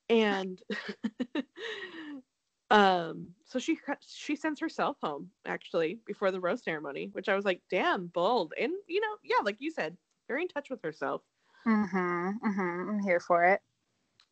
and 0.08 0.60
um, 2.70 3.28
so 3.46 3.58
she 3.58 3.78
she 4.06 4.36
sends 4.36 4.60
herself 4.60 4.96
home 5.02 5.30
actually 5.46 5.98
before 6.06 6.30
the 6.30 6.40
rose 6.40 6.62
ceremony, 6.62 7.10
which 7.12 7.28
I 7.28 7.34
was 7.34 7.44
like, 7.44 7.62
"Damn, 7.70 8.06
bold," 8.08 8.52
and 8.60 8.72
you 8.86 9.00
know, 9.00 9.16
yeah, 9.22 9.42
like 9.42 9.56
you 9.58 9.70
said, 9.70 9.96
very 10.28 10.42
in 10.42 10.48
touch 10.48 10.70
with 10.70 10.82
herself. 10.82 11.22
Mm-hmm. 11.68 12.30
Mm-hmm. 12.46 12.90
I'm 12.90 13.00
here 13.00 13.20
for 13.20 13.44
it. 13.44 13.60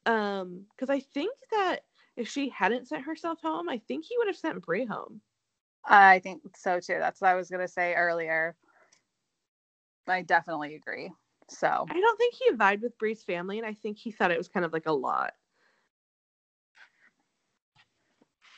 Um, 0.07 0.65
because 0.71 0.89
I 0.89 1.01
think 1.01 1.35
that 1.51 1.81
if 2.17 2.29
she 2.29 2.49
hadn't 2.49 2.89
sent 2.89 3.05
herself 3.05 3.41
home, 3.43 3.69
I 3.69 3.79
think 3.87 4.05
he 4.05 4.17
would 4.19 4.29
have 4.29 4.37
sent 4.37 4.65
Bri 4.65 4.87
home. 4.87 5.21
I 5.85 6.21
think 6.21 6.43
so 6.57 6.81
too. 6.81 6.97
That's 6.99 7.21
what 7.21 7.31
I 7.31 7.35
was 7.35 7.51
gonna 7.51 7.69
say 7.69 7.95
earlier. 7.95 8.57
I 10.09 10.23
definitely 10.23 10.77
agree. 10.77 11.13
So 11.49 11.69
I 11.69 12.01
don't 12.01 12.19
think 12.19 12.35
he 12.35 12.53
vibed 12.53 12.83
with 12.83 12.99
Bri's 12.99 13.23
family, 13.23 13.59
and 13.59 13.67
I 13.67 13.75
think 13.75 13.99
he 13.99 14.11
thought 14.11 14.31
it 14.31 14.39
was 14.39 14.49
kind 14.49 14.65
of 14.65 14.73
like 14.73 14.87
a 14.87 14.93
lot. 14.93 15.35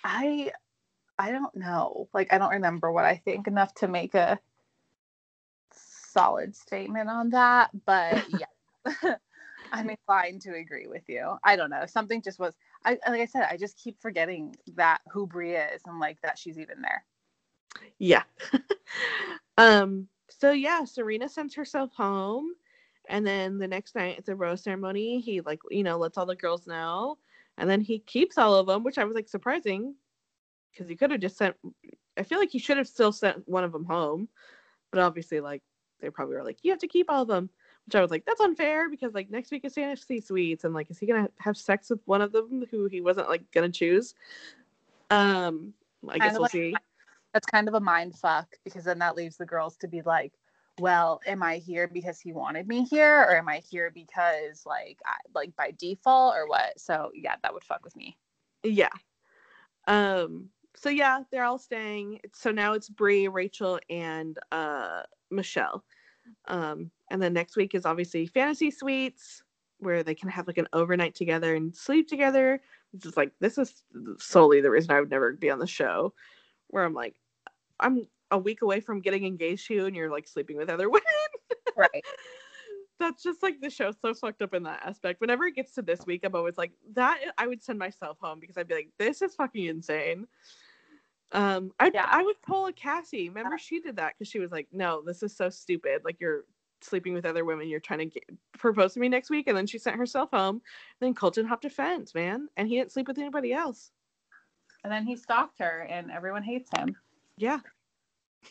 I 0.04 0.52
I 1.18 1.32
don't 1.32 1.54
know. 1.56 2.08
Like 2.14 2.32
I 2.32 2.38
don't 2.38 2.52
remember 2.52 2.92
what 2.92 3.04
I 3.04 3.16
think 3.16 3.46
enough 3.46 3.74
to 3.76 3.88
make 3.88 4.14
a 4.14 4.38
solid 5.72 6.54
statement 6.56 7.08
on 7.10 7.30
that, 7.30 7.70
but 7.84 8.24
yeah. 8.28 8.46
I'm 9.72 9.90
inclined 9.90 10.40
to 10.42 10.54
agree 10.54 10.86
with 10.86 11.02
you. 11.08 11.36
I 11.44 11.56
don't 11.56 11.70
know. 11.70 11.84
Something 11.86 12.22
just 12.22 12.38
was 12.38 12.54
I 12.84 12.98
like 13.08 13.20
I 13.20 13.26
said, 13.26 13.46
I 13.50 13.56
just 13.56 13.78
keep 13.78 14.00
forgetting 14.00 14.54
that 14.74 15.00
who 15.10 15.26
Bri 15.26 15.54
is 15.54 15.82
and 15.86 16.00
like 16.00 16.20
that 16.22 16.38
she's 16.38 16.58
even 16.58 16.80
there. 16.82 17.04
Yeah. 17.98 18.22
um 19.58 20.08
so 20.30 20.52
yeah, 20.52 20.84
Serena 20.84 21.28
sends 21.28 21.54
herself 21.54 21.92
home 21.94 22.52
and 23.08 23.26
then 23.26 23.58
the 23.58 23.68
next 23.68 23.94
night 23.94 24.18
at 24.18 24.26
the 24.26 24.36
rose 24.36 24.62
ceremony, 24.62 25.20
he 25.20 25.40
like, 25.40 25.60
you 25.70 25.82
know, 25.82 25.98
lets 25.98 26.18
all 26.18 26.26
the 26.26 26.36
girls 26.36 26.66
know 26.66 27.18
and 27.56 27.68
then 27.68 27.80
he 27.80 27.98
keeps 27.98 28.38
all 28.38 28.54
of 28.54 28.66
them, 28.66 28.84
which 28.84 28.98
I 28.98 29.04
was 29.04 29.14
like 29.14 29.28
surprising 29.28 29.94
because 30.72 30.88
he 30.88 30.96
could 30.96 31.10
have 31.10 31.20
just 31.20 31.36
sent 31.36 31.56
I 32.16 32.22
feel 32.22 32.38
like 32.38 32.50
he 32.50 32.58
should 32.58 32.78
have 32.78 32.88
still 32.88 33.12
sent 33.12 33.48
one 33.48 33.64
of 33.64 33.72
them 33.72 33.84
home, 33.84 34.28
but 34.90 35.00
obviously 35.00 35.40
like 35.40 35.62
they 36.00 36.10
probably 36.10 36.36
were 36.36 36.44
like, 36.44 36.58
you 36.62 36.70
have 36.70 36.80
to 36.80 36.88
keep 36.88 37.10
all 37.10 37.22
of 37.22 37.28
them 37.28 37.50
which 37.88 37.94
I 37.94 38.02
was 38.02 38.10
like, 38.10 38.26
that's 38.26 38.42
unfair 38.42 38.90
because 38.90 39.14
like 39.14 39.30
next 39.30 39.50
week 39.50 39.64
is 39.64 39.72
fantasy 39.72 40.20
suites 40.20 40.64
and 40.64 40.74
like 40.74 40.90
is 40.90 40.98
he 40.98 41.06
gonna 41.06 41.30
have 41.38 41.56
sex 41.56 41.88
with 41.88 42.00
one 42.04 42.20
of 42.20 42.32
them 42.32 42.66
who 42.70 42.84
he 42.84 43.00
wasn't 43.00 43.30
like 43.30 43.50
gonna 43.50 43.70
choose? 43.70 44.14
Um, 45.08 45.72
I 46.06 46.18
guess 46.18 46.34
we'll 46.34 46.42
like, 46.42 46.50
see. 46.50 46.74
That's 47.32 47.46
kind 47.46 47.66
of 47.66 47.72
a 47.72 47.80
mind 47.80 48.14
fuck 48.14 48.46
because 48.62 48.84
then 48.84 48.98
that 48.98 49.16
leaves 49.16 49.38
the 49.38 49.46
girls 49.46 49.78
to 49.78 49.88
be 49.88 50.02
like, 50.02 50.34
well, 50.78 51.22
am 51.26 51.42
I 51.42 51.56
here 51.56 51.88
because 51.88 52.20
he 52.20 52.34
wanted 52.34 52.68
me 52.68 52.84
here, 52.84 53.22
or 53.22 53.38
am 53.38 53.48
I 53.48 53.62
here 53.66 53.90
because 53.90 54.66
like 54.66 54.98
I, 55.06 55.16
like 55.34 55.56
by 55.56 55.72
default 55.78 56.34
or 56.36 56.46
what? 56.46 56.78
So 56.78 57.10
yeah, 57.14 57.36
that 57.42 57.54
would 57.54 57.64
fuck 57.64 57.82
with 57.84 57.96
me. 57.96 58.18
Yeah. 58.64 58.90
Um. 59.86 60.50
So 60.76 60.90
yeah, 60.90 61.22
they're 61.32 61.44
all 61.44 61.58
staying. 61.58 62.20
So 62.34 62.50
now 62.50 62.74
it's 62.74 62.90
Bri, 62.90 63.28
Rachel, 63.28 63.80
and 63.88 64.38
uh 64.52 65.04
Michelle. 65.30 65.84
Um, 66.48 66.90
and 67.10 67.20
then 67.22 67.32
next 67.32 67.56
week 67.56 67.74
is 67.74 67.86
obviously 67.86 68.26
fantasy 68.26 68.70
suites 68.70 69.42
where 69.78 70.02
they 70.02 70.14
can 70.14 70.28
have 70.28 70.46
like 70.46 70.58
an 70.58 70.68
overnight 70.72 71.14
together 71.14 71.54
and 71.54 71.74
sleep 71.74 72.08
together. 72.08 72.60
It's 72.92 73.04
just 73.04 73.16
like 73.16 73.32
this 73.40 73.58
is 73.58 73.82
solely 74.18 74.60
the 74.60 74.70
reason 74.70 74.90
I 74.90 75.00
would 75.00 75.10
never 75.10 75.32
be 75.32 75.50
on 75.50 75.58
the 75.58 75.66
show. 75.66 76.14
Where 76.68 76.84
I'm 76.84 76.94
like, 76.94 77.14
I'm 77.80 78.06
a 78.30 78.38
week 78.38 78.62
away 78.62 78.80
from 78.80 79.00
getting 79.00 79.24
engaged 79.24 79.68
to 79.68 79.74
you 79.74 79.86
and 79.86 79.96
you're 79.96 80.10
like 80.10 80.28
sleeping 80.28 80.56
with 80.56 80.68
other 80.68 80.90
women. 80.90 81.04
Right. 81.76 82.04
That's 82.98 83.22
just 83.22 83.42
like 83.42 83.60
the 83.60 83.70
show's 83.70 83.94
so 84.02 84.12
fucked 84.12 84.42
up 84.42 84.54
in 84.54 84.64
that 84.64 84.82
aspect. 84.84 85.20
Whenever 85.20 85.44
it 85.44 85.54
gets 85.54 85.72
to 85.74 85.82
this 85.82 86.04
week, 86.04 86.22
I'm 86.24 86.34
always 86.34 86.58
like, 86.58 86.72
that 86.94 87.20
I 87.38 87.46
would 87.46 87.62
send 87.62 87.78
myself 87.78 88.18
home 88.20 88.40
because 88.40 88.58
I'd 88.58 88.66
be 88.66 88.74
like, 88.74 88.90
this 88.98 89.22
is 89.22 89.36
fucking 89.36 89.66
insane. 89.66 90.26
Um, 91.32 91.72
I 91.78 91.90
yeah. 91.92 92.06
I 92.08 92.22
would 92.22 92.40
pull 92.42 92.66
a 92.66 92.72
Cassie. 92.72 93.28
Remember, 93.28 93.58
she 93.58 93.80
did 93.80 93.96
that 93.96 94.14
because 94.14 94.30
she 94.30 94.38
was 94.38 94.50
like, 94.50 94.66
"No, 94.72 95.02
this 95.04 95.22
is 95.22 95.36
so 95.36 95.50
stupid. 95.50 96.00
Like 96.04 96.16
you're 96.20 96.44
sleeping 96.82 97.14
with 97.14 97.26
other 97.26 97.44
women. 97.44 97.68
You're 97.68 97.80
trying 97.80 98.00
to 98.00 98.06
get, 98.06 98.24
propose 98.58 98.94
to 98.94 99.00
me 99.00 99.08
next 99.08 99.30
week." 99.30 99.46
And 99.48 99.56
then 99.56 99.66
she 99.66 99.78
sent 99.78 99.96
herself 99.96 100.30
home. 100.32 100.62
Then 101.00 101.14
Colton 101.14 101.46
hopped 101.46 101.64
a 101.64 101.70
fence, 101.70 102.14
man, 102.14 102.48
and 102.56 102.68
he 102.68 102.76
didn't 102.76 102.92
sleep 102.92 103.08
with 103.08 103.18
anybody 103.18 103.52
else. 103.52 103.90
And 104.84 104.92
then 104.92 105.04
he 105.04 105.16
stalked 105.16 105.58
her, 105.58 105.86
and 105.90 106.10
everyone 106.10 106.42
hates 106.42 106.70
him. 106.76 106.96
Yeah. 107.36 107.60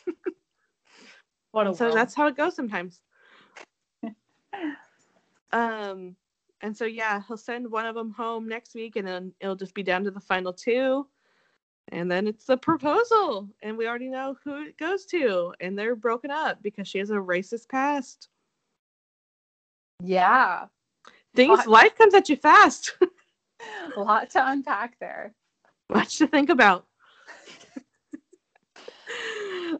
what 1.52 1.68
a 1.68 1.74
so 1.74 1.86
world. 1.86 1.98
that's 1.98 2.14
how 2.14 2.28
it 2.28 2.38
goes 2.38 2.56
sometimes. 2.56 3.02
um, 5.52 6.16
and 6.62 6.76
so 6.76 6.86
yeah, 6.86 7.22
he'll 7.28 7.38
send 7.38 7.70
one 7.70 7.86
of 7.86 7.96
them 7.96 8.12
home 8.12 8.48
next 8.48 8.76
week, 8.76 8.96
and 8.96 9.08
then 9.08 9.34
it'll 9.40 9.56
just 9.56 9.74
be 9.74 9.84
down 9.84 10.04
to 10.04 10.12
the 10.12 10.20
final 10.20 10.54
two 10.54 11.08
and 11.90 12.12
then 12.12 12.28
it's 12.28 12.46
the 12.46 12.58
proposal 12.58 13.50
and 13.62 13.78
we 13.78 13.88
already 13.88 14.10
know 14.10 14.36
who 14.44 14.64
it 14.64 14.78
goes 14.78 15.06
to 15.06 15.54
and 15.62 15.78
they're 15.78 15.96
broken 15.96 16.32
up 16.32 16.62
because 16.62 16.88
she 16.88 16.98
has 17.00 17.12
a 17.12 17.16
racist 17.16 17.70
past. 17.70 18.28
Yeah. 20.04 20.66
Things 21.36 21.60
lot, 21.60 21.68
life 21.68 21.98
comes 21.98 22.14
at 22.14 22.30
you 22.30 22.36
fast. 22.36 22.98
A 23.96 24.00
lot 24.00 24.30
to 24.32 24.50
unpack 24.50 25.00
there. 25.00 25.34
Much 25.90 26.18
to 26.18 26.28
think 26.28 26.50
about. 26.50 26.86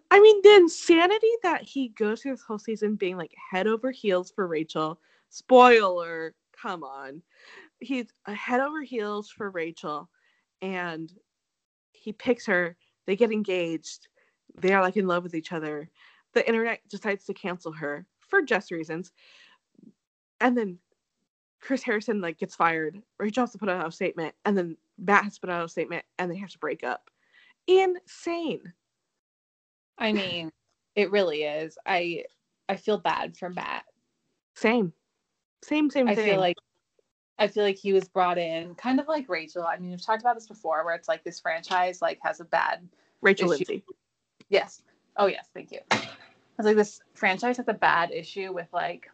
I 0.10 0.20
mean 0.20 0.42
the 0.42 0.56
insanity 0.56 1.32
that 1.44 1.62
he 1.64 1.90
goes 1.90 2.22
through 2.22 2.32
this 2.32 2.42
whole 2.42 2.60
season 2.60 2.96
being 2.96 3.18
like 3.18 3.34
head 3.52 3.68
over 3.68 3.92
heels 3.92 4.32
for 4.32 4.48
rachel. 4.48 5.00
Spoiler 5.30 6.34
come 6.60 6.84
on. 6.84 7.22
He's 7.80 8.08
uh, 8.26 8.34
head 8.34 8.62
over 8.62 8.82
heels 8.82 9.30
for 9.30 9.50
rachel 9.50 10.10
and 10.62 11.12
he 11.98 12.14
picks 12.14 12.46
her, 12.46 12.76
they 13.06 13.16
get 13.16 13.32
engaged, 13.32 14.08
they 14.60 14.74
are 14.74 14.82
like 14.82 14.98
in 14.98 15.08
love 15.08 15.24
with 15.24 15.36
each 15.36 15.52
other. 15.52 15.90
The 16.34 16.48
internet 16.48 16.82
decides 16.90 17.26
to 17.26 17.34
cancel 17.34 17.72
her 17.72 18.06
for 18.20 18.42
just 18.42 18.72
reasons. 18.72 19.12
And 20.40 20.58
then 20.58 20.78
Chris 21.60 21.84
Harrison 21.84 22.22
like 22.22 22.38
gets 22.38 22.56
fired. 22.56 23.02
Rachel 23.20 23.44
has 23.44 23.52
to 23.52 23.58
put 23.58 23.70
out 23.70 23.88
a 23.88 23.92
statement, 23.92 24.36
and 24.46 24.58
then 24.58 24.78
Matt 24.98 25.24
has 25.24 25.36
to 25.36 25.42
put 25.42 25.50
out 25.50 25.66
a 25.66 25.70
statement, 25.70 26.06
and 26.20 26.30
they 26.30 26.38
have 26.38 26.52
to 26.52 26.60
break 26.60 26.84
up. 26.84 27.10
Insane. 27.68 28.74
I 29.98 30.14
mean, 30.14 30.52
it 30.96 31.12
really 31.12 31.44
is. 31.44 31.78
I 31.86 32.26
I 32.70 32.76
feel 32.76 33.00
bad 33.00 33.36
for 33.38 33.50
Matt. 33.50 33.86
Same. 34.56 34.94
Same, 35.64 35.90
same, 35.90 36.08
I 36.08 36.16
feel 36.16 36.40
like 36.40 36.58
I 37.40 37.48
feel 37.48 37.64
like 37.64 37.78
he 37.78 37.94
was 37.94 38.08
brought 38.08 38.38
in 38.38 38.74
kind 38.76 39.00
of 39.00 39.08
like 39.08 39.30
Rachel. 39.30 39.64
I 39.64 39.78
mean, 39.78 39.92
we've 39.92 40.02
talked 40.02 40.22
about 40.22 40.36
this 40.36 40.48
before 40.48 40.84
where 40.84 40.96
it's 40.96 41.08
like 41.08 41.24
this 41.24 41.40
franchise 41.40 42.02
like 42.02 42.20
has 42.24 42.40
a 42.40 42.46
bad 42.46 42.88
Rachel 43.22 43.52
issue. 43.52 43.66
Lindsay. 43.70 43.84
Yes. 44.50 44.82
Oh 45.18 45.28
yes, 45.28 45.48
thank 45.54 45.72
you. 45.72 45.80
I 45.92 46.08
was 46.58 46.66
like 46.66 46.76
this 46.76 47.00
franchise 47.14 47.58
has 47.58 47.68
a 47.68 47.74
bad 47.74 48.12
issue 48.12 48.52
with 48.54 48.68
like 48.74 49.10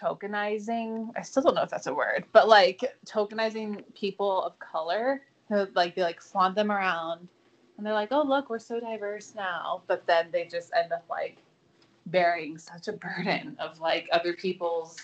tokenizing. 0.00 1.10
I 1.16 1.22
still 1.22 1.42
don't 1.42 1.54
know 1.54 1.62
if 1.62 1.70
that's 1.70 1.86
a 1.86 1.94
word, 1.94 2.24
but 2.32 2.48
like 2.48 2.84
tokenizing 3.06 3.82
people 3.94 4.42
of 4.42 4.58
color. 4.58 5.22
Like 5.74 5.94
they 5.94 6.02
like 6.02 6.20
flaunt 6.20 6.54
them 6.54 6.70
around 6.70 7.28
and 7.76 7.86
they're 7.86 7.92
like, 7.92 8.12
oh 8.12 8.22
look, 8.22 8.50
we're 8.50 8.58
so 8.58 8.80
diverse 8.80 9.34
now. 9.34 9.82
But 9.86 10.06
then 10.06 10.28
they 10.32 10.46
just 10.46 10.72
end 10.74 10.92
up 10.92 11.04
like 11.10 11.38
bearing 12.06 12.58
such 12.58 12.88
a 12.88 12.92
burden 12.92 13.56
of 13.58 13.80
like 13.80 14.08
other 14.12 14.32
people's 14.32 14.96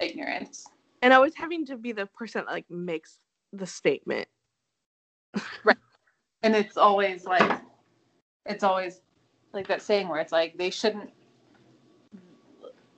ignorance 0.00 0.66
and 1.02 1.12
I 1.12 1.18
was 1.18 1.34
having 1.34 1.66
to 1.66 1.76
be 1.76 1.92
the 1.92 2.06
person 2.06 2.44
that 2.44 2.52
like 2.52 2.70
makes 2.70 3.18
the 3.52 3.66
statement. 3.66 4.28
Right. 5.64 5.76
And 6.42 6.54
it's 6.54 6.76
always 6.76 7.24
like 7.24 7.60
it's 8.46 8.64
always 8.64 9.00
like 9.52 9.66
that 9.68 9.82
saying 9.82 10.08
where 10.08 10.20
it's 10.20 10.32
like 10.32 10.56
they 10.56 10.70
shouldn't 10.70 11.10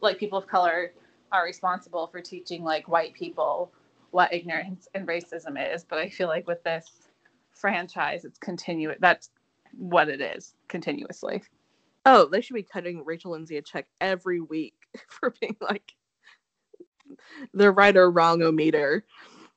like 0.01 0.18
people 0.18 0.39
of 0.39 0.47
color 0.47 0.93
are 1.32 1.44
responsible 1.44 2.06
for 2.06 2.20
teaching 2.20 2.62
like 2.62 2.89
white 2.89 3.14
people 3.14 3.72
what 4.10 4.32
ignorance 4.32 4.89
and 4.94 5.06
racism 5.06 5.56
is. 5.74 5.85
But 5.85 5.98
i 5.98 6.09
feel 6.09 6.28
like 6.28 6.47
with 6.47 6.62
this 6.62 7.09
franchise 7.52 8.24
it's 8.24 8.39
continuous 8.39 8.98
that's 9.01 9.31
what 9.77 10.09
it 10.09 10.20
is 10.20 10.55
continuously. 10.68 11.43
Oh 12.06 12.27
they 12.27 12.40
should 12.40 12.55
be 12.55 12.62
cutting 12.62 13.05
rachel 13.05 13.32
lindsay 13.32 13.56
a 13.56 13.62
check 13.62 13.86
every 14.01 14.40
week 14.40 14.74
for 15.09 15.35
being 15.40 15.56
like 15.60 15.94
the 17.54 17.70
right 17.70 17.96
or 17.96 18.10
wrong 18.10 18.42
o 18.42 18.52
meter. 18.52 19.04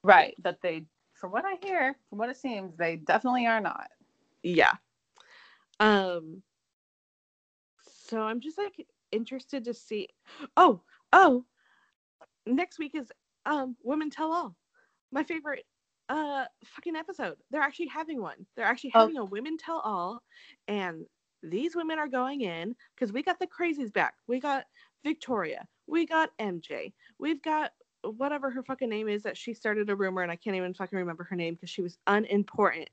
Right. 0.03 0.35
That 0.43 0.61
they, 0.61 0.85
from 1.13 1.31
what 1.31 1.45
I 1.45 1.55
hear, 1.65 1.95
from 2.09 2.19
what 2.19 2.30
it 2.30 2.38
seems, 2.38 2.75
they 2.75 2.97
definitely 2.97 3.47
are 3.47 3.61
not. 3.61 3.88
Yeah. 4.43 4.73
Um. 5.80 6.41
So 8.07 8.21
I'm 8.21 8.41
just 8.41 8.57
like 8.57 8.85
interested 9.11 9.65
to 9.65 9.73
see. 9.73 10.09
Oh, 10.57 10.81
oh. 11.11 11.45
Next 12.45 12.80
week 12.80 12.95
is 12.95 13.11
um 13.45 13.75
Women 13.84 14.09
Tell 14.09 14.31
All. 14.31 14.55
My 15.11 15.23
favorite 15.23 15.65
uh 16.09 16.45
fucking 16.65 16.95
episode. 16.95 17.38
They're 17.49 17.61
actually 17.61 17.88
having 17.88 18.21
one. 18.21 18.45
They're 18.55 18.65
actually 18.65 18.91
oh. 18.95 19.01
having 19.01 19.17
oh. 19.17 19.21
a 19.21 19.25
Women 19.25 19.57
Tell 19.57 19.80
All, 19.80 20.21
and 20.67 21.05
these 21.43 21.75
women 21.75 21.99
are 21.99 22.07
going 22.07 22.41
in 22.41 22.75
because 22.95 23.11
we 23.11 23.21
got 23.21 23.39
the 23.39 23.47
crazies 23.47 23.91
back. 23.91 24.15
We 24.27 24.39
got 24.39 24.65
Victoria. 25.03 25.67
We 25.88 26.05
got 26.05 26.30
MJ. 26.39 26.93
We've 27.24 27.41
got 27.41 27.72
whatever 28.04 28.52
her 28.52 28.62
fucking 28.62 28.90
name 28.90 29.08
is 29.08 29.24
that 29.24 29.38
she 29.38 29.54
started 29.54 29.90
a 29.90 29.95
rumor 29.95 30.24
and 30.24 30.32
I 30.32 30.36
can't 30.36 30.58
even 30.58 30.74
fucking 30.74 30.98
remember 31.00 31.24
her 31.24 31.38
name 31.38 31.54
because 31.54 31.70
she 31.70 31.82
was 31.82 31.98
unimportant. 32.06 32.90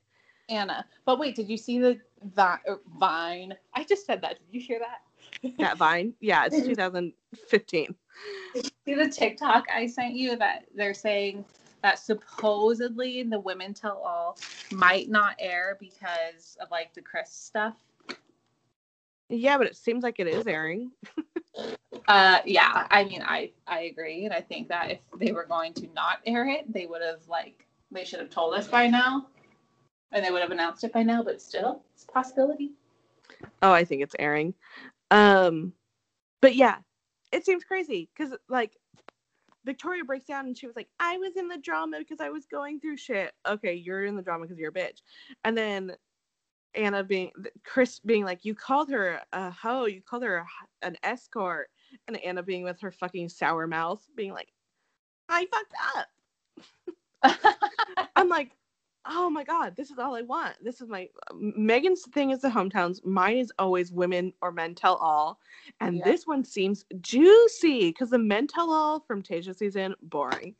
Anna. 0.47 0.85
But 1.03 1.19
wait, 1.19 1.35
did 1.35 1.49
you 1.49 1.57
see 1.57 1.79
the 1.79 1.99
vi- 2.23 2.61
uh, 2.65 2.75
Vine? 2.97 3.53
I 3.73 3.83
just 3.83 4.05
said 4.05 4.21
that. 4.21 4.37
Did 4.39 4.47
you 4.53 4.61
hear 4.61 4.79
that? 4.79 5.53
that 5.59 5.77
Vine? 5.77 6.13
Yeah, 6.21 6.45
it's 6.45 6.55
2015. 6.65 7.95
see 8.55 8.93
the 8.95 9.09
TikTok 9.09 9.65
I 9.69 9.85
sent 9.85 10.13
you 10.13 10.37
that 10.37 10.63
they're 10.75 10.93
saying 10.93 11.43
that 11.81 11.99
supposedly 11.99 13.23
the 13.23 13.39
Women 13.39 13.73
Tell 13.73 13.97
All 13.97 14.37
might 14.71 15.09
not 15.09 15.35
air 15.39 15.75
because 15.77 16.57
of 16.61 16.71
like 16.71 16.93
the 16.93 17.01
Chris 17.01 17.33
stuff. 17.33 17.75
Yeah, 19.31 19.57
but 19.57 19.67
it 19.67 19.77
seems 19.77 20.03
like 20.03 20.19
it 20.19 20.27
is 20.27 20.45
airing. 20.45 20.91
uh, 22.07 22.39
yeah, 22.45 22.85
I 22.91 23.05
mean, 23.05 23.21
I 23.21 23.51
I 23.65 23.83
agree, 23.83 24.25
and 24.25 24.33
I 24.33 24.41
think 24.41 24.67
that 24.67 24.91
if 24.91 24.99
they 25.17 25.31
were 25.31 25.45
going 25.45 25.73
to 25.75 25.87
not 25.93 26.19
air 26.25 26.47
it, 26.47 26.71
they 26.71 26.85
would 26.85 27.01
have 27.01 27.25
like 27.29 27.65
they 27.91 28.03
should 28.03 28.19
have 28.19 28.29
told 28.29 28.53
us 28.53 28.67
by 28.67 28.87
now, 28.87 29.27
and 30.11 30.23
they 30.23 30.31
would 30.31 30.41
have 30.41 30.51
announced 30.51 30.83
it 30.83 30.91
by 30.91 31.03
now. 31.03 31.23
But 31.23 31.41
still, 31.41 31.81
it's 31.93 32.03
a 32.03 32.11
possibility. 32.11 32.71
Oh, 33.61 33.71
I 33.71 33.85
think 33.85 34.01
it's 34.01 34.15
airing. 34.19 34.53
Um, 35.11 35.71
but 36.41 36.55
yeah, 36.55 36.79
it 37.31 37.45
seems 37.45 37.63
crazy 37.63 38.09
because 38.13 38.35
like 38.49 38.75
Victoria 39.63 40.03
breaks 40.03 40.25
down 40.25 40.45
and 40.45 40.57
she 40.57 40.67
was 40.67 40.75
like, 40.75 40.89
I 40.99 41.17
was 41.17 41.37
in 41.37 41.47
the 41.47 41.57
drama 41.57 41.99
because 41.99 42.19
I 42.19 42.29
was 42.29 42.45
going 42.47 42.81
through 42.81 42.97
shit. 42.97 43.31
Okay, 43.47 43.75
you're 43.75 44.03
in 44.03 44.17
the 44.17 44.21
drama 44.21 44.43
because 44.45 44.57
you're 44.57 44.71
a 44.71 44.73
bitch. 44.73 45.01
And 45.45 45.57
then 45.57 45.93
Anna 46.75 47.03
being 47.03 47.31
Chris 47.63 47.99
being 47.99 48.23
like, 48.23 48.45
you 48.45 48.55
called 48.55 48.89
her 48.89 49.21
a 49.33 49.51
hoe, 49.51 49.85
you 49.85 50.01
called 50.01 50.23
her 50.23 50.37
a, 50.37 50.85
an 50.85 50.95
escort, 51.03 51.69
and 52.07 52.17
Anna 52.17 52.43
being 52.43 52.63
with 52.63 52.79
her 52.81 52.91
fucking 52.91 53.29
sour 53.29 53.67
mouth, 53.67 54.05
being 54.15 54.33
like, 54.33 54.51
I 55.29 55.47
fucked 55.47 55.73
up. 55.97 56.07
I'm 58.15 58.29
like, 58.29 58.51
oh 59.05 59.29
my 59.29 59.43
god, 59.43 59.75
this 59.75 59.91
is 59.91 59.99
all 59.99 60.15
I 60.15 60.21
want. 60.21 60.55
This 60.63 60.81
is 60.81 60.89
my 60.89 61.09
Megan's 61.33 62.03
thing 62.13 62.31
is 62.31 62.41
the 62.41 62.49
hometowns. 62.49 63.05
Mine 63.05 63.37
is 63.37 63.51
always 63.59 63.91
women 63.91 64.33
or 64.41 64.51
men 64.51 64.75
tell 64.75 64.95
all, 64.95 65.39
and 65.79 65.97
yeah. 65.97 66.03
this 66.03 66.27
one 66.27 66.43
seems 66.43 66.85
juicy 67.01 67.89
because 67.89 68.09
the 68.09 68.17
men 68.17 68.47
tell 68.47 68.71
all 68.71 68.99
from 68.99 69.23
Tayshia 69.23 69.55
season 69.55 69.95
boring. 70.03 70.55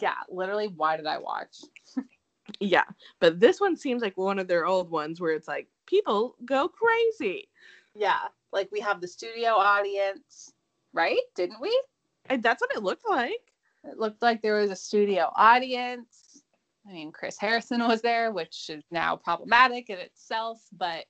Yeah, 0.00 0.14
literally. 0.28 0.68
Why 0.68 0.96
did 0.96 1.06
I 1.06 1.18
watch? 1.18 1.58
yeah, 2.60 2.84
but 3.20 3.40
this 3.40 3.60
one 3.60 3.76
seems 3.76 4.02
like 4.02 4.16
one 4.16 4.38
of 4.38 4.48
their 4.48 4.66
old 4.66 4.90
ones 4.90 5.20
where 5.20 5.32
it's 5.32 5.48
like 5.48 5.68
people 5.86 6.36
go 6.44 6.68
crazy. 6.68 7.48
Yeah, 7.94 8.20
like 8.52 8.68
we 8.72 8.80
have 8.80 9.00
the 9.00 9.08
studio 9.08 9.50
audience, 9.50 10.52
right? 10.92 11.20
Didn't 11.34 11.60
we? 11.60 11.82
And 12.26 12.42
that's 12.42 12.60
what 12.60 12.74
it 12.74 12.82
looked 12.82 13.08
like. 13.08 13.52
It 13.84 13.98
looked 13.98 14.22
like 14.22 14.42
there 14.42 14.60
was 14.60 14.70
a 14.70 14.76
studio 14.76 15.32
audience. 15.36 16.42
I 16.88 16.92
mean, 16.92 17.12
Chris 17.12 17.38
Harrison 17.38 17.80
was 17.86 18.02
there, 18.02 18.32
which 18.32 18.70
is 18.70 18.84
now 18.90 19.16
problematic 19.16 19.90
in 19.90 19.98
itself, 19.98 20.62
but 20.72 21.04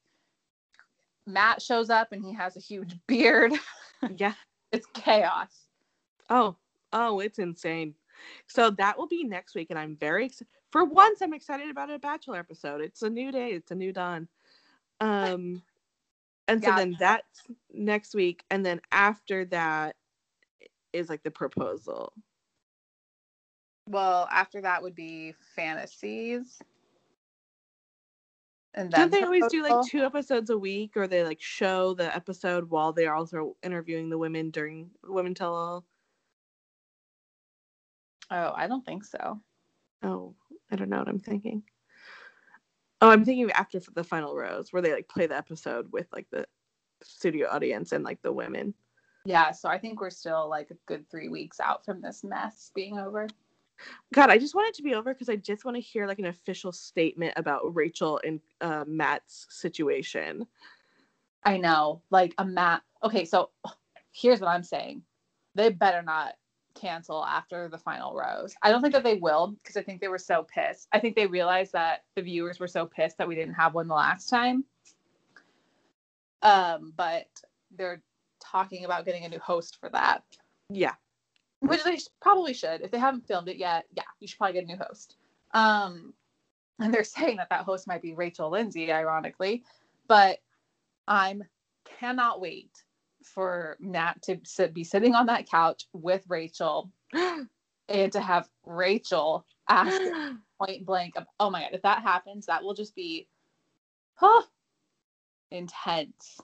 Matt 1.26 1.62
shows 1.62 1.90
up 1.90 2.12
and 2.12 2.24
he 2.24 2.34
has 2.34 2.56
a 2.56 2.60
huge 2.60 2.96
beard. 3.06 3.52
Yeah. 4.16 4.34
it's 4.72 4.86
chaos. 4.94 5.66
Oh, 6.28 6.56
oh, 6.92 7.20
it's 7.20 7.38
insane. 7.38 7.94
So 8.46 8.70
that 8.72 8.98
will 8.98 9.06
be 9.08 9.24
next 9.24 9.54
week, 9.54 9.70
and 9.70 9.78
I'm 9.78 9.96
very 9.96 10.26
excited. 10.26 10.48
For 10.70 10.84
once, 10.84 11.20
I'm 11.20 11.34
excited 11.34 11.68
about 11.70 11.90
a 11.90 11.98
Bachelor 11.98 12.38
episode. 12.38 12.80
It's 12.80 13.02
a 13.02 13.10
new 13.10 13.32
day. 13.32 13.51
It's 13.51 13.70
a 13.70 13.74
new 13.74 13.92
dawn. 13.92 14.28
Um, 15.01 15.62
and 16.47 16.62
so 16.62 16.70
yeah. 16.70 16.76
then 16.76 16.97
that's 16.98 17.42
next 17.72 18.14
week, 18.14 18.44
and 18.51 18.64
then 18.64 18.80
after 18.92 19.44
that 19.47 19.97
is 20.92 21.09
like 21.09 21.22
the 21.22 21.30
proposal. 21.30 22.12
Well, 23.86 24.28
after 24.30 24.60
that 24.60 24.82
would 24.82 24.94
be 24.94 25.34
fantasies. 25.56 26.60
And 28.74 28.92
then 28.92 29.01
Don't 29.01 29.10
they 29.10 29.22
always 29.22 29.47
do 29.48 29.64
like 29.64 29.88
two 29.88 30.05
episodes 30.05 30.51
a 30.51 30.59
week, 30.59 30.97
or 30.97 31.09
they 31.09 31.24
like 31.24 31.40
show 31.40 31.94
the 31.94 32.14
episode 32.14 32.70
while 32.70 32.92
they're 32.92 33.14
also 33.14 33.56
interviewing 33.64 34.10
the 34.10 34.18
women 34.18 34.51
during 34.51 34.90
Women 35.02 35.34
Tell 35.34 35.55
All? 35.55 35.84
Oh, 38.30 38.52
I 38.55 38.68
don't 38.68 38.86
think 38.86 39.05
so. 39.05 39.40
Oh, 40.02 40.35
I 40.70 40.77
don't 40.77 40.89
know 40.89 40.98
what 40.98 41.09
I'm 41.09 41.20
thinking. 41.20 41.62
Oh, 43.01 43.10
I'm 43.10 43.24
thinking 43.24 43.51
after 43.52 43.81
the 43.94 44.05
final 44.05 44.36
rose, 44.36 44.72
where 44.72 44.82
they 44.82 44.93
like 44.93 45.09
play 45.09 45.27
the 45.27 45.36
episode 45.36 45.90
with 45.93 46.06
like 46.12 46.27
the 46.31 46.47
studio 47.02 47.48
audience 47.51 47.93
and 47.93 48.05
like 48.05 48.20
the 48.22 48.32
women. 48.32 48.74
Yeah, 49.24 49.52
so 49.52 49.68
I 49.68 49.78
think 49.78 50.01
we're 50.01 50.10
still 50.10 50.48
like 50.48 50.70
a 50.70 50.77
good 50.86 51.09
three 51.10 51.28
weeks 51.28 51.60
out 51.60 51.85
from 51.85 52.01
this 52.01 52.24
mess 52.24 52.70
being 52.74 52.98
over. 52.98 53.27
God, 54.12 54.31
I 54.31 54.39
just 54.39 54.55
want 54.55 54.68
it 54.68 54.74
to 54.74 54.82
be 54.82 54.94
over 54.94 55.12
because 55.14 55.28
I 55.28 55.36
just 55.36 55.64
want 55.64 55.77
to 55.77 55.81
hear 55.82 56.06
like 56.06 56.18
an 56.18 56.27
official 56.27 56.72
statement 56.72 57.35
about 57.36 57.74
Rachel 57.74 58.20
and 58.24 58.40
uh, 58.60 58.85
Matt's 58.86 59.47
situation. 59.48 60.47
I 61.44 61.56
know, 61.56 62.02
like 62.10 62.35
a 62.39 62.44
Matt. 62.44 62.82
Okay, 63.02 63.24
so 63.24 63.51
here's 64.12 64.40
what 64.40 64.48
I'm 64.48 64.62
saying: 64.62 65.02
they 65.55 65.70
better 65.70 66.02
not 66.02 66.35
cancel 66.74 67.24
after 67.24 67.68
the 67.68 67.78
final 67.78 68.14
rose. 68.14 68.55
I 68.62 68.70
don't 68.70 68.80
think 68.80 68.94
that 68.94 69.05
they 69.05 69.14
will 69.14 69.56
because 69.62 69.76
I 69.76 69.82
think 69.82 70.01
they 70.01 70.09
were 70.09 70.18
so 70.18 70.47
pissed. 70.55 70.88
I 70.92 70.98
think 70.98 71.16
they 71.16 71.26
realized 71.26 71.72
that 71.72 72.05
the 72.14 72.22
viewers 72.22 72.60
were 72.60 72.68
so 72.68 72.86
pissed 72.86 73.18
that 73.18 73.28
we 73.28 73.34
didn't 73.34 73.55
have 73.55 73.74
one 73.74 73.88
the 73.88 73.94
last 73.94 74.28
time. 74.28 74.64
Um, 76.42 76.92
but 76.97 77.28
they're 77.76 78.02
talking 78.42 78.84
about 78.84 79.05
getting 79.05 79.24
a 79.24 79.28
new 79.28 79.40
host 79.40 79.78
for 79.80 79.88
that. 79.90 80.22
Yeah 80.70 80.94
which 81.60 81.84
they 81.84 81.98
probably 82.20 82.55
should. 82.55 82.80
If 82.80 82.90
they 82.90 82.98
haven't 82.98 83.26
filmed 83.26 83.48
it 83.48 83.56
yet, 83.56 83.86
yeah, 83.94 84.02
you 84.18 84.26
should 84.26 84.38
probably 84.38 84.55
get 84.55 84.64
a 84.64 84.66
new 84.66 84.78
host. 84.78 85.16
Um, 85.52 86.12
and 86.78 86.92
they're 86.92 87.05
saying 87.05 87.36
that 87.36 87.51
that 87.51 87.64
host 87.64 87.86
might 87.86 88.02
be 88.02 88.14
Rachel 88.14 88.51
Lindsay, 88.51 88.92
ironically, 88.92 89.62
but 90.09 90.40
I'm 91.06 91.44
cannot 91.98 92.40
wait 92.40 92.84
for 93.35 93.77
Matt 93.81 94.23
to 94.23 94.39
sit, 94.44 94.74
be 94.74 94.85
sitting 94.85 95.15
on 95.15 95.27
that 95.27 95.48
couch 95.48 95.86
with 95.93 96.24
Rachel 96.28 96.90
and 97.89 98.12
to 98.12 98.20
have 98.20 98.48
Rachel 98.65 99.47
ask 99.69 100.01
point 100.59 100.85
blank, 100.85 101.15
oh 101.39 101.51
my 101.51 101.62
god, 101.62 101.70
if 101.73 101.82
that 101.82 102.02
happens, 102.02 102.47
that 102.47 102.62
will 102.62 102.74
just 102.74 102.94
be, 102.94 103.28
huh, 104.15 104.43
intense. 105.51 106.39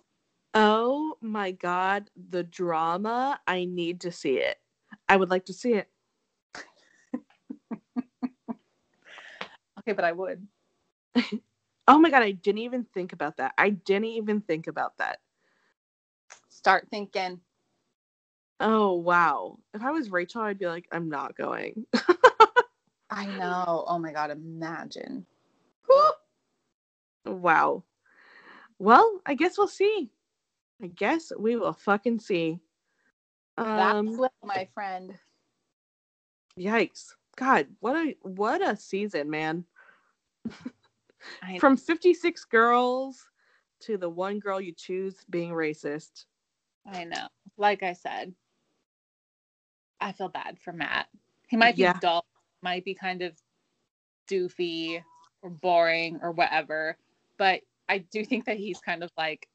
Oh 0.55 1.17
my 1.21 1.53
god, 1.53 2.11
the 2.31 2.43
drama! 2.43 3.39
I 3.47 3.67
need 3.67 4.01
to 4.03 4.13
see 4.13 4.39
it. 4.39 4.57
I 5.09 5.17
would 5.17 5.31
like 5.31 5.45
to 5.47 5.53
see 5.53 5.75
it. 5.75 5.89
okay, 9.79 9.93
but 9.93 10.05
I 10.05 10.13
would. 10.13 10.47
oh 11.89 11.99
my 11.99 12.11
god, 12.11 12.23
I 12.23 12.31
didn't 12.31 12.61
even 12.61 12.87
think 12.95 13.13
about 13.13 13.37
that. 13.37 13.53
I 13.59 13.71
didn't 13.71 14.07
even 14.07 14.41
think 14.41 14.67
about 14.67 14.97
that. 14.99 15.19
Start 16.67 16.89
thinking. 16.91 17.39
Oh 18.59 18.95
wow. 18.95 19.57
If 19.73 19.85
I 19.85 19.93
was 19.93 20.11
Rachel, 20.11 20.43
I'd 20.43 20.59
be 20.59 20.67
like, 20.67 20.89
I'm 20.91 21.09
not 21.09 21.37
going. 21.37 21.87
I 23.09 23.27
know. 23.27 23.85
Oh 23.87 24.01
my 24.01 24.11
god, 24.11 24.33
imagine. 24.33 25.25
wow. 27.25 27.85
Well, 28.81 29.21
I 29.25 29.35
guess 29.35 29.57
we'll 29.57 29.69
see. 29.69 30.11
I 30.83 30.89
guess 30.89 31.31
we 31.39 31.55
will 31.55 31.73
fucking 31.73 32.19
see. 32.19 32.59
Um, 33.57 34.17
That's 34.17 34.33
my 34.43 34.69
friend. 34.75 35.17
Yikes! 36.59 37.15
God, 37.37 37.69
what 37.79 37.95
a 37.95 38.17
what 38.23 38.61
a 38.61 38.75
season, 38.75 39.31
man. 39.31 39.65
From 41.61 41.77
fifty 41.77 42.13
six 42.13 42.45
girls 42.45 43.25
to 43.83 43.97
the 43.97 44.11
one 44.11 44.41
girl 44.41 44.61
you 44.61 44.73
choose 44.73 45.25
being 45.31 45.53
racist. 45.53 46.25
I 46.93 47.05
know. 47.05 47.29
Like 47.57 47.83
I 47.83 47.93
said, 47.95 48.35
I 50.01 50.13
feel 50.13 50.29
bad 50.29 50.59
for 50.61 50.73
Matt. 50.73 51.07
He 51.49 51.57
might 51.57 51.77
be 51.77 51.83
yeah. 51.83 51.99
dull, 52.01 52.25
might 52.63 52.85
be 52.85 52.95
kind 52.95 53.23
of 53.23 53.33
doofy 54.29 55.03
or 55.43 55.51
boring 55.51 56.21
or 56.23 56.33
whatever, 56.33 56.97
but 57.39 57.61
I 57.89 57.99
do 57.99 58.25
think 58.25 58.47
that 58.47 58.57
he's 58.57 58.81
kind 58.81 59.03
of 59.03 59.11
like 59.17 59.49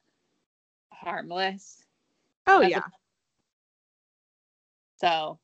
harmless. 0.92 1.82
Oh 2.46 2.60
yeah. 2.60 2.82
So 4.96 5.38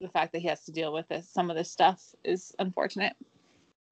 the 0.00 0.08
fact 0.08 0.32
that 0.32 0.40
he 0.40 0.48
has 0.48 0.64
to 0.64 0.72
deal 0.72 0.92
with 0.92 1.08
this, 1.08 1.28
some 1.28 1.50
of 1.50 1.56
this 1.56 1.70
stuff 1.70 2.02
is 2.24 2.54
unfortunate. 2.58 3.14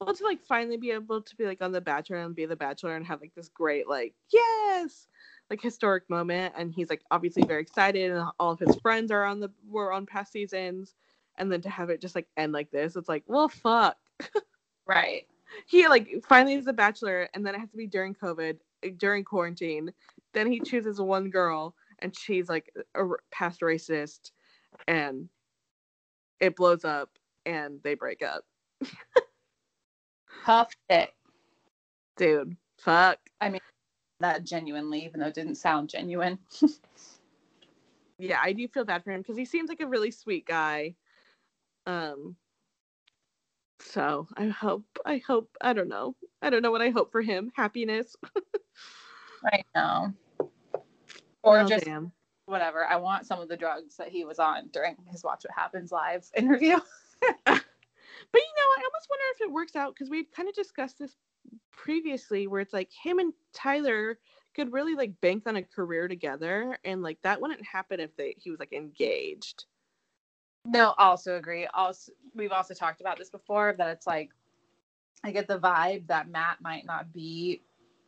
Well, 0.01 0.15
to 0.15 0.25
like 0.25 0.41
finally 0.43 0.77
be 0.77 0.93
able 0.93 1.23
to 1.23 1.37
be 1.37 1.45
like 1.45 1.61
on 1.61 1.73
The 1.73 1.81
Bachelor 1.81 2.19
and 2.19 2.35
be 2.35 2.47
the 2.47 2.57
Bachelor 2.57 2.97
and 2.97 3.07
have 3.07 3.21
like 3.21 3.35
this 3.35 3.49
great 3.49 3.89
like 3.89 4.15
yes, 4.33 5.09
like 5.51 5.61
historic 5.61 6.09
moment, 6.11 6.55
and 6.57 6.73
he's 6.73 6.91
like 6.91 7.03
obviously 7.11 7.45
very 7.45 7.62
excited, 7.62 8.11
and 8.11 8.25
all 8.39 8.53
of 8.53 8.59
his 8.59 8.77
friends 8.77 9.11
are 9.11 9.25
on 9.25 9.41
the 9.41 9.51
were 9.69 9.93
on 9.93 10.07
past 10.07 10.33
seasons, 10.33 10.95
and 11.37 11.51
then 11.51 11.61
to 11.62 11.70
have 11.70 11.91
it 11.91 12.01
just 12.01 12.15
like 12.15 12.29
end 12.37 12.53
like 12.53 12.70
this, 12.70 12.97
it's 12.97 13.09
like 13.09 13.25
well 13.27 13.49
fuck. 13.49 13.97
right. 14.87 15.23
He 15.66 15.89
like 15.89 16.23
finally 16.29 16.57
is 16.57 16.66
a 16.66 16.75
Bachelor, 16.75 17.27
and 17.33 17.45
then 17.45 17.55
it 17.55 17.59
has 17.59 17.70
to 17.70 17.77
be 17.79 17.87
during 17.87 18.15
COVID, 18.15 18.59
eh, 18.83 18.91
during 18.99 19.25
quarantine. 19.25 19.91
Then 20.35 20.53
he 20.53 20.61
chooses 20.61 21.01
one 21.01 21.31
girl, 21.31 21.75
and 22.01 22.15
she's 22.15 22.51
like 22.51 22.70
a 22.95 23.05
past 23.31 23.62
racist 23.62 24.33
and 24.87 25.29
it 26.41 26.57
blows 26.57 26.85
up 26.85 27.11
and 27.47 27.81
they 27.83 27.95
break 27.95 28.23
up. 28.23 28.45
Tough 30.45 30.70
shit. 30.91 31.11
Dude, 32.16 32.57
fuck. 32.79 33.19
I 33.41 33.49
mean, 33.49 33.61
that 34.20 34.45
genuinely, 34.45 35.05
even 35.05 35.20
though 35.20 35.27
it 35.27 35.35
didn't 35.35 35.57
sound 35.57 35.89
genuine. 35.89 36.39
yeah, 38.19 38.39
I 38.43 38.53
do 38.53 38.66
feel 38.69 38.85
bad 38.85 39.05
for 39.05 39.12
him 39.12 39.20
because 39.20 39.36
he 39.36 39.45
seems 39.45 39.69
like 39.69 39.81
a 39.81 39.86
really 39.86 40.11
sweet 40.11 40.47
guy. 40.47 40.95
Um, 41.86 42.36
so 43.81 44.27
I 44.36 44.49
hope, 44.49 44.85
I 45.05 45.19
hope, 45.27 45.51
I 45.61 45.73
don't 45.73 45.89
know. 45.89 46.16
I 46.43 46.51
don't 46.51 46.62
know 46.62 46.70
what 46.70 46.82
I 46.82 46.90
hope 46.90 47.12
for 47.12 47.23
him. 47.23 47.51
Happiness. 47.55 48.16
I 49.45 49.62
know. 49.74 50.12
Or 51.43 51.61
oh, 51.61 51.66
just 51.66 51.85
damn 51.85 52.12
whatever. 52.49 52.86
I 52.86 52.97
want 52.97 53.27
some 53.27 53.40
of 53.40 53.49
the 53.49 53.57
drugs 53.57 53.97
that 53.97 54.09
he 54.09 54.24
was 54.24 54.39
on 54.39 54.69
during 54.73 54.97
his 55.11 55.23
Watch 55.23 55.45
What 55.45 55.55
Happens 55.55 55.93
live 55.93 56.27
interview. 56.36 56.77
but 57.20 57.36
you 57.47 58.55
know, 58.57 58.69
I 58.69 58.82
almost 58.85 59.09
wonder 59.09 59.24
if 59.35 59.40
it 59.43 59.53
works 59.53 59.77
out 59.77 59.95
because 59.95 60.11
we 60.11 60.24
kind 60.24 60.49
of 60.49 60.55
discussed 60.55 60.99
this 60.99 61.15
previously, 61.70 62.47
where 62.47 62.61
it's 62.61 62.73
like 62.73 62.91
him 62.93 63.19
and 63.19 63.33
Tyler 63.53 64.19
could 64.55 64.73
really 64.73 64.95
like 64.95 65.20
bank 65.20 65.45
on 65.47 65.57
a 65.57 65.62
career 65.62 66.09
together, 66.09 66.79
and 66.85 67.03
like 67.03 67.19
that 67.23 67.41
wouldn't 67.41 67.65
happen 67.65 68.01
if 68.01 68.15
they 68.16 68.35
he 68.39 68.51
was 68.51 68.61
like 68.61 68.73
engaged. 68.73 69.65
No, 70.65 70.95
also 70.99 71.37
agree. 71.37 71.66
Also, 71.73 72.12
we've 72.35 72.53
also 72.53 72.75
talked 72.75 73.01
about 73.01 73.19
this 73.19 73.31
before 73.31 73.75
that 73.79 73.89
it's 73.89 74.07
like 74.07 74.31
I 75.25 75.31
get 75.33 75.49
the 75.49 75.59
vibe 75.59 76.07
that 76.09 76.29
Matt 76.31 76.61
might 76.61 76.87
not 76.87 77.12
be 77.12 77.62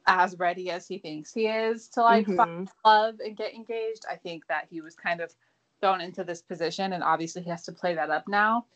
as 0.07 0.39
ready 0.39 0.71
as 0.71 0.87
he 0.87 0.99
thinks 0.99 1.33
he 1.33 1.47
is 1.47 1.89
to 1.89 2.03
like 2.03 2.27
Mhm. 2.27 2.37
find 2.37 2.69
love 2.85 3.21
and 3.21 3.37
get 3.37 3.55
engaged. 3.55 4.05
I 4.11 4.17
think 4.17 4.47
that 4.49 4.67
he 4.71 4.81
was 4.81 4.95
kind 4.95 5.21
of 5.21 5.35
thrown 5.81 6.01
into 6.01 6.25
this 6.25 6.43
position, 6.43 6.93
and 6.93 7.03
obviously 7.03 7.43
he 7.43 7.51
has 7.51 7.65
to 7.65 7.73
play 7.73 7.95
that 7.95 8.11
up 8.11 8.29
now. 8.29 8.67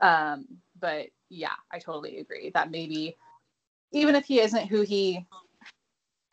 Um, 0.00 0.46
but 0.80 1.08
yeah, 1.28 1.54
I 1.72 1.78
totally 1.78 2.18
agree 2.18 2.50
that 2.50 2.70
maybe 2.70 3.16
even 3.92 4.14
if 4.14 4.24
he 4.24 4.40
isn't 4.40 4.66
who 4.66 4.82
he 4.82 5.26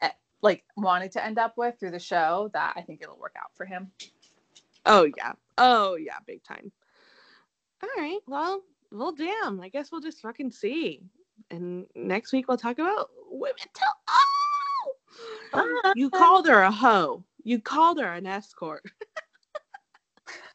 eh, 0.02 0.10
like 0.42 0.64
wanted 0.76 1.12
to 1.14 1.24
end 1.24 1.40
up 1.40 1.58
with 1.58 1.80
through 1.80 1.92
the 1.92 2.00
show, 2.00 2.50
that 2.54 2.74
I 2.76 2.82
think 2.82 3.02
it'll 3.02 3.20
work 3.20 3.36
out 3.38 3.52
for 3.56 3.66
him. 3.66 3.92
Oh 4.86 5.10
yeah. 5.18 5.34
Oh 5.58 5.96
yeah, 5.96 6.18
big 6.26 6.44
time. 6.44 6.72
All 7.82 7.90
right. 7.98 8.20
Well, 8.28 8.62
well, 8.92 9.12
damn. 9.12 9.62
I 9.62 9.70
guess 9.70 9.92
we'll 9.92 10.02
just 10.02 10.22
fucking 10.22 10.52
see. 10.52 11.02
And 11.52 11.86
next 11.96 12.32
week 12.32 12.48
we'll 12.48 12.58
talk 12.58 12.80
about 12.80 13.10
women 13.30 13.56
tell. 13.74 13.94
Oh, 15.54 15.94
you 15.96 16.10
called 16.10 16.48
her 16.48 16.62
a 16.62 16.72
hoe. 16.72 17.24
You 17.44 17.60
called 17.60 18.00
her 18.00 18.12
an 18.12 18.26
escort. 18.26 18.84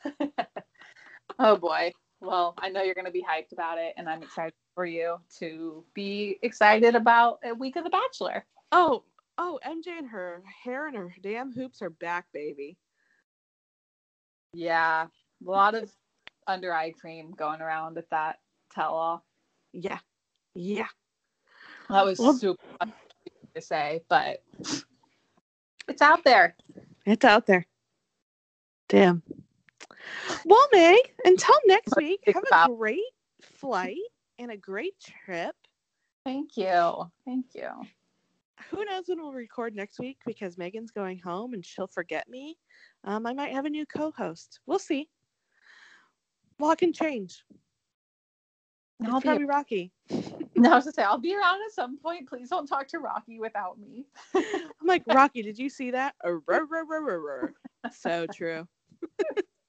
oh 1.39 1.57
boy. 1.57 1.93
Well, 2.21 2.55
I 2.59 2.69
know 2.69 2.83
you're 2.83 2.95
going 2.95 3.05
to 3.05 3.11
be 3.13 3.23
hyped 3.23 3.53
about 3.53 3.79
it, 3.79 3.95
and 3.97 4.09
I'm 4.09 4.23
excited 4.23 4.55
for 4.75 4.85
you 4.85 5.19
to 5.39 5.85
be 5.95 6.39
excited 6.43 6.95
about 6.95 7.39
a 7.45 7.55
week 7.55 7.77
of 7.77 7.85
The 7.85 7.91
Bachelor. 7.91 8.45
Oh, 8.73 9.05
oh, 9.39 9.61
MJ 9.65 9.99
and 9.99 10.09
her 10.09 10.43
hair 10.65 10.89
and 10.89 10.97
her 10.97 11.15
damn 11.23 11.53
hoops 11.53 11.81
are 11.81 11.91
back, 11.91 12.27
baby. 12.33 12.77
Yeah, 14.53 15.05
a 15.07 15.51
lot 15.51 15.75
of 15.75 15.93
under 16.47 16.73
eye 16.73 16.91
cream 16.91 17.33
going 17.37 17.61
around 17.61 17.97
with 17.97 18.09
that 18.11 18.39
tell 18.73 18.95
all. 18.95 19.25
Yeah, 19.73 19.99
yeah. 20.55 20.89
That 21.89 22.05
was 22.05 22.19
Well- 22.19 22.35
super 22.35 22.63
to 23.55 23.61
say, 23.61 24.03
but 24.09 24.43
it's 25.89 26.03
out 26.03 26.25
there. 26.25 26.57
It's 27.07 27.25
out 27.25 27.47
there. 27.47 27.67
Damn. 28.89 29.23
Well, 30.45 30.69
Meg, 30.73 31.13
until 31.25 31.55
next 31.67 31.95
week, 31.97 32.21
have 32.27 32.43
a 32.53 32.69
great 32.69 33.01
flight 33.43 33.97
and 34.39 34.51
a 34.51 34.57
great 34.57 34.95
trip. 35.25 35.55
Thank 36.25 36.57
you. 36.57 37.11
Thank 37.25 37.47
you. 37.55 37.69
Who 38.71 38.85
knows 38.85 39.05
when 39.07 39.21
we'll 39.21 39.33
record 39.33 39.75
next 39.75 39.99
week 39.99 40.19
because 40.27 40.59
Megan's 40.59 40.91
going 40.91 41.19
home 41.19 41.55
and 41.55 41.65
she'll 41.65 41.87
forget 41.87 42.29
me. 42.29 42.59
Um, 43.05 43.27
I 43.27 43.33
might 43.33 43.53
have 43.53 43.65
a 43.65 43.71
new 43.71 43.87
co 43.87 44.13
host. 44.17 44.61
We'll 44.67 44.79
see. 44.79 45.09
A 46.61 46.65
lot 46.65 46.79
can 46.79 46.93
change. 46.93 47.45
It's 49.01 49.11
I'll 49.11 49.21
be, 49.21 49.29
probably 49.29 49.45
Rocky. 49.45 49.93
no, 50.57 50.73
I 50.73 50.75
was 50.75 50.87
to 50.87 50.93
say 50.93 51.03
I'll 51.03 51.19
be 51.19 51.37
around 51.37 51.61
at 51.67 51.73
some 51.73 51.99
point. 51.99 52.29
Please 52.29 52.49
don't 52.49 52.67
talk 52.67 52.89
to 52.89 52.99
Rocky 52.99 53.39
without 53.39 53.79
me. 53.79 54.07
I'm 54.35 54.87
like, 54.87 55.05
Rocky, 55.07 55.43
did 55.43 55.59
you 55.59 55.71
see 55.71 55.93
that? 55.93 56.15
So 57.93 58.27
true. 58.27 58.67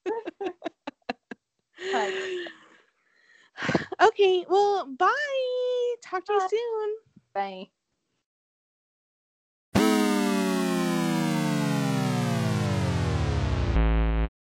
okay, 4.02 4.44
well, 4.48 4.86
bye. 4.98 5.94
Talk 6.02 6.24
to 6.26 6.32
you 6.32 6.40
soon. 6.48 6.96
Bye. 7.34 7.70